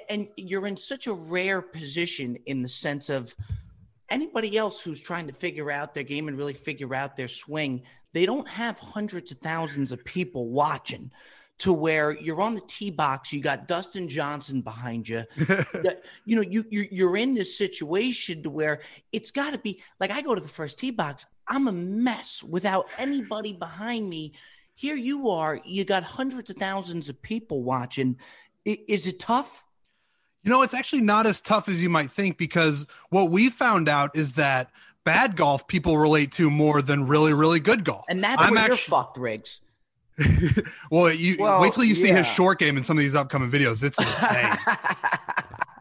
And 0.08 0.28
you're 0.36 0.66
in 0.66 0.76
such 0.76 1.06
a 1.06 1.12
rare 1.12 1.60
position 1.60 2.38
in 2.46 2.62
the 2.62 2.68
sense 2.68 3.08
of 3.08 3.34
anybody 4.08 4.56
else 4.56 4.82
who's 4.82 5.00
trying 5.00 5.26
to 5.26 5.32
figure 5.32 5.70
out 5.70 5.94
their 5.94 6.02
game 6.02 6.28
and 6.28 6.38
really 6.38 6.54
figure 6.54 6.94
out 6.94 7.16
their 7.16 7.28
swing, 7.28 7.82
they 8.12 8.26
don't 8.26 8.48
have 8.48 8.78
hundreds 8.78 9.30
of 9.30 9.38
thousands 9.38 9.92
of 9.92 10.04
people 10.04 10.48
watching 10.48 11.10
to 11.58 11.72
where 11.72 12.12
you're 12.12 12.40
on 12.40 12.54
the 12.54 12.62
tee 12.66 12.90
box, 12.90 13.32
you 13.32 13.40
got 13.40 13.66
Dustin 13.66 14.08
Johnson 14.08 14.60
behind 14.60 15.08
you. 15.08 15.24
that, 15.36 16.02
you 16.24 16.36
know, 16.36 16.42
you 16.42 16.64
you're, 16.70 16.86
you're 16.90 17.16
in 17.16 17.34
this 17.34 17.56
situation 17.56 18.42
to 18.42 18.50
where 18.50 18.80
it's 19.12 19.30
got 19.30 19.54
to 19.54 19.58
be 19.58 19.82
like 19.98 20.10
I 20.10 20.20
go 20.20 20.34
to 20.34 20.40
the 20.40 20.48
first 20.48 20.78
tee 20.78 20.90
box, 20.90 21.26
I'm 21.48 21.68
a 21.68 21.72
mess 21.72 22.42
without 22.42 22.86
anybody 22.98 23.52
behind 23.52 24.08
me. 24.08 24.34
Here 24.74 24.96
you 24.96 25.30
are, 25.30 25.58
you 25.64 25.84
got 25.84 26.02
hundreds 26.02 26.50
of 26.50 26.56
thousands 26.56 27.08
of 27.08 27.20
people 27.22 27.62
watching. 27.62 28.18
Is 28.66 29.06
it 29.06 29.18
tough? 29.18 29.64
You 30.42 30.50
know, 30.50 30.62
it's 30.62 30.74
actually 30.74 31.02
not 31.02 31.26
as 31.26 31.40
tough 31.40 31.68
as 31.68 31.80
you 31.80 31.88
might 31.88 32.10
think 32.10 32.36
because 32.36 32.86
what 33.08 33.30
we 33.30 33.48
found 33.48 33.88
out 33.88 34.14
is 34.14 34.32
that 34.32 34.70
bad 35.04 35.36
golf 35.36 35.66
people 35.66 35.96
relate 35.96 36.32
to 36.32 36.50
more 36.50 36.82
than 36.82 37.06
really, 37.06 37.32
really 37.32 37.60
good 37.60 37.84
golf. 37.84 38.04
And 38.08 38.22
that's 38.22 38.42
I'm 38.42 38.50
where 38.50 38.60
actually, 38.60 38.74
you're 38.74 38.76
fucked, 38.76 39.16
Riggs. 39.16 39.60
well, 40.90 41.12
you 41.12 41.36
well, 41.38 41.60
wait 41.60 41.72
till 41.72 41.84
you 41.84 41.94
see 41.94 42.08
yeah. 42.08 42.18
his 42.18 42.26
short 42.26 42.58
game 42.58 42.76
in 42.76 42.84
some 42.84 42.96
of 42.96 43.02
these 43.02 43.14
upcoming 43.14 43.50
videos. 43.50 43.82
It's 43.82 43.98
insane. 43.98 44.52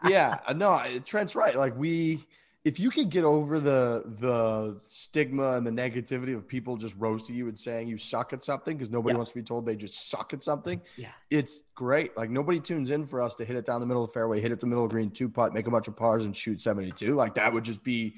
yeah, 0.08 0.38
uh, 0.46 0.52
no, 0.52 0.82
Trent's 1.04 1.34
right. 1.34 1.56
Like 1.56 1.76
we, 1.76 2.24
if 2.64 2.78
you 2.78 2.90
could 2.90 3.08
get 3.08 3.24
over 3.24 3.58
the 3.58 4.04
the 4.20 4.76
stigma 4.78 5.52
and 5.52 5.66
the 5.66 5.70
negativity 5.70 6.36
of 6.36 6.46
people 6.46 6.76
just 6.76 6.94
roasting 6.98 7.34
you 7.34 7.48
and 7.48 7.58
saying 7.58 7.88
you 7.88 7.96
suck 7.96 8.34
at 8.34 8.42
something 8.42 8.76
because 8.76 8.90
nobody 8.90 9.14
yeah. 9.14 9.18
wants 9.18 9.30
to 9.30 9.36
be 9.36 9.42
told 9.42 9.64
they 9.64 9.76
just 9.76 10.10
suck 10.10 10.34
at 10.34 10.44
something. 10.44 10.82
Yeah, 10.96 11.12
it's 11.30 11.62
great. 11.74 12.14
Like 12.14 12.28
nobody 12.28 12.60
tunes 12.60 12.90
in 12.90 13.06
for 13.06 13.22
us 13.22 13.34
to 13.36 13.44
hit 13.44 13.56
it 13.56 13.64
down 13.64 13.80
the 13.80 13.86
middle 13.86 14.04
of 14.04 14.10
the 14.10 14.14
fairway, 14.14 14.40
hit 14.40 14.52
it 14.52 14.60
the 14.60 14.66
middle 14.66 14.84
of 14.84 14.90
green, 14.90 15.10
two 15.10 15.30
putt, 15.30 15.54
make 15.54 15.66
a 15.66 15.70
bunch 15.70 15.88
of 15.88 15.96
pars, 15.96 16.26
and 16.26 16.36
shoot 16.36 16.60
seventy 16.60 16.90
two. 16.90 17.14
Like 17.14 17.34
that 17.36 17.52
would 17.54 17.64
just 17.64 17.82
be 17.82 18.16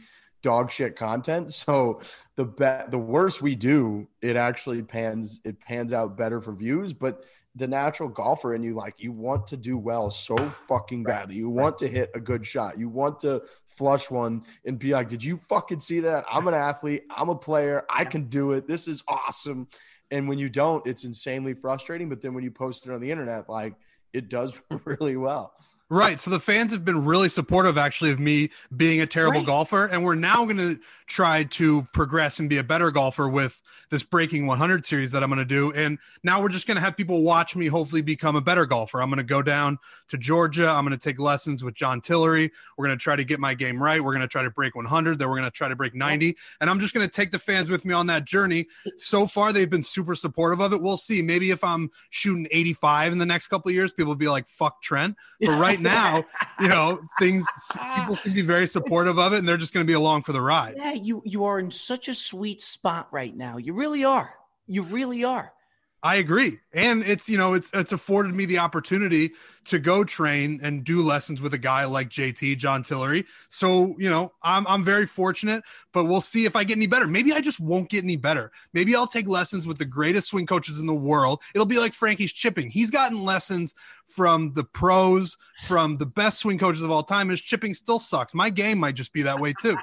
dog 0.48 0.70
shit 0.70 0.96
content. 0.96 1.52
So 1.68 2.00
the 2.37 2.46
be- 2.46 2.90
the 2.90 2.98
worse 2.98 3.42
we 3.42 3.54
do, 3.54 4.08
it 4.22 4.37
actually 4.37 4.82
pans 4.82 5.40
it 5.44 5.61
pans 5.61 5.92
out 5.92 6.16
better 6.16 6.40
for 6.40 6.54
views. 6.54 6.94
But 6.94 7.24
the 7.54 7.66
natural 7.66 8.08
golfer 8.08 8.54
in 8.54 8.62
you, 8.62 8.74
like 8.74 8.94
you 8.98 9.12
want 9.12 9.48
to 9.48 9.56
do 9.58 9.76
well 9.76 10.11
so 10.11 10.37
fucking 10.68 11.02
badly. 11.02 11.34
You 11.34 11.50
want 11.50 11.76
to 11.78 11.88
hit 11.88 12.11
a 12.14 12.20
good 12.20 12.46
shot. 12.46 12.78
You 12.78 12.88
want 12.88 13.20
to 13.20 13.42
flush 13.66 14.11
one 14.11 14.44
and 14.64 14.78
be 14.78 14.92
like, 14.92 15.08
"Did 15.08 15.22
you 15.22 15.37
fucking 15.37 15.80
see 15.80 16.00
that? 16.00 16.24
I'm 16.30 16.48
an 16.48 16.54
athlete. 16.54 17.02
I'm 17.11 17.28
a 17.28 17.37
player. 17.37 17.84
I 17.90 18.04
can 18.04 18.28
do 18.28 18.52
it. 18.52 18.66
This 18.66 18.88
is 18.88 19.02
awesome." 19.06 19.68
And 20.11 20.28
when 20.28 20.38
you 20.38 20.48
don't, 20.48 20.87
it's 20.87 21.04
insanely 21.04 21.52
frustrating. 21.52 22.08
But 22.08 22.22
then 22.22 22.32
when 22.32 22.44
you 22.44 22.50
post 22.50 22.87
it 22.87 22.92
on 22.92 23.00
the 23.00 23.11
internet, 23.11 23.50
like 23.50 23.74
it 24.14 24.30
does 24.30 24.56
really 24.84 25.16
well. 25.16 25.52
Right. 25.90 26.20
So 26.20 26.31
the 26.31 26.40
fans 26.40 26.72
have 26.72 26.85
been 26.85 27.07
really 27.07 27.31
supportive 27.31 27.79
actually 27.79 28.11
of 28.11 28.20
me 28.20 28.51
being 28.77 29.01
a 29.01 29.07
terrible 29.07 29.40
right. 29.40 29.46
golfer. 29.46 29.87
And 29.87 30.05
we're 30.05 30.16
now 30.16 30.44
going 30.44 30.59
to 30.59 30.79
try 31.07 31.44
to 31.44 31.83
progress 31.94 32.38
and 32.38 32.48
be 32.51 32.59
a 32.59 32.64
better 32.64 32.90
golfer 32.90 33.27
with 33.27 33.62
this 33.90 34.03
Breaking 34.03 34.46
100 34.46 34.85
series 34.85 35.12
that 35.12 35.22
I'm 35.22 35.31
going 35.31 35.38
to 35.38 35.46
do. 35.46 35.72
And 35.72 35.98
now 36.22 36.42
we're 36.42 36.51
just 36.51 36.66
going 36.66 36.77
to 36.77 36.83
have 36.83 36.96
people 36.96 37.22
watch 37.22 37.57
me 37.57 37.66
hopefully 37.66 38.03
become 38.03 38.37
a 38.37 38.40
better 38.42 38.66
golfer. 38.66 39.01
I'm 39.01 39.09
going 39.09 39.16
to 39.16 39.22
go 39.22 39.40
down 39.40 39.79
to 40.09 40.18
Georgia. 40.18 40.68
I'm 40.68 40.85
going 40.85 40.96
to 40.96 41.03
take 41.03 41.18
lessons 41.18 41.64
with 41.64 41.74
John 41.74 42.03
Tillery. 42.03 42.53
We're 42.77 42.87
going 42.87 42.98
to 42.98 43.03
try 43.03 43.16
to 43.16 43.24
get 43.24 43.40
my 43.40 43.55
game 43.55 43.83
right. 43.83 44.03
We're 44.03 44.12
going 44.12 44.20
to 44.20 44.29
try 44.29 44.42
to 44.42 44.51
break 44.51 44.74
100. 44.74 45.18
Then 45.18 45.29
we're 45.29 45.37
going 45.37 45.51
to 45.51 45.51
try 45.51 45.68
to 45.68 45.77
break 45.77 45.94
90. 45.94 46.37
And 46.61 46.68
I'm 46.68 46.81
just 46.81 46.92
going 46.92 47.07
to 47.07 47.12
take 47.12 47.31
the 47.31 47.38
fans 47.38 47.70
with 47.70 47.87
me 47.87 47.94
on 47.94 48.07
that 48.09 48.27
journey. 48.27 48.66
So 48.98 49.27
far, 49.27 49.53
they've 49.55 49.70
been 49.70 49.83
super 49.83 50.14
supportive 50.14 50.61
of 50.61 50.74
it. 50.74 50.83
We'll 50.83 50.98
see. 50.98 51.22
Maybe 51.22 51.51
if 51.51 51.64
I'm 51.64 51.90
shooting 52.11 52.46
85 52.51 53.12
in 53.12 53.18
the 53.18 53.27
next 53.27 53.48
couple 53.48 53.70
of 53.70 53.74
years, 53.74 53.92
people 53.94 54.11
will 54.11 54.16
be 54.16 54.29
like, 54.29 54.46
fuck 54.48 54.83
Trent. 54.83 55.16
But 55.40 55.59
right 55.59 55.77
now, 55.80 56.24
you 56.60 56.68
know, 56.68 57.00
things, 57.18 57.46
people 57.96 58.16
seem 58.16 58.32
to 58.32 58.42
be 58.42 58.46
very 58.46 58.66
supportive 58.66 59.18
of 59.18 59.32
it 59.32 59.38
and 59.38 59.48
they're 59.48 59.56
just 59.56 59.72
going 59.72 59.84
to 59.84 59.90
be 59.90 59.94
along 59.94 60.22
for 60.22 60.32
the 60.32 60.40
ride. 60.40 60.74
Yeah, 60.76 60.92
you, 60.92 61.22
you 61.24 61.44
are 61.44 61.58
in 61.58 61.70
such 61.70 62.08
a 62.08 62.14
sweet 62.14 62.60
spot 62.62 63.08
right 63.10 63.36
now. 63.36 63.56
You 63.56 63.74
really 63.74 64.04
are. 64.04 64.34
You 64.66 64.82
really 64.82 65.24
are. 65.24 65.52
I 66.02 66.16
agree. 66.16 66.60
And 66.72 67.02
it's, 67.02 67.28
you 67.28 67.38
know, 67.38 67.54
it's 67.54 67.72
it's 67.74 67.90
afforded 67.90 68.34
me 68.34 68.44
the 68.44 68.58
opportunity 68.58 69.32
to 69.68 69.78
go 69.78 70.04
train 70.04 70.61
and 70.62 70.85
do 70.85 71.02
lessons 71.02 71.42
with 71.42 71.54
a 71.54 71.59
guy 71.59 71.85
like 71.85 72.09
JT 72.09 72.59
John 72.59 72.83
Tillery. 72.83 73.24
So, 73.48 73.94
you 73.98 74.11
know, 74.11 74.33
I'm 74.42 74.66
I'm 74.66 74.83
very 74.83 75.07
fortunate, 75.07 75.62
but 75.92 76.04
we'll 76.04 76.20
see 76.20 76.44
if 76.44 76.57
I 76.57 76.64
get 76.64 76.76
any 76.76 76.87
better. 76.87 77.07
Maybe 77.07 77.33
I 77.33 77.40
just 77.40 77.61
won't 77.61 77.88
get 77.88 78.04
any 78.04 78.16
better. 78.16 78.50
Maybe 78.72 78.94
I'll 78.94 79.07
take 79.07 79.28
lessons 79.28 79.66
with 79.66 79.78
the 79.78 79.85
greatest 79.85 80.28
swing 80.28 80.46
coaches 80.46 80.81
in 80.81 80.87
the 80.87 80.94
world. 80.94 81.42
It'll 81.54 81.66
be 81.66 81.78
like 81.78 81.92
Frankie's 81.92 82.33
chipping. 82.33 82.70
He's 82.70 82.90
gotten 82.90 83.22
lessons 83.22 83.74
from 84.07 84.52
the 84.54 84.64
pros, 84.64 85.37
from 85.64 85.96
the 85.96 86.07
best 86.07 86.38
swing 86.38 86.59
coaches 86.59 86.83
of 86.83 86.90
all 86.90 87.02
time. 87.02 87.28
His 87.28 87.40
chipping 87.40 87.74
still 87.74 87.98
sucks. 87.98 88.35
My 88.35 88.50
game 88.50 88.78
might 88.78 88.94
just 88.94 89.12
be 89.12 89.22
that 89.22 89.38
way 89.38 89.52
too. 89.61 89.76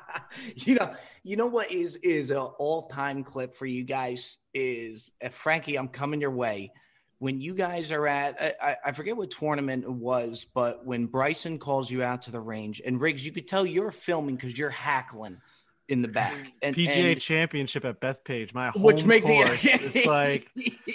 you 0.54 0.76
know, 0.76 0.94
you 1.22 1.36
know 1.36 1.46
what 1.46 1.72
is 1.72 1.96
is 1.96 2.30
an 2.30 2.36
all 2.36 2.88
time 2.88 3.24
clip 3.24 3.54
for 3.54 3.66
you 3.66 3.84
guys 3.84 4.38
is 4.52 5.12
uh, 5.24 5.28
Frankie. 5.28 5.76
I'm 5.76 5.88
coming 5.88 6.20
your 6.20 6.30
way. 6.30 6.70
When 7.18 7.40
you 7.40 7.54
guys 7.54 7.92
are 7.92 8.06
at 8.06 8.56
I, 8.62 8.76
I, 8.84 8.92
forget 8.92 9.16
what 9.16 9.30
tournament 9.30 9.84
it 9.84 9.92
was, 9.92 10.46
but 10.54 10.84
when 10.84 11.06
Bryson 11.06 11.58
calls 11.58 11.90
you 11.90 12.02
out 12.02 12.22
to 12.22 12.30
the 12.30 12.40
range 12.40 12.82
and 12.84 13.00
Riggs, 13.00 13.24
you 13.24 13.32
could 13.32 13.48
tell 13.48 13.64
you're 13.64 13.90
filming 13.90 14.36
because 14.36 14.56
you're 14.58 14.70
hackling 14.70 15.40
in 15.88 16.02
the 16.02 16.08
back. 16.08 16.52
And, 16.62 16.74
PGA 16.74 17.12
and, 17.12 17.20
Championship 17.20 17.84
at 17.84 18.00
Bethpage, 18.00 18.54
my 18.54 18.70
which 18.70 19.04
makes 19.04 19.26
course, 19.26 19.64
it 19.64 19.80
it's 19.82 20.06
like 20.06 20.50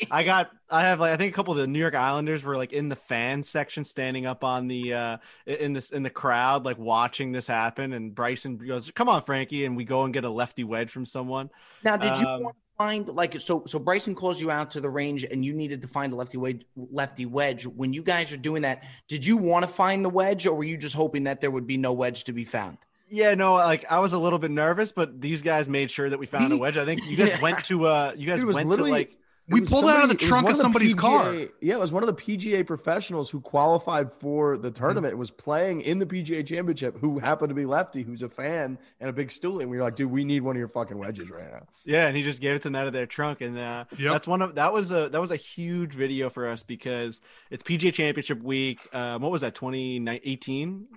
I 0.10 0.23
got 0.23 0.49
I 0.69 0.82
have 0.82 0.99
like 0.99 1.12
I 1.13 1.17
think 1.17 1.34
a 1.34 1.36
couple 1.36 1.53
of 1.53 1.60
the 1.60 1.67
New 1.67 1.79
York 1.79 1.95
Islanders 1.95 2.43
were 2.43 2.58
like 2.58 2.73
in 2.73 2.89
the 2.89 2.95
fan 2.95 3.43
section, 3.43 3.84
standing 3.84 4.25
up 4.25 4.43
on 4.43 4.67
the 4.67 4.93
uh 4.93 5.17
in 5.45 5.73
this 5.73 5.91
in 5.91 6.03
the 6.03 6.10
crowd, 6.10 6.65
like 6.65 6.77
watching 6.77 7.32
this 7.32 7.47
happen. 7.47 7.93
And 7.93 8.13
Bryson 8.15 8.58
goes, 8.58 8.91
"Come 8.91 9.10
on, 9.10 9.23
Frankie," 9.23 9.65
and 9.65 9.77
we 9.77 9.86
go 9.86 10.03
and 10.03 10.13
get 10.13 10.23
a 10.23 10.29
lefty 10.29 10.63
wedge 10.63 10.91
from 10.91 11.05
someone. 11.05 11.49
Now, 11.84 11.97
did 11.97 12.17
you 12.17 12.27
um, 12.27 12.43
want 12.43 12.55
to 12.55 12.68
find 12.79 13.07
like 13.09 13.39
so? 13.39 13.63
So 13.67 13.77
Bryson 13.77 14.15
calls 14.15 14.41
you 14.41 14.49
out 14.49 14.71
to 14.71 14.81
the 14.81 14.89
range, 14.89 15.23
and 15.23 15.45
you 15.45 15.53
needed 15.53 15.83
to 15.83 15.87
find 15.87 16.11
a 16.13 16.15
lefty 16.15 16.37
wedge. 16.37 16.65
Lefty 16.75 17.27
wedge. 17.27 17.67
When 17.67 17.93
you 17.93 18.01
guys 18.01 18.31
are 18.31 18.37
doing 18.37 18.63
that, 18.63 18.83
did 19.07 19.23
you 19.23 19.37
want 19.37 19.65
to 19.65 19.69
find 19.69 20.03
the 20.03 20.09
wedge, 20.09 20.47
or 20.47 20.55
were 20.55 20.63
you 20.63 20.77
just 20.77 20.95
hoping 20.95 21.25
that 21.25 21.41
there 21.41 21.51
would 21.51 21.67
be 21.67 21.77
no 21.77 21.93
wedge 21.93 22.23
to 22.23 22.33
be 22.33 22.45
found? 22.45 22.77
Yeah, 23.09 23.35
no, 23.35 23.55
like 23.55 23.91
I 23.91 23.99
was 23.99 24.13
a 24.13 24.17
little 24.17 24.39
bit 24.39 24.51
nervous, 24.51 24.91
but 24.91 25.19
these 25.19 25.41
guys 25.41 25.67
made 25.67 25.91
sure 25.91 26.09
that 26.09 26.19
we 26.19 26.25
found 26.25 26.53
a 26.53 26.57
wedge. 26.59 26.77
I 26.77 26.85
think 26.85 27.01
you 27.07 27.17
guys 27.17 27.41
went 27.41 27.63
to 27.65 27.85
uh 27.85 28.13
you 28.15 28.25
guys 28.25 28.43
went 28.43 28.69
to 28.71 28.85
like 28.85 29.18
we 29.49 29.62
pulled 29.62 29.85
somebody, 29.85 29.97
it 29.97 29.97
out 29.97 30.03
of 30.03 30.09
the 30.09 30.25
trunk 30.25 30.45
of, 30.47 30.51
of 30.51 30.57
somebody's 30.57 30.95
PGA, 30.95 30.99
car. 30.99 31.33
Yeah, 31.62 31.75
it 31.75 31.79
was 31.79 31.91
one 31.91 32.03
of 32.03 32.07
the 32.07 32.21
PGA 32.21 32.65
professionals 32.65 33.29
who 33.29 33.41
qualified 33.41 34.12
for 34.12 34.57
the 34.57 34.71
tournament, 34.71 35.13
mm-hmm. 35.13 35.19
was 35.19 35.31
playing 35.31 35.81
in 35.81 35.99
the 35.99 36.05
PGA 36.05 36.45
championship, 36.45 36.97
who 36.99 37.19
happened 37.19 37.49
to 37.49 37.55
be 37.55 37.65
lefty, 37.65 38.03
who's 38.03 38.21
a 38.21 38.29
fan 38.29 38.77
and 38.99 39.09
a 39.09 39.13
big 39.13 39.29
stoolie. 39.29 39.62
And 39.62 39.69
we 39.69 39.77
were 39.77 39.83
like, 39.83 39.95
dude, 39.95 40.12
we 40.12 40.23
need 40.23 40.41
one 40.41 40.55
of 40.55 40.59
your 40.59 40.67
fucking 40.67 40.97
wedges 40.97 41.29
right 41.29 41.51
now. 41.51 41.65
Yeah, 41.85 42.07
and 42.07 42.15
he 42.15 42.23
just 42.23 42.41
gave 42.41 42.55
it 42.55 42.59
to 42.59 42.63
them 42.65 42.75
out 42.75 42.88
of 42.88 42.93
their 42.93 43.05
trunk. 43.05 43.41
And 43.41 43.57
uh, 43.57 43.85
yep. 43.97 44.13
that's 44.13 44.27
one 44.27 44.41
of 44.41 44.55
that 44.55 44.71
was 44.71 44.91
a 44.91 45.09
that 45.09 45.19
was 45.19 45.31
a 45.31 45.35
huge 45.35 45.93
video 45.93 46.29
for 46.29 46.47
us 46.47 46.63
because 46.63 47.21
it's 47.49 47.63
PGA 47.63 47.93
championship 47.93 48.41
week. 48.43 48.79
Um, 48.93 49.21
what 49.21 49.31
was 49.31 49.41
that, 49.41 49.55
2018? 49.55 50.88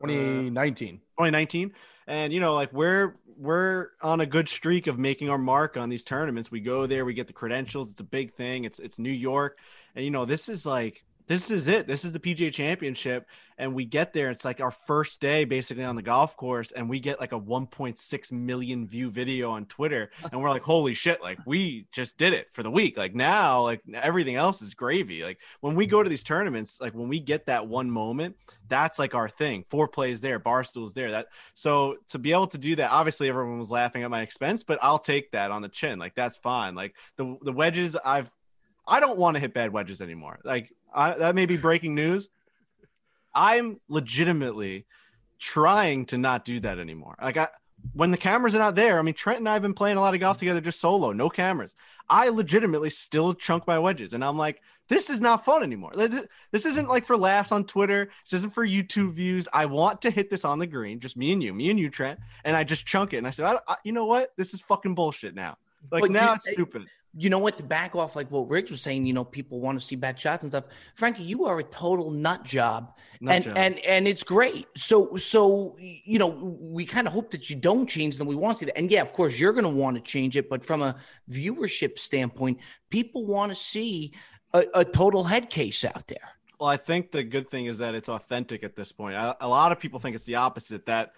2019. 0.00 0.88
Uh, 0.88 1.22
2019 1.22 1.72
and 2.06 2.32
you 2.32 2.40
know 2.40 2.54
like 2.54 2.72
we're 2.72 3.16
we're 3.36 3.88
on 4.02 4.20
a 4.20 4.26
good 4.26 4.48
streak 4.48 4.86
of 4.86 4.98
making 4.98 5.28
our 5.28 5.38
mark 5.38 5.76
on 5.76 5.88
these 5.88 6.04
tournaments. 6.04 6.50
We 6.50 6.60
go 6.60 6.86
there 6.86 7.04
we 7.04 7.14
get 7.14 7.26
the 7.26 7.32
credentials 7.32 7.90
it's 7.90 8.00
a 8.00 8.04
big 8.04 8.32
thing 8.34 8.64
it's 8.64 8.78
it's 8.78 8.98
new 8.98 9.10
york. 9.10 9.58
And 9.94 10.04
you 10.04 10.10
know 10.10 10.24
this 10.24 10.48
is 10.48 10.66
like 10.66 11.04
this 11.26 11.50
is 11.50 11.68
it. 11.68 11.86
This 11.86 12.04
is 12.04 12.12
the 12.12 12.18
PGA 12.18 12.52
Championship, 12.52 13.26
and 13.56 13.74
we 13.74 13.86
get 13.86 14.12
there. 14.12 14.30
It's 14.30 14.44
like 14.44 14.60
our 14.60 14.70
first 14.70 15.20
day, 15.20 15.44
basically 15.44 15.84
on 15.84 15.96
the 15.96 16.02
golf 16.02 16.36
course, 16.36 16.70
and 16.72 16.88
we 16.88 17.00
get 17.00 17.18
like 17.18 17.32
a 17.32 17.40
1.6 17.40 18.32
million 18.32 18.86
view 18.86 19.10
video 19.10 19.50
on 19.50 19.64
Twitter, 19.66 20.10
and 20.32 20.42
we're 20.42 20.50
like, 20.50 20.62
"Holy 20.62 20.92
shit!" 20.92 21.22
Like 21.22 21.38
we 21.46 21.86
just 21.92 22.18
did 22.18 22.34
it 22.34 22.48
for 22.52 22.62
the 22.62 22.70
week. 22.70 22.98
Like 22.98 23.14
now, 23.14 23.62
like 23.62 23.80
everything 23.94 24.36
else 24.36 24.60
is 24.60 24.74
gravy. 24.74 25.24
Like 25.24 25.38
when 25.60 25.74
we 25.74 25.86
go 25.86 26.02
to 26.02 26.10
these 26.10 26.22
tournaments, 26.22 26.78
like 26.80 26.94
when 26.94 27.08
we 27.08 27.20
get 27.20 27.46
that 27.46 27.66
one 27.66 27.90
moment, 27.90 28.36
that's 28.68 28.98
like 28.98 29.14
our 29.14 29.28
thing. 29.28 29.64
Foreplay's 29.70 30.20
there, 30.20 30.38
barstools 30.38 30.92
there. 30.92 31.10
That 31.12 31.28
so 31.54 31.96
to 32.08 32.18
be 32.18 32.32
able 32.32 32.48
to 32.48 32.58
do 32.58 32.76
that, 32.76 32.90
obviously 32.90 33.28
everyone 33.28 33.58
was 33.58 33.70
laughing 33.70 34.02
at 34.02 34.10
my 34.10 34.20
expense, 34.20 34.62
but 34.62 34.78
I'll 34.82 34.98
take 34.98 35.32
that 35.32 35.50
on 35.50 35.62
the 35.62 35.68
chin. 35.70 35.98
Like 35.98 36.14
that's 36.14 36.36
fine. 36.36 36.74
Like 36.74 36.94
the 37.16 37.38
the 37.40 37.52
wedges, 37.52 37.96
I've 38.04 38.30
I 38.86 39.00
don't 39.00 39.18
want 39.18 39.36
to 39.36 39.40
hit 39.40 39.54
bad 39.54 39.72
wedges 39.72 40.02
anymore. 40.02 40.38
Like 40.44 40.70
I, 40.94 41.14
that 41.18 41.34
may 41.34 41.46
be 41.46 41.56
breaking 41.56 41.94
news. 41.94 42.28
I'm 43.34 43.80
legitimately 43.88 44.86
trying 45.38 46.06
to 46.06 46.18
not 46.18 46.44
do 46.44 46.60
that 46.60 46.78
anymore. 46.78 47.16
Like 47.20 47.36
I, 47.36 47.48
when 47.92 48.10
the 48.10 48.16
cameras 48.16 48.54
are 48.54 48.60
not 48.60 48.76
there, 48.76 48.98
I 48.98 49.02
mean, 49.02 49.14
Trent 49.14 49.40
and 49.40 49.48
I 49.48 49.54
have 49.54 49.62
been 49.62 49.74
playing 49.74 49.96
a 49.96 50.00
lot 50.00 50.14
of 50.14 50.20
golf 50.20 50.38
together 50.38 50.60
just 50.60 50.80
solo, 50.80 51.12
no 51.12 51.28
cameras. 51.28 51.74
I 52.08 52.28
legitimately 52.28 52.90
still 52.90 53.34
chunk 53.34 53.66
my 53.66 53.78
wedges, 53.78 54.14
and 54.14 54.24
I'm 54.24 54.38
like, 54.38 54.62
this 54.88 55.10
is 55.10 55.20
not 55.20 55.44
fun 55.44 55.62
anymore. 55.62 55.92
This 55.94 56.66
isn't 56.66 56.88
like 56.88 57.04
for 57.04 57.16
laughs 57.16 57.52
on 57.52 57.64
Twitter. 57.64 58.10
This 58.24 58.34
isn't 58.34 58.52
for 58.52 58.66
YouTube 58.66 59.14
views. 59.14 59.48
I 59.52 59.66
want 59.66 60.02
to 60.02 60.10
hit 60.10 60.30
this 60.30 60.44
on 60.44 60.58
the 60.58 60.66
green, 60.66 61.00
just 61.00 61.16
me 61.16 61.32
and 61.32 61.42
you, 61.42 61.54
me 61.54 61.70
and 61.70 61.80
you, 61.80 61.88
Trent, 61.88 62.20
and 62.44 62.56
I 62.56 62.64
just 62.64 62.86
chunk 62.86 63.14
it. 63.14 63.18
And 63.18 63.26
I 63.26 63.30
said, 63.30 63.46
I, 63.46 63.58
I, 63.66 63.76
you 63.84 63.92
know 63.92 64.04
what? 64.04 64.32
This 64.36 64.54
is 64.54 64.60
fucking 64.60 64.94
bullshit 64.94 65.34
now. 65.34 65.56
Like 65.90 66.02
but 66.02 66.10
now, 66.10 66.34
it's 66.34 66.50
stupid 66.50 66.86
you 67.16 67.30
know 67.30 67.38
what? 67.38 67.56
To 67.58 67.62
back 67.62 67.94
off, 67.94 68.16
like 68.16 68.30
what 68.30 68.48
Riggs 68.48 68.70
was 68.70 68.80
saying, 68.80 69.06
you 69.06 69.12
know, 69.12 69.24
people 69.24 69.60
want 69.60 69.78
to 69.78 69.84
see 69.84 69.96
bad 69.96 70.18
shots 70.18 70.42
and 70.42 70.52
stuff. 70.52 70.64
Frankie, 70.94 71.22
you 71.22 71.44
are 71.44 71.58
a 71.58 71.64
total 71.64 72.10
nut 72.10 72.44
job, 72.44 72.96
nut 73.20 73.34
and 73.34 73.44
job. 73.44 73.54
and 73.56 73.78
and 73.80 74.08
it's 74.08 74.22
great. 74.22 74.66
So 74.76 75.16
so 75.16 75.76
you 75.78 76.18
know, 76.18 76.28
we 76.28 76.84
kind 76.84 77.06
of 77.06 77.12
hope 77.12 77.30
that 77.30 77.48
you 77.48 77.56
don't 77.56 77.88
change 77.88 78.18
them. 78.18 78.26
We 78.26 78.34
want 78.34 78.56
to 78.56 78.58
see 78.60 78.66
that, 78.66 78.76
and 78.76 78.90
yeah, 78.90 79.02
of 79.02 79.12
course, 79.12 79.38
you're 79.38 79.52
going 79.52 79.64
to 79.64 79.70
want 79.70 79.96
to 79.96 80.02
change 80.02 80.36
it. 80.36 80.48
But 80.48 80.64
from 80.64 80.82
a 80.82 80.96
viewership 81.30 81.98
standpoint, 81.98 82.60
people 82.90 83.26
want 83.26 83.52
to 83.52 83.56
see 83.56 84.12
a, 84.52 84.64
a 84.74 84.84
total 84.84 85.24
head 85.24 85.50
case 85.50 85.84
out 85.84 86.08
there. 86.08 86.30
Well, 86.58 86.68
I 86.68 86.76
think 86.76 87.10
the 87.10 87.22
good 87.22 87.48
thing 87.48 87.66
is 87.66 87.78
that 87.78 87.94
it's 87.94 88.08
authentic 88.08 88.64
at 88.64 88.76
this 88.76 88.92
point. 88.92 89.16
A, 89.16 89.36
a 89.40 89.48
lot 89.48 89.72
of 89.72 89.80
people 89.80 90.00
think 90.00 90.16
it's 90.16 90.24
the 90.24 90.36
opposite 90.36 90.86
that 90.86 91.12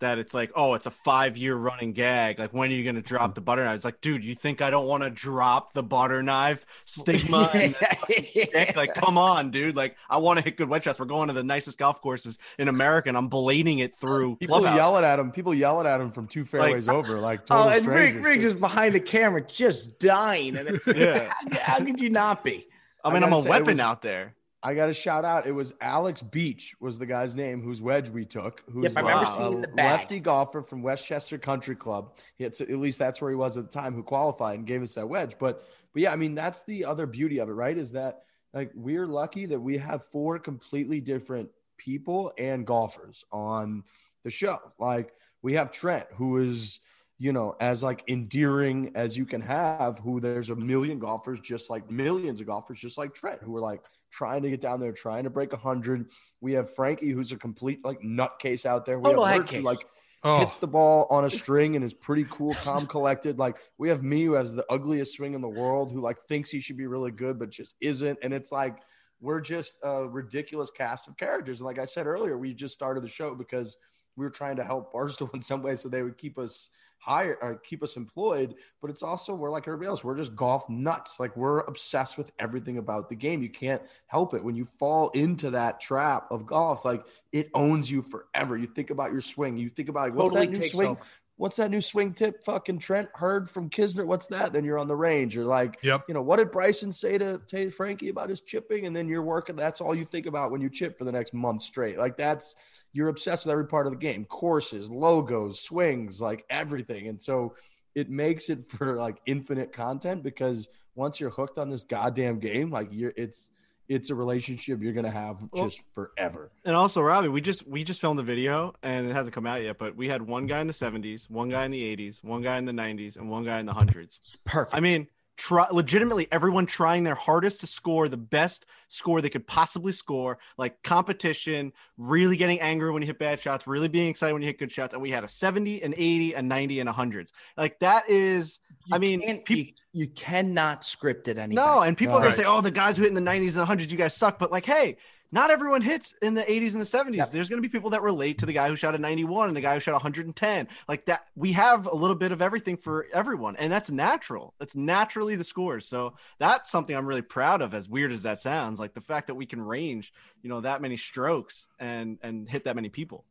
that 0.00 0.18
it's 0.18 0.34
like, 0.34 0.50
oh, 0.54 0.74
it's 0.74 0.86
a 0.86 0.90
five 0.90 1.36
year 1.36 1.54
running 1.54 1.92
gag. 1.92 2.38
Like, 2.38 2.52
when 2.52 2.70
are 2.70 2.74
you 2.74 2.82
going 2.82 2.96
to 2.96 3.02
drop 3.02 3.34
the 3.34 3.40
butter 3.40 3.64
knife? 3.64 3.76
It's 3.76 3.84
like, 3.84 4.00
dude, 4.00 4.24
you 4.24 4.34
think 4.34 4.60
I 4.60 4.70
don't 4.70 4.86
want 4.86 5.02
to 5.02 5.10
drop 5.10 5.72
the 5.72 5.82
butter 5.82 6.22
knife 6.22 6.66
stigma? 6.84 7.50
like, 8.76 8.94
come 8.94 9.16
on, 9.16 9.50
dude. 9.50 9.76
Like, 9.76 9.96
I 10.08 10.18
want 10.18 10.38
to 10.38 10.44
hit 10.44 10.56
good 10.56 10.68
wedge 10.68 10.84
shots. 10.84 10.98
We're 10.98 11.06
going 11.06 11.28
to 11.28 11.34
the 11.34 11.44
nicest 11.44 11.78
golf 11.78 12.00
courses 12.00 12.38
in 12.58 12.68
America, 12.68 13.08
and 13.08 13.16
I'm 13.16 13.30
blading 13.30 13.80
it 13.80 13.94
through. 13.94 14.36
People 14.40 14.58
clubhouse. 14.58 14.76
yelling 14.76 15.04
at 15.04 15.18
him. 15.18 15.30
People 15.32 15.54
yelling 15.54 15.86
at 15.86 16.00
him 16.00 16.10
from 16.10 16.26
two 16.26 16.44
fairways 16.44 16.86
like, 16.86 16.96
over. 16.96 17.18
Like, 17.18 17.40
oh, 17.50 17.56
total 17.56 17.72
oh, 17.72 17.76
and 17.76 17.86
Riggs 17.86 18.16
Riggs 18.16 18.44
is 18.44 18.54
behind 18.54 18.94
the 18.94 19.00
camera, 19.00 19.40
just 19.40 19.98
dying. 19.98 20.56
And 20.56 20.68
it's 20.68 20.86
yeah. 20.86 21.32
how, 21.52 21.78
how 21.78 21.84
could 21.84 22.00
you 22.00 22.10
not 22.10 22.42
be? 22.42 22.66
I 23.04 23.12
mean, 23.12 23.22
I 23.22 23.26
am 23.26 23.32
a 23.32 23.40
weapon 23.40 23.66
was, 23.66 23.80
out 23.80 24.02
there. 24.02 24.34
I 24.62 24.74
got 24.74 24.90
a 24.90 24.94
shout 24.94 25.24
out. 25.24 25.46
It 25.46 25.52
was 25.52 25.72
Alex 25.80 26.22
Beach 26.22 26.74
was 26.80 26.98
the 26.98 27.06
guy's 27.06 27.34
name 27.34 27.62
whose 27.62 27.80
wedge 27.80 28.10
we 28.10 28.26
took. 28.26 28.62
Who's 28.70 28.84
yep, 28.84 28.96
I 28.96 29.00
remember 29.00 29.24
uh, 29.24 29.36
seeing 29.36 29.60
the 29.62 29.68
bag. 29.68 30.00
lefty 30.00 30.20
golfer 30.20 30.62
from 30.62 30.82
Westchester 30.82 31.38
Country 31.38 31.74
Club. 31.74 32.16
He 32.36 32.44
had, 32.44 32.60
at 32.60 32.68
least 32.78 32.98
that's 32.98 33.22
where 33.22 33.30
he 33.30 33.36
was 33.36 33.56
at 33.56 33.70
the 33.70 33.80
time, 33.80 33.94
who 33.94 34.02
qualified 34.02 34.58
and 34.58 34.66
gave 34.66 34.82
us 34.82 34.94
that 34.94 35.08
wedge. 35.08 35.36
But 35.38 35.64
but 35.92 36.02
yeah, 36.02 36.12
I 36.12 36.16
mean 36.16 36.34
that's 36.34 36.62
the 36.64 36.84
other 36.84 37.06
beauty 37.06 37.38
of 37.38 37.48
it, 37.48 37.52
right? 37.52 37.76
Is 37.76 37.92
that 37.92 38.20
like 38.52 38.70
we're 38.74 39.06
lucky 39.06 39.46
that 39.46 39.60
we 39.60 39.78
have 39.78 40.04
four 40.04 40.38
completely 40.38 41.00
different 41.00 41.48
people 41.78 42.32
and 42.36 42.66
golfers 42.66 43.24
on 43.32 43.84
the 44.24 44.30
show. 44.30 44.58
Like 44.78 45.12
we 45.40 45.54
have 45.54 45.72
Trent, 45.72 46.06
who 46.14 46.38
is 46.38 46.80
you 47.18 47.34
know, 47.34 47.54
as 47.60 47.82
like 47.82 48.02
endearing 48.08 48.92
as 48.94 49.16
you 49.16 49.26
can 49.26 49.42
have, 49.42 49.98
who 49.98 50.20
there's 50.20 50.48
a 50.48 50.56
million 50.56 50.98
golfers, 50.98 51.38
just 51.38 51.68
like 51.68 51.90
millions 51.90 52.40
of 52.40 52.46
golfers, 52.46 52.80
just 52.80 52.96
like 52.96 53.14
Trent, 53.14 53.42
who 53.42 53.54
are 53.56 53.60
like 53.60 53.82
trying 54.10 54.42
to 54.42 54.50
get 54.50 54.60
down 54.60 54.80
there, 54.80 54.92
trying 54.92 55.24
to 55.24 55.30
break 55.30 55.52
a 55.52 55.56
hundred. 55.56 56.06
We 56.40 56.52
have 56.54 56.74
Frankie, 56.74 57.10
who's 57.10 57.32
a 57.32 57.36
complete 57.36 57.84
like 57.84 58.00
nutcase 58.00 58.66
out 58.66 58.84
there. 58.84 58.98
We 58.98 59.04
Total 59.04 59.24
have 59.24 59.40
Lurch, 59.40 59.50
who, 59.52 59.62
like 59.62 59.86
oh. 60.22 60.40
hits 60.40 60.56
the 60.56 60.66
ball 60.66 61.06
on 61.10 61.24
a 61.24 61.30
string 61.30 61.76
and 61.76 61.84
is 61.84 61.94
pretty 61.94 62.26
cool, 62.30 62.54
calm, 62.54 62.86
collected. 62.88 63.38
Like 63.38 63.56
we 63.78 63.88
have 63.88 64.02
me, 64.02 64.24
who 64.24 64.32
has 64.34 64.52
the 64.52 64.64
ugliest 64.70 65.14
swing 65.14 65.34
in 65.34 65.40
the 65.40 65.48
world, 65.48 65.92
who 65.92 66.00
like 66.00 66.18
thinks 66.28 66.50
he 66.50 66.60
should 66.60 66.76
be 66.76 66.86
really 66.86 67.10
good, 67.10 67.38
but 67.38 67.50
just 67.50 67.74
isn't. 67.80 68.18
And 68.22 68.32
it's 68.32 68.52
like 68.52 68.78
we're 69.20 69.40
just 69.40 69.76
a 69.82 70.08
ridiculous 70.08 70.70
cast 70.70 71.08
of 71.08 71.16
characters. 71.16 71.60
And 71.60 71.66
like 71.66 71.78
I 71.78 71.84
said 71.84 72.06
earlier, 72.06 72.38
we 72.38 72.54
just 72.54 72.74
started 72.74 73.02
the 73.02 73.08
show 73.08 73.34
because 73.34 73.76
we 74.16 74.24
were 74.24 74.30
trying 74.30 74.56
to 74.56 74.64
help 74.64 74.92
Barstool 74.92 75.28
in 75.34 75.42
some 75.42 75.62
way 75.62 75.76
so 75.76 75.88
they 75.88 76.02
would 76.02 76.18
keep 76.18 76.38
us 76.38 76.68
hire 77.00 77.38
or 77.40 77.56
keep 77.56 77.82
us 77.82 77.96
employed, 77.96 78.54
but 78.80 78.90
it's 78.90 79.02
also 79.02 79.34
we're 79.34 79.50
like 79.50 79.66
everybody 79.66 79.88
else. 79.88 80.04
We're 80.04 80.16
just 80.16 80.36
golf 80.36 80.68
nuts. 80.68 81.18
Like 81.18 81.36
we're 81.36 81.60
obsessed 81.60 82.18
with 82.18 82.30
everything 82.38 82.78
about 82.78 83.08
the 83.08 83.16
game. 83.16 83.42
You 83.42 83.48
can't 83.48 83.82
help 84.06 84.34
it 84.34 84.44
when 84.44 84.54
you 84.54 84.66
fall 84.66 85.08
into 85.10 85.50
that 85.50 85.80
trap 85.80 86.30
of 86.30 86.46
golf. 86.46 86.84
Like 86.84 87.04
it 87.32 87.50
owns 87.54 87.90
you 87.90 88.02
forever. 88.02 88.56
You 88.56 88.66
think 88.66 88.90
about 88.90 89.12
your 89.12 89.22
swing. 89.22 89.56
You 89.56 89.70
think 89.70 89.88
about 89.88 90.10
like, 90.10 90.14
what's 90.14 90.30
totally 90.30 90.46
that 90.46 90.60
new 90.60 90.68
swing? 90.68 90.98
What's 91.40 91.56
that 91.56 91.70
new 91.70 91.80
swing 91.80 92.12
tip? 92.12 92.44
Fucking 92.44 92.80
Trent 92.80 93.08
heard 93.14 93.48
from 93.48 93.70
Kisner. 93.70 94.04
What's 94.04 94.26
that? 94.26 94.52
Then 94.52 94.62
you're 94.62 94.78
on 94.78 94.88
the 94.88 94.94
range. 94.94 95.34
You're 95.34 95.46
like, 95.46 95.78
yep. 95.82 96.04
you 96.06 96.12
know, 96.12 96.20
what 96.20 96.36
did 96.36 96.50
Bryson 96.50 96.92
say 96.92 97.16
to, 97.16 97.40
to 97.46 97.70
Frankie 97.70 98.10
about 98.10 98.28
his 98.28 98.42
chipping? 98.42 98.84
And 98.84 98.94
then 98.94 99.08
you're 99.08 99.22
working. 99.22 99.56
That's 99.56 99.80
all 99.80 99.94
you 99.94 100.04
think 100.04 100.26
about 100.26 100.50
when 100.50 100.60
you 100.60 100.68
chip 100.68 100.98
for 100.98 101.04
the 101.04 101.12
next 101.12 101.32
month 101.32 101.62
straight. 101.62 101.96
Like 101.96 102.18
that's 102.18 102.56
you're 102.92 103.08
obsessed 103.08 103.46
with 103.46 103.52
every 103.52 103.66
part 103.66 103.86
of 103.86 103.92
the 103.92 103.98
game 103.98 104.26
courses 104.26 104.90
logos 104.90 105.60
swings 105.60 106.20
like 106.20 106.44
everything 106.50 107.08
and 107.08 107.20
so 107.20 107.54
it 107.94 108.10
makes 108.10 108.50
it 108.50 108.62
for 108.68 108.96
like 108.96 109.16
infinite 109.26 109.72
content 109.72 110.22
because 110.22 110.68
once 110.94 111.20
you're 111.20 111.30
hooked 111.30 111.58
on 111.58 111.70
this 111.70 111.82
goddamn 111.82 112.38
game 112.38 112.70
like 112.70 112.88
you're 112.90 113.12
it's 113.16 113.50
it's 113.90 114.08
a 114.08 114.14
relationship 114.14 114.80
you're 114.80 114.92
gonna 114.92 115.10
have 115.10 115.36
just 115.54 115.82
forever. 115.96 116.52
And 116.64 116.76
also, 116.76 117.02
Robbie, 117.02 117.26
we 117.26 117.40
just 117.40 117.66
we 117.66 117.82
just 117.82 118.00
filmed 118.00 118.20
a 118.20 118.22
video 118.22 118.72
and 118.84 119.10
it 119.10 119.12
hasn't 119.12 119.34
come 119.34 119.46
out 119.46 119.62
yet, 119.62 119.78
but 119.78 119.96
we 119.96 120.08
had 120.08 120.22
one 120.22 120.46
guy 120.46 120.60
in 120.60 120.68
the 120.68 120.72
70s, 120.72 121.28
one 121.28 121.48
guy 121.48 121.64
in 121.64 121.72
the 121.72 121.96
80s, 121.96 122.22
one 122.22 122.40
guy 122.40 122.56
in 122.56 122.66
the 122.66 122.72
90s, 122.72 123.16
and 123.16 123.28
one 123.28 123.44
guy 123.44 123.58
in 123.58 123.66
the 123.66 123.74
hundreds. 123.74 124.38
Perfect. 124.46 124.76
I 124.76 124.80
mean, 124.80 125.08
try 125.40 125.66
legitimately 125.72 126.28
everyone 126.30 126.66
trying 126.66 127.02
their 127.02 127.14
hardest 127.14 127.60
to 127.60 127.66
score 127.66 128.08
the 128.08 128.16
best 128.18 128.66
score 128.88 129.22
they 129.22 129.30
could 129.30 129.46
possibly 129.46 129.90
score, 129.90 130.38
like 130.58 130.82
competition, 130.82 131.72
really 131.96 132.36
getting 132.36 132.60
angry 132.60 132.90
when 132.90 133.00
you 133.00 133.06
hit 133.06 133.18
bad 133.18 133.40
shots, 133.40 133.66
really 133.66 133.88
being 133.88 134.08
excited 134.08 134.34
when 134.34 134.42
you 134.42 134.48
hit 134.48 134.58
good 134.58 134.70
shots. 134.70 134.92
And 134.92 135.02
we 135.02 135.10
had 135.10 135.24
a 135.24 135.28
70, 135.28 135.82
an 135.82 135.94
80, 135.96 136.34
a 136.34 136.42
90, 136.42 136.80
and 136.80 136.88
a 136.90 136.92
hundreds. 136.92 137.32
Like 137.56 137.78
that 137.78 138.10
is, 138.10 138.60
you 138.84 138.94
I 138.94 138.98
mean, 138.98 139.42
people, 139.42 139.72
you, 139.92 140.04
you, 140.04 140.08
cannot 140.08 140.84
script 140.84 141.26
it 141.26 141.38
anymore. 141.38 141.64
No, 141.64 141.80
and 141.82 141.96
people 141.96 142.16
are 142.16 142.20
gonna 142.20 142.32
say, 142.32 142.44
"Oh, 142.44 142.60
the 142.60 142.70
guys 142.70 142.98
who 142.98 143.04
hit 143.04 143.08
in 143.08 143.14
the 143.14 143.30
90s 143.30 143.56
and 143.58 143.66
the 143.66 143.84
100s, 143.84 143.90
you 143.90 143.96
guys 143.96 144.14
suck." 144.14 144.38
But 144.38 144.50
like, 144.50 144.66
hey, 144.66 144.98
not 145.32 145.50
everyone 145.50 145.82
hits 145.82 146.12
in 146.22 146.34
the 146.34 146.42
80s 146.42 146.72
and 146.72 146.80
the 146.80 146.84
70s. 146.84 147.16
Yep. 147.16 147.30
There's 147.30 147.48
going 147.48 147.62
to 147.62 147.68
be 147.68 147.72
people 147.72 147.90
that 147.90 148.02
relate 148.02 148.38
to 148.38 148.46
the 148.46 148.52
guy 148.52 148.68
who 148.68 148.76
shot 148.76 148.94
a 148.94 148.98
91 148.98 149.48
and 149.48 149.56
the 149.56 149.60
guy 149.60 149.74
who 149.74 149.80
shot 149.80 149.92
110. 149.92 150.68
Like 150.88 151.06
that, 151.06 151.26
we 151.36 151.52
have 151.52 151.86
a 151.86 151.94
little 151.94 152.16
bit 152.16 152.32
of 152.32 152.42
everything 152.42 152.76
for 152.76 153.06
everyone, 153.12 153.56
and 153.56 153.72
that's 153.72 153.90
natural. 153.90 154.54
That's 154.58 154.74
naturally 154.74 155.36
the 155.36 155.44
scores. 155.44 155.86
So 155.86 156.14
that's 156.38 156.70
something 156.70 156.96
I'm 156.96 157.06
really 157.06 157.22
proud 157.22 157.62
of. 157.62 157.74
As 157.74 157.88
weird 157.88 158.12
as 158.12 158.24
that 158.24 158.40
sounds, 158.40 158.80
like 158.80 158.94
the 158.94 159.00
fact 159.00 159.28
that 159.28 159.34
we 159.34 159.46
can 159.46 159.60
range, 159.60 160.12
you 160.42 160.48
know, 160.48 160.60
that 160.60 160.82
many 160.82 160.96
strokes 160.96 161.68
and 161.78 162.18
and 162.22 162.48
hit 162.48 162.64
that 162.64 162.76
many 162.76 162.88
people. 162.88 163.24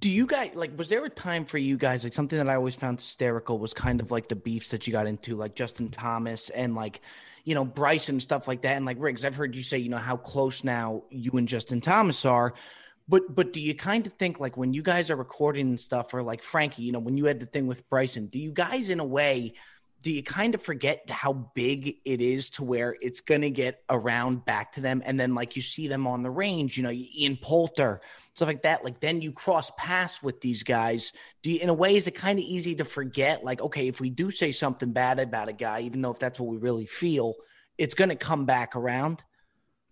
Do 0.00 0.10
you 0.10 0.26
guys 0.26 0.50
like? 0.54 0.76
Was 0.76 0.88
there 0.88 1.04
a 1.04 1.10
time 1.10 1.44
for 1.44 1.58
you 1.58 1.76
guys 1.76 2.02
like 2.04 2.14
something 2.14 2.36
that 2.36 2.48
I 2.48 2.56
always 2.56 2.74
found 2.74 3.00
hysterical 3.00 3.58
was 3.58 3.72
kind 3.72 4.00
of 4.00 4.10
like 4.10 4.28
the 4.28 4.36
beefs 4.36 4.70
that 4.70 4.86
you 4.86 4.92
got 4.92 5.06
into, 5.06 5.36
like 5.36 5.54
Justin 5.54 5.90
Thomas 5.90 6.50
and 6.50 6.74
like 6.74 7.00
you 7.46 7.54
know, 7.54 7.64
Bryson 7.64 8.20
stuff 8.20 8.46
like 8.46 8.62
that. 8.62 8.76
And 8.76 8.84
like 8.84 8.96
Riggs, 9.00 9.24
I've 9.24 9.36
heard 9.36 9.54
you 9.54 9.62
say, 9.62 9.78
you 9.78 9.88
know, 9.88 9.96
how 9.96 10.16
close 10.16 10.64
now 10.64 11.04
you 11.10 11.30
and 11.34 11.48
Justin 11.48 11.80
Thomas 11.80 12.26
are. 12.26 12.52
But 13.08 13.34
but 13.34 13.52
do 13.52 13.60
you 13.62 13.72
kind 13.72 14.04
of 14.04 14.12
think 14.14 14.40
like 14.40 14.56
when 14.56 14.74
you 14.74 14.82
guys 14.82 15.10
are 15.10 15.16
recording 15.16 15.68
and 15.68 15.80
stuff, 15.80 16.12
or 16.12 16.24
like 16.24 16.42
Frankie, 16.42 16.82
you 16.82 16.90
know, 16.90 16.98
when 16.98 17.16
you 17.16 17.24
had 17.26 17.38
the 17.38 17.46
thing 17.46 17.68
with 17.68 17.88
Bryson, 17.88 18.26
do 18.26 18.40
you 18.40 18.50
guys 18.50 18.90
in 18.90 18.98
a 18.98 19.04
way 19.04 19.54
do 20.02 20.10
you 20.10 20.22
kind 20.22 20.54
of 20.54 20.62
forget 20.62 21.08
how 21.10 21.32
big 21.54 21.96
it 22.04 22.20
is 22.20 22.50
to 22.50 22.64
where 22.64 22.96
it's 23.00 23.20
going 23.20 23.40
to 23.40 23.50
get 23.50 23.82
around 23.90 24.44
back 24.44 24.72
to 24.72 24.80
them? 24.80 25.02
And 25.04 25.18
then 25.18 25.34
like 25.34 25.56
you 25.56 25.62
see 25.62 25.88
them 25.88 26.06
on 26.06 26.22
the 26.22 26.30
range 26.30 26.76
you 26.76 26.82
know 26.82 26.90
ian 26.90 27.38
poulter 27.40 28.00
stuff 28.34 28.48
like 28.48 28.62
that. 28.62 28.84
Like 28.84 29.00
then 29.00 29.22
you 29.22 29.32
cross 29.32 29.70
paths 29.78 30.22
with 30.22 30.40
these 30.40 30.62
guys. 30.62 31.12
Do 31.42 31.50
you 31.50 31.60
in 31.60 31.68
a 31.68 31.74
way 31.74 31.96
is 31.96 32.06
it 32.06 32.14
kind 32.14 32.38
of 32.38 32.44
easy 32.44 32.74
to 32.76 32.84
forget 32.84 33.44
like 33.44 33.60
okay 33.60 33.88
if 33.88 34.00
we 34.00 34.10
do 34.10 34.30
say 34.30 34.52
something 34.52 34.92
bad 34.92 35.18
about 35.18 35.48
a 35.48 35.54
guy 35.54 35.80
even 35.80 36.02
though 36.02 36.12
if 36.12 36.18
that's 36.18 36.38
what 36.38 36.48
we 36.48 36.58
really 36.58 36.86
feel 36.86 37.34
it's 37.78 37.94
going 37.94 38.10
to 38.10 38.16
come 38.16 38.44
back 38.44 38.76
around? 38.76 39.24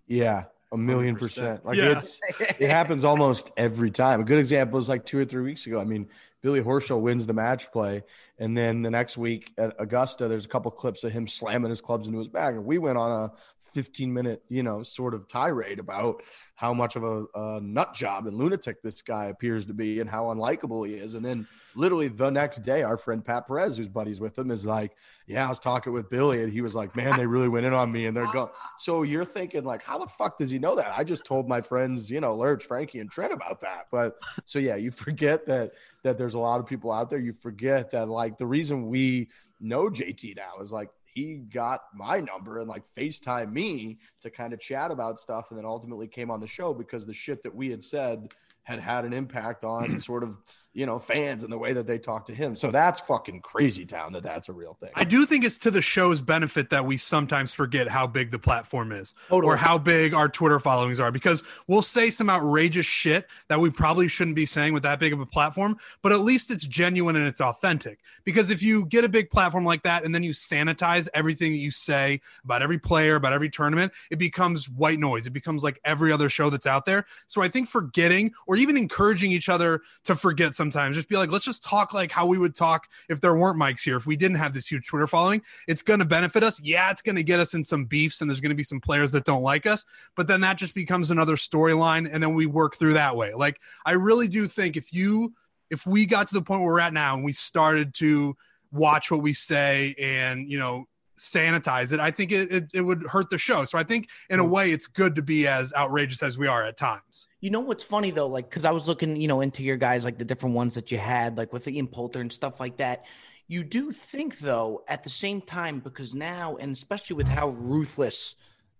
Yeah 0.06 0.44
a 0.72 0.76
million 0.76 1.14
percent. 1.14 1.64
Like 1.64 1.76
yeah. 1.76 1.96
it's 1.96 2.20
it 2.58 2.68
happens 2.68 3.04
almost 3.04 3.52
every 3.56 3.92
time. 3.92 4.20
A 4.20 4.24
good 4.24 4.40
example 4.40 4.78
is 4.78 4.88
like 4.88 5.06
two 5.06 5.18
or 5.18 5.24
three 5.24 5.42
weeks 5.42 5.66
ago 5.66 5.80
i 5.80 5.84
mean 5.84 6.08
Billy 6.44 6.60
Horschel 6.60 7.00
wins 7.00 7.24
the 7.24 7.32
match 7.32 7.72
play. 7.72 8.02
And 8.38 8.56
then 8.58 8.82
the 8.82 8.90
next 8.90 9.16
week 9.16 9.52
at 9.58 9.74
Augusta, 9.78 10.26
there's 10.26 10.44
a 10.44 10.48
couple 10.48 10.70
clips 10.70 11.04
of 11.04 11.12
him 11.12 11.28
slamming 11.28 11.70
his 11.70 11.80
clubs 11.80 12.06
into 12.06 12.18
his 12.18 12.28
bag. 12.28 12.56
And 12.56 12.64
we 12.64 12.78
went 12.78 12.98
on 12.98 13.24
a 13.24 13.32
15 13.74 14.12
minute, 14.12 14.42
you 14.48 14.62
know, 14.62 14.82
sort 14.82 15.14
of 15.14 15.28
tirade 15.28 15.78
about 15.78 16.22
how 16.56 16.72
much 16.72 16.96
of 16.96 17.02
a, 17.02 17.24
a 17.34 17.60
nut 17.60 17.94
job 17.94 18.26
and 18.26 18.36
lunatic 18.36 18.80
this 18.82 19.02
guy 19.02 19.26
appears 19.26 19.66
to 19.66 19.74
be 19.74 20.00
and 20.00 20.08
how 20.08 20.26
unlikable 20.26 20.86
he 20.86 20.94
is. 20.94 21.14
And 21.14 21.24
then 21.24 21.46
literally 21.74 22.08
the 22.08 22.30
next 22.30 22.62
day, 22.62 22.82
our 22.82 22.96
friend 22.96 23.24
Pat 23.24 23.46
Perez, 23.46 23.76
who's 23.76 23.88
buddies 23.88 24.20
with 24.20 24.38
him, 24.38 24.50
is 24.50 24.64
like, 24.64 24.96
Yeah, 25.26 25.46
I 25.46 25.48
was 25.48 25.58
talking 25.58 25.92
with 25.92 26.08
Billy, 26.10 26.42
and 26.42 26.52
he 26.52 26.60
was 26.60 26.74
like, 26.76 26.94
Man, 26.94 27.16
they 27.16 27.26
really 27.26 27.48
went 27.48 27.66
in 27.66 27.72
on 27.72 27.90
me, 27.90 28.06
and 28.06 28.16
they're 28.16 28.32
going. 28.32 28.50
So 28.78 29.02
you're 29.02 29.24
thinking, 29.24 29.64
like, 29.64 29.82
how 29.82 29.98
the 29.98 30.06
fuck 30.06 30.38
does 30.38 30.50
he 30.50 30.58
know 30.58 30.76
that? 30.76 30.92
I 30.96 31.02
just 31.02 31.24
told 31.24 31.48
my 31.48 31.60
friends, 31.60 32.10
you 32.10 32.20
know, 32.20 32.36
Lurch, 32.36 32.64
Frankie, 32.64 33.00
and 33.00 33.10
Trent 33.10 33.32
about 33.32 33.60
that. 33.62 33.86
But 33.90 34.16
so 34.44 34.58
yeah, 34.58 34.76
you 34.76 34.90
forget 34.90 35.46
that 35.46 35.72
that 36.04 36.18
there's 36.18 36.34
a 36.34 36.38
lot 36.38 36.60
of 36.60 36.66
people 36.66 36.92
out 36.92 37.10
there. 37.10 37.18
You 37.18 37.32
forget 37.32 37.90
that 37.90 38.08
like 38.08 38.23
the 38.38 38.46
reason 38.46 38.88
we 38.88 39.28
know 39.60 39.88
JT 39.88 40.36
now 40.36 40.60
is 40.60 40.72
like 40.72 40.90
he 41.04 41.36
got 41.36 41.82
my 41.94 42.20
number 42.20 42.58
and 42.58 42.68
like 42.68 42.82
FaceTime 42.96 43.52
me 43.52 43.98
to 44.20 44.30
kind 44.30 44.52
of 44.52 44.60
chat 44.60 44.90
about 44.90 45.18
stuff 45.18 45.46
and 45.50 45.58
then 45.58 45.64
ultimately 45.64 46.08
came 46.08 46.30
on 46.30 46.40
the 46.40 46.46
show 46.46 46.74
because 46.74 47.06
the 47.06 47.12
shit 47.12 47.42
that 47.44 47.54
we 47.54 47.70
had 47.70 47.82
said 47.82 48.34
had 48.64 48.80
had 48.80 49.04
an 49.04 49.12
impact 49.12 49.64
on 49.64 49.98
sort 50.00 50.22
of 50.24 50.38
you 50.74 50.86
know 50.86 50.98
fans 50.98 51.44
and 51.44 51.52
the 51.52 51.58
way 51.58 51.72
that 51.72 51.86
they 51.86 51.98
talk 51.98 52.26
to 52.26 52.34
him. 52.34 52.56
So 52.56 52.70
that's 52.70 52.98
fucking 53.00 53.40
crazy 53.40 53.86
town 53.86 54.12
that 54.12 54.24
that's 54.24 54.48
a 54.48 54.52
real 54.52 54.74
thing. 54.74 54.90
I 54.96 55.04
do 55.04 55.24
think 55.24 55.44
it's 55.44 55.56
to 55.58 55.70
the 55.70 55.80
show's 55.80 56.20
benefit 56.20 56.68
that 56.70 56.84
we 56.84 56.96
sometimes 56.96 57.54
forget 57.54 57.86
how 57.86 58.08
big 58.08 58.32
the 58.32 58.38
platform 58.38 58.90
is 58.90 59.14
totally. 59.28 59.52
or 59.52 59.56
how 59.56 59.78
big 59.78 60.12
our 60.12 60.28
twitter 60.28 60.58
followings 60.58 60.98
are 60.98 61.12
because 61.12 61.44
we'll 61.68 61.80
say 61.80 62.10
some 62.10 62.28
outrageous 62.28 62.86
shit 62.86 63.28
that 63.48 63.60
we 63.60 63.70
probably 63.70 64.08
shouldn't 64.08 64.34
be 64.34 64.44
saying 64.44 64.74
with 64.74 64.82
that 64.82 64.98
big 64.98 65.12
of 65.12 65.20
a 65.20 65.26
platform 65.26 65.76
but 66.02 66.10
at 66.10 66.20
least 66.20 66.50
it's 66.50 66.66
genuine 66.66 67.14
and 67.16 67.26
it's 67.26 67.40
authentic. 67.40 68.00
Because 68.24 68.50
if 68.50 68.62
you 68.62 68.86
get 68.86 69.04
a 69.04 69.08
big 69.08 69.30
platform 69.30 69.64
like 69.64 69.84
that 69.84 70.04
and 70.04 70.14
then 70.14 70.24
you 70.24 70.32
sanitize 70.32 71.08
everything 71.14 71.52
that 71.52 71.58
you 71.58 71.70
say 71.70 72.20
about 72.42 72.62
every 72.62 72.78
player 72.78 73.14
about 73.14 73.32
every 73.32 73.48
tournament 73.48 73.92
it 74.10 74.18
becomes 74.18 74.68
white 74.68 74.98
noise. 74.98 75.26
It 75.26 75.32
becomes 75.32 75.62
like 75.62 75.80
every 75.84 76.10
other 76.10 76.28
show 76.28 76.50
that's 76.50 76.66
out 76.66 76.84
there. 76.84 77.06
So 77.28 77.42
i 77.42 77.48
think 77.48 77.68
forgetting 77.68 78.32
or 78.48 78.56
even 78.56 78.76
encouraging 78.76 79.30
each 79.30 79.48
other 79.48 79.82
to 80.02 80.16
forget 80.16 80.54
some 80.54 80.63
sometimes. 80.64 80.96
Just 80.96 81.08
be 81.08 81.16
like, 81.16 81.30
let's 81.30 81.44
just 81.44 81.62
talk 81.62 81.92
like 81.92 82.10
how 82.10 82.26
we 82.26 82.38
would 82.38 82.54
talk 82.54 82.88
if 83.10 83.20
there 83.20 83.34
weren't 83.34 83.60
mics 83.60 83.84
here. 83.84 83.96
If 83.96 84.06
we 84.06 84.16
didn't 84.16 84.38
have 84.38 84.54
this 84.54 84.66
huge 84.66 84.86
Twitter 84.86 85.06
following, 85.06 85.42
it's 85.68 85.82
going 85.82 86.00
to 86.00 86.06
benefit 86.06 86.42
us. 86.42 86.60
Yeah, 86.62 86.90
it's 86.90 87.02
going 87.02 87.16
to 87.16 87.22
get 87.22 87.38
us 87.38 87.52
in 87.54 87.62
some 87.62 87.84
beefs, 87.84 88.20
and 88.20 88.30
there's 88.30 88.40
going 88.40 88.50
to 88.50 88.56
be 88.56 88.62
some 88.62 88.80
players 88.80 89.12
that 89.12 89.24
don't 89.24 89.42
like 89.42 89.66
us. 89.66 89.84
But 90.16 90.26
then 90.26 90.40
that 90.40 90.56
just 90.56 90.74
becomes 90.74 91.10
another 91.10 91.36
storyline, 91.36 92.08
and 92.10 92.22
then 92.22 92.34
we 92.34 92.46
work 92.46 92.76
through 92.76 92.94
that 92.94 93.14
way. 93.14 93.34
Like 93.34 93.60
I 93.84 93.92
really 93.92 94.28
do 94.28 94.46
think 94.46 94.76
if 94.76 94.92
you 94.92 95.34
if 95.70 95.86
we 95.86 96.06
got 96.06 96.28
to 96.28 96.34
the 96.34 96.42
point 96.42 96.62
where 96.62 96.72
we're 96.72 96.80
at 96.80 96.92
now 96.92 97.14
and 97.14 97.24
we 97.24 97.32
started 97.32 97.94
to 97.94 98.36
watch 98.72 99.10
what 99.10 99.22
we 99.22 99.32
say 99.32 99.94
and 100.00 100.50
you 100.50 100.58
know 100.58 100.86
sanitize 101.16 101.92
it, 101.92 102.00
I 102.00 102.10
think 102.10 102.32
it, 102.32 102.52
it, 102.52 102.64
it, 102.74 102.80
would 102.82 103.04
hurt 103.04 103.30
the 103.30 103.38
show. 103.38 103.64
So 103.64 103.78
I 103.78 103.84
think 103.84 104.08
in 104.30 104.40
a 104.40 104.44
mm. 104.44 104.50
way 104.50 104.70
it's 104.70 104.86
good 104.86 105.14
to 105.14 105.22
be 105.22 105.46
as 105.46 105.72
outrageous 105.74 106.22
as 106.22 106.36
we 106.36 106.46
are 106.46 106.64
at 106.64 106.76
times. 106.76 107.28
You 107.40 107.50
know 107.50 107.60
what's 107.60 107.84
funny 107.84 108.10
though, 108.10 108.26
like 108.26 108.48
because 108.48 108.64
I 108.64 108.70
was 108.70 108.88
looking, 108.88 109.16
you 109.16 109.28
know, 109.28 109.40
into 109.40 109.62
your 109.62 109.76
guys 109.76 110.04
like 110.04 110.18
the 110.18 110.24
different 110.24 110.54
ones 110.54 110.74
that 110.74 110.90
you 110.90 110.98
had, 110.98 111.36
like 111.36 111.52
with 111.52 111.68
Ian 111.68 111.86
Poulter 111.86 112.20
and 112.20 112.32
stuff 112.32 112.60
like 112.60 112.76
that. 112.78 113.04
You 113.46 113.62
do 113.62 113.92
think 113.92 114.38
though, 114.38 114.84
at 114.88 115.02
the 115.02 115.10
same 115.10 115.40
time, 115.40 115.80
because 115.80 116.14
now, 116.14 116.56
and 116.56 116.72
especially 116.72 117.16
with 117.16 117.28
how 117.28 117.48
ruthless 117.50 118.34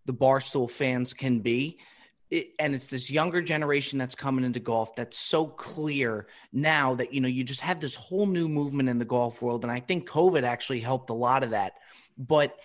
the 0.07 0.15
Barstool 0.15 0.71
fans 0.71 1.13
can 1.13 1.41
be, 1.41 1.79
it, 2.31 2.51
and 2.59 2.75
it's 2.75 2.87
this 2.87 3.11
younger 3.11 3.43
generation 3.43 3.99
that's 3.99 4.15
coming 4.15 4.45
into 4.45 4.59
golf 4.59 4.95
that's 4.97 5.19
so 5.19 5.47
clear 5.47 6.27
now 6.53 6.95
that 6.95 7.13
you 7.13 7.21
know 7.21 7.29
you 7.29 7.45
just 7.45 7.61
have 7.61 7.81
this 7.81 7.95
whole 7.95 8.27
new 8.27 8.49
movement 8.49 8.89
in 8.89 8.99
the 8.99 9.05
golf 9.05 9.43
world 9.43 9.63
and 9.63 9.71
i 9.71 9.79
think 9.79 10.09
covid 10.09 10.43
actually 10.43 10.81
helped 10.81 11.11
a 11.11 11.15
lot 11.15 11.43
of 11.43 11.51
that 11.51 11.75
but 12.17 12.59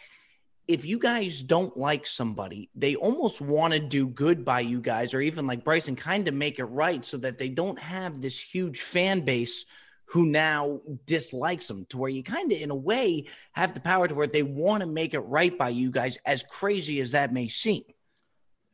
if 0.67 0.85
you 0.85 0.99
guys 0.99 1.41
don't 1.41 1.75
like 1.75 2.05
somebody, 2.05 2.69
they 2.75 2.95
almost 2.95 3.41
want 3.41 3.73
to 3.73 3.79
do 3.79 4.07
good 4.07 4.45
by 4.45 4.59
you 4.59 4.79
guys, 4.79 5.15
or 5.15 5.21
even 5.21 5.47
like 5.47 5.63
Bryson, 5.63 5.95
kind 5.95 6.27
of 6.27 6.35
make 6.35 6.59
it 6.59 6.65
right 6.65 7.03
so 7.03 7.17
that 7.17 7.39
they 7.39 7.49
don't 7.49 7.79
have 7.79 8.21
this 8.21 8.39
huge 8.39 8.81
fan 8.81 9.21
base 9.21 9.65
who 10.05 10.25
now 10.25 10.79
dislikes 11.05 11.67
them 11.67 11.85
to 11.89 11.97
where 11.97 12.09
you 12.09 12.23
kind 12.23 12.51
of, 12.51 12.59
in 12.59 12.71
a 12.71 12.75
way, 12.75 13.25
have 13.53 13.73
the 13.73 13.79
power 13.79 14.07
to 14.07 14.15
where 14.15 14.27
they 14.27 14.43
want 14.43 14.81
to 14.81 14.87
make 14.87 15.13
it 15.13 15.19
right 15.21 15.57
by 15.57 15.69
you 15.69 15.89
guys, 15.91 16.17
as 16.25 16.43
crazy 16.43 17.01
as 17.01 17.11
that 17.11 17.33
may 17.33 17.47
seem. 17.47 17.83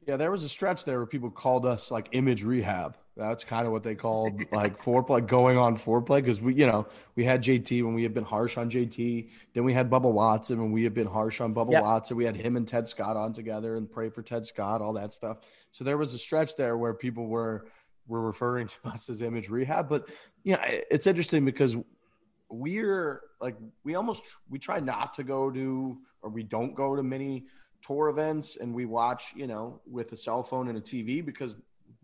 Yeah, 0.05 0.17
there 0.17 0.31
was 0.31 0.43
a 0.43 0.49
stretch 0.49 0.83
there 0.83 0.97
where 0.97 1.07
people 1.07 1.31
called 1.31 1.65
us 1.65 1.91
like 1.91 2.09
image 2.11 2.43
rehab. 2.43 2.97
That's 3.17 3.45
kind 3.45 3.65
of 3.65 3.71
what 3.71 3.83
they 3.83 3.95
called 3.95 4.51
like 4.51 4.77
foreplay, 4.77 5.25
going 5.25 5.57
on 5.57 5.77
foreplay. 5.77 6.17
Because 6.17 6.41
we, 6.41 6.53
you 6.53 6.67
know, 6.67 6.85
we 7.15 7.23
had 7.23 7.41
JT 7.41 7.83
when 7.83 7.93
we 7.93 8.03
had 8.03 8.13
been 8.13 8.25
harsh 8.25 8.57
on 8.57 8.69
JT. 8.69 9.29
Then 9.53 9.63
we 9.63 9.71
had 9.71 9.89
Bubba 9.89 10.11
Watson 10.11 10.59
when 10.61 10.71
we 10.71 10.83
had 10.83 10.93
been 10.93 11.07
harsh 11.07 11.39
on 11.39 11.53
Bubba 11.53 11.71
yep. 11.71 11.83
Watson. 11.83 12.17
We 12.17 12.25
had 12.25 12.35
him 12.35 12.57
and 12.57 12.67
Ted 12.67 12.89
Scott 12.89 13.15
on 13.15 13.31
together 13.31 13.77
and 13.77 13.89
pray 13.89 14.09
for 14.09 14.21
Ted 14.21 14.45
Scott, 14.45 14.81
all 14.81 14.93
that 14.93 15.13
stuff. 15.13 15.37
So 15.71 15.85
there 15.85 15.97
was 15.97 16.13
a 16.13 16.17
stretch 16.17 16.57
there 16.57 16.77
where 16.77 16.93
people 16.93 17.27
were 17.27 17.67
were 18.07 18.21
referring 18.21 18.67
to 18.67 18.75
us 18.85 19.09
as 19.09 19.21
image 19.21 19.49
rehab. 19.49 19.87
But 19.87 20.09
yeah, 20.43 20.65
you 20.65 20.77
know, 20.77 20.83
it's 20.91 21.07
interesting 21.07 21.45
because 21.45 21.77
we're 22.49 23.21
like 23.39 23.55
we 23.85 23.95
almost 23.95 24.23
we 24.49 24.59
try 24.59 24.81
not 24.81 25.13
to 25.15 25.23
go 25.23 25.49
to 25.51 25.97
or 26.21 26.29
we 26.29 26.43
don't 26.43 26.75
go 26.75 26.97
to 26.97 27.03
many 27.03 27.45
tour 27.81 28.09
events 28.09 28.57
and 28.57 28.73
we 28.73 28.85
watch, 28.85 29.31
you 29.35 29.47
know, 29.47 29.79
with 29.89 30.11
a 30.11 30.17
cell 30.17 30.43
phone 30.43 30.67
and 30.67 30.77
a 30.77 30.81
TV 30.81 31.25
because 31.25 31.55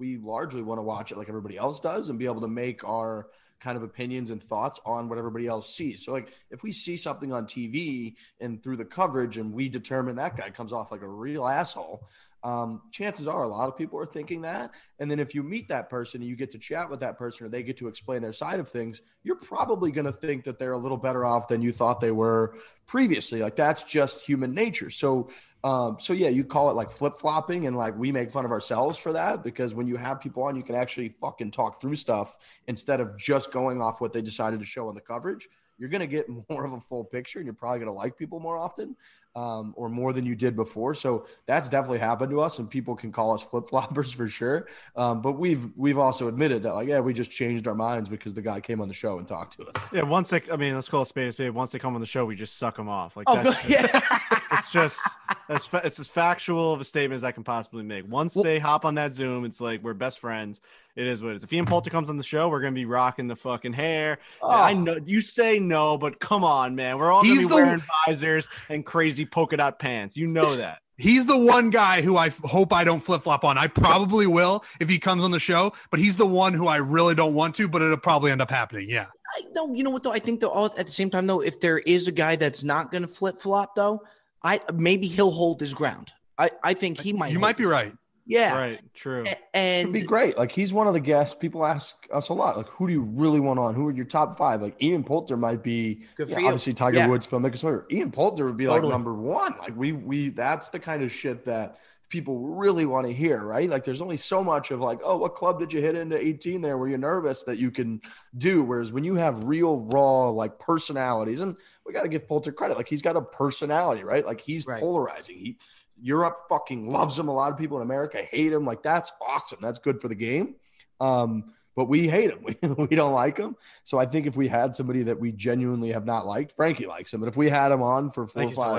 we 0.02 0.18
largely 0.18 0.64
want 0.64 0.80
to 0.80 0.82
watch 0.82 1.12
it 1.12 1.18
like 1.20 1.30
everybody 1.30 1.58
else 1.58 1.80
does 1.80 2.10
and 2.10 2.18
be 2.18 2.26
able 2.26 2.42
to 2.42 2.48
make 2.48 2.84
our 2.84 3.28
kind 3.60 3.78
of 3.78 3.84
opinions 3.84 4.32
and 4.32 4.42
thoughts 4.42 4.80
on 4.84 5.08
what 5.08 5.20
everybody 5.20 5.46
else 5.46 5.76
sees. 5.76 6.04
So 6.04 6.12
like 6.12 6.34
if 6.50 6.64
we 6.64 6.72
see 6.72 6.98
something 6.98 7.32
on 7.32 7.46
TV 7.46 8.16
and 8.40 8.64
through 8.64 8.78
the 8.78 8.86
coverage 8.86 9.38
and 9.38 9.54
we 9.54 9.70
determine 9.70 10.16
that 10.16 10.36
guy 10.36 10.50
comes 10.50 10.74
off 10.74 10.92
like 10.92 11.04
a 11.04 11.08
real 11.08 11.48
asshole, 11.48 12.04
um, 12.44 12.82
chances 12.92 13.28
are 13.28 13.44
a 13.44 13.48
lot 13.48 13.70
of 13.70 13.78
people 13.78 14.00
are 14.00 14.08
thinking 14.08 14.42
that. 14.42 14.72
And 14.98 15.12
then 15.12 15.20
if 15.20 15.36
you 15.36 15.44
meet 15.44 15.68
that 15.68 15.92
person 15.92 16.22
and 16.22 16.30
you 16.30 16.36
get 16.36 16.50
to 16.54 16.58
chat 16.58 16.90
with 16.90 17.02
that 17.02 17.20
person 17.20 17.46
or 17.46 17.50
they 17.50 17.62
get 17.62 17.78
to 17.78 17.88
explain 17.88 18.24
their 18.24 18.34
side 18.34 18.60
of 18.60 18.70
things, 18.70 19.02
you're 19.22 19.36
probably 19.36 19.92
going 19.92 20.06
to 20.06 20.12
think 20.12 20.46
that 20.46 20.58
they're 20.58 20.72
a 20.72 20.78
little 20.80 20.98
better 20.98 21.24
off 21.24 21.48
than 21.48 21.62
you 21.62 21.72
thought 21.72 22.02
they 22.02 22.12
were 22.12 22.56
previously. 22.88 23.42
Like 23.42 23.56
that's 23.56 23.84
just 23.84 24.26
human 24.26 24.56
nature. 24.56 24.90
So, 24.90 25.30
um, 25.64 25.98
so 26.00 26.14
yeah, 26.14 26.30
you 26.30 26.44
call 26.44 26.70
it 26.70 26.74
like 26.74 26.90
flip 26.90 27.20
flopping, 27.20 27.68
and 27.68 27.78
like 27.78 27.98
we 27.98 28.12
make 28.12 28.32
fun 28.32 28.46
of 28.46 28.52
ourselves 28.52 28.98
for 28.98 29.14
that 29.14 29.44
because 29.44 29.74
when 29.74 29.88
you 29.88 29.96
have 29.96 30.20
people 30.20 30.44
on, 30.44 30.56
you 30.56 30.64
can 30.64 30.76
actually 30.76 31.10
fucking 31.22 31.52
talk 31.52 31.80
through 31.80 31.96
stuff 31.96 32.38
instead 32.68 33.00
of 33.00 33.18
just 33.18 33.52
going 33.52 33.82
off 33.82 34.02
what 34.02 34.14
they 34.14 34.22
decided 34.22 34.60
to 34.60 34.66
show 34.66 34.90
in 34.90 34.96
the 34.96 35.02
coverage 35.02 35.48
you're 35.82 35.90
going 35.90 36.02
to 36.02 36.08
get 36.08 36.28
more 36.50 36.64
of 36.64 36.74
a 36.74 36.80
full 36.80 37.04
picture 37.04 37.40
and 37.40 37.46
you're 37.46 37.54
probably 37.54 37.80
going 37.80 37.88
to 37.88 38.00
like 38.04 38.18
people 38.18 38.40
more 38.40 38.58
often. 38.58 38.96
um, 39.36 39.74
or 39.78 39.90
more 39.90 40.12
than 40.12 40.26
you 40.26 40.36
did 40.36 40.56
before. 40.56 40.94
So 40.94 41.26
that's 41.46 41.70
definitely 41.70 42.00
happened 42.00 42.32
to 42.32 42.42
us, 42.42 42.60
and 42.60 42.70
people 42.70 42.96
can 42.96 43.12
call 43.12 43.34
us 43.34 43.42
flip 43.42 43.66
floppers 43.68 44.14
for 44.16 44.28
sure. 44.28 44.68
Um, 44.96 45.22
but 45.22 45.34
we've 45.34 45.70
we've 45.78 45.98
also 45.98 46.28
admitted 46.28 46.64
that 46.64 46.74
like 46.74 46.88
yeah, 46.88 47.00
we 47.00 47.14
just 47.14 47.32
changed 47.32 47.68
our 47.68 47.76
minds 47.76 48.10
because 48.10 48.34
the 48.34 48.42
guy 48.42 48.60
came 48.60 48.82
on 48.82 48.88
the 48.88 48.94
show 48.94 49.20
and 49.20 49.28
talked 49.28 49.58
to 49.58 49.68
us. 49.68 49.76
Yeah, 49.94 50.04
once 50.04 50.30
they, 50.30 50.42
I 50.52 50.58
mean, 50.58 50.76
let's 50.76 50.90
call 50.90 51.04
it 51.04 51.08
spade 51.08 51.30
a 51.30 51.32
spade. 51.32 51.52
Once 51.52 51.72
they 51.72 51.80
come 51.80 51.96
on 51.96 52.02
the 52.02 52.08
show, 52.08 52.26
we 52.26 52.36
just 52.36 52.58
suck 52.58 52.76
them 52.76 52.90
off. 52.90 53.16
Like 53.16 53.30
oh, 53.30 53.42
that's, 53.42 53.68
yeah. 53.70 53.88
it's 54.52 54.72
just 54.72 55.00
that's 55.48 55.70
it's 55.74 56.00
as 56.00 56.08
factual 56.08 56.74
of 56.74 56.82
a 56.82 56.84
statement 56.84 57.18
as 57.18 57.24
I 57.24 57.32
can 57.32 57.44
possibly 57.44 57.84
make. 57.84 58.10
Once 58.10 58.36
well, 58.36 58.44
they 58.44 58.60
hop 58.60 58.84
on 58.84 58.96
that 58.96 59.14
Zoom, 59.14 59.46
it's 59.46 59.62
like 59.62 59.82
we're 59.82 59.94
best 59.94 60.20
friends. 60.20 60.62
It 60.96 61.08
is 61.08 61.22
what 61.22 61.32
it 61.32 61.36
is. 61.38 61.44
If 61.44 61.54
Ian 61.54 61.66
Poulter 61.66 61.90
comes 61.90 62.10
on 62.10 62.18
the 62.18 62.24
show, 62.24 62.50
we're 62.50 62.62
gonna 62.62 62.74
be 62.74 62.86
rocking 62.86 63.28
the 63.28 63.36
fucking 63.36 63.74
hair. 63.74 64.20
Oh. 64.42 64.50
I 64.50 64.74
ah. 64.74 64.78
know 64.78 65.00
you 65.06 65.22
say 65.22 65.60
no, 65.60 65.98
but 65.98 66.20
come 66.20 66.44
on, 66.44 66.76
man. 66.76 66.98
We're 66.98 67.12
all 67.12 67.24
gonna 67.24 67.34
He's 67.34 67.48
be 67.48 67.54
wearing 67.54 67.82
visors 68.06 68.50
and 68.70 68.86
crazy 68.86 69.26
polka 69.26 69.58
dot 69.58 69.80
pants. 69.80 70.18
You 70.18 70.28
know 70.28 70.56
that. 70.58 70.80
He's 70.98 71.26
the 71.26 71.38
one 71.38 71.72
guy 71.72 72.02
who 72.02 72.16
I 72.18 72.30
hope 72.44 72.72
I 72.72 72.84
don't 72.84 73.00
flip 73.00 73.24
flop 73.24 73.44
on. 73.44 73.58
I 73.58 73.68
probably 73.68 74.28
will 74.28 74.64
if 74.80 74.88
he 74.88 75.00
comes 75.00 75.24
on 75.24 75.32
the 75.32 75.40
show, 75.40 75.74
but 75.90 76.00
he's 76.00 76.16
the 76.16 76.28
one 76.28 76.54
who 76.54 76.68
I 76.68 76.76
really 76.76 77.16
don't 77.16 77.34
want 77.34 77.56
to, 77.56 77.68
but 77.68 77.82
it'll 77.82 77.98
probably 77.98 78.30
end 78.30 78.40
up 78.40 78.52
happening. 78.52 78.88
Yeah. 78.88 79.08
I, 79.36 79.42
no, 79.56 79.74
you 79.74 79.84
know 79.84 79.90
what 79.90 80.04
though? 80.04 80.12
I 80.12 80.20
think 80.20 80.42
though, 80.42 80.52
all 80.52 80.66
at 80.78 80.86
the 80.86 80.92
same 80.92 81.10
time 81.10 81.26
though, 81.26 81.42
if 81.42 81.60
there 81.60 81.80
is 81.80 82.08
a 82.08 82.12
guy 82.12 82.36
that's 82.36 82.64
not 82.64 82.92
going 82.92 83.02
to 83.02 83.08
flip 83.08 83.40
flop 83.40 83.74
though, 83.74 84.04
I 84.44 84.62
maybe 84.76 85.08
he'll 85.08 85.32
hold 85.32 85.60
his 85.60 85.74
ground. 85.74 86.14
I, 86.38 86.52
I 86.64 86.74
think 86.76 87.00
he 87.00 87.14
might. 87.14 87.32
You 87.32 87.40
might 87.40 87.58
be 87.58 87.66
right. 87.66 87.94
Yeah. 88.32 88.58
Right. 88.58 88.80
True. 88.94 89.26
and 89.54 89.82
it'd 89.82 89.94
be 89.94 90.02
great. 90.02 90.38
Like 90.38 90.52
he's 90.52 90.72
one 90.72 90.88
of 90.88 90.94
the 90.94 91.00
guests. 91.00 91.36
People 91.36 91.66
ask 91.66 91.96
us 92.14 92.30
a 92.30 92.34
lot. 92.34 92.56
Like, 92.56 92.70
who 92.70 92.88
do 92.88 92.94
you 92.94 93.02
really 93.02 93.40
want 93.40 93.60
on? 93.60 93.76
Who 93.76 93.88
are 93.88 93.92
your 93.92 94.06
top 94.06 94.38
five? 94.38 94.62
Like 94.62 94.82
Ian 94.82 95.04
Poulter 95.04 95.36
might 95.36 95.62
be 95.62 96.04
Good 96.16 96.30
for 96.30 96.40
obviously 96.40 96.74
Tiger 96.74 97.00
yeah. 97.00 97.08
Woods, 97.08 97.26
Phil 97.26 97.40
Mickelson. 97.40 97.58
So 97.58 97.84
Ian 97.92 98.12
Poulter 98.12 98.46
would 98.46 98.58
be 98.58 98.66
totally. 98.66 98.84
like 98.84 98.92
number 98.92 99.14
one. 99.14 99.56
Like 99.60 99.76
we 99.76 99.92
we 99.92 100.30
that's 100.30 100.70
the 100.70 100.80
kind 100.80 101.04
of 101.04 101.12
shit 101.12 101.46
that 101.46 101.78
people 102.12 102.40
really 102.40 102.86
want 102.86 103.08
to 103.08 103.14
hear, 103.14 103.42
right? 103.42 103.70
Like 103.70 103.84
there's 103.84 104.02
only 104.02 104.18
so 104.18 104.44
much 104.44 104.70
of 104.70 104.82
like, 104.82 105.00
oh, 105.04 105.18
what 105.18 105.34
club 105.34 105.60
did 105.60 105.74
you 105.74 105.82
hit 105.82 105.96
into 105.96 106.22
18 106.22 106.62
there? 106.62 106.78
Were 106.78 106.90
you 106.90 106.98
nervous 106.98 107.44
that 107.44 107.58
you 107.58 107.72
can 107.72 108.02
do? 108.38 108.64
Whereas 108.64 108.92
when 108.92 109.04
you 109.04 109.16
have 109.16 109.46
real 109.46 109.78
raw 109.80 110.30
like 110.30 110.60
personalities, 110.60 111.40
and 111.40 111.56
we 111.86 111.94
got 111.94 112.04
to 112.04 112.10
give 112.10 112.28
Poulter 112.28 112.52
credit, 112.52 112.78
like 112.78 112.90
he's 112.90 113.02
got 113.02 113.16
a 113.16 113.22
personality, 113.22 114.04
right? 114.04 114.26
Like 114.26 114.42
he's 114.42 114.68
right. 114.68 114.80
polarizing. 114.80 115.38
He 115.38 115.58
Europe 116.02 116.46
fucking 116.50 116.90
loves 116.90 117.18
him. 117.18 117.28
A 117.28 117.34
lot 117.34 117.52
of 117.52 117.58
people 117.58 117.78
in 117.78 117.84
America 117.84 118.18
hate 118.30 118.52
him. 118.52 118.66
Like 118.66 118.84
that's 118.84 119.12
awesome. 119.26 119.60
That's 119.62 119.80
good 119.80 120.02
for 120.02 120.08
the 120.08 120.16
game. 120.16 120.56
Um, 121.00 121.54
but 121.76 121.86
we 121.86 122.10
hate 122.10 122.32
him. 122.32 122.40
We, 122.62 122.86
we 122.86 122.96
don't 122.96 123.14
like 123.14 123.38
him. 123.38 123.56
So 123.84 123.98
I 123.98 124.06
think 124.06 124.28
if 124.28 124.36
we 124.36 124.48
had 124.48 124.76
somebody 124.76 125.04
that 125.04 125.20
we 125.20 125.32
genuinely 125.32 125.92
have 125.94 126.06
not 126.06 126.28
liked, 126.28 126.52
Frankie 126.54 126.86
likes 126.86 127.14
him. 127.14 127.22
But 127.22 127.30
if 127.30 127.38
we 127.38 127.50
had 127.50 127.72
him 127.72 127.82
on 127.82 128.10
for 128.10 128.28
four 128.28 128.44
or 128.44 128.52
five, 128.52 128.74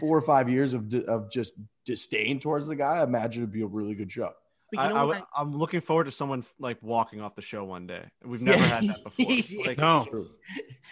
four 0.00 0.16
or 0.16 0.22
five 0.22 0.48
years 0.48 0.72
of, 0.72 0.92
of 1.06 1.30
just 1.30 1.52
disdain 1.84 2.40
towards 2.40 2.66
the 2.68 2.76
guy, 2.76 2.98
I 2.98 3.04
imagine 3.04 3.42
it'd 3.42 3.52
be 3.52 3.62
a 3.62 3.66
really 3.66 3.94
good 3.94 4.10
show. 4.10 4.30
I, 4.76 4.88
I, 4.88 5.22
am 5.40 5.56
looking 5.56 5.80
forward 5.80 6.04
to 6.04 6.10
someone 6.10 6.44
like 6.58 6.82
walking 6.82 7.20
off 7.20 7.36
the 7.36 7.42
show 7.42 7.64
one 7.64 7.86
day. 7.86 8.02
We've 8.24 8.42
never 8.42 8.58
yeah. 8.58 8.66
had 8.66 8.88
that 8.88 9.04
before. 9.16 9.66
Like, 9.66 9.78
no, 9.78 10.26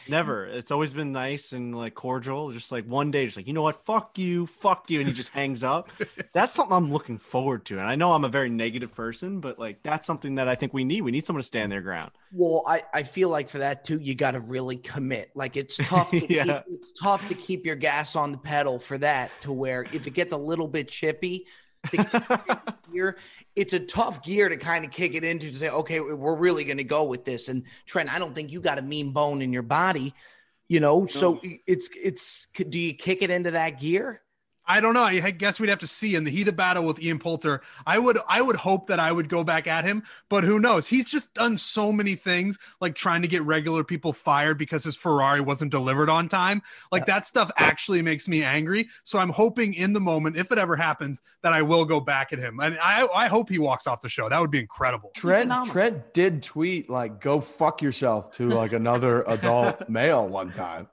never. 0.09 0.47
It's 0.47 0.71
always 0.71 0.93
been 0.93 1.13
nice 1.13 1.53
and 1.53 1.75
like 1.77 1.95
cordial. 1.95 2.53
Just 2.53 2.71
like 2.71 2.87
one 2.87 3.11
day, 3.11 3.25
just 3.25 3.37
like 3.37 3.47
you 3.47 3.53
know 3.53 3.63
what, 3.63 3.77
fuck 3.77 4.17
you, 4.17 4.47
fuck 4.47 4.91
you, 4.91 5.01
and 5.01 5.09
he 5.09 5.15
just 5.15 5.33
hangs 5.33 5.65
up. 5.65 5.91
That's 6.33 6.53
something 6.53 6.77
I'm 6.77 6.93
looking 6.93 7.19
forward 7.19 7.65
to. 7.67 7.79
And 7.79 7.89
I 7.89 7.97
know 7.97 8.13
I'm 8.13 8.25
a 8.25 8.29
very 8.29 8.49
negative 8.49 8.95
person, 8.95 9.41
but 9.41 9.59
like 9.59 9.83
that's 9.83 10.07
something 10.07 10.37
that 10.37 10.49
I 10.49 10.55
think 10.55 10.73
we 10.73 10.85
need. 10.85 11.03
We 11.03 11.11
need 11.11 11.27
someone 11.27 11.43
to 11.43 11.47
stand 11.47 11.73
their 11.73 11.83
ground. 11.83 12.13
Well, 12.33 12.63
I 12.67 12.83
I 12.93 13.03
feel 13.03 13.29
like 13.29 13.49
for 13.49 13.59
that 13.59 13.83
too, 13.83 13.99
you 13.99 14.15
got 14.15 14.33
to 14.33 14.41
really 14.41 14.77
commit. 14.77 15.31
Like 15.35 15.57
it's 15.57 15.77
tough. 15.77 16.11
To 16.11 16.19
yeah. 16.33 16.45
keep, 16.45 16.63
it's 16.69 16.93
tough 17.01 17.27
to 17.29 17.35
keep 17.35 17.67
your 17.67 17.77
gas 17.77 18.15
on 18.15 18.31
the 18.31 18.39
pedal 18.39 18.79
for 18.79 18.99
that. 18.99 19.33
To 19.41 19.53
where 19.53 19.87
if 19.93 20.07
it 20.07 20.15
gets 20.15 20.33
a 20.33 20.39
little 20.39 20.69
bit 20.69 20.89
chippy 20.89 21.47
gear, 22.93 23.17
it's 23.55 23.73
a 23.75 23.81
tough 23.81 24.23
gear 24.23 24.49
to 24.49 24.57
kind 24.57 24.85
of 24.85 24.91
kick 24.91 25.15
it 25.15 25.25
into 25.25 25.51
to 25.51 25.57
say, 25.57 25.69
okay, 25.69 26.01
we're 26.01 26.35
really 26.35 26.65
going 26.65 26.79
to 26.79 26.85
go 26.85 27.05
with 27.05 27.25
this. 27.25 27.49
And 27.49 27.65
Trent, 27.87 28.13
I 28.13 28.19
don't 28.19 28.35
think 28.35 28.51
you 28.51 28.61
got 28.61 28.79
a 28.79 28.83
mean 28.83 29.13
bone 29.13 29.43
in 29.43 29.53
your 29.53 29.63
body, 29.63 30.15
you 30.69 30.81
know. 30.81 31.01
No. 31.01 31.07
So 31.07 31.41
it's 31.67 31.91
it's. 32.01 32.49
Do 32.55 32.81
you 32.81 32.95
kick 32.95 33.23
it 33.23 33.31
into 33.31 33.53
that 33.53 33.81
gear? 33.81 34.21
I 34.67 34.81
don't 34.81 34.95
know. 34.95 35.05
I 35.05 35.31
guess 35.31 35.61
we'd 35.61 35.69
have 35.69 35.81
to 35.81 35.87
see 35.87 36.15
in 36.15 36.25
the 36.25 36.31
heat 36.31 36.49
of 36.49 36.57
battle 36.57 36.85
with 36.85 37.01
Ian 37.01 37.19
Poulter. 37.19 37.61
I 37.87 37.99
would 37.99 38.19
I 38.29 38.41
would 38.41 38.57
hope 38.57 38.87
that 38.87 38.99
I 38.99 39.13
would 39.13 39.29
go 39.29 39.45
back 39.45 39.67
at 39.67 39.85
him, 39.85 40.03
but 40.29 40.45
who 40.45 40.59
knows? 40.59 40.87
He's 40.87 41.11
just 41.11 41.35
done 41.35 41.57
so 41.57 41.93
many 41.93 42.15
things 42.15 42.59
like 42.81 42.95
trying 42.95 43.23
to 43.23 43.29
get 43.29 43.43
regular 43.43 43.85
people 43.85 44.13
fired 44.13 44.57
because 44.57 44.85
his 44.85 44.97
Ferrari 44.97 45.41
wasn't 45.41 45.71
delivered 45.71 46.09
on 46.09 46.29
time. 46.29 46.63
Like 46.91 47.03
yeah. 47.03 47.15
that 47.15 47.27
stuff 47.27 47.51
actually 47.59 48.01
makes 48.03 48.27
me 48.27 48.43
angry. 48.43 48.89
So 49.05 49.19
I'm 49.19 49.31
hoping 49.31 49.75
in 49.75 49.93
the 49.93 50.01
moment, 50.01 50.37
if 50.37 50.51
it 50.51 50.59
ever 50.59 50.77
happens, 50.77 51.21
that 51.43 51.53
I 51.53 51.63
will 51.63 51.85
go 51.85 52.01
back 52.01 52.33
at 52.33 52.39
him. 52.39 52.61
And 52.61 52.79
I 52.83 53.07
I 53.15 53.29
hope 53.29 53.51
he 53.51 53.59
walks 53.59 53.87
off 53.87 54.01
the 54.01 54.09
show. 54.09 54.29
That 54.29 54.41
would 54.41 54.51
be 54.51 54.61
incredible. 54.61 55.11
Trent 55.15 55.53
Trent 55.67 56.15
did 56.15 56.43
tweet 56.43 56.89
like 56.89 57.21
go 57.21 57.41
fuck 57.41 57.83
yourself 57.83 58.31
to 58.33 58.49
like 58.49 58.73
another 58.73 59.23
adult 59.25 59.89
male 59.89 60.27
one 60.27 60.53
time. 60.53 60.89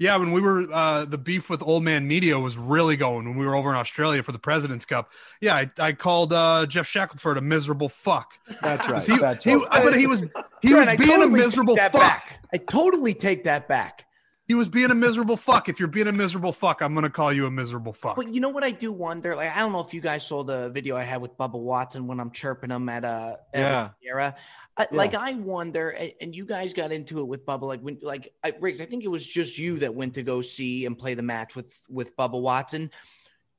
Yeah, 0.00 0.16
when 0.16 0.30
we 0.30 0.40
were 0.40 0.72
uh, 0.72 1.06
the 1.06 1.18
beef 1.18 1.50
with 1.50 1.60
Old 1.60 1.82
Man 1.82 2.06
Media 2.06 2.38
was 2.38 2.56
really 2.56 2.96
going 2.96 3.26
when 3.28 3.36
we 3.36 3.44
were 3.44 3.56
over 3.56 3.70
in 3.70 3.76
Australia 3.76 4.22
for 4.22 4.30
the 4.30 4.38
President's 4.38 4.84
Cup. 4.84 5.10
Yeah, 5.40 5.56
I, 5.56 5.70
I 5.80 5.92
called 5.92 6.32
uh, 6.32 6.66
Geoff 6.66 6.86
Shackelford 6.86 7.36
a 7.36 7.40
miserable 7.40 7.88
fuck. 7.88 8.34
That's 8.62 8.88
right. 8.88 9.02
He, 9.02 9.18
That's 9.18 9.42
he, 9.42 9.54
right. 9.54 9.82
But 9.82 9.96
he 9.96 10.06
was 10.06 10.22
he 10.62 10.74
was 10.74 10.86
being 10.86 10.98
totally 10.98 11.24
a 11.24 11.28
miserable 11.28 11.76
fuck. 11.76 11.92
Back. 11.92 12.40
I 12.52 12.58
totally 12.58 13.12
take 13.12 13.42
that 13.44 13.66
back. 13.66 14.04
He 14.46 14.54
was 14.54 14.68
being 14.68 14.90
a 14.90 14.94
miserable 14.94 15.36
fuck. 15.36 15.68
If 15.68 15.78
you're 15.78 15.88
being 15.88 16.06
a 16.06 16.12
miserable 16.12 16.52
fuck, 16.52 16.80
I'm 16.80 16.94
gonna 16.94 17.10
call 17.10 17.32
you 17.32 17.46
a 17.46 17.50
miserable 17.50 17.92
fuck. 17.92 18.14
But 18.14 18.32
you 18.32 18.40
know 18.40 18.48
what 18.50 18.62
I 18.62 18.70
do 18.70 18.92
wonder? 18.92 19.34
Like 19.34 19.50
I 19.54 19.58
don't 19.58 19.72
know 19.72 19.80
if 19.80 19.92
you 19.92 20.00
guys 20.00 20.24
saw 20.24 20.44
the 20.44 20.70
video 20.70 20.96
I 20.96 21.02
had 21.02 21.20
with 21.20 21.36
Bubba 21.36 21.58
Watson 21.58 22.06
when 22.06 22.20
I'm 22.20 22.30
chirping 22.30 22.70
him 22.70 22.88
at 22.88 23.04
uh 23.04 23.36
yeah. 23.52 23.90
era. 24.02 24.36
I, 24.78 24.86
yeah. 24.90 24.96
Like 24.96 25.14
I 25.14 25.32
wonder, 25.34 25.90
and 26.20 26.34
you 26.34 26.46
guys 26.46 26.72
got 26.72 26.92
into 26.92 27.18
it 27.18 27.26
with 27.26 27.44
Bubba. 27.44 27.62
Like 27.62 27.80
when, 27.80 27.98
like 28.00 28.32
I, 28.44 28.54
Riggs, 28.60 28.80
I 28.80 28.84
think 28.84 29.02
it 29.02 29.08
was 29.08 29.26
just 29.26 29.58
you 29.58 29.80
that 29.80 29.94
went 29.94 30.14
to 30.14 30.22
go 30.22 30.40
see 30.40 30.86
and 30.86 30.96
play 30.96 31.14
the 31.14 31.22
match 31.22 31.56
with 31.56 31.76
with 31.88 32.16
Bubba 32.16 32.40
Watson. 32.40 32.90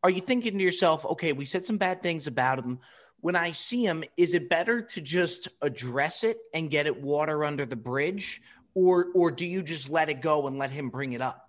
Are 0.01 0.09
you 0.09 0.21
thinking 0.21 0.57
to 0.57 0.63
yourself, 0.63 1.05
okay, 1.05 1.33
we 1.33 1.43
said 1.43 1.65
some 1.65 1.77
bad 1.77 2.01
things 2.01 2.27
about 2.27 2.59
him. 2.59 2.79
When 3.19 3.35
I 3.35 3.51
see 3.51 3.83
him, 3.85 4.05
is 4.15 4.33
it 4.33 4.49
better 4.49 4.81
to 4.81 5.01
just 5.01 5.49
address 5.61 6.23
it 6.23 6.37
and 6.53 6.71
get 6.71 6.87
it 6.87 7.01
water 7.01 7.43
under 7.43 7.65
the 7.65 7.75
bridge, 7.75 8.41
or 8.73 9.07
or 9.13 9.29
do 9.29 9.45
you 9.45 9.61
just 9.61 9.89
let 9.89 10.09
it 10.09 10.21
go 10.21 10.47
and 10.47 10.57
let 10.57 10.71
him 10.71 10.89
bring 10.89 11.11
it 11.11 11.21
up? 11.21 11.48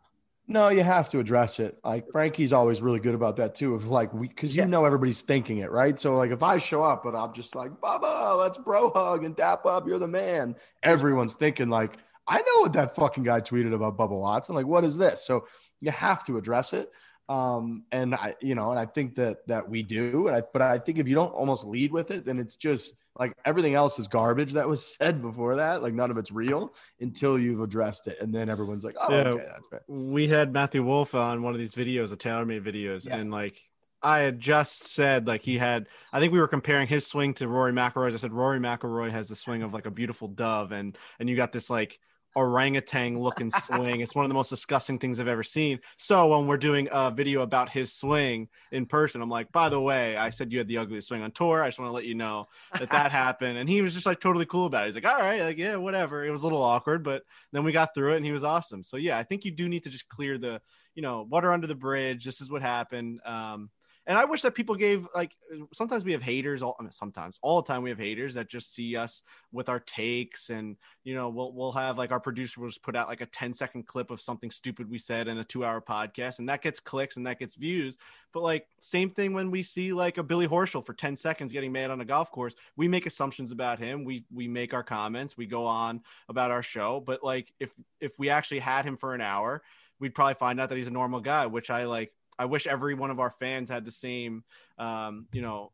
No, 0.51 0.69
you 0.69 0.83
have 0.83 1.09
to 1.11 1.21
address 1.21 1.61
it. 1.61 1.79
Like 1.85 2.11
Frankie's 2.11 2.53
always 2.53 2.83
really 2.83 2.99
good 2.99 3.15
about 3.15 3.37
that 3.37 3.55
too. 3.55 3.73
Of 3.73 3.87
like 3.87 4.13
we, 4.13 4.27
because 4.27 4.55
you 4.55 4.63
yeah. 4.63 4.67
know 4.67 4.85
everybody's 4.85 5.21
thinking 5.21 5.59
it, 5.59 5.71
right? 5.71 5.97
So 5.97 6.17
like 6.17 6.33
if 6.33 6.43
I 6.43 6.59
show 6.59 6.83
up 6.83 7.05
but 7.05 7.15
I'm 7.15 7.33
just 7.33 7.55
like, 7.55 7.71
Bubba, 7.81 8.37
let's 8.37 8.59
bro 8.59 8.91
hug 8.91 9.23
and 9.23 9.37
dap 9.37 9.65
up, 9.65 9.87
you're 9.87 10.01
the 10.01 10.09
man. 10.09 10.57
Everyone's 10.83 11.35
thinking 11.35 11.69
like, 11.69 11.99
I 12.27 12.39
know 12.39 12.63
what 12.63 12.73
that 12.73 12.97
fucking 12.97 13.23
guy 13.23 13.41
tweeted 13.41 13.73
about 13.73 13.97
Bubba 13.97 14.19
Watson. 14.19 14.57
Like, 14.57 14.67
what 14.67 14.83
is 14.83 14.99
this? 14.99 15.25
So 15.25 15.47
you 15.81 15.93
have 15.93 16.25
to 16.25 16.37
address 16.37 16.73
it. 16.73 16.91
Um, 17.31 17.85
and 17.93 18.13
I, 18.17 18.35
you 18.41 18.57
know, 18.57 18.71
and 18.71 18.79
I 18.79 18.87
think 18.87 19.15
that 19.15 19.47
that 19.47 19.69
we 19.71 19.85
do. 19.85 20.27
And 20.27 20.37
I, 20.37 20.43
but 20.53 20.63
I 20.63 20.79
think 20.79 20.99
if 20.99 21.07
you 21.07 21.15
don't 21.15 21.33
almost 21.33 21.65
lead 21.65 21.93
with 21.93 22.11
it, 22.11 22.25
then 22.25 22.41
it's 22.41 22.57
just 22.57 22.97
like 23.17 23.33
everything 23.45 23.75
else 23.75 24.01
is 24.01 24.09
garbage 24.09 24.55
that 24.55 24.69
was 24.69 24.85
said 25.01 25.23
before 25.23 25.55
that. 25.57 25.81
Like 25.81 25.95
none 25.95 26.11
of 26.11 26.19
it's 26.19 26.33
real 26.33 26.75
until 27.01 27.39
you've 27.39 27.61
addressed 27.61 28.09
it, 28.09 28.17
and 28.21 28.35
then 28.35 28.49
everyone's 28.49 28.83
like, 28.83 28.97
"Oh, 29.01 29.13
yeah, 29.13 29.29
okay, 29.29 29.45
that's 29.47 29.65
right." 29.71 29.83
We 29.87 30.27
had 30.27 30.53
Matthew 30.53 30.83
Wolff 30.83 31.15
on 31.15 31.43
one 31.43 31.55
of 31.55 31.61
these 31.61 31.73
videos, 31.73 32.09
the 32.09 32.17
TaylorMade 32.17 32.65
videos, 32.65 33.07
yeah. 33.07 33.19
and 33.19 33.31
like 33.31 33.63
I 34.03 34.19
had 34.19 34.41
just 34.41 34.89
said, 34.89 35.29
like 35.29 35.43
he 35.43 35.57
had. 35.57 35.87
I 36.13 36.19
think 36.19 36.33
we 36.33 36.41
were 36.41 36.49
comparing 36.49 36.89
his 36.89 37.07
swing 37.07 37.35
to 37.35 37.47
Rory 37.47 37.73
McIlroy's. 37.73 38.15
I 38.15 38.19
said 38.19 38.33
Rory 38.33 38.59
McIlroy 38.59 39.13
has 39.13 39.29
the 39.29 39.37
swing 39.37 39.63
of 39.63 39.73
like 39.73 39.87
a 39.87 39.91
beautiful 39.93 40.27
dove, 40.27 40.73
and 40.73 40.99
and 41.21 41.31
you 41.31 41.37
got 41.37 41.53
this 41.53 41.71
like 41.71 42.01
orangutan 42.35 43.19
looking 43.19 43.51
swing. 43.51 44.01
It's 44.01 44.15
one 44.15 44.25
of 44.25 44.29
the 44.29 44.35
most 44.35 44.51
disgusting 44.51 44.99
things 44.99 45.19
I've 45.19 45.29
ever 45.29 45.43
seen. 45.43 45.81
So 45.99 46.29
when 46.29 46.47
we're 46.47 46.57
doing 46.57 46.89
a 46.91 47.11
video 47.11 47.43
about 47.43 47.69
his 47.69 47.93
swing 47.93 48.49
in 48.73 48.87
person, 48.87 49.21
I'm 49.21 49.29
like, 49.29 49.51
by 49.53 49.69
the 49.69 49.81
way, 49.81 50.17
I 50.17 50.31
said 50.31 50.53
you 50.53 50.59
had 50.59 50.69
the 50.69 50.79
ugliest 50.79 51.09
swing 51.09 51.23
on 51.23 51.33
tour. 51.33 51.63
I 51.63 51.69
just 51.69 51.79
want 51.79 51.89
to 51.89 51.95
let 51.95 52.07
you 52.07 52.15
know 52.15 52.49
that 52.79 52.91
that 52.91 53.11
happened. 53.13 53.59
And 53.59 53.69
he 53.69 53.83
was 53.83 53.95
just 53.95 54.07
like 54.07 54.21
totally 54.21 54.47
cool 54.47 54.67
about 54.67 54.85
it. 54.85 54.87
He's 54.87 54.95
like, 54.95 55.13
all 55.13 55.21
right, 55.21 55.43
like, 55.43 55.59
yeah, 55.59 55.77
whatever. 55.77 56.25
It 56.25 56.31
was 56.31 56.43
a 56.43 56.47
little 56.47 56.63
awkward, 56.63 57.03
but 57.03 57.23
then 57.53 57.65
we 57.65 57.73
got 57.73 57.95
through 57.95 58.15
it 58.15 58.19
and 58.19 58.27
he 58.27 58.33
was 58.33 58.45
awesome. 58.45 58.83
So 58.83 58.97
yeah, 58.97 59.19
I 59.19 59.23
think 59.23 59.45
you 59.45 59.51
do 59.51 59.69
need 59.69 59.83
to 59.85 59.91
just 59.91 60.09
clear 60.09 60.39
the, 60.39 60.61
you 60.95 61.03
know, 61.03 61.27
water 61.29 61.53
under 61.53 61.67
the 61.67 61.75
bridge. 61.75 62.25
This 62.25 62.41
is 62.41 62.51
what 62.51 62.63
happened. 62.63 63.21
Um, 63.25 63.71
and 64.07 64.19
I 64.19 64.25
wish 64.25 64.43
that 64.43 64.55
people 64.55 64.75
gave 64.75 65.07
like 65.15 65.37
sometimes 65.73 66.05
we 66.05 66.13
have 66.13 66.23
haters 66.23 66.63
all 66.63 66.77
I 66.81 66.83
mean, 66.83 66.93
sometimes 66.93 67.39
all 67.43 67.61
the 67.61 67.67
time 67.67 67.83
we 67.83 67.91
have 67.91 67.99
haters 67.99 68.35
that 68.35 68.49
just 68.49 68.75
see 68.75 68.97
us 68.97 69.23
with 69.53 69.69
our 69.69 69.79
takes 69.79 70.49
and 70.51 70.77
you 71.05 71.15
know 71.15 71.29
we'll 71.29 71.53
we'll 71.53 71.73
have 71.73 71.99
like 71.99 72.11
our 72.11 72.21
producer 72.21 72.61
will 72.61 72.69
just 72.69 72.83
put 72.83 72.97
out 72.97 73.09
like 73.09 73.21
a 73.21 73.27
10 73.27 73.53
second 73.53 73.87
clip 73.87 74.11
of 74.11 74.21
something 74.21 74.51
stupid 74.51 74.91
we 74.91 74.99
said 74.99 75.29
in 75.29 75.39
a 75.39 75.45
2 75.45 75.65
hour 75.65 75.81
podcast 75.81 76.39
and 76.39 76.49
that 76.49 76.63
gets 76.63 76.81
clicks 76.81 77.17
and 77.17 77.27
that 77.27 77.39
gets 77.39 77.57
views. 77.57 77.99
But 78.33 78.43
like 78.43 78.67
same 78.81 79.11
thing 79.11 79.33
when 79.33 79.51
we 79.51 79.63
see 79.63 79.93
like 79.93 80.19
a 80.19 80.23
Billy 80.23 80.49
Horschel 80.49 80.85
for 80.85 80.95
10 80.95 81.17
seconds 81.17 81.53
getting 81.53 81.73
mad 81.73 81.91
on 81.91 82.01
a 82.01 82.05
golf 82.05 82.31
course 82.31 82.55
we 82.77 82.89
make 82.89 83.07
assumptions 83.07 83.53
about 83.53 83.79
him. 83.79 84.05
We 84.05 84.25
we 84.33 84.49
make 84.49 84.73
our 84.73 84.85
comments. 84.85 85.37
We 85.37 85.47
go 85.47 85.67
on 85.67 86.03
about 86.29 86.51
our 86.51 86.63
show. 86.63 87.01
But 87.05 87.23
like 87.23 87.53
if 87.61 87.73
if 88.01 88.19
we 88.19 88.31
actually 88.31 88.61
had 88.61 88.85
him 88.85 88.97
for 88.97 89.15
an 89.15 89.21
hour 89.21 89.63
we'd 90.01 90.15
probably 90.15 90.35
find 90.35 90.59
out 90.59 90.71
that 90.71 90.79
he's 90.79 90.89
a 90.89 90.93
normal 90.93 91.21
guy, 91.21 91.47
which 91.47 91.71
I 91.71 91.85
like. 91.85 92.13
I 92.41 92.47
wish 92.47 92.67
every 92.67 92.95
one 92.95 93.11
of 93.11 93.21
our 93.21 93.29
fans 93.31 93.69
had 93.69 93.85
the 93.85 93.91
same, 93.91 94.45
um, 94.79 95.27
you 95.31 95.43
know, 95.43 95.73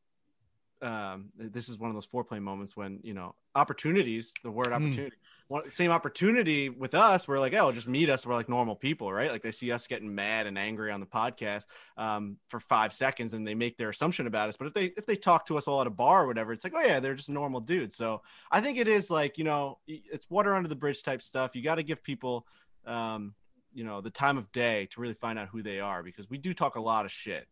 um, 0.83 1.31
this 1.39 1.69
is 1.69 1.79
one 1.79 1.91
of 1.91 1.95
those 1.95 2.09
foreplay 2.09 2.43
moments 2.43 2.77
when 2.77 2.99
you 3.05 3.15
know 3.15 3.37
opportunities. 3.55 4.35
The 4.43 4.51
word 4.51 4.67
hmm. 4.67 4.73
opportunity. 4.75 5.17
Mm. 5.17 5.49
One, 5.49 5.71
same 5.71 5.93
opportunity 5.93 6.69
with 6.69 6.95
us. 6.95 7.29
We're 7.29 7.39
like, 7.39 7.55
oh, 7.55 7.71
just 7.71 7.87
meet 7.87 8.11
us. 8.11 8.27
We're 8.27 8.35
like 8.35 8.49
normal 8.49 8.75
people, 8.75 9.13
right? 9.13 9.31
Like 9.31 9.43
they 9.43 9.53
see 9.53 9.71
us 9.71 9.87
getting 9.87 10.13
mad 10.13 10.49
and 10.49 10.59
angry 10.59 10.91
on 10.91 10.99
the 10.99 11.07
podcast 11.07 11.67
um, 11.97 12.37
for 12.49 12.59
five 12.59 12.93
seconds, 12.93 13.33
and 13.33 13.47
they 13.47 13.55
make 13.55 13.79
their 13.79 13.91
assumption 13.91 14.27
about 14.27 14.49
us. 14.49 14.57
But 14.57 14.67
if 14.67 14.75
they 14.75 14.87
if 14.97 15.07
they 15.07 15.15
talk 15.15 15.47
to 15.47 15.57
us 15.57 15.69
all 15.69 15.81
at 15.81 15.87
a 15.87 15.91
bar 15.91 16.25
or 16.25 16.27
whatever, 16.27 16.53
it's 16.53 16.65
like, 16.65 16.75
oh 16.77 16.81
yeah, 16.81 16.99
they're 16.99 17.15
just 17.15 17.31
normal 17.31 17.61
dudes. 17.61 17.95
So 17.95 18.23
I 18.51 18.61
think 18.61 18.77
it 18.77 18.89
is 18.89 19.09
like 19.09 19.39
you 19.39 19.45
know, 19.45 19.79
it's 19.87 20.29
water 20.29 20.53
under 20.53 20.69
the 20.69 20.75
bridge 20.75 21.05
type 21.05 21.23
stuff. 21.23 21.55
You 21.55 21.63
got 21.63 21.77
to 21.77 21.85
give 21.85 22.03
people. 22.03 22.45
Um, 22.85 23.35
you 23.77 23.85
know 23.85 24.01
the 24.01 24.11
time 24.11 24.39
of 24.39 24.51
day 24.53 24.89
to 24.91 25.01
really 25.01 25.15
find 25.15 25.39
out 25.39 25.49
who 25.49 25.63
they 25.63 25.79
are 25.79 26.03
because 26.03 26.29
we 26.31 26.39
do 26.39 26.55
talk 26.55 26.77
a 26.77 26.81
lot 26.81 27.05
of 27.05 27.13
shit 27.13 27.43
uh, 27.43 27.45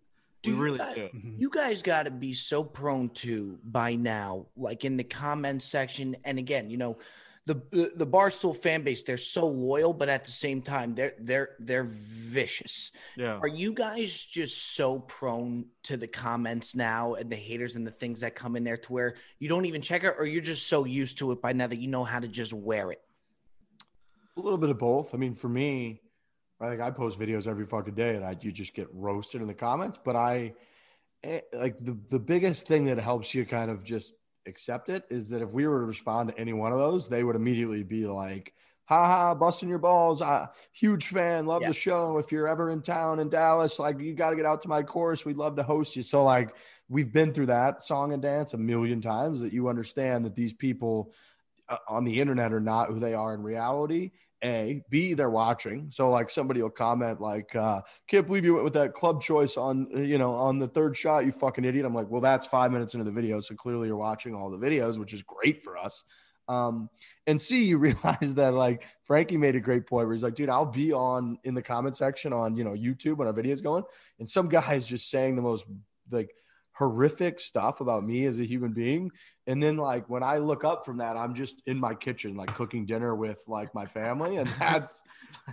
do 0.42 0.56
we 0.56 0.62
really 0.62 0.78
guys, 0.78 0.94
do. 0.94 1.08
You 1.38 1.50
guys 1.50 1.82
got 1.82 2.04
to 2.04 2.10
be 2.10 2.32
so 2.32 2.62
prone 2.62 3.08
to 3.10 3.58
by 3.64 3.94
now, 3.94 4.46
like 4.56 4.84
in 4.84 4.96
the 4.96 5.04
comments 5.04 5.64
section. 5.64 6.16
And 6.24 6.38
again, 6.38 6.68
you 6.68 6.76
know, 6.76 6.98
the, 7.46 7.54
the 7.70 7.92
the 7.96 8.06
Barstool 8.06 8.56
fan 8.56 8.82
base, 8.82 9.02
they're 9.02 9.16
so 9.16 9.46
loyal, 9.46 9.92
but 9.92 10.08
at 10.08 10.24
the 10.24 10.30
same 10.30 10.62
time, 10.62 10.94
they're 10.94 11.14
they're 11.18 11.50
they're 11.58 11.88
vicious. 11.90 12.92
Yeah. 13.16 13.38
Are 13.38 13.48
you 13.48 13.72
guys 13.72 14.12
just 14.24 14.74
so 14.74 15.00
prone 15.00 15.66
to 15.84 15.96
the 15.96 16.06
comments 16.06 16.74
now 16.74 17.14
and 17.14 17.30
the 17.30 17.36
haters 17.36 17.76
and 17.76 17.86
the 17.86 17.90
things 17.90 18.20
that 18.20 18.34
come 18.34 18.56
in 18.56 18.64
there 18.64 18.78
to 18.78 18.92
where 18.92 19.14
you 19.38 19.48
don't 19.48 19.66
even 19.66 19.82
check 19.82 20.04
it, 20.04 20.14
or 20.18 20.26
you're 20.26 20.42
just 20.42 20.66
so 20.68 20.84
used 20.84 21.18
to 21.18 21.32
it 21.32 21.42
by 21.42 21.52
now 21.52 21.66
that 21.66 21.78
you 21.78 21.88
know 21.88 22.04
how 22.04 22.18
to 22.18 22.28
just 22.28 22.52
wear 22.52 22.92
it? 22.92 23.02
A 24.36 24.40
little 24.40 24.58
bit 24.58 24.70
of 24.70 24.78
both. 24.78 25.14
I 25.14 25.18
mean, 25.18 25.34
for 25.34 25.48
me, 25.48 26.00
I 26.60 26.68
think 26.68 26.80
I 26.80 26.90
post 26.90 27.18
videos 27.18 27.46
every 27.46 27.66
fucking 27.66 27.94
day, 27.94 28.14
and 28.14 28.24
I 28.24 28.36
you 28.40 28.52
just 28.52 28.74
get 28.74 28.88
roasted 28.92 29.40
in 29.40 29.48
the 29.48 29.54
comments. 29.54 29.98
But 30.02 30.16
I 30.16 30.54
eh, 31.22 31.40
like 31.52 31.76
the 31.80 31.98
the 32.10 32.20
biggest 32.20 32.66
thing 32.66 32.86
that 32.86 32.98
helps 32.98 33.34
you 33.34 33.44
kind 33.44 33.70
of 33.70 33.84
just 33.84 34.12
accept 34.46 34.88
it 34.88 35.04
is 35.10 35.30
that 35.30 35.42
if 35.42 35.50
we 35.50 35.66
were 35.66 35.80
to 35.80 35.86
respond 35.86 36.28
to 36.28 36.38
any 36.38 36.52
one 36.52 36.72
of 36.72 36.78
those, 36.78 37.08
they 37.08 37.24
would 37.24 37.36
immediately 37.36 37.82
be 37.82 38.06
like, 38.06 38.54
"Ha 38.86 39.06
ha, 39.06 39.34
busting 39.34 39.68
your 39.68 39.78
balls! 39.78 40.22
Uh, 40.22 40.46
huge 40.72 41.08
fan, 41.08 41.46
love 41.46 41.62
yeah. 41.62 41.68
the 41.68 41.74
show. 41.74 42.18
If 42.18 42.30
you're 42.30 42.46
ever 42.46 42.70
in 42.70 42.82
town 42.82 43.18
in 43.18 43.30
Dallas, 43.30 43.80
like 43.80 43.98
you 43.98 44.14
got 44.14 44.30
to 44.30 44.36
get 44.36 44.46
out 44.46 44.62
to 44.62 44.68
my 44.68 44.82
course. 44.82 45.24
We'd 45.24 45.36
love 45.36 45.56
to 45.56 45.64
host 45.64 45.96
you." 45.96 46.02
So 46.04 46.22
like 46.22 46.56
we've 46.88 47.12
been 47.12 47.32
through 47.32 47.46
that 47.46 47.82
song 47.82 48.12
and 48.12 48.22
dance 48.22 48.54
a 48.54 48.58
million 48.58 49.00
times. 49.00 49.40
That 49.40 49.52
you 49.52 49.68
understand 49.68 50.24
that 50.24 50.36
these 50.36 50.52
people 50.52 51.12
uh, 51.68 51.78
on 51.88 52.04
the 52.04 52.20
internet 52.20 52.52
are 52.52 52.60
not 52.60 52.90
who 52.90 53.00
they 53.00 53.14
are 53.14 53.34
in 53.34 53.42
reality 53.42 54.12
a, 54.44 54.82
B, 54.90 55.14
they're 55.14 55.30
watching. 55.30 55.88
So 55.90 56.10
like 56.10 56.28
somebody 56.28 56.60
will 56.62 56.70
comment 56.70 57.20
like, 57.20 57.56
uh, 57.56 57.80
can't 58.06 58.26
believe 58.26 58.44
you 58.44 58.54
went 58.54 58.64
with 58.64 58.74
that 58.74 58.92
club 58.92 59.22
choice 59.22 59.56
on, 59.56 59.88
you 59.94 60.18
know, 60.18 60.34
on 60.34 60.58
the 60.58 60.68
third 60.68 60.96
shot, 60.96 61.24
you 61.24 61.32
fucking 61.32 61.64
idiot. 61.64 61.86
I'm 61.86 61.94
like, 61.94 62.10
well, 62.10 62.20
that's 62.20 62.46
five 62.46 62.70
minutes 62.70 62.94
into 62.94 63.04
the 63.04 63.10
video. 63.10 63.40
So 63.40 63.54
clearly 63.54 63.88
you're 63.88 63.96
watching 63.96 64.34
all 64.34 64.50
the 64.50 64.58
videos, 64.58 64.98
which 64.98 65.14
is 65.14 65.22
great 65.22 65.62
for 65.62 65.78
us. 65.78 66.04
Um, 66.46 66.90
and 67.26 67.40
C, 67.40 67.64
you 67.64 67.78
realize 67.78 68.34
that 68.34 68.52
like 68.54 68.84
Frankie 69.06 69.38
made 69.38 69.56
a 69.56 69.60
great 69.60 69.86
point 69.86 70.06
where 70.06 70.14
he's 70.14 70.22
like, 70.22 70.34
dude, 70.34 70.50
I'll 70.50 70.66
be 70.66 70.92
on 70.92 71.38
in 71.44 71.54
the 71.54 71.62
comment 71.62 71.96
section 71.96 72.32
on, 72.32 72.56
you 72.56 72.64
know, 72.64 72.72
YouTube 72.72 73.16
when 73.16 73.28
our 73.28 73.34
video's 73.34 73.62
going. 73.62 73.84
And 74.18 74.28
some 74.28 74.48
guy's 74.48 74.86
just 74.86 75.08
saying 75.08 75.36
the 75.36 75.42
most 75.42 75.64
like 76.10 76.34
horrific 76.76 77.40
stuff 77.40 77.80
about 77.80 78.04
me 78.04 78.26
as 78.26 78.40
a 78.40 78.46
human 78.46 78.72
being. 78.72 79.10
And 79.46 79.62
then 79.62 79.76
like 79.76 80.08
when 80.08 80.22
I 80.22 80.38
look 80.38 80.64
up 80.64 80.84
from 80.84 80.98
that, 80.98 81.16
I'm 81.16 81.34
just 81.34 81.62
in 81.66 81.78
my 81.78 81.94
kitchen, 81.94 82.36
like 82.36 82.54
cooking 82.54 82.86
dinner 82.86 83.14
with 83.14 83.38
like 83.46 83.74
my 83.74 83.86
family. 83.86 84.36
And 84.36 84.48
that's 84.58 85.02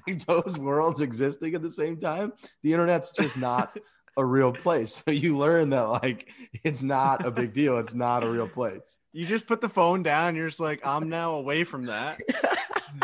like 0.07 0.25
those 0.25 0.57
worlds 0.57 1.01
existing 1.01 1.55
at 1.55 1.61
the 1.61 1.71
same 1.71 1.99
time. 1.99 2.33
The 2.63 2.73
internet's 2.73 3.11
just 3.13 3.37
not 3.37 3.77
a 4.17 4.25
real 4.25 4.51
place. 4.51 5.03
So 5.05 5.11
you 5.11 5.37
learn 5.37 5.69
that 5.71 5.81
like 5.81 6.29
it's 6.63 6.83
not 6.83 7.25
a 7.25 7.31
big 7.31 7.53
deal. 7.53 7.77
It's 7.77 7.95
not 7.95 8.23
a 8.23 8.29
real 8.29 8.47
place. 8.47 8.99
You 9.13 9.25
just 9.25 9.47
put 9.47 9.61
the 9.61 9.69
phone 9.69 10.03
down. 10.03 10.35
You're 10.35 10.47
just 10.47 10.59
like, 10.59 10.85
I'm 10.85 11.09
now 11.09 11.35
away 11.35 11.63
from 11.63 11.85
that. 11.85 12.19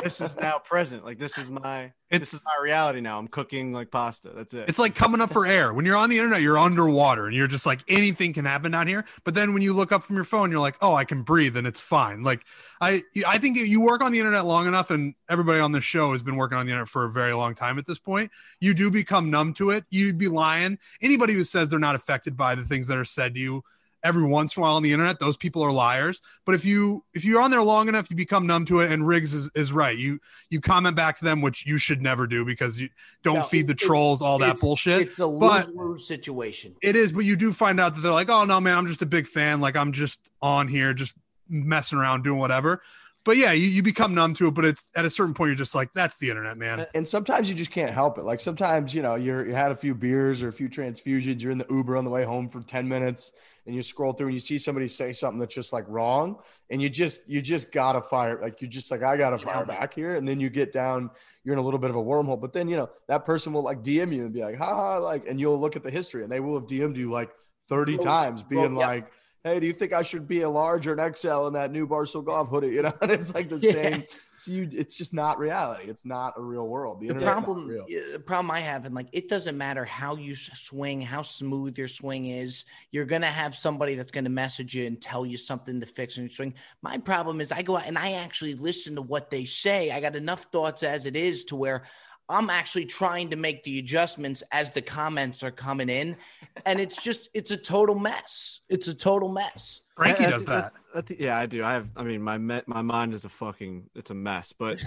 this 0.04 0.22
is 0.22 0.36
now 0.38 0.60
present. 0.60 1.06
Like 1.06 1.18
this 1.18 1.38
is 1.38 1.50
my 1.50 1.92
it's, 2.10 2.20
this 2.20 2.34
is 2.34 2.42
my 2.46 2.64
reality 2.64 3.02
now. 3.02 3.20
I'm 3.20 3.28
cooking 3.28 3.74
like 3.74 3.92
pasta. 3.92 4.32
That's 4.34 4.54
it. 4.54 4.70
It's 4.70 4.80
like 4.80 4.96
coming 4.96 5.20
up 5.20 5.32
for 5.32 5.46
air. 5.46 5.74
When 5.74 5.86
you're 5.86 5.98
on 5.98 6.10
the 6.10 6.18
internet, 6.18 6.42
you're 6.42 6.58
underwater 6.58 7.28
and 7.28 7.36
you're 7.36 7.48
just 7.48 7.66
like 7.66 7.84
anything 7.88 8.34
can 8.34 8.46
happen 8.46 8.72
down 8.72 8.88
here. 8.88 9.06
But 9.24 9.34
then 9.34 9.54
when 9.54 9.62
you 9.62 9.74
look 9.74 9.92
up 9.92 10.04
from 10.04 10.16
your 10.16 10.26
phone, 10.26 10.52
you're 10.52 10.62
like, 10.62 10.78
oh, 10.82 10.94
I 10.96 11.04
can 11.04 11.24
breathe 11.24 11.58
and 11.58 11.68
it's 11.68 11.80
fine. 11.80 12.24
Like 12.24 12.44
I 12.80 13.02
I 13.28 13.38
think 13.38 13.58
you 13.58 13.82
work 13.82 14.02
on 14.02 14.12
the 14.12 14.20
internet 14.20 14.46
long 14.46 14.68
enough, 14.68 14.92
and 14.92 15.16
everybody 15.30 15.60
on 15.60 15.72
this 15.72 15.84
show 15.84 16.12
has 16.12 16.24
been 16.24 16.36
working 16.36 16.58
on 16.58 16.66
the 16.66 16.72
internet 16.72 16.90
for 16.90 17.06
a 17.06 17.12
very 17.12 17.34
long 17.34 17.56
time 17.56 17.78
at 17.78 17.86
this 17.86 18.00
point. 18.00 18.32
You 18.60 18.74
do 18.74 18.90
become 18.90 19.30
numb 19.30 19.54
to 19.56 19.72
it. 19.72 19.86
You'd 19.90 20.18
be 20.18 20.28
lying. 20.28 20.78
Anybody 21.02 21.34
who 21.34 21.44
says 21.44 21.70
they're 21.70 21.80
not 21.80 21.96
affected 21.96 22.38
by 22.38 22.56
the 22.56 22.64
things 22.64 22.88
that 22.88 22.98
are 22.98 23.06
said 23.06 23.34
to 23.34 23.40
you 23.40 23.64
every 24.04 24.24
once 24.24 24.56
in 24.56 24.62
a 24.62 24.64
while 24.64 24.76
on 24.76 24.84
the 24.84 24.92
internet 24.92 25.20
those 25.20 25.38
people 25.38 25.62
are 25.62 25.72
liars 25.72 26.22
but 26.46 26.56
if 26.56 26.66
you 26.66 27.04
if 27.14 27.26
you're 27.26 27.42
on 27.42 27.52
there 27.52 27.64
long 27.64 27.88
enough 27.88 28.10
you 28.10 28.16
become 28.16 28.46
numb 28.46 28.66
to 28.66 28.80
it 28.80 28.92
and 28.92 29.08
riggs 29.08 29.34
is, 29.34 29.50
is 29.56 29.74
right 29.74 29.98
you 29.98 30.20
you 30.50 30.60
comment 30.60 30.96
back 30.96 31.18
to 31.18 31.26
them 31.26 31.42
which 31.42 31.66
you 31.66 31.78
should 31.78 32.02
never 32.02 32.28
do 32.28 32.46
because 32.46 32.80
you 32.80 32.90
don't 33.24 33.36
no, 33.36 33.42
feed 33.42 33.68
the 33.68 33.76
trolls 33.76 34.22
all 34.22 34.38
that 34.38 34.60
bullshit 34.60 35.02
it's 35.02 35.20
a 35.20 35.26
lose-lose 35.26 36.06
situation 36.06 36.76
it 36.82 36.96
is 36.96 37.12
but 37.12 37.26
you 37.26 37.36
do 37.36 37.52
find 37.52 37.80
out 37.80 37.94
that 37.96 38.02
they're 38.02 38.12
like 38.12 38.30
oh 38.30 38.46
no 38.46 38.60
man 38.60 38.78
i'm 38.78 38.88
just 38.88 39.02
a 39.02 39.06
big 39.06 39.26
fan 39.26 39.60
like 39.60 39.76
i'm 39.76 39.92
just 39.92 40.20
on 40.42 40.68
here 40.68 40.94
just 40.94 41.16
messing 41.50 41.98
around 41.98 42.24
doing 42.24 42.40
whatever 42.40 42.82
but 43.28 43.36
yeah, 43.36 43.52
you, 43.52 43.68
you 43.68 43.84
become 43.84 44.16
numb 44.16 44.34
to 44.36 44.48
it. 44.48 44.52
But 44.52 44.64
it's 44.64 44.90
at 44.96 45.04
a 45.04 45.10
certain 45.10 45.34
point, 45.34 45.50
you're 45.50 45.56
just 45.58 45.76
like, 45.76 45.92
that's 45.92 46.18
the 46.18 46.30
internet, 46.30 46.58
man. 46.58 46.88
And 46.96 47.06
sometimes 47.06 47.50
you 47.50 47.56
just 47.56 47.72
can't 47.72 47.94
help 47.94 48.18
it. 48.18 48.24
Like 48.24 48.40
sometimes, 48.40 48.96
you 48.96 49.02
know, 49.02 49.16
you're 49.16 49.46
you 49.46 49.54
had 49.54 49.74
a 49.74 49.76
few 49.76 49.94
beers 49.94 50.42
or 50.42 50.48
a 50.48 50.54
few 50.54 50.70
transfusions, 50.70 51.42
you're 51.42 51.52
in 51.52 51.58
the 51.58 51.68
Uber 51.70 51.98
on 51.98 52.06
the 52.06 52.10
way 52.10 52.24
home 52.24 52.48
for 52.48 52.62
10 52.62 52.88
minutes, 52.88 53.34
and 53.68 53.76
you 53.76 53.84
scroll 53.84 54.14
through 54.14 54.28
and 54.28 54.34
you 54.34 54.40
see 54.40 54.58
somebody 54.58 54.88
say 54.88 55.14
something 55.14 55.40
that's 55.40 55.54
just 55.54 55.74
like 55.74 55.84
wrong, 55.88 56.38
and 56.72 56.82
you 56.82 56.90
just 56.90 57.22
you 57.28 57.42
just 57.42 57.72
gotta 57.72 58.02
fire. 58.02 58.40
Like 58.42 58.62
you 58.62 58.68
just 58.68 58.90
like, 58.90 59.04
I 59.04 59.18
gotta 59.18 59.38
fire 59.38 59.66
back 59.66 59.94
here. 59.94 60.16
And 60.16 60.28
then 60.28 60.40
you 60.40 60.50
get 60.50 60.72
down, 60.74 61.12
you're 61.44 61.54
in 61.54 61.60
a 61.60 61.62
little 61.62 61.80
bit 61.80 61.90
of 61.90 61.98
a 61.98 62.04
wormhole. 62.04 62.40
But 62.40 62.54
then, 62.54 62.70
you 62.70 62.78
know, 62.78 62.90
that 63.08 63.26
person 63.26 63.54
will 63.54 63.62
like 63.62 63.84
DM 63.84 64.14
you 64.14 64.24
and 64.24 64.34
be 64.34 64.42
like, 64.42 64.58
ha 64.58 64.98
like, 64.98 65.28
and 65.28 65.40
you'll 65.40 65.60
look 65.60 65.76
at 65.76 65.84
the 65.84 65.92
history 65.92 66.24
and 66.24 66.32
they 66.32 66.40
will 66.40 66.56
have 66.56 66.68
DM'd 66.68 66.98
you 66.98 67.12
like 67.12 67.30
30 67.68 67.98
times, 67.98 68.44
being 68.44 68.74
like, 68.74 69.12
hey, 69.44 69.60
do 69.60 69.68
you 69.68 69.74
think 69.74 69.94
I 69.94 70.02
should 70.02 70.28
be 70.28 70.42
a 70.42 70.50
large 70.50 70.88
or 70.88 70.94
an 70.94 71.14
XL 71.16 71.48
in 71.48 71.54
that 71.54 71.72
new 71.72 71.88
Barstool 71.88 72.26
golf 72.26 72.50
hoodie? 72.50 72.70
You 72.70 72.84
know, 72.84 72.94
and 73.02 73.12
it's 73.12 73.34
like 73.34 73.50
the 73.50 73.58
yeah. 73.58 73.72
same. 73.72 74.04
So 74.38 74.52
you, 74.52 74.70
it's 74.72 74.96
just 74.96 75.16
not 75.16 75.40
reality. 75.40 75.90
It's 75.90 76.06
not 76.06 76.36
a 76.38 76.42
real 76.42 76.68
world. 76.68 77.02
The, 77.02 77.08
the 77.08 77.16
problem, 77.16 77.68
the 77.70 78.22
problem 78.24 78.52
I 78.52 78.60
have, 78.60 78.86
and 78.86 78.94
like, 78.94 79.08
it 79.12 79.30
doesn't 79.30 79.58
matter 79.58 79.84
how 79.84 80.16
you 80.16 80.36
swing, 80.36 81.02
how 81.02 81.24
smooth 81.24 81.78
your 81.78 81.88
swing 81.88 82.28
is. 82.28 82.66
You're 82.92 83.06
gonna 83.06 83.26
have 83.26 83.56
somebody 83.56 83.96
that's 83.96 84.12
gonna 84.12 84.30
message 84.30 84.76
you 84.76 84.86
and 84.86 85.02
tell 85.02 85.26
you 85.26 85.38
something 85.38 85.80
to 85.80 85.88
fix 85.88 86.18
in 86.18 86.24
your 86.24 86.30
swing. 86.30 86.54
My 86.84 87.00
problem 87.00 87.42
is, 87.42 87.52
I 87.52 87.64
go 87.64 87.78
out 87.78 87.88
and 87.88 87.98
I 87.98 88.14
actually 88.14 88.54
listen 88.54 88.96
to 88.96 89.02
what 89.02 89.32
they 89.32 89.46
say. 89.46 89.90
I 89.90 90.00
got 90.00 90.16
enough 90.16 90.44
thoughts 90.44 90.84
as 90.84 91.08
it 91.08 91.16
is 91.16 91.46
to 91.46 91.56
where 91.56 91.84
I'm 92.30 92.50
actually 92.50 92.86
trying 92.86 93.30
to 93.30 93.36
make 93.36 93.64
the 93.64 93.80
adjustments 93.80 94.44
as 94.52 94.72
the 94.72 94.82
comments 94.82 95.44
are 95.44 95.52
coming 95.52 95.90
in, 95.90 96.18
and 96.66 96.80
it's 96.80 97.02
just 97.02 97.30
it's 97.34 97.52
a 97.52 97.58
total 97.58 97.96
mess. 97.96 98.62
It's 98.70 98.88
a 98.88 98.94
total 98.94 99.30
mess. 99.30 99.82
Frankie 99.96 100.26
does 100.26 100.46
that. 100.46 100.74
yeah, 101.18 101.38
I 101.38 101.46
do. 101.46 101.64
I 101.64 101.74
have. 101.74 101.90
I 101.96 102.04
mean, 102.04 102.22
my 102.22 102.38
my 102.38 102.82
mind 102.82 103.14
is 103.14 103.26
a 103.26 103.30
fucking. 103.30 103.90
It's 103.96 104.10
a 104.10 104.14
mess. 104.14 104.54
But 104.54 104.84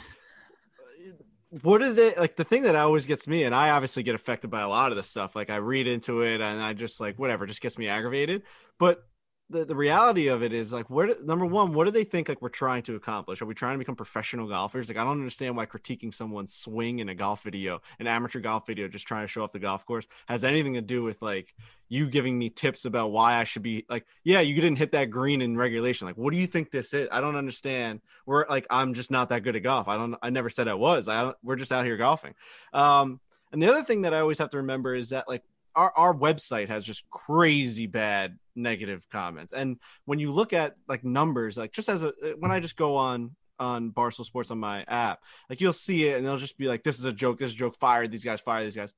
what 1.63 1.83
are 1.83 1.93
they 1.93 2.15
like? 2.15 2.37
The 2.37 2.45
thing 2.45 2.63
that 2.63 2.77
always 2.77 3.07
gets 3.07 3.27
me, 3.27 3.45
and 3.45 3.55
I 3.55 3.71
obviously 3.71 4.03
get 4.03 4.15
affected 4.15 4.51
by 4.51 4.61
a 4.61 4.69
lot 4.69 4.91
of 4.91 4.97
this 4.97 5.09
stuff. 5.09 5.35
Like 5.35 5.51
I 5.51 5.57
read 5.57 5.87
into 5.87 6.23
it, 6.23 6.41
and 6.41 6.63
I 6.63 6.75
just 6.75 7.01
like 7.01 7.19
whatever, 7.19 7.47
just 7.47 7.61
gets 7.61 7.79
me 7.79 7.89
aggravated. 7.89 8.43
But 8.79 9.03
the, 9.51 9.65
the 9.65 9.75
reality 9.75 10.29
of 10.29 10.43
it 10.43 10.53
is 10.53 10.73
like 10.73 10.89
where 10.89 11.13
number 11.25 11.45
one 11.45 11.75
what 11.75 11.85
do 11.85 11.91
they 11.91 12.05
think 12.05 12.29
like 12.29 12.41
we're 12.41 12.49
trying 12.49 12.83
to 12.85 12.95
accomplish? 12.95 13.43
Are 13.43 13.47
we 13.47 13.55
trying 13.55 13.75
to 13.75 13.79
become 13.79 13.97
professional 13.97 14.49
golfers? 14.49 14.89
Like 14.89 14.97
i 14.97 15.05
don't 15.05 15.19
understand 15.19 15.57
why 15.57 15.67
critiquing 15.67 16.15
someone's 16.15 16.55
swing 16.55 17.01
in 17.01 17.09
a 17.09 17.15
golf 17.15 17.43
video 17.43 17.83
an 17.99 18.07
amateur 18.07 18.41
golf 18.41 18.67
video 18.67 18.87
just 18.89 19.07
trying 19.07 19.25
to 19.25 19.29
show 19.29 19.43
off 19.43 19.53
the 19.53 19.59
golf 19.59 19.85
course 19.85 20.07
has 20.27 20.45
anything 20.45 20.75
to 20.75 20.81
do 20.81 21.03
with 21.03 21.21
like 21.21 21.55
you 21.89 22.07
giving 22.07 22.39
me 22.39 22.49
tips 22.49 22.85
about 22.85 23.11
why 23.11 23.35
i 23.35 23.45
should 23.45 23.63
be 23.63 23.85
like 23.89 24.07
yeah 24.23 24.41
you 24.41 24.55
didn't 24.55 24.79
hit 24.79 24.93
that 24.93 25.11
green 25.11 25.43
in 25.43 25.57
regulation. 25.57 26.07
Like 26.07 26.17
what 26.17 26.33
do 26.33 26.39
you 26.39 26.47
think 26.47 26.71
this 26.71 26.95
is? 26.95 27.09
I 27.11 27.21
don't 27.21 27.37
understand. 27.37 28.01
We're 28.27 28.47
like 28.49 28.67
i'm 28.71 28.95
just 28.95 29.11
not 29.11 29.31
that 29.31 29.43
good 29.43 29.57
at 29.57 29.63
golf. 29.63 29.89
I 29.89 29.97
don't 29.97 30.15
i 30.23 30.31
never 30.31 30.49
said 30.49 30.69
i 30.69 30.75
was. 30.75 31.09
I 31.09 31.23
don't 31.23 31.37
we're 31.43 31.57
just 31.57 31.73
out 31.73 31.85
here 31.85 31.97
golfing. 31.97 32.35
Um 32.73 33.21
and 33.53 33.61
the 33.61 33.69
other 33.69 33.83
thing 33.83 34.03
that 34.03 34.15
i 34.15 34.21
always 34.21 34.39
have 34.39 34.51
to 34.51 34.59
remember 34.59 34.95
is 34.95 35.09
that 35.09 35.29
like 35.29 35.43
our, 35.75 35.93
our 35.97 36.15
website 36.15 36.69
has 36.69 36.85
just 36.85 37.09
crazy 37.11 37.87
bad 37.87 38.39
negative 38.55 39.07
comments. 39.11 39.53
And 39.53 39.79
when 40.05 40.19
you 40.19 40.33
look 40.33 40.53
at 40.53 40.75
like 40.89 41.05
numbers, 41.05 41.57
like 41.57 41.73
just 41.73 41.89
as 41.89 42.03
a 42.03 42.09
uh, 42.09 42.33
when 42.39 42.51
I 42.51 42.61
just 42.61 42.77
go 42.77 42.97
on 42.97 43.37
on 43.59 43.91
Barstool 43.91 44.25
Sports 44.25 44.51
on 44.51 44.59
my 44.59 44.85
app, 44.89 45.21
like 45.49 45.61
you'll 45.61 45.73
see 45.73 46.09
it 46.09 46.17
and 46.17 46.27
they'll 46.27 46.37
just 46.37 46.59
be 46.59 46.69
like, 46.69 46.83
This 46.83 46.99
is 46.99 47.05
a 47.05 47.13
joke, 47.13 47.39
this 47.39 47.51
is 47.51 47.55
a 47.55 47.59
joke, 47.59 47.77
fire 47.77 48.07
these 48.07 48.25
guys, 48.25 48.41
fire 48.41 48.65
these 48.65 48.77
guys. 48.77 48.93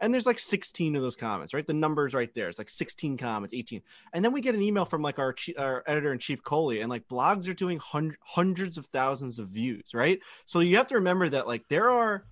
And 0.00 0.14
there's 0.14 0.26
like 0.26 0.38
16 0.38 0.94
of 0.94 1.02
those 1.02 1.16
comments, 1.16 1.52
right? 1.52 1.66
The 1.66 1.74
numbers 1.74 2.14
right 2.14 2.32
there. 2.32 2.48
It's 2.48 2.58
like 2.58 2.68
16 2.68 3.16
comments, 3.16 3.52
18. 3.52 3.82
And 4.12 4.24
then 4.24 4.32
we 4.32 4.40
get 4.40 4.54
an 4.54 4.62
email 4.62 4.84
from 4.84 5.02
like 5.02 5.18
our, 5.18 5.34
our 5.58 5.82
editor 5.88 6.12
in 6.12 6.20
chief, 6.20 6.40
Coley, 6.42 6.82
and 6.82 6.90
like 6.90 7.08
blogs 7.08 7.48
are 7.48 7.54
doing 7.54 7.80
hundreds 8.24 8.78
of 8.78 8.86
thousands 8.86 9.40
of 9.40 9.48
views, 9.48 9.94
right? 9.94 10.20
So 10.44 10.60
you 10.60 10.76
have 10.76 10.86
to 10.88 10.96
remember 10.96 11.28
that 11.30 11.48
like 11.48 11.66
there 11.68 11.90
are 11.90 12.24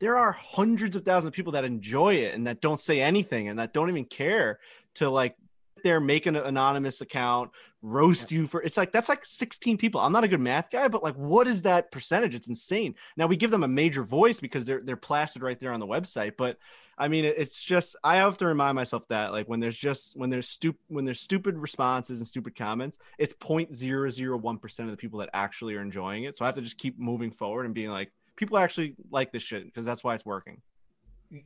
there 0.00 0.16
are 0.16 0.32
hundreds 0.32 0.96
of 0.96 1.04
thousands 1.04 1.28
of 1.28 1.32
people 1.32 1.52
that 1.52 1.64
enjoy 1.64 2.14
it 2.14 2.34
and 2.34 2.46
that 2.46 2.60
don't 2.60 2.80
say 2.80 3.00
anything 3.00 3.48
and 3.48 3.58
that 3.58 3.72
don't 3.72 3.88
even 3.88 4.04
care 4.04 4.58
to 4.94 5.08
like 5.08 5.36
there 5.82 6.00
make 6.00 6.26
an 6.26 6.34
anonymous 6.34 7.00
account 7.00 7.50
roast 7.82 8.32
you 8.32 8.46
for 8.46 8.62
it's 8.62 8.78
like 8.78 8.90
that's 8.90 9.08
like 9.10 9.24
16 9.24 9.76
people. 9.76 10.00
I'm 10.00 10.12
not 10.12 10.24
a 10.24 10.28
good 10.28 10.40
math 10.40 10.70
guy 10.70 10.88
but 10.88 11.02
like 11.02 11.14
what 11.14 11.46
is 11.46 11.62
that 11.62 11.92
percentage? 11.92 12.34
It's 12.34 12.48
insane. 12.48 12.94
Now 13.16 13.26
we 13.26 13.36
give 13.36 13.50
them 13.50 13.62
a 13.62 13.68
major 13.68 14.02
voice 14.02 14.40
because 14.40 14.64
they're 14.64 14.80
they're 14.80 14.96
plastered 14.96 15.42
right 15.42 15.60
there 15.60 15.72
on 15.72 15.80
the 15.80 15.86
website 15.86 16.32
but 16.36 16.58
i 16.96 17.08
mean 17.08 17.24
it's 17.24 17.62
just 17.62 17.96
i 18.04 18.16
have 18.16 18.36
to 18.36 18.46
remind 18.46 18.76
myself 18.76 19.06
that 19.08 19.32
like 19.32 19.48
when 19.48 19.58
there's 19.58 19.76
just 19.76 20.16
when 20.16 20.30
there's 20.30 20.48
stupid 20.48 20.80
when 20.86 21.04
there's 21.04 21.20
stupid 21.20 21.58
responses 21.58 22.20
and 22.20 22.28
stupid 22.28 22.54
comments 22.54 22.98
it's 23.18 23.34
0.001% 23.34 24.80
of 24.80 24.90
the 24.92 24.96
people 24.96 25.18
that 25.18 25.28
actually 25.34 25.74
are 25.74 25.82
enjoying 25.82 26.24
it. 26.24 26.36
So 26.36 26.44
i 26.44 26.48
have 26.48 26.54
to 26.54 26.62
just 26.62 26.78
keep 26.78 26.98
moving 26.98 27.30
forward 27.30 27.66
and 27.66 27.74
being 27.74 27.90
like 27.90 28.12
people 28.36 28.58
actually 28.58 28.96
like 29.10 29.32
this 29.32 29.42
shit 29.42 29.64
because 29.64 29.86
that's 29.86 30.02
why 30.04 30.14
it's 30.14 30.24
working 30.24 30.60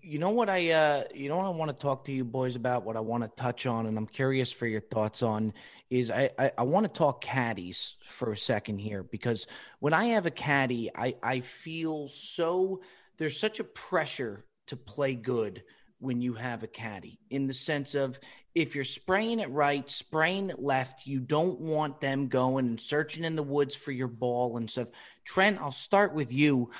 you 0.03 0.19
know 0.19 0.31
what 0.31 0.51
I 0.51 0.71
uh 0.71 1.05
you 1.15 1.29
know 1.29 1.37
what 1.37 1.47
I 1.47 1.51
want 1.51 1.75
to 1.75 1.83
talk 1.83 2.05
to 2.05 2.13
you 2.13 2.25
boys 2.25 2.57
about 2.57 2.85
what 2.85 2.97
I 2.97 3.01
want 3.01 3.25
to 3.25 3.31
touch 3.43 3.65
on 3.67 3.87
and 3.87 3.97
I'm 3.97 4.07
curious 4.07 4.53
for 4.53 4.67
your 4.67 4.81
thoughts 4.81 5.23
on 5.23 5.53
is 5.89 6.11
I 6.11 6.31
I, 6.39 6.53
I 6.59 6.63
want 6.65 6.85
to 6.85 6.93
talk 6.93 7.21
caddies 7.21 7.97
for 8.05 8.33
a 8.33 8.37
second 8.37 8.79
here 8.79 9.03
because 9.03 9.47
when 9.81 9.95
I 9.95 10.07
have 10.07 10.27
a 10.27 10.31
caddy 10.31 10.91
I 10.95 11.15
I 11.23 11.41
feel 11.41 12.09
so 12.09 12.83
there's 13.19 13.39
such 13.39 13.61
a 13.61 13.65
pressure 13.65 14.45
to 14.67 14.77
play 14.77 15.15
good 15.15 15.63
when 16.01 16.21
you 16.21 16.35
have 16.35 16.63
a 16.63 16.69
caddy 16.69 17.19
in 17.31 17.47
the 17.47 17.55
sense 17.55 17.95
of 17.95 18.19
if 18.55 18.75
you're 18.75 18.85
spraying 18.85 19.39
it 19.39 19.51
right, 19.51 19.89
spraying 19.89 20.51
it 20.51 20.61
left, 20.61 21.07
you 21.07 21.21
don't 21.21 21.61
want 21.61 22.01
them 22.01 22.27
going 22.27 22.67
and 22.67 22.81
searching 22.81 23.25
in 23.25 23.37
the 23.37 23.43
woods 23.43 23.75
for 23.75 23.93
your 23.93 24.09
ball 24.09 24.57
and 24.57 24.69
stuff. 24.69 24.89
Trent, 25.29 25.61
I'll 25.61 25.73
start 25.73 26.15
with 26.15 26.33
you 26.33 26.71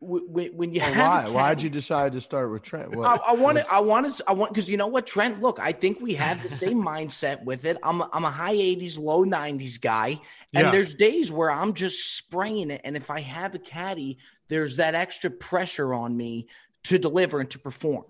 when, 0.00 0.56
when 0.56 0.72
you 0.72 0.80
well, 0.80 0.94
have 0.94 1.24
why 1.26 1.30
why'd 1.30 1.62
you 1.62 1.68
decide 1.68 2.12
to 2.12 2.20
start 2.22 2.50
with 2.50 2.62
Trent? 2.62 2.96
What, 2.96 3.06
I, 3.06 3.32
I 3.32 3.34
want 3.34 3.58
to 3.58 3.70
I 3.70 3.80
want 3.80 4.16
to 4.16 4.24
I 4.26 4.32
want 4.32 4.54
because 4.54 4.70
you 4.70 4.78
know 4.78 4.86
what 4.86 5.06
Trent 5.06 5.42
look 5.42 5.60
I 5.60 5.72
think 5.72 6.00
we 6.00 6.14
have 6.14 6.42
the 6.42 6.48
same 6.48 6.82
mindset 6.82 7.44
with 7.44 7.66
it 7.66 7.76
I'm 7.82 8.00
a, 8.00 8.08
I'm 8.14 8.24
a 8.24 8.30
high 8.30 8.54
80s 8.54 8.98
low 8.98 9.26
90s 9.26 9.78
guy 9.78 10.18
and 10.54 10.64
yeah. 10.64 10.70
there's 10.70 10.94
days 10.94 11.30
where 11.30 11.50
I'm 11.50 11.74
just 11.74 12.16
spraying 12.16 12.70
it 12.70 12.80
and 12.84 12.96
if 12.96 13.10
I 13.10 13.20
have 13.20 13.54
a 13.54 13.58
caddy 13.58 14.16
there's 14.48 14.76
that 14.76 14.94
extra 14.94 15.30
pressure 15.30 15.92
on 15.92 16.16
me 16.16 16.48
to 16.84 16.98
deliver 16.98 17.40
and 17.40 17.50
to 17.50 17.58
perform 17.58 18.04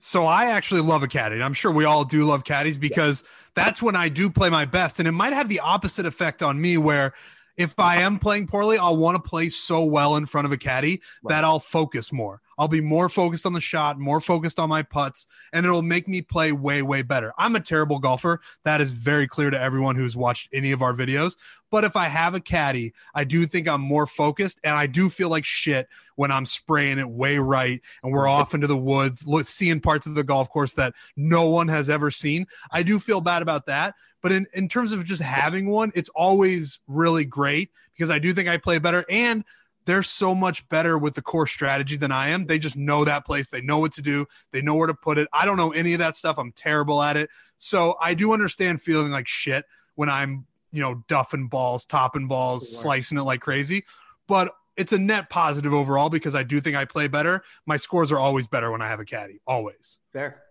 so 0.00 0.24
I 0.24 0.46
actually 0.46 0.80
love 0.80 1.04
a 1.04 1.06
caddy. 1.06 1.40
I'm 1.40 1.54
sure 1.54 1.70
we 1.70 1.84
all 1.84 2.02
do 2.04 2.24
love 2.24 2.42
caddies 2.42 2.76
because 2.76 3.22
yeah. 3.22 3.28
that's 3.54 3.80
when 3.80 3.94
I 3.94 4.08
do 4.08 4.28
play 4.28 4.50
my 4.50 4.64
best. 4.64 4.98
And 4.98 5.06
it 5.06 5.12
might 5.12 5.32
have 5.32 5.48
the 5.48 5.60
opposite 5.60 6.06
effect 6.06 6.42
on 6.42 6.60
me 6.60 6.76
where 6.76 7.14
if 7.56 7.78
I 7.78 7.96
am 8.02 8.18
playing 8.18 8.46
poorly, 8.46 8.78
I'll 8.78 8.96
want 8.96 9.22
to 9.22 9.28
play 9.28 9.48
so 9.48 9.84
well 9.84 10.16
in 10.16 10.26
front 10.26 10.46
of 10.46 10.52
a 10.52 10.56
caddy 10.56 11.02
right. 11.22 11.34
that 11.34 11.44
I'll 11.44 11.60
focus 11.60 12.12
more. 12.12 12.40
I'll 12.62 12.68
be 12.68 12.80
more 12.80 13.08
focused 13.08 13.44
on 13.44 13.54
the 13.54 13.60
shot, 13.60 13.98
more 13.98 14.20
focused 14.20 14.60
on 14.60 14.68
my 14.68 14.84
putts, 14.84 15.26
and 15.52 15.66
it'll 15.66 15.82
make 15.82 16.06
me 16.06 16.22
play 16.22 16.52
way, 16.52 16.80
way 16.80 17.02
better. 17.02 17.32
I'm 17.36 17.56
a 17.56 17.60
terrible 17.60 17.98
golfer. 17.98 18.40
That 18.62 18.80
is 18.80 18.92
very 18.92 19.26
clear 19.26 19.50
to 19.50 19.60
everyone 19.60 19.96
who's 19.96 20.16
watched 20.16 20.48
any 20.52 20.70
of 20.70 20.80
our 20.80 20.94
videos. 20.94 21.36
But 21.72 21.82
if 21.82 21.96
I 21.96 22.06
have 22.06 22.36
a 22.36 22.40
caddy, 22.40 22.94
I 23.16 23.24
do 23.24 23.46
think 23.46 23.66
I'm 23.66 23.80
more 23.80 24.06
focused, 24.06 24.60
and 24.62 24.78
I 24.78 24.86
do 24.86 25.08
feel 25.08 25.28
like 25.28 25.44
shit 25.44 25.88
when 26.14 26.30
I'm 26.30 26.46
spraying 26.46 27.00
it 27.00 27.10
way 27.10 27.36
right 27.36 27.80
and 28.04 28.12
we're 28.12 28.28
off 28.28 28.54
into 28.54 28.68
the 28.68 28.76
woods, 28.76 29.26
seeing 29.48 29.80
parts 29.80 30.06
of 30.06 30.14
the 30.14 30.22
golf 30.22 30.48
course 30.48 30.74
that 30.74 30.94
no 31.16 31.48
one 31.48 31.66
has 31.66 31.90
ever 31.90 32.12
seen. 32.12 32.46
I 32.70 32.84
do 32.84 33.00
feel 33.00 33.20
bad 33.20 33.42
about 33.42 33.66
that. 33.66 33.96
But 34.20 34.30
in, 34.30 34.46
in 34.54 34.68
terms 34.68 34.92
of 34.92 35.04
just 35.04 35.20
having 35.20 35.68
one, 35.68 35.90
it's 35.96 36.10
always 36.10 36.78
really 36.86 37.24
great 37.24 37.72
because 37.92 38.08
I 38.08 38.20
do 38.20 38.32
think 38.32 38.48
I 38.48 38.56
play 38.56 38.78
better. 38.78 39.04
And 39.10 39.44
they're 39.84 40.02
so 40.02 40.34
much 40.34 40.68
better 40.68 40.98
with 40.98 41.14
the 41.14 41.22
core 41.22 41.46
strategy 41.46 41.96
than 41.96 42.12
I 42.12 42.28
am. 42.28 42.46
They 42.46 42.58
just 42.58 42.76
know 42.76 43.04
that 43.04 43.24
place. 43.24 43.48
They 43.48 43.60
know 43.60 43.78
what 43.78 43.92
to 43.92 44.02
do. 44.02 44.26
They 44.52 44.62
know 44.62 44.74
where 44.74 44.86
to 44.86 44.94
put 44.94 45.18
it. 45.18 45.28
I 45.32 45.44
don't 45.44 45.56
know 45.56 45.72
any 45.72 45.92
of 45.92 45.98
that 45.98 46.16
stuff. 46.16 46.38
I'm 46.38 46.52
terrible 46.52 47.02
at 47.02 47.16
it. 47.16 47.30
So 47.58 47.96
I 48.00 48.14
do 48.14 48.32
understand 48.32 48.80
feeling 48.80 49.12
like 49.12 49.28
shit 49.28 49.64
when 49.94 50.08
I'm, 50.08 50.46
you 50.72 50.80
know, 50.80 51.02
duffing 51.08 51.50
balls, 51.50 51.84
topping 51.84 52.28
balls, 52.28 52.80
slicing 52.80 53.18
it 53.18 53.22
like 53.22 53.40
crazy. 53.40 53.84
But 54.26 54.52
it's 54.76 54.92
a 54.92 54.98
net 54.98 55.28
positive 55.28 55.74
overall 55.74 56.08
because 56.08 56.34
I 56.34 56.42
do 56.42 56.60
think 56.60 56.76
I 56.76 56.84
play 56.84 57.08
better. 57.08 57.42
My 57.66 57.76
scores 57.76 58.10
are 58.12 58.18
always 58.18 58.48
better 58.48 58.70
when 58.70 58.80
I 58.80 58.88
have 58.88 59.00
a 59.00 59.04
caddy. 59.04 59.40
Always. 59.46 59.98
Fair. 60.12 60.42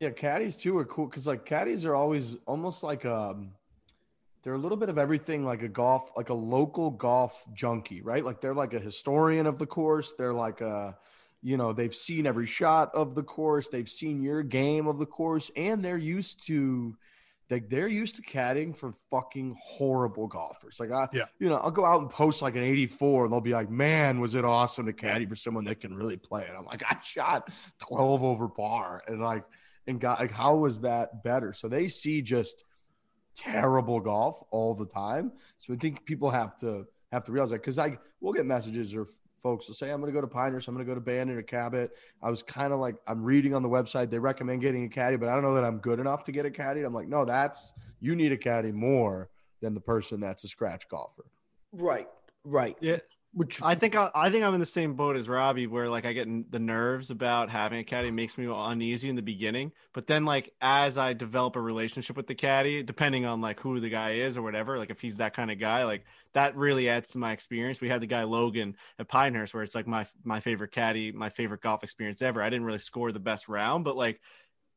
Yeah, 0.00 0.10
caddies 0.10 0.56
too 0.56 0.76
are 0.78 0.84
cool 0.84 1.06
because 1.06 1.28
like 1.28 1.44
caddies 1.44 1.84
are 1.84 1.94
always 1.94 2.36
almost 2.46 2.82
like 2.82 3.04
um 3.04 3.52
they're 4.42 4.54
a 4.54 4.58
little 4.58 4.76
bit 4.76 4.88
of 4.88 4.98
everything 4.98 5.44
like 5.44 5.62
a 5.62 5.68
golf 5.68 6.10
like 6.16 6.28
a 6.28 6.34
local 6.34 6.90
golf 6.90 7.44
junkie 7.54 8.02
right? 8.02 8.24
Like 8.24 8.40
they're 8.40 8.54
like 8.54 8.74
a 8.74 8.80
historian 8.80 9.46
of 9.46 9.58
the 9.58 9.66
course. 9.66 10.12
They're 10.16 10.34
like 10.34 10.60
a 10.60 10.96
you 11.42 11.56
know 11.56 11.72
they've 11.72 11.94
seen 11.94 12.26
every 12.26 12.46
shot 12.46 12.94
of 12.94 13.14
the 13.14 13.22
course. 13.22 13.68
They've 13.68 13.88
seen 13.88 14.22
your 14.22 14.42
game 14.42 14.86
of 14.86 14.98
the 14.98 15.06
course. 15.06 15.50
And 15.56 15.82
they're 15.82 15.98
used 15.98 16.46
to 16.46 16.96
like 17.50 17.68
they're 17.68 17.88
used 17.88 18.16
to 18.16 18.22
caddying 18.22 18.74
for 18.74 18.94
fucking 19.10 19.56
horrible 19.62 20.26
golfers. 20.26 20.80
Like 20.80 20.90
i 20.90 21.06
yeah. 21.12 21.24
you 21.38 21.48
know 21.48 21.56
i'll 21.56 21.70
go 21.70 21.84
out 21.84 22.00
and 22.00 22.10
post 22.10 22.42
like 22.42 22.56
an 22.56 22.62
84 22.62 23.24
and 23.24 23.32
they'll 23.32 23.40
be 23.40 23.52
like 23.52 23.70
man 23.70 24.20
was 24.20 24.34
it 24.34 24.44
awesome 24.44 24.86
to 24.86 24.92
caddy 24.92 25.26
for 25.26 25.36
someone 25.36 25.64
that 25.64 25.80
can 25.80 25.94
really 25.94 26.16
play 26.16 26.42
it. 26.42 26.54
I'm 26.56 26.64
like 26.64 26.82
i 26.88 26.96
shot 27.02 27.48
12 27.80 28.22
over 28.24 28.48
par. 28.48 29.02
And 29.06 29.20
like 29.20 29.44
and 29.86 30.00
got 30.00 30.18
like 30.20 30.32
how 30.32 30.56
was 30.56 30.80
that 30.80 31.22
better? 31.22 31.52
So 31.52 31.68
they 31.68 31.88
see 31.88 32.22
just 32.22 32.64
terrible 33.36 34.00
golf 34.00 34.42
all 34.50 34.74
the 34.74 34.86
time. 34.86 35.32
So 35.58 35.72
I 35.72 35.76
think 35.76 36.04
people 36.04 36.30
have 36.30 36.56
to 36.58 36.86
have 37.12 37.24
to 37.24 37.32
realize 37.32 37.50
that 37.50 37.60
because 37.60 37.78
I 37.78 37.98
we'll 38.20 38.32
get 38.32 38.46
messages 38.46 38.94
or 38.94 39.06
folks 39.42 39.66
will 39.66 39.74
say 39.74 39.90
I'm 39.90 40.00
going 40.00 40.12
to 40.12 40.14
go 40.14 40.20
to 40.20 40.28
Pinehurst, 40.28 40.68
I'm 40.68 40.74
going 40.74 40.86
to 40.86 40.90
go 40.90 40.94
to 40.94 41.00
Bandon 41.00 41.36
or 41.36 41.42
Cabot. 41.42 41.90
I 42.22 42.30
was 42.30 42.42
kind 42.42 42.72
of 42.72 42.78
like 42.78 42.96
I'm 43.06 43.22
reading 43.22 43.54
on 43.54 43.62
the 43.62 43.68
website 43.68 44.10
they 44.10 44.18
recommend 44.18 44.62
getting 44.62 44.84
a 44.84 44.88
caddy, 44.88 45.16
but 45.16 45.28
I 45.28 45.34
don't 45.34 45.42
know 45.42 45.54
that 45.54 45.64
I'm 45.64 45.78
good 45.78 45.98
enough 45.98 46.24
to 46.24 46.32
get 46.32 46.46
a 46.46 46.50
caddy. 46.50 46.82
I'm 46.82 46.94
like, 46.94 47.08
no, 47.08 47.24
that's 47.24 47.72
you 48.00 48.14
need 48.14 48.32
a 48.32 48.36
caddy 48.36 48.72
more 48.72 49.30
than 49.60 49.74
the 49.74 49.80
person 49.80 50.20
that's 50.20 50.44
a 50.44 50.48
scratch 50.48 50.88
golfer. 50.88 51.24
Right. 51.72 52.08
Right. 52.44 52.76
Yeah. 52.80 52.98
Which 53.34 53.62
I 53.62 53.74
think 53.74 53.96
I, 53.96 54.10
I, 54.14 54.28
think 54.28 54.44
I'm 54.44 54.52
in 54.52 54.60
the 54.60 54.66
same 54.66 54.92
boat 54.92 55.16
as 55.16 55.26
Robbie, 55.26 55.66
where 55.66 55.88
like 55.88 56.04
I 56.04 56.12
get 56.12 56.50
the 56.50 56.58
nerves 56.58 57.10
about 57.10 57.48
having 57.48 57.78
a 57.78 57.84
caddy 57.84 58.10
makes 58.10 58.36
me 58.36 58.46
uneasy 58.46 59.08
in 59.08 59.16
the 59.16 59.22
beginning, 59.22 59.72
but 59.94 60.06
then 60.06 60.26
like 60.26 60.52
as 60.60 60.98
I 60.98 61.14
develop 61.14 61.56
a 61.56 61.60
relationship 61.60 62.14
with 62.14 62.26
the 62.26 62.34
caddy, 62.34 62.82
depending 62.82 63.24
on 63.24 63.40
like 63.40 63.58
who 63.58 63.80
the 63.80 63.88
guy 63.88 64.16
is 64.16 64.36
or 64.36 64.42
whatever, 64.42 64.76
like 64.76 64.90
if 64.90 65.00
he's 65.00 65.16
that 65.16 65.32
kind 65.32 65.50
of 65.50 65.58
guy, 65.58 65.84
like 65.84 66.04
that 66.34 66.54
really 66.56 66.90
adds 66.90 67.08
to 67.10 67.18
my 67.18 67.32
experience. 67.32 67.80
We 67.80 67.88
had 67.88 68.02
the 68.02 68.06
guy 68.06 68.24
Logan 68.24 68.76
at 68.98 69.08
Pinehurst, 69.08 69.54
where 69.54 69.62
it's 69.62 69.74
like 69.74 69.86
my 69.86 70.04
my 70.24 70.40
favorite 70.40 70.72
caddy, 70.72 71.10
my 71.10 71.30
favorite 71.30 71.62
golf 71.62 71.82
experience 71.82 72.20
ever. 72.20 72.42
I 72.42 72.50
didn't 72.50 72.66
really 72.66 72.80
score 72.80 73.12
the 73.12 73.18
best 73.18 73.48
round, 73.48 73.84
but 73.84 73.96
like 73.96 74.20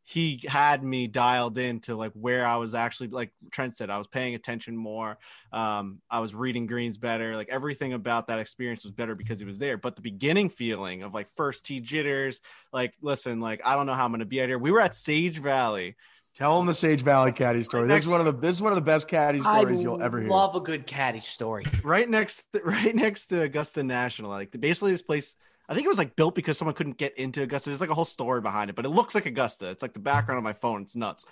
he 0.05 0.39
had 0.47 0.83
me 0.83 1.07
dialed 1.07 1.57
in 1.57 1.79
to 1.81 1.95
like 1.95 2.11
where 2.13 2.45
I 2.45 2.57
was 2.57 2.75
actually 2.75 3.09
like 3.09 3.33
Trent 3.51 3.75
said 3.75 3.89
I 3.89 3.97
was 3.97 4.07
paying 4.07 4.35
attention 4.35 4.77
more 4.77 5.17
um 5.51 5.99
I 6.09 6.19
was 6.19 6.35
reading 6.35 6.67
greens 6.67 6.97
better 6.97 7.35
like 7.35 7.49
everything 7.49 7.93
about 7.93 8.27
that 8.27 8.39
experience 8.39 8.83
was 8.83 8.93
better 8.93 9.15
because 9.15 9.39
he 9.39 9.45
was 9.45 9.57
there 9.57 9.77
but 9.77 9.95
the 9.95 10.03
beginning 10.03 10.49
feeling 10.49 11.01
of 11.01 11.13
like 11.13 11.27
first 11.35 11.65
tee 11.65 11.79
jitters 11.79 12.39
like 12.71 12.93
listen 13.01 13.39
like 13.39 13.61
I 13.65 13.75
don't 13.75 13.87
know 13.87 13.93
how 13.93 14.05
I'm 14.05 14.11
going 14.11 14.19
to 14.19 14.25
be 14.25 14.41
out 14.41 14.47
here 14.47 14.59
we 14.59 14.71
were 14.71 14.81
at 14.81 14.95
Sage 14.95 15.39
Valley 15.39 15.95
Tell 16.35 16.57
them 16.57 16.65
the 16.65 16.73
Sage 16.73 17.01
Valley 17.01 17.31
caddy 17.31 17.63
story. 17.63 17.87
This 17.87 18.03
is 18.03 18.09
one 18.09 18.19
of 18.19 18.25
the 18.25 18.33
this 18.33 18.57
is 18.57 18.61
one 18.61 18.73
of 18.73 18.75
the 18.75 18.81
best 18.81 19.07
caddy 19.07 19.39
stories 19.39 19.79
I 19.79 19.81
you'll 19.81 20.01
ever 20.01 20.19
hear. 20.19 20.27
Love 20.27 20.53
a 20.53 20.59
good 20.59 20.85
caddy 20.85 21.21
story. 21.21 21.63
Right 21.81 22.09
next, 22.09 22.51
to, 22.51 22.59
right 22.59 22.93
next 22.93 23.27
to 23.27 23.43
Augusta 23.43 23.83
National. 23.83 24.31
Like 24.31 24.51
basically, 24.59 24.91
this 24.91 25.01
place 25.01 25.33
I 25.67 25.73
think 25.73 25.85
it 25.85 25.89
was 25.89 25.97
like 25.97 26.15
built 26.15 26.35
because 26.35 26.57
someone 26.57 26.75
couldn't 26.75 26.97
get 26.97 27.17
into 27.17 27.41
Augusta. 27.41 27.69
There's 27.69 27.81
like 27.81 27.89
a 27.89 27.95
whole 27.95 28.05
story 28.05 28.41
behind 28.41 28.69
it, 28.69 28.75
but 28.75 28.85
it 28.85 28.89
looks 28.89 29.15
like 29.15 29.25
Augusta. 29.25 29.69
It's 29.69 29.81
like 29.81 29.93
the 29.93 29.99
background 29.99 30.37
of 30.37 30.43
my 30.43 30.53
phone. 30.53 30.83
It's 30.83 30.95
nuts. 30.95 31.25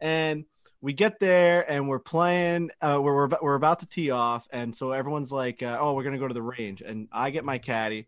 And 0.00 0.44
we 0.80 0.92
get 0.92 1.18
there 1.18 1.68
and 1.70 1.88
we're 1.88 1.98
playing. 1.98 2.70
Uh, 2.80 3.00
we're 3.02 3.14
we're, 3.26 3.38
we're 3.42 3.54
about 3.54 3.80
to 3.80 3.86
tee 3.86 4.10
off, 4.10 4.46
and 4.50 4.74
so 4.74 4.92
everyone's 4.92 5.32
like, 5.32 5.62
uh, 5.62 5.78
"Oh, 5.80 5.94
we're 5.94 6.04
gonna 6.04 6.18
go 6.18 6.28
to 6.28 6.34
the 6.34 6.42
range." 6.42 6.82
And 6.82 7.08
I 7.10 7.30
get 7.30 7.44
my 7.44 7.58
caddy, 7.58 8.06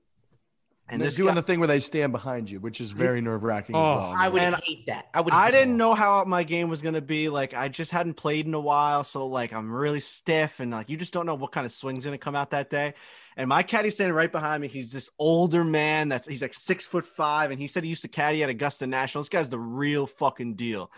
and, 0.90 1.00
they're 1.00 1.10
doing 1.10 1.28
guy, 1.28 1.34
the 1.34 1.42
thing 1.42 1.60
where 1.60 1.68
they 1.68 1.78
stand 1.78 2.12
behind 2.12 2.50
you, 2.50 2.58
which 2.58 2.80
is 2.80 2.90
very 2.90 3.20
nerve 3.20 3.42
wracking. 3.42 3.76
Oh, 3.76 3.80
well, 3.80 4.14
I 4.16 4.28
would 4.28 4.42
hate 4.64 4.86
that. 4.86 5.06
I 5.14 5.20
would. 5.20 5.32
I 5.32 5.50
didn't 5.50 5.72
that. 5.72 5.78
know 5.78 5.94
how 5.94 6.24
my 6.24 6.42
game 6.42 6.68
was 6.68 6.82
gonna 6.82 7.00
be. 7.00 7.28
Like, 7.28 7.54
I 7.54 7.68
just 7.68 7.92
hadn't 7.92 8.14
played 8.14 8.46
in 8.46 8.54
a 8.54 8.60
while, 8.60 9.04
so 9.04 9.26
like 9.26 9.52
I'm 9.52 9.72
really 9.72 10.00
stiff, 10.00 10.60
and 10.60 10.70
like 10.72 10.90
you 10.90 10.96
just 10.96 11.12
don't 11.12 11.26
know 11.26 11.34
what 11.34 11.52
kind 11.52 11.64
of 11.64 11.72
swing's 11.72 12.04
gonna 12.04 12.18
come 12.18 12.36
out 12.36 12.50
that 12.50 12.70
day. 12.70 12.94
And 13.36 13.48
my 13.48 13.62
caddy's 13.62 13.94
standing 13.94 14.14
right 14.14 14.30
behind 14.30 14.60
me. 14.60 14.68
He's 14.68 14.92
this 14.92 15.10
older 15.18 15.64
man. 15.64 16.08
That's 16.08 16.26
he's 16.26 16.42
like 16.42 16.54
six 16.54 16.84
foot 16.84 17.06
five, 17.06 17.50
and 17.50 17.60
he 17.60 17.66
said 17.66 17.84
he 17.84 17.88
used 17.88 18.02
to 18.02 18.08
caddy 18.08 18.42
at 18.42 18.50
Augusta 18.50 18.86
National. 18.86 19.22
This 19.22 19.28
guy's 19.28 19.48
the 19.48 19.58
real 19.58 20.06
fucking 20.06 20.54
deal. 20.54 20.90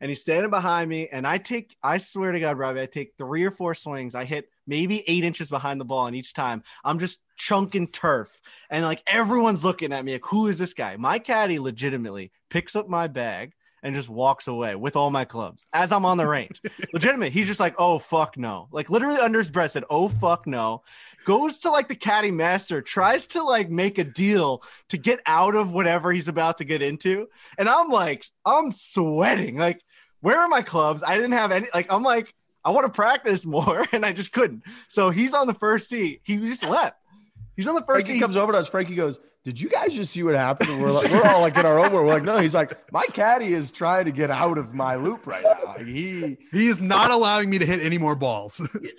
And 0.00 0.08
he's 0.08 0.22
standing 0.22 0.50
behind 0.50 0.88
me, 0.88 1.08
and 1.08 1.26
I 1.26 1.38
take, 1.38 1.76
I 1.82 1.98
swear 1.98 2.32
to 2.32 2.40
God, 2.40 2.58
Robbie, 2.58 2.80
I 2.80 2.86
take 2.86 3.14
three 3.18 3.44
or 3.44 3.50
four 3.50 3.74
swings. 3.74 4.14
I 4.14 4.24
hit 4.24 4.48
maybe 4.66 5.04
eight 5.08 5.24
inches 5.24 5.50
behind 5.50 5.80
the 5.80 5.84
ball, 5.84 6.06
and 6.06 6.16
each 6.16 6.32
time 6.32 6.62
I'm 6.84 6.98
just 6.98 7.18
chunking 7.36 7.88
turf, 7.88 8.40
and 8.68 8.84
like 8.84 9.02
everyone's 9.06 9.64
looking 9.64 9.92
at 9.92 10.04
me 10.04 10.12
like, 10.12 10.26
who 10.26 10.48
is 10.48 10.58
this 10.58 10.74
guy? 10.74 10.96
My 10.96 11.18
caddy 11.18 11.58
legitimately 11.58 12.32
picks 12.50 12.76
up 12.76 12.88
my 12.88 13.08
bag 13.08 13.52
and 13.82 13.94
just 13.94 14.08
walks 14.08 14.48
away 14.48 14.74
with 14.74 14.96
all 14.96 15.10
my 15.10 15.24
clubs 15.24 15.66
as 15.72 15.92
I'm 15.92 16.04
on 16.04 16.18
the 16.18 16.26
range. 16.26 16.60
Legitimate. 16.92 17.32
He's 17.32 17.46
just 17.46 17.60
like, 17.60 17.74
oh 17.78 17.98
fuck 17.98 18.36
no. 18.36 18.68
Like 18.70 18.90
literally 18.90 19.18
under 19.18 19.38
his 19.38 19.50
breath 19.50 19.72
said, 19.72 19.84
oh 19.90 20.08
fuck 20.08 20.46
no. 20.46 20.82
Goes 21.24 21.58
to 21.60 21.70
like 21.70 21.88
the 21.88 21.94
caddy 21.94 22.30
master, 22.30 22.80
tries 22.80 23.26
to 23.28 23.42
like 23.42 23.70
make 23.70 23.98
a 23.98 24.04
deal 24.04 24.62
to 24.88 24.98
get 24.98 25.20
out 25.26 25.54
of 25.54 25.72
whatever 25.72 26.12
he's 26.12 26.28
about 26.28 26.58
to 26.58 26.64
get 26.64 26.82
into. 26.82 27.28
And 27.58 27.68
I'm 27.68 27.90
like, 27.90 28.24
I'm 28.44 28.72
sweating. 28.72 29.56
Like, 29.56 29.82
where 30.20 30.38
are 30.38 30.48
my 30.48 30.62
clubs? 30.62 31.02
I 31.02 31.16
didn't 31.16 31.32
have 31.32 31.52
any 31.52 31.66
like 31.74 31.86
I'm 31.90 32.02
like, 32.02 32.34
I 32.64 32.70
want 32.70 32.86
to 32.86 32.92
practice 32.92 33.46
more, 33.46 33.86
and 33.92 34.04
I 34.04 34.12
just 34.12 34.32
couldn't. 34.32 34.64
So 34.88 35.10
he's 35.10 35.34
on 35.34 35.46
the 35.46 35.54
first 35.54 35.90
tee. 35.90 36.20
He 36.22 36.36
just 36.36 36.64
left. 36.64 37.04
He's 37.56 37.66
on 37.66 37.74
the 37.74 37.80
first 37.82 38.06
Frankie 38.06 38.14
tee. 38.14 38.20
comes 38.20 38.36
over 38.36 38.52
to 38.52 38.58
us. 38.58 38.68
Frankie 38.68 38.94
goes, 38.94 39.18
did 39.42 39.58
you 39.58 39.70
guys 39.70 39.94
just 39.94 40.12
see 40.12 40.22
what 40.22 40.34
happened? 40.34 40.68
And 40.68 40.82
we're 40.82 40.90
like, 40.92 41.10
we're 41.10 41.24
all 41.24 41.40
like 41.40 41.56
in 41.56 41.64
our 41.64 41.78
own. 41.78 41.92
world. 41.92 42.06
We're 42.06 42.12
like, 42.12 42.24
no. 42.24 42.38
He's 42.38 42.54
like, 42.54 42.92
my 42.92 43.04
caddy 43.06 43.54
is 43.54 43.72
trying 43.72 44.04
to 44.04 44.10
get 44.10 44.30
out 44.30 44.58
of 44.58 44.74
my 44.74 44.96
loop 44.96 45.26
right 45.26 45.42
now. 45.42 45.72
Like, 45.76 45.86
he 45.86 46.36
he 46.52 46.68
is 46.68 46.82
not 46.82 47.10
allowing 47.10 47.48
me 47.48 47.58
to 47.58 47.64
hit 47.64 47.80
any 47.80 47.96
more 47.96 48.14
balls. 48.14 48.60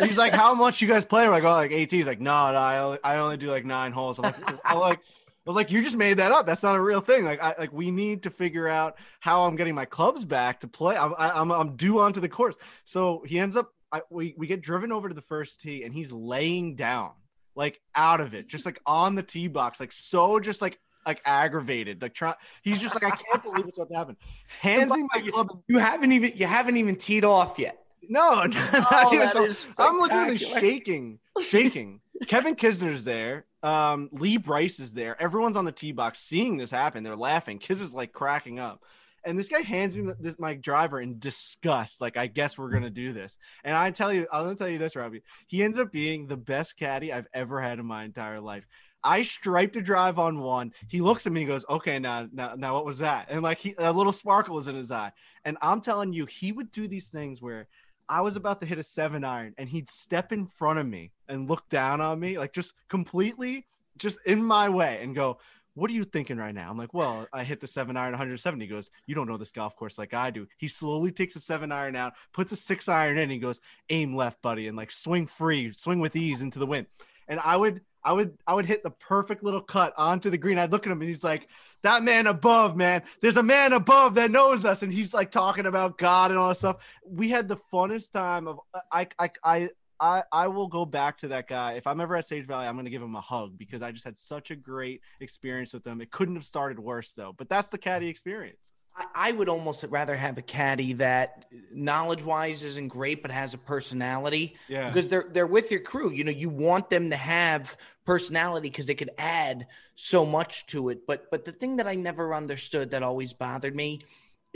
he's 0.00 0.18
like, 0.18 0.32
how 0.32 0.54
much 0.54 0.82
you 0.82 0.88
guys 0.88 1.04
play? 1.04 1.26
I 1.26 1.40
go 1.40 1.52
like 1.52 1.70
oh, 1.70 1.74
eight. 1.74 1.90
He's 1.92 2.06
like, 2.06 2.20
no, 2.20 2.52
no, 2.52 2.58
I 2.58 2.78
only, 2.78 2.98
I 3.04 3.16
only 3.18 3.36
do 3.36 3.48
like 3.48 3.64
nine 3.64 3.92
holes. 3.92 4.18
I'm 4.18 4.24
like, 4.24 4.60
I'm 4.64 4.78
like. 4.78 5.00
I 5.38 5.50
was 5.50 5.54
like, 5.54 5.70
you 5.70 5.80
just 5.80 5.96
made 5.96 6.14
that 6.14 6.32
up. 6.32 6.44
That's 6.44 6.64
not 6.64 6.74
a 6.74 6.82
real 6.82 7.00
thing. 7.00 7.24
Like, 7.24 7.40
I 7.40 7.54
like 7.56 7.72
we 7.72 7.92
need 7.92 8.24
to 8.24 8.30
figure 8.30 8.66
out 8.66 8.96
how 9.20 9.44
I'm 9.44 9.54
getting 9.54 9.76
my 9.76 9.84
clubs 9.84 10.24
back 10.24 10.58
to 10.60 10.66
play. 10.66 10.96
I'm 10.96 11.14
I, 11.16 11.30
I'm 11.30 11.52
I'm 11.52 11.76
due 11.76 12.00
onto 12.00 12.18
the 12.18 12.28
course. 12.28 12.56
So 12.82 13.22
he 13.24 13.38
ends 13.38 13.54
up. 13.54 13.72
I, 13.92 14.02
we 14.10 14.34
we 14.36 14.48
get 14.48 14.60
driven 14.60 14.90
over 14.90 15.08
to 15.08 15.14
the 15.14 15.22
first 15.22 15.60
tee, 15.60 15.84
and 15.84 15.94
he's 15.94 16.12
laying 16.12 16.74
down 16.74 17.12
like 17.56 17.80
out 17.94 18.20
of 18.20 18.34
it, 18.34 18.46
just 18.48 18.66
like 18.66 18.78
on 18.86 19.14
the 19.16 19.22
tee 19.22 19.48
box, 19.48 19.80
like 19.80 19.92
so 19.92 20.38
just 20.38 20.62
like 20.62 20.78
like 21.06 21.20
aggravated. 21.24 22.02
Like 22.02 22.14
try, 22.14 22.34
he's 22.62 22.80
just 22.80 22.94
like, 22.94 23.04
I 23.04 23.16
can't 23.16 23.42
believe 23.42 23.66
it's 23.66 23.78
what 23.78 23.90
happened. 23.92 24.18
Hands 24.60 24.92
me 24.92 25.06
my 25.14 25.20
club. 25.28 25.62
You 25.66 25.78
haven't 25.78 26.12
even 26.12 26.32
you 26.34 26.46
haven't 26.46 26.76
even 26.76 26.96
teed 26.96 27.24
off 27.24 27.58
yet. 27.58 27.82
No, 28.08 28.44
not 28.44 28.52
Oh, 28.52 29.48
so- 29.50 29.68
I'm 29.78 29.98
literally 30.00 30.36
shaking, 30.36 31.18
shaking. 31.42 32.00
Kevin 32.28 32.54
Kisner's 32.54 33.04
there. 33.04 33.46
Um, 33.62 34.10
Lee 34.12 34.36
Brice 34.36 34.78
is 34.78 34.94
there. 34.94 35.20
Everyone's 35.20 35.56
on 35.56 35.64
the 35.64 35.72
tee 35.72 35.92
box 35.92 36.18
seeing 36.20 36.56
this 36.56 36.70
happen. 36.70 37.02
They're 37.02 37.16
laughing. 37.16 37.58
Kisner's 37.58 37.94
like 37.94 38.12
cracking 38.12 38.60
up. 38.60 38.82
And 39.26 39.38
this 39.38 39.48
guy 39.48 39.60
hands 39.60 39.96
me 39.96 40.12
this 40.20 40.38
my 40.38 40.54
driver 40.54 41.00
in 41.00 41.18
disgust. 41.18 42.00
Like, 42.00 42.16
I 42.16 42.28
guess 42.28 42.56
we're 42.56 42.70
gonna 42.70 42.90
do 42.90 43.12
this. 43.12 43.36
And 43.64 43.76
I 43.76 43.90
tell 43.90 44.12
you, 44.12 44.26
I'm 44.32 44.44
gonna 44.44 44.54
tell 44.54 44.68
you 44.68 44.78
this, 44.78 44.96
Robbie. 44.96 45.22
He 45.46 45.62
ended 45.62 45.80
up 45.80 45.92
being 45.92 46.28
the 46.28 46.36
best 46.36 46.78
caddy 46.78 47.12
I've 47.12 47.26
ever 47.34 47.60
had 47.60 47.78
in 47.78 47.86
my 47.86 48.04
entire 48.04 48.40
life. 48.40 48.66
I 49.02 49.22
striped 49.24 49.76
a 49.76 49.82
drive 49.82 50.18
on 50.18 50.40
one. 50.40 50.72
He 50.88 51.00
looks 51.00 51.26
at 51.26 51.32
me 51.32 51.42
and 51.42 51.48
goes, 51.48 51.64
"Okay, 51.68 51.98
now, 51.98 52.28
now, 52.32 52.54
now, 52.56 52.74
what 52.74 52.86
was 52.86 52.98
that?" 52.98 53.26
And 53.28 53.42
like, 53.42 53.58
he, 53.58 53.74
a 53.78 53.92
little 53.92 54.12
sparkle 54.12 54.54
was 54.54 54.68
in 54.68 54.74
his 54.74 54.90
eye. 54.90 55.12
And 55.44 55.58
I'm 55.60 55.80
telling 55.80 56.12
you, 56.12 56.26
he 56.26 56.52
would 56.52 56.70
do 56.70 56.88
these 56.88 57.08
things 57.08 57.42
where 57.42 57.68
I 58.08 58.20
was 58.20 58.36
about 58.36 58.60
to 58.60 58.66
hit 58.66 58.78
a 58.78 58.82
seven 58.82 59.24
iron, 59.24 59.54
and 59.58 59.68
he'd 59.68 59.88
step 59.88 60.32
in 60.32 60.46
front 60.46 60.78
of 60.78 60.86
me 60.86 61.12
and 61.28 61.48
look 61.48 61.68
down 61.68 62.00
on 62.00 62.20
me, 62.20 62.38
like 62.38 62.52
just 62.52 62.74
completely, 62.88 63.66
just 63.96 64.18
in 64.26 64.42
my 64.42 64.68
way, 64.68 65.00
and 65.02 65.14
go, 65.14 65.38
"What 65.76 65.90
are 65.90 65.94
you 65.94 66.04
thinking 66.04 66.38
right 66.38 66.54
now?" 66.54 66.70
I'm 66.70 66.76
like, 66.76 66.92
"Well, 66.92 67.28
I 67.32 67.44
hit 67.44 67.60
the 67.60 67.68
seven 67.68 67.96
iron 67.96 68.12
170." 68.12 68.64
He 68.64 68.68
goes, 68.68 68.90
"You 69.06 69.14
don't 69.14 69.28
know 69.28 69.36
this 69.36 69.52
golf 69.52 69.76
course 69.76 69.98
like 69.98 70.14
I 70.14 70.30
do." 70.30 70.48
He 70.58 70.66
slowly 70.66 71.12
takes 71.12 71.36
a 71.36 71.40
seven 71.40 71.70
iron 71.70 71.94
out, 71.94 72.14
puts 72.32 72.50
a 72.50 72.56
six 72.56 72.88
iron 72.88 73.18
in, 73.18 73.24
and 73.24 73.32
he 73.32 73.38
goes, 73.38 73.60
"Aim 73.90 74.16
left, 74.16 74.42
buddy, 74.42 74.66
and 74.66 74.76
like 74.76 74.90
swing 74.90 75.26
free, 75.26 75.70
swing 75.72 76.00
with 76.00 76.16
ease 76.16 76.42
into 76.42 76.58
the 76.58 76.66
wind." 76.66 76.86
And 77.28 77.38
I 77.40 77.56
would 77.56 77.82
I 78.02 78.12
would 78.12 78.38
I 78.46 78.54
would 78.54 78.66
hit 78.66 78.84
the 78.84 78.90
perfect 78.90 79.42
little 79.42 79.60
cut 79.60 79.92
onto 79.96 80.30
the 80.30 80.38
green. 80.38 80.58
I'd 80.58 80.70
look 80.70 80.86
at 80.86 80.92
him 80.92 81.00
and 81.00 81.08
he's 81.08 81.24
like, 81.24 81.48
"That 81.82 82.04
man 82.04 82.28
above, 82.28 82.76
man. 82.76 83.02
There's 83.20 83.36
a 83.36 83.42
man 83.42 83.72
above 83.72 84.14
that 84.14 84.30
knows 84.30 84.64
us." 84.64 84.82
And 84.82 84.92
he's 84.92 85.12
like 85.12 85.32
talking 85.32 85.66
about 85.66 85.98
God 85.98 86.30
and 86.30 86.38
all 86.38 86.50
that 86.50 86.56
stuff. 86.56 86.76
We 87.04 87.30
had 87.30 87.48
the 87.48 87.56
funnest 87.72 88.12
time 88.12 88.46
of 88.46 88.60
I 88.92 89.08
I 89.18 89.30
I 89.42 89.70
I, 90.00 90.22
I 90.32 90.48
will 90.48 90.66
go 90.66 90.84
back 90.84 91.18
to 91.18 91.28
that 91.28 91.48
guy. 91.48 91.72
If 91.72 91.86
I'm 91.86 92.00
ever 92.00 92.16
at 92.16 92.26
Sage 92.26 92.46
Valley, 92.46 92.66
I'm 92.66 92.74
going 92.74 92.84
to 92.84 92.90
give 92.90 93.02
him 93.02 93.14
a 93.14 93.20
hug 93.20 93.56
because 93.56 93.82
I 93.82 93.92
just 93.92 94.04
had 94.04 94.18
such 94.18 94.50
a 94.50 94.56
great 94.56 95.00
experience 95.20 95.72
with 95.72 95.86
him. 95.86 96.00
It 96.00 96.10
couldn't 96.10 96.34
have 96.34 96.44
started 96.44 96.78
worse 96.78 97.14
though. 97.14 97.34
But 97.36 97.48
that's 97.48 97.68
the 97.68 97.78
caddy 97.78 98.08
experience. 98.08 98.72
I, 98.96 99.06
I 99.14 99.32
would 99.32 99.48
almost 99.48 99.84
rather 99.88 100.16
have 100.16 100.38
a 100.38 100.42
caddy 100.42 100.94
that 100.94 101.46
knowledge 101.72 102.22
wise 102.22 102.62
isn't 102.62 102.88
great 102.88 103.22
but 103.22 103.30
has 103.30 103.54
a 103.54 103.58
personality. 103.58 104.56
Yeah. 104.68 104.88
Because 104.88 105.08
they're 105.08 105.26
they're 105.30 105.46
with 105.46 105.70
your 105.70 105.80
crew. 105.80 106.10
You 106.12 106.24
know, 106.24 106.32
you 106.32 106.50
want 106.50 106.90
them 106.90 107.10
to 107.10 107.16
have 107.16 107.76
personality 108.04 108.68
because 108.68 108.86
they 108.86 108.94
could 108.94 109.10
add 109.18 109.66
so 109.94 110.26
much 110.26 110.66
to 110.66 110.90
it. 110.90 111.06
But 111.06 111.30
but 111.30 111.44
the 111.44 111.52
thing 111.52 111.76
that 111.76 111.86
I 111.86 111.94
never 111.94 112.34
understood 112.34 112.90
that 112.90 113.02
always 113.02 113.32
bothered 113.32 113.74
me 113.74 114.00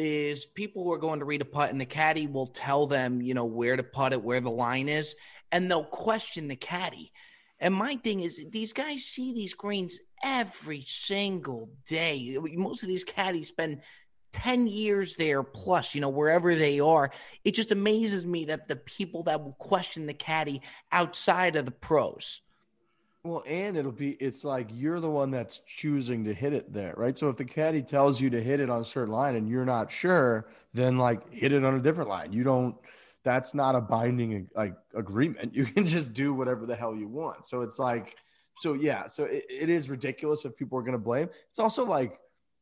is 0.00 0.44
people 0.44 0.84
who 0.84 0.92
are 0.92 0.98
going 0.98 1.18
to 1.18 1.24
read 1.24 1.42
a 1.42 1.46
putt 1.46 1.70
and 1.70 1.80
the 1.80 1.86
caddy 1.86 2.26
will 2.26 2.46
tell 2.46 2.86
them, 2.86 3.20
you 3.20 3.34
know, 3.34 3.44
where 3.44 3.76
to 3.76 3.82
putt 3.82 4.12
it, 4.12 4.22
where 4.22 4.40
the 4.40 4.50
line 4.50 4.88
is, 4.88 5.16
and 5.52 5.70
they'll 5.70 5.84
question 5.84 6.48
the 6.48 6.56
caddy. 6.56 7.12
And 7.58 7.74
my 7.74 7.96
thing 7.96 8.20
is, 8.20 8.44
these 8.50 8.72
guys 8.72 9.04
see 9.04 9.34
these 9.34 9.54
greens 9.54 9.98
every 10.22 10.82
single 10.86 11.70
day. 11.86 12.38
Most 12.54 12.82
of 12.82 12.88
these 12.88 13.04
caddies 13.04 13.48
spend 13.48 13.82
10 14.32 14.66
years 14.66 15.16
there 15.16 15.42
plus, 15.42 15.94
you 15.94 16.00
know, 16.00 16.08
wherever 16.08 16.54
they 16.54 16.80
are. 16.80 17.10
It 17.44 17.52
just 17.52 17.72
amazes 17.72 18.24
me 18.26 18.46
that 18.46 18.68
the 18.68 18.76
people 18.76 19.24
that 19.24 19.42
will 19.42 19.56
question 19.58 20.06
the 20.06 20.14
caddy 20.14 20.62
outside 20.92 21.56
of 21.56 21.64
the 21.64 21.70
pros. 21.70 22.40
Well, 23.22 23.42
and 23.46 23.76
it'll 23.76 23.92
be 23.92 24.12
it's 24.12 24.44
like 24.44 24.68
you're 24.72 24.98
the 24.98 25.10
one 25.10 25.30
that's 25.30 25.60
choosing 25.66 26.24
to 26.24 26.32
hit 26.32 26.54
it 26.54 26.72
there, 26.72 26.94
right? 26.96 27.16
So 27.18 27.28
if 27.28 27.36
the 27.36 27.44
caddy 27.44 27.82
tells 27.82 28.18
you 28.20 28.30
to 28.30 28.42
hit 28.42 28.60
it 28.60 28.70
on 28.70 28.80
a 28.80 28.84
certain 28.84 29.12
line 29.12 29.36
and 29.36 29.46
you're 29.48 29.66
not 29.66 29.92
sure, 29.92 30.48
then 30.72 30.96
like 30.96 31.30
hit 31.30 31.52
it 31.52 31.62
on 31.62 31.74
a 31.74 31.80
different 31.80 32.08
line. 32.08 32.32
You 32.32 32.44
don't 32.44 32.76
that's 33.22 33.52
not 33.54 33.74
a 33.74 33.80
binding 33.80 34.48
like 34.56 34.74
agreement. 34.94 35.54
You 35.54 35.66
can 35.66 35.84
just 35.84 36.14
do 36.14 36.32
whatever 36.32 36.64
the 36.64 36.74
hell 36.74 36.94
you 36.94 37.08
want. 37.08 37.44
So 37.44 37.60
it's 37.60 37.78
like 37.78 38.16
so 38.56 38.72
yeah, 38.72 39.06
so 39.06 39.24
it, 39.24 39.44
it 39.50 39.68
is 39.68 39.90
ridiculous 39.90 40.46
if 40.46 40.56
people 40.56 40.78
are 40.78 40.82
going 40.82 40.92
to 40.92 40.98
blame. 40.98 41.28
It's 41.50 41.58
also 41.58 41.84
like 41.84 42.18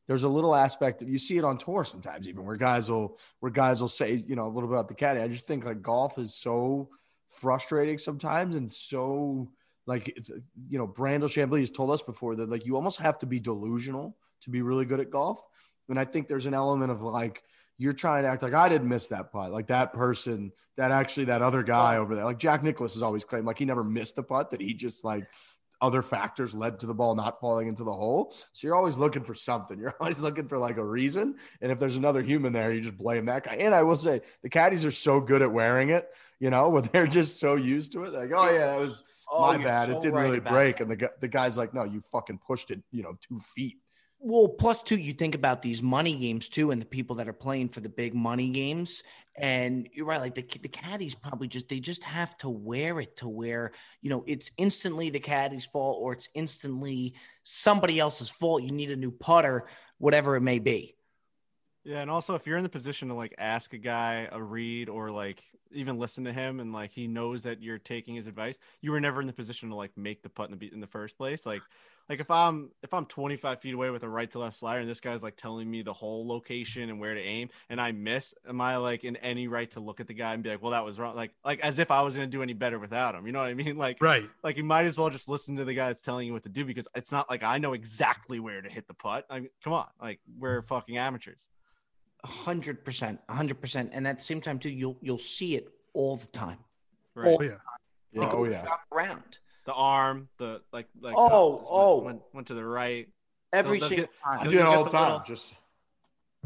there's 0.09 0.24
a 0.24 0.28
little 0.28 0.56
aspect 0.56 1.02
of 1.02 1.09
you 1.09 1.18
see 1.18 1.38
it 1.38 1.44
on 1.44 1.59
tour 1.59 1.84
sometimes 1.84 2.26
even 2.26 2.44
where 2.44 2.56
guys 2.56 2.90
will 2.90 3.16
where 3.38 3.52
guys 3.52 3.80
will 3.80 3.88
say, 3.88 4.24
you 4.26 4.34
know, 4.34 4.46
a 4.46 4.52
little 4.52 4.68
bit 4.68 4.74
about 4.74 4.88
the 4.88 4.94
caddy. 4.94 5.20
I 5.20 5.28
just 5.28 5.46
think 5.46 5.64
like 5.64 5.82
golf 5.82 6.18
is 6.18 6.34
so 6.34 6.88
frustrating 7.28 7.98
sometimes 7.98 8.56
and 8.56 8.72
so 8.72 9.48
like 9.89 10.14
you 10.68 10.78
know 10.78 10.86
Brandel 10.86 11.24
Chamblee 11.24 11.61
has 11.61 11.70
told 11.70 11.91
us 11.91 12.03
before 12.03 12.36
that 12.36 12.51
like 12.51 12.66
you 12.66 12.76
almost 12.76 13.01
have 13.01 13.18
to 13.20 13.26
be 13.26 13.41
delusional 13.41 14.14
to 14.43 14.51
be 14.51 14.62
really 14.62 14.84
good 14.84 15.01
at 15.01 15.11
golf. 15.11 15.41
And 15.89 15.99
I 15.99 16.05
think 16.05 16.28
there's 16.28 16.45
an 16.45 16.53
element 16.53 16.93
of 16.93 17.01
like 17.01 17.43
you're 17.78 17.95
trying 17.95 18.24
to 18.24 18.28
act 18.28 18.43
like 18.43 18.53
I 18.53 18.68
didn't 18.68 18.89
miss 18.89 19.07
that 19.07 19.32
putt. 19.32 19.51
Like 19.51 19.68
that 19.68 19.95
person 19.95 20.53
that 20.76 20.91
actually 20.91 21.24
that 21.24 21.41
other 21.41 21.62
guy 21.62 21.97
over 21.97 22.14
there 22.14 22.26
like 22.26 22.39
Jack 22.39 22.62
Nicklaus 22.62 22.93
has 22.93 23.03
always 23.03 23.24
claimed 23.24 23.47
like 23.47 23.59
he 23.59 23.64
never 23.64 23.82
missed 23.82 24.18
a 24.18 24.22
putt 24.22 24.51
that 24.51 24.61
he 24.61 24.74
just 24.74 25.05
like 25.05 25.26
other 25.81 26.03
factors 26.03 26.55
led 26.55 26.81
to 26.81 26.87
the 26.87 26.95
ball 26.95 27.14
not 27.14 27.41
falling 27.41 27.68
into 27.68 27.85
the 27.85 27.93
hole 27.93 28.33
so 28.53 28.66
you're 28.66 28.74
always 28.76 28.97
looking 28.97 29.22
for 29.22 29.35
something 29.35 29.79
you're 29.81 29.95
always 30.01 30.20
looking 30.20 30.49
for 30.49 30.59
like 30.59 30.76
a 30.76 30.85
reason 30.85 31.37
and 31.61 31.70
if 31.72 31.79
there's 31.79 31.97
another 31.97 32.22
human 32.22 32.53
there 32.53 32.72
you 32.72 32.81
just 32.81 32.99
blame 32.99 33.26
that 33.26 33.45
guy 33.45 33.55
and 33.55 33.74
I 33.74 33.83
will 33.83 33.97
say 33.97 34.22
the 34.43 34.49
caddies 34.49 34.85
are 34.85 34.91
so 34.91 35.20
good 35.20 35.43
at 35.43 35.53
wearing 35.53 35.91
it 35.91 36.09
you 36.41 36.51
know 36.51 36.68
when 36.74 36.89
they're 36.93 37.07
just 37.07 37.39
so 37.41 37.55
used 37.55 37.93
to 37.93 38.05
it 38.05 38.12
like 38.12 38.31
oh 38.35 38.51
yeah 38.51 38.66
that 38.66 38.79
was 38.79 39.05
Oh, 39.31 39.53
my 39.53 39.62
bad. 39.62 39.89
so 39.89 39.97
it 39.97 40.01
didn't 40.01 40.14
right 40.14 40.22
really 40.22 40.41
break. 40.41 40.79
that. 40.79 40.89
And 40.89 40.99
the 40.99 41.11
the 41.20 41.29
guy's 41.29 41.59
like, 41.59 41.74
no, 41.74 41.85
you 41.85 42.01
fucking 42.12 42.39
pushed 42.39 42.70
it, 42.70 42.81
you 42.91 43.03
know, 43.03 43.16
two 43.20 43.39
feet. 43.39 43.76
Well, 44.20 44.48
plus 44.48 44.82
two, 44.82 44.96
you 44.96 45.12
think 45.12 45.34
about 45.34 45.62
these 45.62 45.82
money 45.82 46.14
games 46.16 46.48
too, 46.48 46.70
and 46.72 46.80
the 46.80 46.86
people 46.86 47.16
that 47.16 47.28
are 47.28 47.32
playing 47.32 47.68
for 47.68 47.80
the 47.80 47.88
big 47.88 48.14
money 48.14 48.50
games. 48.50 49.02
And 49.36 49.88
you're 49.92 50.06
right, 50.06 50.20
like 50.20 50.34
the 50.34 50.44
the 50.60 50.68
caddies 50.68 51.14
probably 51.14 51.46
just 51.46 51.68
they 51.68 51.78
just 51.78 52.02
have 52.02 52.36
to 52.38 52.48
wear 52.48 52.98
it 53.00 53.16
to 53.18 53.28
where 53.28 53.70
you 54.02 54.10
know 54.10 54.24
it's 54.26 54.50
instantly 54.56 55.10
the 55.10 55.20
caddy's 55.20 55.64
fault 55.64 55.98
or 56.00 56.12
it's 56.12 56.28
instantly 56.34 57.14
somebody 57.44 58.00
else's 58.00 58.28
fault. 58.28 58.64
You 58.64 58.72
need 58.72 58.90
a 58.90 58.96
new 58.96 59.12
putter, 59.12 59.68
whatever 59.98 60.34
it 60.34 60.40
may 60.40 60.58
be. 60.58 60.96
Yeah, 61.84 62.00
and 62.00 62.10
also 62.10 62.34
if 62.34 62.46
you're 62.46 62.56
in 62.56 62.64
the 62.64 62.68
position 62.68 63.08
to 63.08 63.14
like 63.14 63.34
ask 63.38 63.72
a 63.72 63.78
guy 63.78 64.28
a 64.32 64.42
read 64.42 64.88
or 64.88 65.12
like 65.12 65.44
even 65.72 65.98
listen 65.98 66.24
to 66.24 66.32
him 66.32 66.58
and 66.58 66.72
like 66.72 66.90
he 66.90 67.06
knows 67.06 67.44
that 67.44 67.62
you're 67.62 67.78
taking 67.78 68.16
his 68.16 68.26
advice, 68.26 68.58
you 68.80 68.90
were 68.90 69.00
never 69.00 69.20
in 69.20 69.28
the 69.28 69.32
position 69.32 69.68
to 69.68 69.76
like 69.76 69.96
make 69.96 70.22
the 70.22 70.28
putt 70.28 70.50
in 70.50 70.58
the 70.58 70.72
in 70.72 70.80
the 70.80 70.86
first 70.88 71.16
place. 71.16 71.46
Like 71.46 71.62
like 72.09 72.20
if 72.20 72.30
I'm 72.30 72.70
if 72.82 72.94
I'm 72.94 73.04
25 73.04 73.61
feet 73.61 73.74
away 73.74 73.90
with 73.90 74.02
a 74.02 74.09
right 74.09 74.30
to 74.30 74.38
left 74.38 74.56
slider 74.56 74.80
and 74.80 74.88
this 74.88 75.00
guy's 75.00 75.22
like 75.22 75.36
telling 75.36 75.70
me 75.70 75.82
the 75.82 75.92
whole 75.92 76.26
location 76.26 76.88
and 76.88 76.98
where 76.98 77.14
to 77.14 77.20
aim 77.20 77.50
and 77.68 77.80
I 77.80 77.92
miss, 77.92 78.34
am 78.48 78.61
I 78.61 78.76
like 78.76 79.04
in 79.04 79.16
any 79.16 79.46
right 79.46 79.70
to 79.72 79.80
look 79.80 80.00
at 80.00 80.06
the 80.06 80.14
guy 80.14 80.32
and 80.32 80.42
be 80.42 80.50
like, 80.50 80.62
well, 80.62 80.70
that 80.72 80.84
was 80.84 80.98
wrong? 80.98 81.14
Like 81.14 81.32
like 81.44 81.61
as 81.61 81.78
if 81.78 81.90
I 81.90 82.02
was 82.02 82.14
gonna 82.14 82.26
do 82.26 82.42
any 82.42 82.54
better 82.54 82.78
without 82.78 83.14
him. 83.14 83.26
You 83.26 83.32
know 83.32 83.40
what 83.40 83.48
I 83.48 83.54
mean? 83.54 83.76
Like 83.78 83.98
right. 84.00 84.28
like 84.42 84.56
you 84.56 84.64
might 84.64 84.86
as 84.86 84.98
well 84.98 85.09
just 85.09 85.28
listen 85.28 85.56
to 85.56 85.64
the 85.64 85.74
guy 85.74 85.86
that's 85.86 86.02
telling 86.02 86.26
you 86.26 86.32
what 86.32 86.42
to 86.44 86.48
do 86.48 86.64
because 86.64 86.88
it's 86.94 87.12
not 87.12 87.30
like 87.30 87.44
I 87.44 87.59
know 87.59 87.74
exactly 87.74 88.40
where 88.40 88.61
to 88.61 88.68
hit 88.68 88.88
the 88.88 88.94
putt. 88.94 89.24
I 89.30 89.40
mean, 89.40 89.50
come 89.62 89.72
on, 89.72 89.86
like 90.00 90.20
we're 90.38 90.62
fucking 90.62 90.96
amateurs. 90.96 91.50
Hundred 92.24 92.84
percent, 92.84 93.20
hundred 93.28 93.61
percent, 93.61 93.90
and 93.92 94.09
at 94.09 94.16
the 94.16 94.22
same 94.22 94.40
time 94.40 94.59
too, 94.59 94.70
you'll 94.70 94.96
you'll 95.00 95.18
see 95.18 95.54
it 95.54 95.68
all 95.92 96.16
the 96.16 96.26
time. 96.26 96.59
Right. 97.14 97.36
Oh, 97.38 97.42
yeah. 97.42 97.50
Yeah, 98.12 98.22
People 98.22 98.38
oh 98.38 98.44
yeah. 98.44 98.64
shop 98.64 98.80
around 98.90 99.38
the 99.68 99.74
arm, 99.74 100.28
the 100.38 100.62
like, 100.72 100.86
like 101.00 101.14
Oh, 101.16 101.50
went- 101.50 101.64
oh. 101.68 101.98
went, 102.02 102.22
went 102.32 102.46
to 102.48 102.54
the 102.54 102.64
right. 102.64 103.06
every 103.52 103.78
They'll- 103.78 103.88
they'll 103.90 103.98
single 103.98 104.06
get- 104.06 104.14
I 104.24 104.36
time. 104.36 104.44
You'll 104.44 104.52
do 104.52 104.58
it 104.60 104.62
all 104.66 104.84
the 104.84 104.90
the 104.90 104.96
time. 104.96 105.10
little- 105.12 105.26
Just 105.26 105.52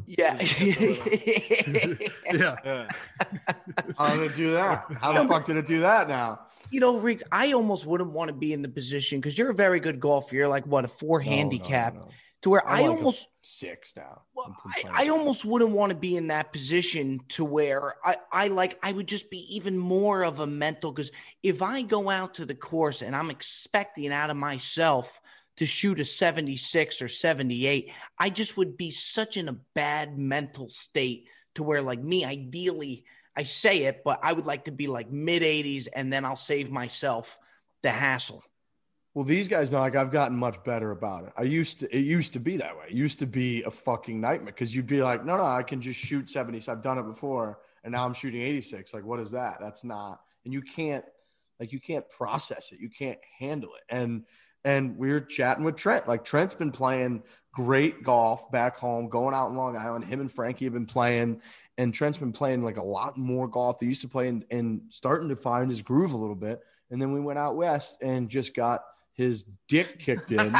Yeah. 0.07 0.35
Yeah. 2.33 2.57
Yeah. 2.65 2.87
How 3.99 4.15
did 4.17 4.31
it 4.31 4.37
do 4.37 4.53
that? 4.53 4.87
How 5.01 5.13
the 5.13 5.29
fuck 5.29 5.45
did 5.45 5.57
it 5.57 5.67
do 5.67 5.81
that 5.81 6.09
now? 6.09 6.41
you 6.71 6.81
know, 6.81 6.99
Riggs, 6.99 7.23
I 7.31 7.53
almost 7.53 7.85
wouldn't 7.87 8.11
want 8.13 8.29
to 8.29 8.35
be 8.35 8.53
in 8.55 8.63
the 8.63 8.69
position 8.69 9.21
because 9.21 9.37
you're 9.37 9.51
a 9.51 9.55
very 9.55 9.79
good 9.79 10.01
golfer. 10.01 10.35
You're 10.35 10.49
like 10.49 10.67
what 10.67 10.85
a 10.85 10.89
four 10.89 11.19
No, 11.21 11.25
no, 11.27 11.31
handicap 11.37 11.95
no. 11.95 12.09
To 12.43 12.51
where 12.51 12.67
I 12.69 12.83
like 12.83 12.91
almost 12.91 13.29
six 13.41 13.95
now. 13.97 14.23
Well, 14.35 14.55
I. 14.67 15.05
I 15.05 15.09
almost 15.09 15.45
wouldn't 15.45 15.71
want 15.71 15.91
to 15.91 15.97
be 15.97 16.17
in 16.17 16.29
that 16.29 16.53
position 16.53 17.21
to 17.31 17.45
where 17.45 17.95
I, 18.05 18.17
I 18.31 18.49
like 18.49 18.79
I 18.83 18.93
would 18.93 19.07
just 19.07 19.31
be 19.31 19.57
even 19.57 19.79
more 19.79 20.23
of 20.23 20.41
a 20.41 20.47
mental 20.47 20.93
because 20.93 21.13
if 21.43 21.63
I 21.63 21.83
go 21.83 22.11
out 22.11 22.35
to 22.35 22.47
the 22.47 22.55
course 22.55 23.03
and 23.03 23.15
I'm 23.15 23.31
expecting 23.31 24.13
out 24.13 24.31
of 24.31 24.37
myself 24.37 25.21
to 25.59 25.67
shoot 25.67 26.01
a 26.01 26.05
76 26.05 27.03
or 27.03 27.09
78, 27.09 27.93
I 28.19 28.31
just 28.31 28.57
would 28.57 28.77
be 28.77 28.91
such 28.91 29.37
in 29.37 29.49
a 29.49 29.59
bad 29.75 30.19
mental 30.19 30.69
state 30.69 31.29
to 31.55 31.63
where 31.63 31.83
like 31.83 32.03
me, 32.03 32.25
ideally, 32.25 33.05
I 33.37 33.45
say 33.45 33.85
it, 33.85 34.03
but 34.05 34.21
I 34.23 34.33
would 34.33 34.47
like 34.47 34.65
to 34.65 34.73
be 34.73 34.89
like 34.89 35.11
mid 35.11 35.43
80s 35.43 35.89
and 35.95 36.13
then 36.13 36.25
I'll 36.25 36.37
save 36.37 36.71
myself 36.71 37.39
the 37.83 37.91
hassle. 37.91 38.43
Well, 39.15 39.25
these 39.25 39.47
guys 39.47 39.71
know 39.71 39.81
like 39.81 39.95
I've 39.95 40.11
gotten 40.11 40.37
much 40.39 40.63
better 40.65 40.91
about 40.91 41.25
it. 41.25 41.33
I 41.37 41.43
used 41.43 41.81
to 41.81 41.97
it 41.97 42.01
used 42.01 42.33
to 42.33 42.41
be 42.41 42.57
that 42.57 42.77
way. 42.79 42.87
It 42.89 42.95
used 42.95 43.19
to 43.19 43.27
be 43.27 43.63
a 43.63 43.71
fucking 43.71 44.21
nightmare 44.21 44.53
because 44.53 44.75
you'd 44.75 44.87
be 44.87 45.03
like, 45.03 45.25
no, 45.25 45.37
no, 45.37 45.45
I 45.45 45.63
can 45.63 45.83
just 45.83 46.01
shoot 46.01 46.31
70. 46.31 46.67
I've 46.69 46.83
done 46.83 46.99
it 46.99 47.03
before, 47.03 47.59
and 47.85 47.93
now 47.93 48.07
I'm 48.07 48.15
shooting 48.15 48.41
86. 48.41 48.95
Like, 48.95 49.05
what 49.05 49.21
is 49.21 49.33
that? 49.33 49.59
That's 49.61 49.85
not, 49.85 50.21
and 50.45 50.55
you 50.55 50.63
can't 50.63 51.05
like 51.61 51.73
you 51.73 51.81
can't 51.81 52.09
process 52.09 52.73
it. 52.73 52.81
You 52.81 52.89
can't 52.89 53.19
handle 53.39 53.71
it. 53.75 53.83
And 53.95 54.25
and 54.65 54.97
we 54.97 55.11
were 55.11 55.21
chatting 55.21 55.65
with 55.65 55.77
Trent. 55.77 56.09
Like 56.09 56.25
Trent's 56.25 56.55
been 56.55 56.73
playing 56.73 57.23
great 57.53 58.03
golf 58.03 58.51
back 58.51 58.79
home, 58.79 59.09
going 59.09 59.35
out 59.35 59.51
in 59.51 59.57
Long 59.57 59.77
Island. 59.77 60.07
Him 60.07 60.21
and 60.21 60.33
Frankie 60.33 60.65
have 60.65 60.73
been 60.73 60.87
playing, 60.87 61.43
and 61.77 61.93
Trent's 61.93 62.19
been 62.19 62.33
playing 62.33 62.63
like 62.63 62.79
a 62.79 62.83
lot 62.83 63.19
more 63.19 63.47
golf. 63.47 63.79
They 63.79 63.87
used 63.87 64.01
to 64.03 64.09
play 64.09 64.29
and, 64.29 64.45
and 64.51 64.83
starting 64.89 65.29
to 65.29 65.37
find 65.37 65.69
his 65.69 65.83
groove 65.83 66.13
a 66.13 66.17
little 66.17 66.35
bit. 66.35 66.61
And 66.91 67.01
then 67.01 67.13
we 67.13 67.21
went 67.21 67.39
out 67.39 67.57
west 67.57 67.99
and 68.03 68.29
just 68.29 68.55
got 68.55 68.83
his 69.15 69.45
dick 69.69 69.99
kicked 69.99 70.33
in 70.33 70.53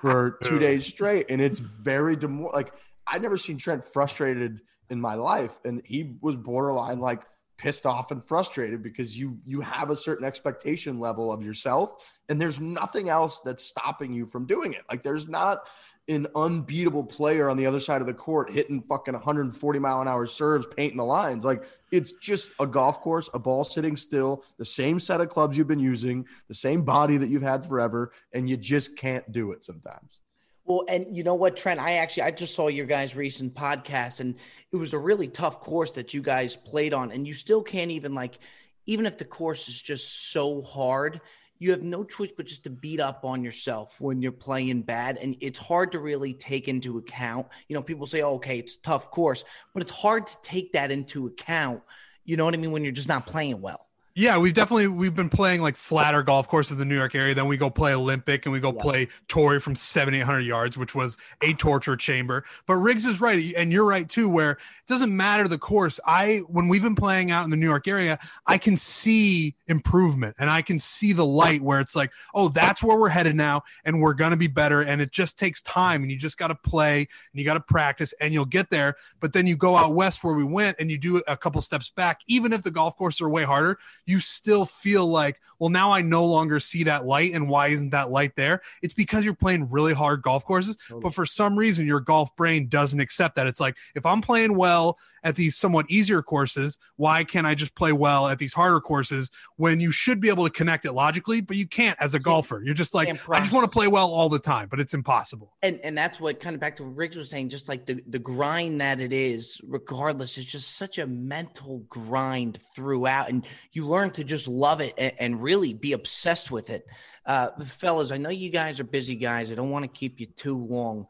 for 0.00 0.38
two 0.44 0.58
days 0.58 0.86
straight. 0.86 1.26
And 1.28 1.40
it's 1.40 1.58
very 1.58 2.16
demor 2.16 2.52
like 2.52 2.72
I've 3.06 3.22
never 3.22 3.36
seen 3.36 3.58
Trent 3.58 3.84
frustrated 3.84 4.60
in 4.90 5.00
my 5.00 5.14
life. 5.14 5.58
And 5.64 5.82
he 5.84 6.16
was 6.20 6.36
borderline 6.36 7.00
like 7.00 7.22
pissed 7.58 7.86
off 7.86 8.10
and 8.10 8.26
frustrated 8.26 8.82
because 8.82 9.16
you 9.16 9.38
you 9.44 9.60
have 9.60 9.90
a 9.90 9.96
certain 9.96 10.26
expectation 10.26 10.98
level 10.98 11.32
of 11.32 11.44
yourself 11.44 12.16
and 12.28 12.40
there's 12.40 12.58
nothing 12.58 13.08
else 13.08 13.40
that's 13.44 13.64
stopping 13.64 14.12
you 14.12 14.26
from 14.26 14.46
doing 14.46 14.72
it. 14.72 14.82
Like 14.90 15.02
there's 15.02 15.28
not 15.28 15.68
an 16.12 16.26
unbeatable 16.34 17.04
player 17.04 17.48
on 17.48 17.56
the 17.56 17.66
other 17.66 17.80
side 17.80 18.00
of 18.00 18.06
the 18.06 18.14
court 18.14 18.50
hitting 18.50 18.82
fucking 18.82 19.14
140 19.14 19.78
mile 19.78 20.00
an 20.00 20.08
hour 20.08 20.26
serves, 20.26 20.66
painting 20.66 20.98
the 20.98 21.04
lines. 21.04 21.44
Like 21.44 21.64
it's 21.90 22.12
just 22.12 22.50
a 22.60 22.66
golf 22.66 23.00
course, 23.00 23.28
a 23.34 23.38
ball 23.38 23.64
sitting 23.64 23.96
still, 23.96 24.44
the 24.58 24.64
same 24.64 25.00
set 25.00 25.20
of 25.20 25.28
clubs 25.28 25.56
you've 25.56 25.68
been 25.68 25.78
using, 25.78 26.26
the 26.48 26.54
same 26.54 26.82
body 26.82 27.16
that 27.16 27.28
you've 27.28 27.42
had 27.42 27.64
forever, 27.64 28.12
and 28.32 28.48
you 28.48 28.56
just 28.56 28.96
can't 28.96 29.30
do 29.32 29.52
it 29.52 29.64
sometimes. 29.64 30.20
Well, 30.64 30.84
and 30.88 31.16
you 31.16 31.24
know 31.24 31.34
what, 31.34 31.56
Trent? 31.56 31.80
I 31.80 31.94
actually 31.94 32.22
I 32.22 32.30
just 32.30 32.54
saw 32.54 32.68
your 32.68 32.86
guys' 32.86 33.16
recent 33.16 33.54
podcast, 33.54 34.20
and 34.20 34.36
it 34.70 34.76
was 34.76 34.92
a 34.92 34.98
really 34.98 35.28
tough 35.28 35.60
course 35.60 35.90
that 35.92 36.14
you 36.14 36.22
guys 36.22 36.56
played 36.56 36.94
on, 36.94 37.10
and 37.10 37.26
you 37.26 37.32
still 37.34 37.62
can't 37.62 37.90
even 37.90 38.14
like, 38.14 38.38
even 38.86 39.06
if 39.06 39.18
the 39.18 39.24
course 39.24 39.68
is 39.68 39.80
just 39.80 40.30
so 40.32 40.62
hard, 40.62 41.20
you 41.62 41.70
have 41.70 41.82
no 41.82 42.02
choice 42.02 42.30
but 42.36 42.46
just 42.46 42.64
to 42.64 42.70
beat 42.70 42.98
up 42.98 43.24
on 43.24 43.44
yourself 43.44 44.00
when 44.00 44.20
you're 44.20 44.32
playing 44.32 44.82
bad, 44.82 45.16
and 45.18 45.36
it's 45.40 45.58
hard 45.60 45.92
to 45.92 46.00
really 46.00 46.34
take 46.34 46.66
into 46.66 46.98
account. 46.98 47.46
You 47.68 47.74
know, 47.74 47.82
people 47.82 48.06
say, 48.06 48.20
oh, 48.22 48.34
"Okay, 48.34 48.58
it's 48.58 48.74
a 48.74 48.80
tough 48.80 49.12
course," 49.12 49.44
but 49.72 49.82
it's 49.82 49.92
hard 49.92 50.26
to 50.26 50.36
take 50.42 50.72
that 50.72 50.90
into 50.90 51.26
account. 51.26 51.82
You 52.24 52.36
know 52.36 52.44
what 52.44 52.54
I 52.54 52.56
mean? 52.56 52.72
When 52.72 52.82
you're 52.82 52.92
just 52.92 53.08
not 53.08 53.26
playing 53.26 53.60
well. 53.60 53.86
Yeah, 54.14 54.36
we've 54.36 54.52
definitely 54.52 54.88
we've 54.88 55.14
been 55.14 55.30
playing 55.30 55.62
like 55.62 55.74
flatter 55.74 56.22
golf 56.22 56.46
courses 56.46 56.72
in 56.72 56.78
the 56.78 56.84
New 56.84 56.96
York 56.96 57.14
area. 57.14 57.34
Then 57.34 57.46
we 57.46 57.56
go 57.56 57.70
play 57.70 57.94
Olympic 57.94 58.44
and 58.44 58.52
we 58.52 58.60
go 58.60 58.70
Yeah. 58.74 58.82
play 58.82 59.08
Torrey 59.26 59.58
from 59.58 59.74
seven 59.74 60.12
eight 60.12 60.20
hundred 60.20 60.40
yards, 60.40 60.76
which 60.76 60.94
was 60.94 61.16
a 61.40 61.54
torture 61.54 61.96
chamber. 61.96 62.44
But 62.66 62.74
Riggs 62.76 63.06
is 63.06 63.22
right, 63.22 63.54
and 63.56 63.72
you're 63.72 63.86
right 63.86 64.06
too. 64.06 64.28
Where 64.28 64.52
it 64.52 64.58
doesn't 64.86 65.16
matter 65.16 65.48
the 65.48 65.56
course. 65.56 65.98
I 66.04 66.42
when 66.48 66.68
we've 66.68 66.82
been 66.82 66.94
playing 66.94 67.30
out 67.30 67.44
in 67.44 67.50
the 67.50 67.56
New 67.56 67.66
York 67.66 67.88
area, 67.88 68.18
I 68.46 68.58
can 68.58 68.76
see 68.76 69.54
improvement 69.66 70.36
and 70.38 70.50
I 70.50 70.60
can 70.60 70.78
see 70.78 71.14
the 71.14 71.24
light 71.24 71.62
where 71.62 71.80
it's 71.80 71.96
like, 71.96 72.12
oh, 72.34 72.50
that's 72.50 72.82
where 72.82 72.98
we're 72.98 73.08
headed 73.08 73.34
now, 73.34 73.62
and 73.86 74.02
we're 74.02 74.12
gonna 74.12 74.36
be 74.36 74.46
better. 74.46 74.82
And 74.82 75.00
it 75.00 75.10
just 75.10 75.38
takes 75.38 75.62
time, 75.62 76.02
and 76.02 76.10
you 76.12 76.18
just 76.18 76.36
got 76.36 76.48
to 76.48 76.54
play 76.54 76.98
and 76.98 77.40
you 77.40 77.46
got 77.46 77.54
to 77.54 77.60
practice, 77.60 78.12
and 78.20 78.34
you'll 78.34 78.44
get 78.44 78.68
there. 78.68 78.94
But 79.20 79.32
then 79.32 79.46
you 79.46 79.56
go 79.56 79.74
out 79.74 79.94
west 79.94 80.22
where 80.22 80.34
we 80.34 80.44
went, 80.44 80.76
and 80.78 80.90
you 80.90 80.98
do 80.98 81.22
a 81.26 81.36
couple 81.36 81.62
steps 81.62 81.88
back. 81.88 82.20
Even 82.26 82.52
if 82.52 82.62
the 82.62 82.70
golf 82.70 82.94
courses 82.96 83.22
are 83.22 83.30
way 83.30 83.44
harder, 83.44 83.78
you 84.06 84.20
still 84.20 84.64
feel 84.64 85.06
like, 85.06 85.40
well, 85.58 85.70
now 85.70 85.92
I 85.92 86.02
no 86.02 86.24
longer 86.26 86.58
see 86.58 86.84
that 86.84 87.06
light. 87.06 87.34
And 87.34 87.48
why 87.48 87.68
isn't 87.68 87.90
that 87.90 88.10
light 88.10 88.34
there? 88.36 88.62
It's 88.82 88.94
because 88.94 89.24
you're 89.24 89.34
playing 89.34 89.70
really 89.70 89.94
hard 89.94 90.22
golf 90.22 90.44
courses. 90.44 90.76
But 91.02 91.14
for 91.14 91.24
some 91.24 91.56
reason, 91.56 91.86
your 91.86 92.00
golf 92.00 92.34
brain 92.34 92.68
doesn't 92.68 92.98
accept 92.98 93.36
that. 93.36 93.46
It's 93.46 93.60
like, 93.60 93.76
if 93.94 94.04
I'm 94.04 94.20
playing 94.20 94.56
well 94.56 94.98
at 95.22 95.36
these 95.36 95.56
somewhat 95.56 95.86
easier 95.88 96.22
courses, 96.22 96.78
why 96.96 97.24
can't 97.24 97.46
I 97.46 97.54
just 97.54 97.74
play 97.74 97.92
well 97.92 98.28
at 98.28 98.38
these 98.38 98.52
harder 98.52 98.80
courses 98.80 99.30
when 99.56 99.80
you 99.80 99.90
should 99.92 100.20
be 100.20 100.28
able 100.28 100.44
to 100.44 100.50
connect 100.50 100.84
it 100.84 100.92
logically, 100.92 101.40
but 101.40 101.56
you 101.56 101.66
can't 101.66 102.00
as 102.00 102.14
a 102.14 102.18
golfer? 102.18 102.62
You're 102.64 102.74
just 102.74 102.94
like, 102.94 103.08
I 103.08 103.38
just 103.40 103.52
want 103.52 103.64
to 103.64 103.70
play 103.70 103.88
well 103.88 104.10
all 104.10 104.28
the 104.28 104.38
time, 104.38 104.68
but 104.68 104.80
it's 104.80 104.94
impossible. 104.94 105.54
And 105.62 105.80
and 105.82 105.96
that's 105.96 106.20
what 106.20 106.40
kind 106.40 106.54
of 106.54 106.60
back 106.60 106.76
to 106.76 106.84
what 106.84 106.96
Riggs 106.96 107.16
was 107.16 107.30
saying, 107.30 107.48
just 107.48 107.68
like 107.68 107.86
the 107.86 108.02
the 108.06 108.18
grind 108.18 108.80
that 108.80 109.00
it 109.00 109.12
is, 109.12 109.60
regardless, 109.64 110.38
it's 110.38 110.46
just 110.46 110.76
such 110.76 110.98
a 110.98 111.06
mental 111.06 111.84
grind 111.88 112.58
throughout, 112.74 113.28
and 113.28 113.46
you 113.72 113.84
learn 113.86 114.10
to 114.12 114.24
just 114.24 114.48
love 114.48 114.80
it 114.80 114.94
and, 114.98 115.12
and 115.18 115.42
really 115.42 115.74
be 115.74 115.92
obsessed 115.92 116.50
with 116.50 116.70
it. 116.70 116.86
Uh, 117.24 117.50
fellas, 117.64 118.10
I 118.10 118.16
know 118.16 118.30
you 118.30 118.50
guys 118.50 118.80
are 118.80 118.84
busy 118.84 119.14
guys. 119.14 119.52
I 119.52 119.54
don't 119.54 119.70
want 119.70 119.84
to 119.84 119.88
keep 119.88 120.20
you 120.20 120.26
too 120.26 120.56
long. 120.56 121.06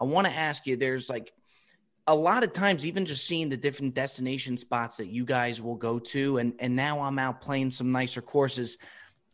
I 0.00 0.04
want 0.04 0.26
to 0.26 0.32
ask 0.32 0.66
you. 0.66 0.76
There's 0.76 1.08
like 1.08 1.32
a 2.06 2.14
lot 2.14 2.44
of 2.44 2.52
times, 2.52 2.86
even 2.86 3.04
just 3.04 3.26
seeing 3.26 3.48
the 3.48 3.56
different 3.56 3.94
destination 3.94 4.56
spots 4.56 4.96
that 4.98 5.08
you 5.08 5.24
guys 5.24 5.60
will 5.60 5.76
go 5.76 5.98
to, 5.98 6.38
and 6.38 6.54
and 6.58 6.76
now 6.76 7.00
I'm 7.00 7.18
out 7.18 7.40
playing 7.40 7.70
some 7.70 7.90
nicer 7.90 8.22
courses. 8.22 8.78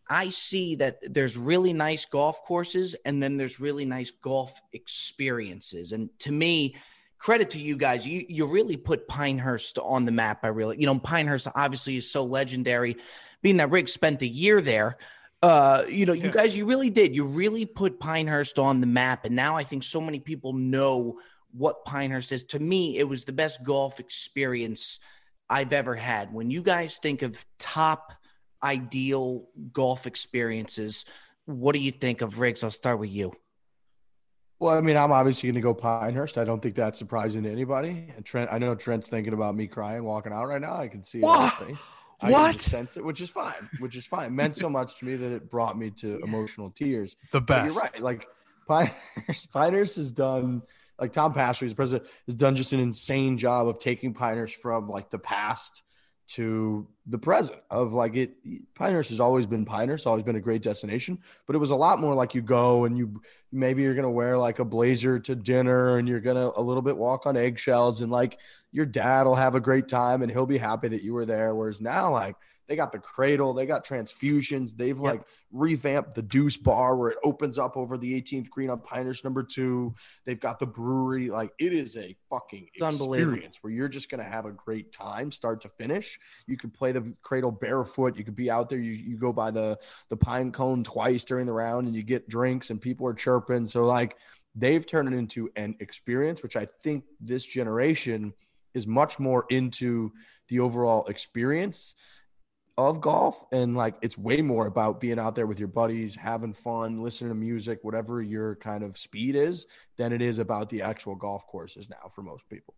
I 0.08 0.28
see 0.28 0.74
that 0.76 0.98
there's 1.02 1.38
really 1.38 1.72
nice 1.72 2.04
golf 2.04 2.42
courses 2.44 2.94
and 3.06 3.22
then 3.22 3.38
there's 3.38 3.60
really 3.60 3.86
nice 3.86 4.10
golf 4.10 4.60
experiences. 4.74 5.92
And 5.92 6.10
to 6.18 6.32
me, 6.32 6.76
credit 7.18 7.50
to 7.50 7.58
you 7.58 7.76
guys, 7.76 8.06
you 8.06 8.24
you 8.28 8.46
really 8.46 8.76
put 8.76 9.08
Pinehurst 9.08 9.78
on 9.78 10.04
the 10.04 10.12
map. 10.12 10.40
I 10.42 10.48
really, 10.48 10.78
you 10.78 10.86
know, 10.86 10.98
Pinehurst 10.98 11.48
obviously 11.54 11.96
is 11.96 12.10
so 12.10 12.24
legendary. 12.24 12.96
Being 13.40 13.56
that 13.56 13.70
Riggs 13.70 13.92
spent 13.92 14.22
a 14.22 14.26
year 14.26 14.60
there, 14.60 14.98
uh, 15.42 15.84
you 15.88 16.04
know, 16.04 16.12
you 16.12 16.30
guys, 16.30 16.56
you 16.56 16.66
really 16.66 16.90
did. 16.90 17.16
You 17.16 17.24
really 17.24 17.64
put 17.64 17.98
Pinehurst 17.98 18.58
on 18.58 18.80
the 18.80 18.86
map, 18.86 19.24
and 19.24 19.34
now 19.34 19.56
I 19.56 19.64
think 19.64 19.82
so 19.82 20.00
many 20.00 20.20
people 20.20 20.52
know 20.52 21.18
what 21.52 21.84
Pinehurst 21.84 22.32
is. 22.32 22.44
To 22.44 22.58
me, 22.58 22.98
it 22.98 23.08
was 23.08 23.24
the 23.24 23.32
best 23.32 23.62
golf 23.62 24.00
experience 24.00 24.98
I've 25.48 25.72
ever 25.72 25.94
had. 25.94 26.32
When 26.32 26.50
you 26.50 26.62
guys 26.62 26.98
think 26.98 27.22
of 27.22 27.44
top 27.58 28.12
ideal 28.62 29.48
golf 29.72 30.06
experiences, 30.06 31.04
what 31.44 31.74
do 31.74 31.80
you 31.80 31.90
think 31.90 32.22
of 32.22 32.38
Riggs? 32.38 32.62
I'll 32.64 32.70
start 32.70 32.98
with 32.98 33.10
you. 33.10 33.32
Well, 34.58 34.74
I 34.76 34.80
mean, 34.80 34.96
I'm 34.96 35.10
obviously 35.10 35.48
going 35.48 35.56
to 35.56 35.60
go 35.60 35.74
Pinehurst. 35.74 36.38
I 36.38 36.44
don't 36.44 36.60
think 36.62 36.76
that's 36.76 36.96
surprising 36.98 37.42
to 37.42 37.50
anybody. 37.50 38.06
And 38.14 38.24
Trent, 38.24 38.48
I 38.52 38.58
know 38.58 38.76
Trent's 38.76 39.08
thinking 39.08 39.32
about 39.32 39.56
me 39.56 39.66
crying 39.66 40.04
walking 40.04 40.32
out 40.32 40.46
right 40.46 40.60
now. 40.60 40.74
I 40.76 40.86
can 40.86 41.02
see 41.02 41.18
it. 41.18 41.24
What? 41.24 41.54
face. 41.54 41.78
I 42.20 42.30
What? 42.30 42.44
can 42.44 42.52
just 42.52 42.70
sense 42.70 42.96
it, 42.96 43.04
which 43.04 43.20
is 43.20 43.28
fine. 43.28 43.68
Which 43.80 43.96
is 43.96 44.06
fine. 44.06 44.28
It 44.28 44.32
meant 44.32 44.54
so 44.54 44.70
much 44.70 44.98
to 45.00 45.04
me 45.04 45.16
that 45.16 45.32
it 45.32 45.50
brought 45.50 45.76
me 45.76 45.90
to 45.96 46.18
emotional 46.20 46.70
tears. 46.70 47.16
The 47.32 47.40
But 47.40 47.64
best. 47.64 47.74
you're 47.74 47.82
right. 47.82 48.00
Like 48.00 48.28
Pinehurst, 48.68 49.50
Pinehurst 49.52 49.96
has 49.96 50.12
done 50.12 50.62
like 50.98 51.12
Tom 51.12 51.32
Pashley, 51.34 51.68
the 51.68 51.74
president, 51.74 52.08
has 52.26 52.34
done 52.34 52.56
just 52.56 52.72
an 52.72 52.80
insane 52.80 53.38
job 53.38 53.68
of 53.68 53.78
taking 53.78 54.14
Pinehurst 54.14 54.56
from 54.56 54.88
like 54.88 55.10
the 55.10 55.18
past 55.18 55.82
to 56.28 56.86
the 57.06 57.18
present 57.18 57.58
of 57.70 57.92
like 57.92 58.14
it 58.14 58.36
Pinehurst 58.74 59.10
has 59.10 59.20
always 59.20 59.44
been 59.44 59.64
Pinehurst, 59.64 60.06
always 60.06 60.22
been 60.22 60.36
a 60.36 60.40
great 60.40 60.62
destination, 60.62 61.18
but 61.46 61.56
it 61.56 61.58
was 61.58 61.70
a 61.70 61.76
lot 61.76 62.00
more 62.00 62.14
like 62.14 62.34
you 62.34 62.40
go 62.40 62.84
and 62.84 62.96
you 62.96 63.20
maybe 63.50 63.82
you're 63.82 63.94
gonna 63.94 64.10
wear 64.10 64.38
like 64.38 64.58
a 64.58 64.64
blazer 64.64 65.18
to 65.18 65.34
dinner 65.34 65.98
and 65.98 66.08
you're 66.08 66.20
gonna 66.20 66.50
a 66.56 66.62
little 66.62 66.82
bit 66.82 66.96
walk 66.96 67.26
on 67.26 67.36
eggshells 67.36 68.00
and 68.00 68.10
like 68.10 68.38
your 68.70 68.86
dad 68.86 69.26
will 69.26 69.34
have 69.34 69.54
a 69.54 69.60
great 69.60 69.88
time 69.88 70.22
and 70.22 70.30
he'll 70.30 70.46
be 70.46 70.58
happy 70.58 70.88
that 70.88 71.02
you 71.02 71.12
were 71.12 71.26
there. 71.26 71.54
Whereas 71.54 71.80
now 71.80 72.12
like 72.12 72.36
they 72.68 72.76
got 72.76 72.92
the 72.92 72.98
cradle, 72.98 73.52
they 73.54 73.66
got 73.66 73.84
transfusions, 73.84 74.76
they've 74.76 74.96
Yep. 74.96 75.04
like 75.04 75.22
revamped 75.50 76.14
the 76.14 76.22
Deuce 76.22 76.56
Bar 76.56 76.96
where 76.96 77.10
it 77.10 77.18
opens 77.24 77.58
up 77.58 77.76
over 77.76 77.98
the 77.98 78.14
18th 78.14 78.48
green 78.50 78.70
on 78.70 78.80
Pinehurst 78.80 79.24
number 79.24 79.42
two. 79.42 79.94
They've 80.24 80.38
got 80.38 80.58
the 80.58 80.66
brewery. 80.66 81.28
Like 81.28 81.52
it 81.58 81.72
is 81.72 81.96
a 81.96 82.16
fucking 82.30 82.68
experience 82.74 83.58
where 83.62 83.72
you're 83.72 83.88
just 83.88 84.10
gonna 84.10 84.22
have 84.24 84.46
a 84.46 84.52
great 84.52 84.92
time, 84.92 85.32
start 85.32 85.60
to 85.62 85.68
finish. 85.68 86.18
You 86.46 86.56
could 86.56 86.72
play 86.72 86.92
the 86.92 87.12
cradle 87.22 87.50
barefoot. 87.50 88.16
You 88.16 88.24
could 88.24 88.36
be 88.36 88.50
out 88.50 88.68
there. 88.68 88.78
You 88.78 88.92
you 88.92 89.16
go 89.16 89.32
by 89.32 89.50
the 89.50 89.78
the 90.08 90.16
pine 90.16 90.52
cone 90.52 90.84
twice 90.84 91.24
during 91.24 91.46
the 91.46 91.52
round, 91.52 91.86
and 91.86 91.96
you 91.96 92.02
get 92.02 92.28
drinks, 92.28 92.70
and 92.70 92.80
people 92.80 93.06
are 93.06 93.14
chirping. 93.14 93.66
So 93.66 93.84
like 93.84 94.16
they've 94.54 94.86
turned 94.86 95.12
it 95.12 95.16
into 95.16 95.50
an 95.56 95.76
experience, 95.80 96.42
which 96.42 96.56
I 96.56 96.68
think 96.82 97.04
this 97.20 97.44
generation 97.44 98.32
is 98.74 98.86
much 98.86 99.18
more 99.18 99.46
into 99.50 100.12
the 100.48 100.60
overall 100.60 101.06
experience 101.06 101.94
of 102.78 103.00
golf 103.00 103.44
and 103.52 103.76
like 103.76 103.94
it's 104.00 104.16
way 104.16 104.40
more 104.40 104.66
about 104.66 105.00
being 105.00 105.18
out 105.18 105.34
there 105.34 105.46
with 105.46 105.58
your 105.58 105.68
buddies 105.68 106.16
having 106.16 106.54
fun 106.54 107.02
listening 107.02 107.30
to 107.30 107.34
music 107.34 107.78
whatever 107.82 108.22
your 108.22 108.56
kind 108.56 108.82
of 108.82 108.96
speed 108.96 109.36
is 109.36 109.66
than 109.98 110.12
it 110.12 110.22
is 110.22 110.38
about 110.38 110.70
the 110.70 110.80
actual 110.80 111.14
golf 111.14 111.46
courses 111.46 111.90
now 111.90 112.08
for 112.14 112.22
most 112.22 112.48
people 112.48 112.74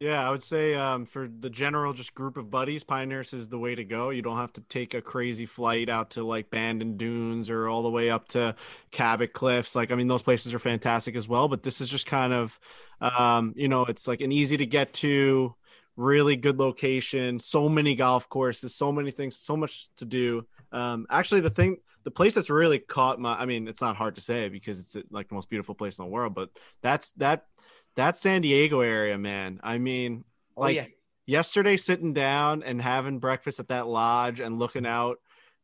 yeah, 0.00 0.24
I 0.26 0.30
would 0.30 0.42
say 0.42 0.76
um, 0.76 1.06
for 1.06 1.26
the 1.26 1.50
general 1.50 1.92
just 1.92 2.14
group 2.14 2.36
of 2.36 2.50
buddies, 2.50 2.84
Pinehurst 2.84 3.34
is 3.34 3.48
the 3.48 3.58
way 3.58 3.74
to 3.74 3.82
go. 3.82 4.10
You 4.10 4.22
don't 4.22 4.36
have 4.36 4.52
to 4.52 4.60
take 4.60 4.94
a 4.94 5.02
crazy 5.02 5.44
flight 5.44 5.88
out 5.88 6.10
to 6.10 6.22
like 6.22 6.50
Bandon 6.50 6.96
Dunes 6.96 7.50
or 7.50 7.68
all 7.68 7.82
the 7.82 7.90
way 7.90 8.08
up 8.08 8.28
to 8.28 8.54
Cabot 8.92 9.32
Cliffs. 9.32 9.74
Like, 9.74 9.90
I 9.90 9.96
mean, 9.96 10.06
those 10.06 10.22
places 10.22 10.54
are 10.54 10.60
fantastic 10.60 11.16
as 11.16 11.26
well. 11.26 11.48
But 11.48 11.64
this 11.64 11.80
is 11.80 11.88
just 11.88 12.06
kind 12.06 12.32
of, 12.32 12.60
um, 13.00 13.54
you 13.56 13.66
know, 13.66 13.86
it's 13.86 14.06
like 14.06 14.20
an 14.20 14.30
easy 14.30 14.56
to 14.58 14.66
get 14.66 14.92
to, 14.94 15.56
really 15.98 16.36
good 16.36 16.58
location, 16.58 17.40
so 17.40 17.68
many 17.68 17.96
golf 17.96 18.28
courses, 18.28 18.74
so 18.74 18.92
many 18.92 19.10
things, 19.10 19.36
so 19.36 19.56
much 19.56 19.88
to 19.96 20.04
do. 20.04 20.46
Um, 20.70 21.06
actually, 21.10 21.40
the 21.40 21.50
thing, 21.50 21.78
the 22.04 22.10
place 22.12 22.34
that's 22.34 22.50
really 22.50 22.78
caught 22.78 23.20
my, 23.20 23.34
I 23.34 23.46
mean, 23.46 23.66
it's 23.66 23.80
not 23.80 23.96
hard 23.96 24.14
to 24.14 24.20
say 24.20 24.48
because 24.48 24.80
it's 24.80 25.10
like 25.10 25.28
the 25.28 25.34
most 25.34 25.50
beautiful 25.50 25.74
place 25.74 25.98
in 25.98 26.04
the 26.04 26.10
world, 26.10 26.34
but 26.34 26.50
that's 26.82 27.10
that 27.12 27.46
that 27.96 28.16
San 28.16 28.42
Diego 28.42 28.80
area, 28.80 29.18
man. 29.18 29.58
I 29.62 29.78
mean, 29.78 30.24
oh, 30.56 30.62
like 30.62 30.76
yeah. 30.76 30.86
yesterday 31.26 31.76
sitting 31.76 32.14
down 32.14 32.62
and 32.62 32.80
having 32.80 33.18
breakfast 33.18 33.58
at 33.58 33.68
that 33.68 33.88
lodge 33.88 34.38
and 34.38 34.56
looking 34.56 34.86
out 34.86 35.18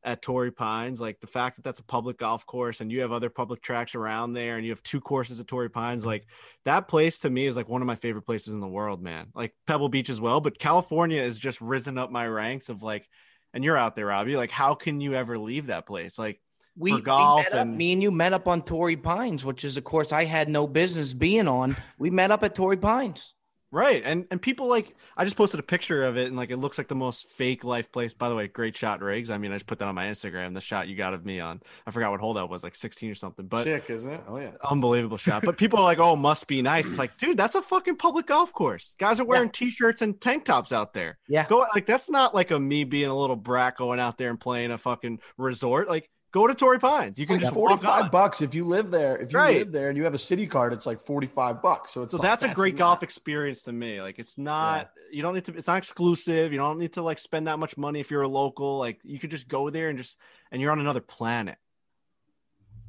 at 0.05 0.21
Torrey 0.21 0.51
Pines, 0.51 1.01
like 1.01 1.21
the 1.21 1.27
fact 1.27 1.57
that 1.57 1.63
that's 1.65 1.81
a 1.81 1.85
public 1.85 2.19
golf 2.19 2.45
course 2.47 2.81
and 2.81 2.93
you 2.93 3.01
have 3.01 3.13
other 3.13 3.31
public 3.31 3.63
tracks 3.63 3.95
around 3.95 4.35
there 4.35 4.57
and 4.57 4.65
you 4.65 4.71
have 4.71 4.83
two 4.83 5.01
courses 5.01 5.41
at 5.41 5.47
Torrey 5.47 5.71
Pines, 5.71 6.03
mm-hmm. 6.03 6.11
like 6.11 6.27
that 6.65 6.89
place 6.89 7.21
to 7.21 7.31
me 7.31 7.47
is 7.47 7.57
like 7.57 7.69
one 7.69 7.81
of 7.81 7.87
my 7.87 7.95
favorite 7.95 8.27
places 8.27 8.53
in 8.53 8.61
the 8.61 8.69
world, 8.69 9.03
man. 9.03 9.29
Like 9.35 9.55
Pebble 9.67 9.89
Beach 9.89 10.11
as 10.11 10.21
well, 10.21 10.41
but 10.41 10.59
California 10.59 11.23
has 11.23 11.39
just 11.39 11.61
risen 11.61 11.97
up 11.97 12.11
my 12.11 12.27
ranks 12.27 12.69
of 12.69 12.83
like, 12.83 13.09
and 13.55 13.65
you're 13.65 13.77
out 13.77 13.97
there, 13.97 14.07
Robbie. 14.07 14.37
Like, 14.37 14.51
how 14.51 14.75
can 14.75 15.01
you 15.01 15.15
ever 15.15 15.39
leave 15.39 15.67
that 15.67 15.87
place? 15.87 16.19
Like, 16.19 16.41
we, 16.77 16.91
for 16.91 17.01
golf. 17.01 17.47
We 17.53 17.59
and... 17.59 17.71
up, 17.71 17.77
me 17.77 17.93
and 17.93 18.03
you 18.03 18.11
met 18.11 18.33
up 18.33 18.49
on 18.49 18.63
Torrey 18.63 18.97
Pines, 18.97 19.45
which 19.45 19.65
is, 19.65 19.77
of 19.77 19.85
course, 19.85 20.13
I 20.13 20.25
had 20.25 20.49
no 20.49 20.67
business 20.67 21.15
being 21.15 21.47
on. 21.47 21.77
We 21.99 22.11
met 22.11 22.33
up 22.33 22.43
at 22.43 22.55
Torrey 22.55 22.77
Pines. 22.77 23.33
Right. 23.75 24.03
And 24.05 24.27
and 24.31 24.41
people 24.41 24.69
like 24.69 24.95
I 25.17 25.25
just 25.25 25.37
posted 25.37 25.59
a 25.59 25.65
picture 25.65 26.05
of 26.05 26.17
it 26.17 26.29
and 26.29 26.37
like 26.37 26.53
it 26.53 26.59
looks 26.59 26.79
like 26.79 26.87
the 26.87 26.95
most 26.95 27.27
fake 27.27 27.65
life 27.65 27.91
place. 27.91 28.15
By 28.15 28.29
the 28.29 28.37
way, 28.37 28.47
great 28.47 28.77
shot, 28.77 29.03
Riggs. 29.03 29.31
I 29.31 29.39
mean, 29.39 29.51
I 29.51 29.57
just 29.57 29.67
put 29.67 29.81
that 29.81 29.89
on 29.89 29.97
my 29.97 30.07
Instagram. 30.07 30.55
The 30.55 30.61
shot 30.61 30.87
you 30.87 30.97
got 30.97 31.13
of 31.13 31.27
me 31.27 31.41
on 31.41 31.61
I 31.85 31.91
forgot 31.91 32.13
what 32.13 32.21
hole 32.21 32.35
that 32.35 32.49
was, 32.49 32.63
like 32.63 32.77
16 32.77 33.11
or 33.11 33.15
something. 33.17 33.47
But 33.47 33.65
sick, 33.65 33.91
isn't 33.91 34.11
it? 34.11 34.21
Oh 34.29 34.39
yeah. 34.39 34.53
Unbelievable 34.63 35.17
shot. 35.17 35.43
But 35.45 35.59
people 35.59 35.81
are 35.81 35.85
like, 35.85 35.99
oh, 35.99 36.15
must 36.15 36.47
be 36.47 36.63
nice. 36.63 36.87
It's 36.87 36.99
like, 36.99 37.17
dude, 37.19 37.37
that's 37.37 37.57
a 37.57 37.63
fucking 37.63 37.97
public 37.97 38.27
golf 38.27 38.53
course. 38.53 38.95
Guys 38.99 39.19
are 39.19 39.25
wearing 39.25 39.49
yeah. 39.49 39.53
t-shirts 39.53 40.03
and 40.03 40.21
tank 40.21 40.45
tops 40.45 40.71
out 40.71 40.95
there. 40.95 41.19
Yeah. 41.27 41.47
Go 41.49 41.67
like 41.75 41.87
that's 41.87 42.09
not 42.09 42.33
like 42.33 42.53
a 42.53 42.61
me 42.61 42.85
being 42.85 43.11
a 43.11 43.17
little 43.17 43.37
brat 43.37 43.77
going 43.77 43.99
out 43.99 44.19
there 44.19 44.31
and 44.31 44.39
playing 44.39 44.71
a 44.71 44.79
fucking 44.79 45.19
resort. 45.37 45.89
Like 45.89 46.09
Go 46.35 46.49
to 46.49 46.55
Torrey 46.55 46.81
Pines. 46.81 47.17
You 47.17 47.29
can 47.29 47.39
just 47.39 47.55
45 47.55 48.11
bucks 48.11 48.43
if 48.43 48.57
you 48.57 48.65
live 48.65 48.91
there. 48.91 49.17
If 49.17 49.31
you 49.31 49.39
right. 49.39 49.59
live 49.59 49.71
there 49.71 49.89
and 49.89 49.97
you 49.97 50.03
have 50.03 50.15
a 50.15 50.19
city 50.19 50.49
card, 50.49 50.73
it's 50.73 50.85
like 50.85 51.01
45 51.01 51.63
bucks. 51.63 51.93
So 51.93 52.03
it's 52.03 52.11
so 52.11 52.17
like, 52.17 52.25
that's, 52.25 52.43
that's, 52.43 52.53
a 52.53 52.55
great 52.57 52.77
golf 52.77 53.05
experience 53.05 53.63
to 53.63 53.73
me. 53.73 54.03
Like 54.03 54.19
it's 54.19 54.37
not 54.37 54.91
yeah. 54.97 55.17
you 55.17 55.23
don't 55.23 55.35
need 55.35 55.45
to 55.45 55.57
it's 55.57 55.69
not 55.69 55.79
exclusive. 55.79 56.51
You 56.51 56.59
don't 56.59 56.81
need 56.81 56.95
to 56.95 57.03
like 57.03 57.21
spend 57.21 57.47
that 57.47 57.61
much 57.61 57.77
money 57.77 58.01
if 58.01 58.11
you're 58.11 58.23
a 58.23 58.29
local. 58.29 58.79
Like 58.79 58.99
you 59.05 59.21
could 59.21 59.31
just 59.31 59.47
go 59.47 59.71
there 59.71 59.91
and 59.91 59.97
just 59.97 60.19
and 60.51 60.61
you're 60.61 60.73
on 60.73 60.81
another 60.81 61.01
planet. 61.01 61.57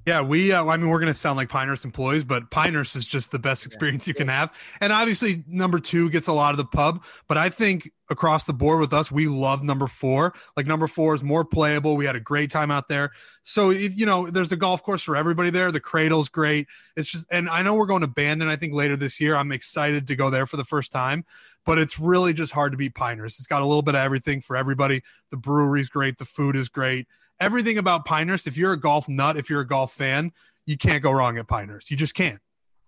Yeah, 0.06 0.22
we. 0.22 0.52
Uh, 0.52 0.66
I 0.66 0.78
mean, 0.78 0.90
we're 0.90 1.00
going 1.00 1.12
to 1.12 1.18
sound 1.18 1.36
like 1.36 1.50
Pinehurst 1.50 1.84
employees, 1.84 2.24
but 2.24 2.52
Pinehurst 2.52 2.96
is 2.96 3.08
just 3.08 3.32
the 3.32 3.40
best 3.40 3.66
experience 3.66 4.08
you 4.08 4.14
can 4.14 4.28
have. 4.28 4.54
And 4.80 4.94
obviously, 4.94 5.44
number 5.48 5.80
two 5.80 6.12
gets 6.12 6.28
a 6.28 6.34
lot 6.34 6.52
of 6.52 6.58
the 6.58 6.66
pub. 6.66 7.04
But 7.28 7.38
I 7.38 7.50
think 7.50 7.90
across 8.12 8.44
the 8.44 8.54
board 8.54 8.80
with 8.80 8.94
us, 8.94 9.12
we 9.12 9.28
love 9.28 9.64
number 9.64 9.88
four. 9.88 10.36
Like 10.56 10.68
number 10.68 10.86
four 10.86 11.16
is 11.16 11.24
more 11.24 11.44
playable. 11.44 11.96
We 11.96 12.06
had 12.06 12.16
a 12.16 12.20
great 12.20 12.52
time 12.52 12.70
out 12.70 12.88
there. 12.88 13.14
So 13.42 13.72
if, 13.72 13.98
you 13.98 14.06
know, 14.06 14.30
there's 14.30 14.52
a 14.52 14.58
golf 14.58 14.84
course 14.84 15.02
for 15.02 15.16
everybody 15.16 15.50
there. 15.50 15.72
The 15.72 15.80
Cradle's 15.80 16.30
great. 16.30 16.68
It's 16.96 17.12
just, 17.12 17.26
and 17.32 17.50
I 17.50 17.64
know 17.64 17.74
we're 17.74 17.88
going 17.88 18.02
to 18.02 18.08
Bandon. 18.08 18.48
I 18.48 18.58
think 18.58 18.74
later 18.74 18.96
this 18.96 19.20
year. 19.20 19.36
I'm 19.36 19.52
excited 19.52 20.06
to 20.08 20.16
go 20.16 20.30
there 20.30 20.46
for 20.46 20.58
the 20.58 20.64
first 20.64 20.92
time. 20.92 21.26
But 21.66 21.80
it's 21.80 22.00
really 22.00 22.34
just 22.34 22.52
hard 22.52 22.74
to 22.74 22.78
beat 22.78 22.94
Pinehurst. 22.94 23.40
It's 23.40 23.48
got 23.48 23.64
a 23.64 23.66
little 23.66 23.82
bit 23.82 23.96
of 23.96 24.02
everything 24.02 24.40
for 24.40 24.56
everybody. 24.56 25.02
The 25.32 25.38
brewery's 25.38 25.90
great. 25.90 26.20
The 26.20 26.26
food 26.26 26.56
is 26.56 26.70
great 26.70 27.08
everything 27.40 27.78
about 27.78 28.06
Pinehurst. 28.06 28.48
If 28.48 28.58
you're 28.58 28.74
a 28.74 28.80
golf 28.80 29.10
nut, 29.10 29.38
if 29.38 29.50
you're 29.50 29.62
a 29.62 29.68
golf 29.68 29.94
fan, 29.94 30.32
you 30.66 30.78
can't 30.78 31.04
go 31.04 31.12
wrong 31.12 31.38
at 31.38 31.48
Pinehurst. 31.48 31.92
You 31.92 31.98
just 31.98 32.16
can't. 32.16 32.40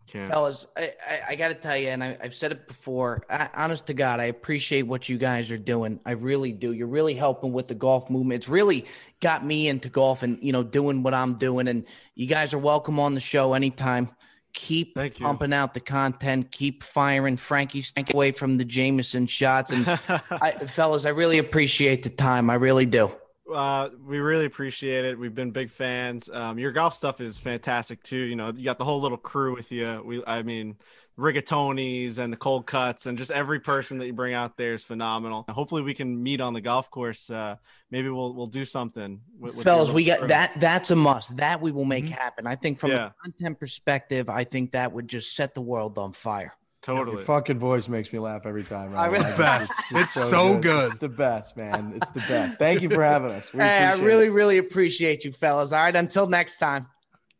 Can't. 0.08 0.30
Fellas, 0.30 0.66
I, 0.78 0.94
I, 1.06 1.22
I 1.30 1.36
got 1.36 1.50
to 1.50 1.54
tell 1.54 1.76
you, 1.76 1.90
and 1.90 2.02
I, 2.02 2.18
have 2.22 2.34
said 2.34 2.54
it 2.54 2.66
before. 2.66 3.24
I, 3.30 3.50
honest 3.54 3.88
to 3.88 3.94
God, 3.94 4.22
I 4.22 4.26
appreciate 4.26 4.84
what 4.84 5.10
you 5.10 5.18
guys 5.18 5.52
are 5.52 5.58
doing. 5.58 6.00
I 6.06 6.12
really 6.12 6.54
do. 6.54 6.72
You're 6.72 6.88
really 6.88 7.14
helping 7.14 7.52
with 7.52 7.68
the 7.68 7.76
golf 7.76 8.10
movement. 8.10 8.38
It's 8.38 8.48
really 8.48 8.86
got 9.20 9.46
me 9.46 9.68
into 9.68 9.90
golf 9.90 10.24
and 10.24 10.40
you 10.42 10.54
know 10.54 10.64
doing 10.64 11.04
what 11.04 11.14
I'm 11.14 11.34
doing. 11.34 11.68
And 11.68 11.86
you 12.16 12.26
guys 12.26 12.54
are 12.54 12.58
welcome 12.58 13.02
on 13.02 13.16
the 13.16 13.20
show 13.20 13.54
anytime. 13.54 14.10
Keep 14.54 14.98
pumping 15.20 15.52
out 15.52 15.74
the 15.74 15.82
content. 15.82 16.52
Keep 16.52 16.84
firing 16.84 17.36
Frankie 17.36 17.82
Stank 17.82 18.14
away 18.14 18.32
from 18.32 18.58
the 18.58 18.66
Jameson 18.66 19.28
shots. 19.28 19.74
And 19.74 19.86
I, 20.32 20.52
fellas, 20.68 21.06
I 21.06 21.10
really 21.10 21.38
appreciate 21.38 22.04
the 22.04 22.10
time. 22.10 22.50
I 22.50 22.56
really 22.56 22.86
do. 22.86 23.12
Uh, 23.54 23.90
we 24.06 24.20
really 24.20 24.46
appreciate 24.46 25.06
it. 25.06 25.18
We've 25.18 25.34
been 25.34 25.52
big 25.52 25.70
fans. 25.70 26.30
Um, 26.30 26.60
your 26.60 26.72
golf 26.72 26.94
stuff 26.94 27.22
is 27.22 27.38
fantastic 27.38 28.04
too. 28.04 28.18
You 28.18 28.36
know, 28.36 28.52
you 28.56 28.66
got 28.66 28.78
the 28.78 28.86
whole 28.86 29.02
little 29.02 29.18
crew 29.18 29.56
with 29.56 29.72
you. 29.72 30.02
We, 30.04 30.24
I 30.26 30.44
mean, 30.44 30.76
rigatonis 31.18 32.20
and 32.20 32.32
the 32.32 32.38
cold 32.38 32.68
cuts 32.68 33.06
and 33.06 33.18
just 33.18 33.32
every 33.32 33.60
person 33.60 33.98
that 33.98 34.06
you 34.06 34.14
bring 34.14 34.34
out 34.34 34.58
there 34.58 34.74
is 34.74 34.84
phenomenal. 34.84 35.46
Hopefully, 35.50 35.82
we 35.82 35.94
can 35.94 36.22
meet 36.22 36.42
on 36.42 36.54
the 36.54 36.62
golf 36.62 36.92
course. 36.92 37.30
Uh, 37.30 37.56
maybe 37.90 38.10
we'll 38.10 38.34
we'll 38.34 38.48
do 38.48 38.66
something. 38.66 39.22
With, 39.40 39.56
with 39.56 39.64
Fellas, 39.64 39.92
we 39.92 40.06
got 40.06 40.20
crew. 40.20 40.28
that. 40.30 40.60
That's 40.60 40.92
a 40.92 40.96
must. 40.96 41.38
That 41.38 41.62
we 41.62 41.72
will 41.72 41.86
make 41.86 42.06
mm-hmm. 42.06 42.14
happen. 42.14 42.48
I 42.48 42.56
think 42.56 42.80
from 42.80 42.92
yeah. 42.92 43.08
a 43.08 43.12
content 43.24 43.60
perspective, 43.60 44.30
I 44.30 44.44
think 44.44 44.72
that 44.72 44.92
would 44.92 45.08
just 45.08 45.36
set 45.36 45.54
the 45.54 45.62
world 45.62 45.98
on 45.98 46.12
fire. 46.12 46.54
Totally. 46.88 47.18
Your 47.18 47.26
fucking 47.26 47.60
voice 47.60 47.90
makes 47.90 48.14
me 48.14 48.20
laugh 48.20 48.46
every 48.46 48.64
time. 48.64 48.92
Right? 48.92 49.12
It's 49.12 49.22
the 49.30 49.38
best. 49.38 49.74
It's, 49.92 50.04
it's 50.04 50.12
so, 50.14 50.22
so 50.22 50.54
good. 50.54 50.62
good. 50.62 50.86
It's 50.86 50.96
the 50.96 51.10
best, 51.10 51.58
man. 51.58 51.92
It's 51.98 52.10
the 52.12 52.22
best. 52.22 52.60
Thank 52.60 52.82
you 52.82 52.90
for 52.90 53.04
having 53.04 53.32
us. 53.32 53.52
We 53.52 53.60
hey, 53.60 53.84
I 53.84 53.96
really, 53.96 54.28
it. 54.28 54.32
really 54.32 54.58
appreciate 54.58 55.26
you, 55.26 55.34
fellas. 55.34 55.74
All 55.74 55.80
right. 55.80 55.94
Until 55.94 56.28
next 56.28 56.60
time. 56.60 56.88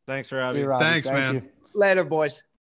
Thanks, 0.06 0.34
Robbie. 0.34 0.64
Robbie. 0.64 0.84
Thanks, 0.84 1.08
Thank 1.08 1.18
man. 1.18 1.36
You. 1.36 1.50
Later, 1.74 2.04
boys. 2.04 2.44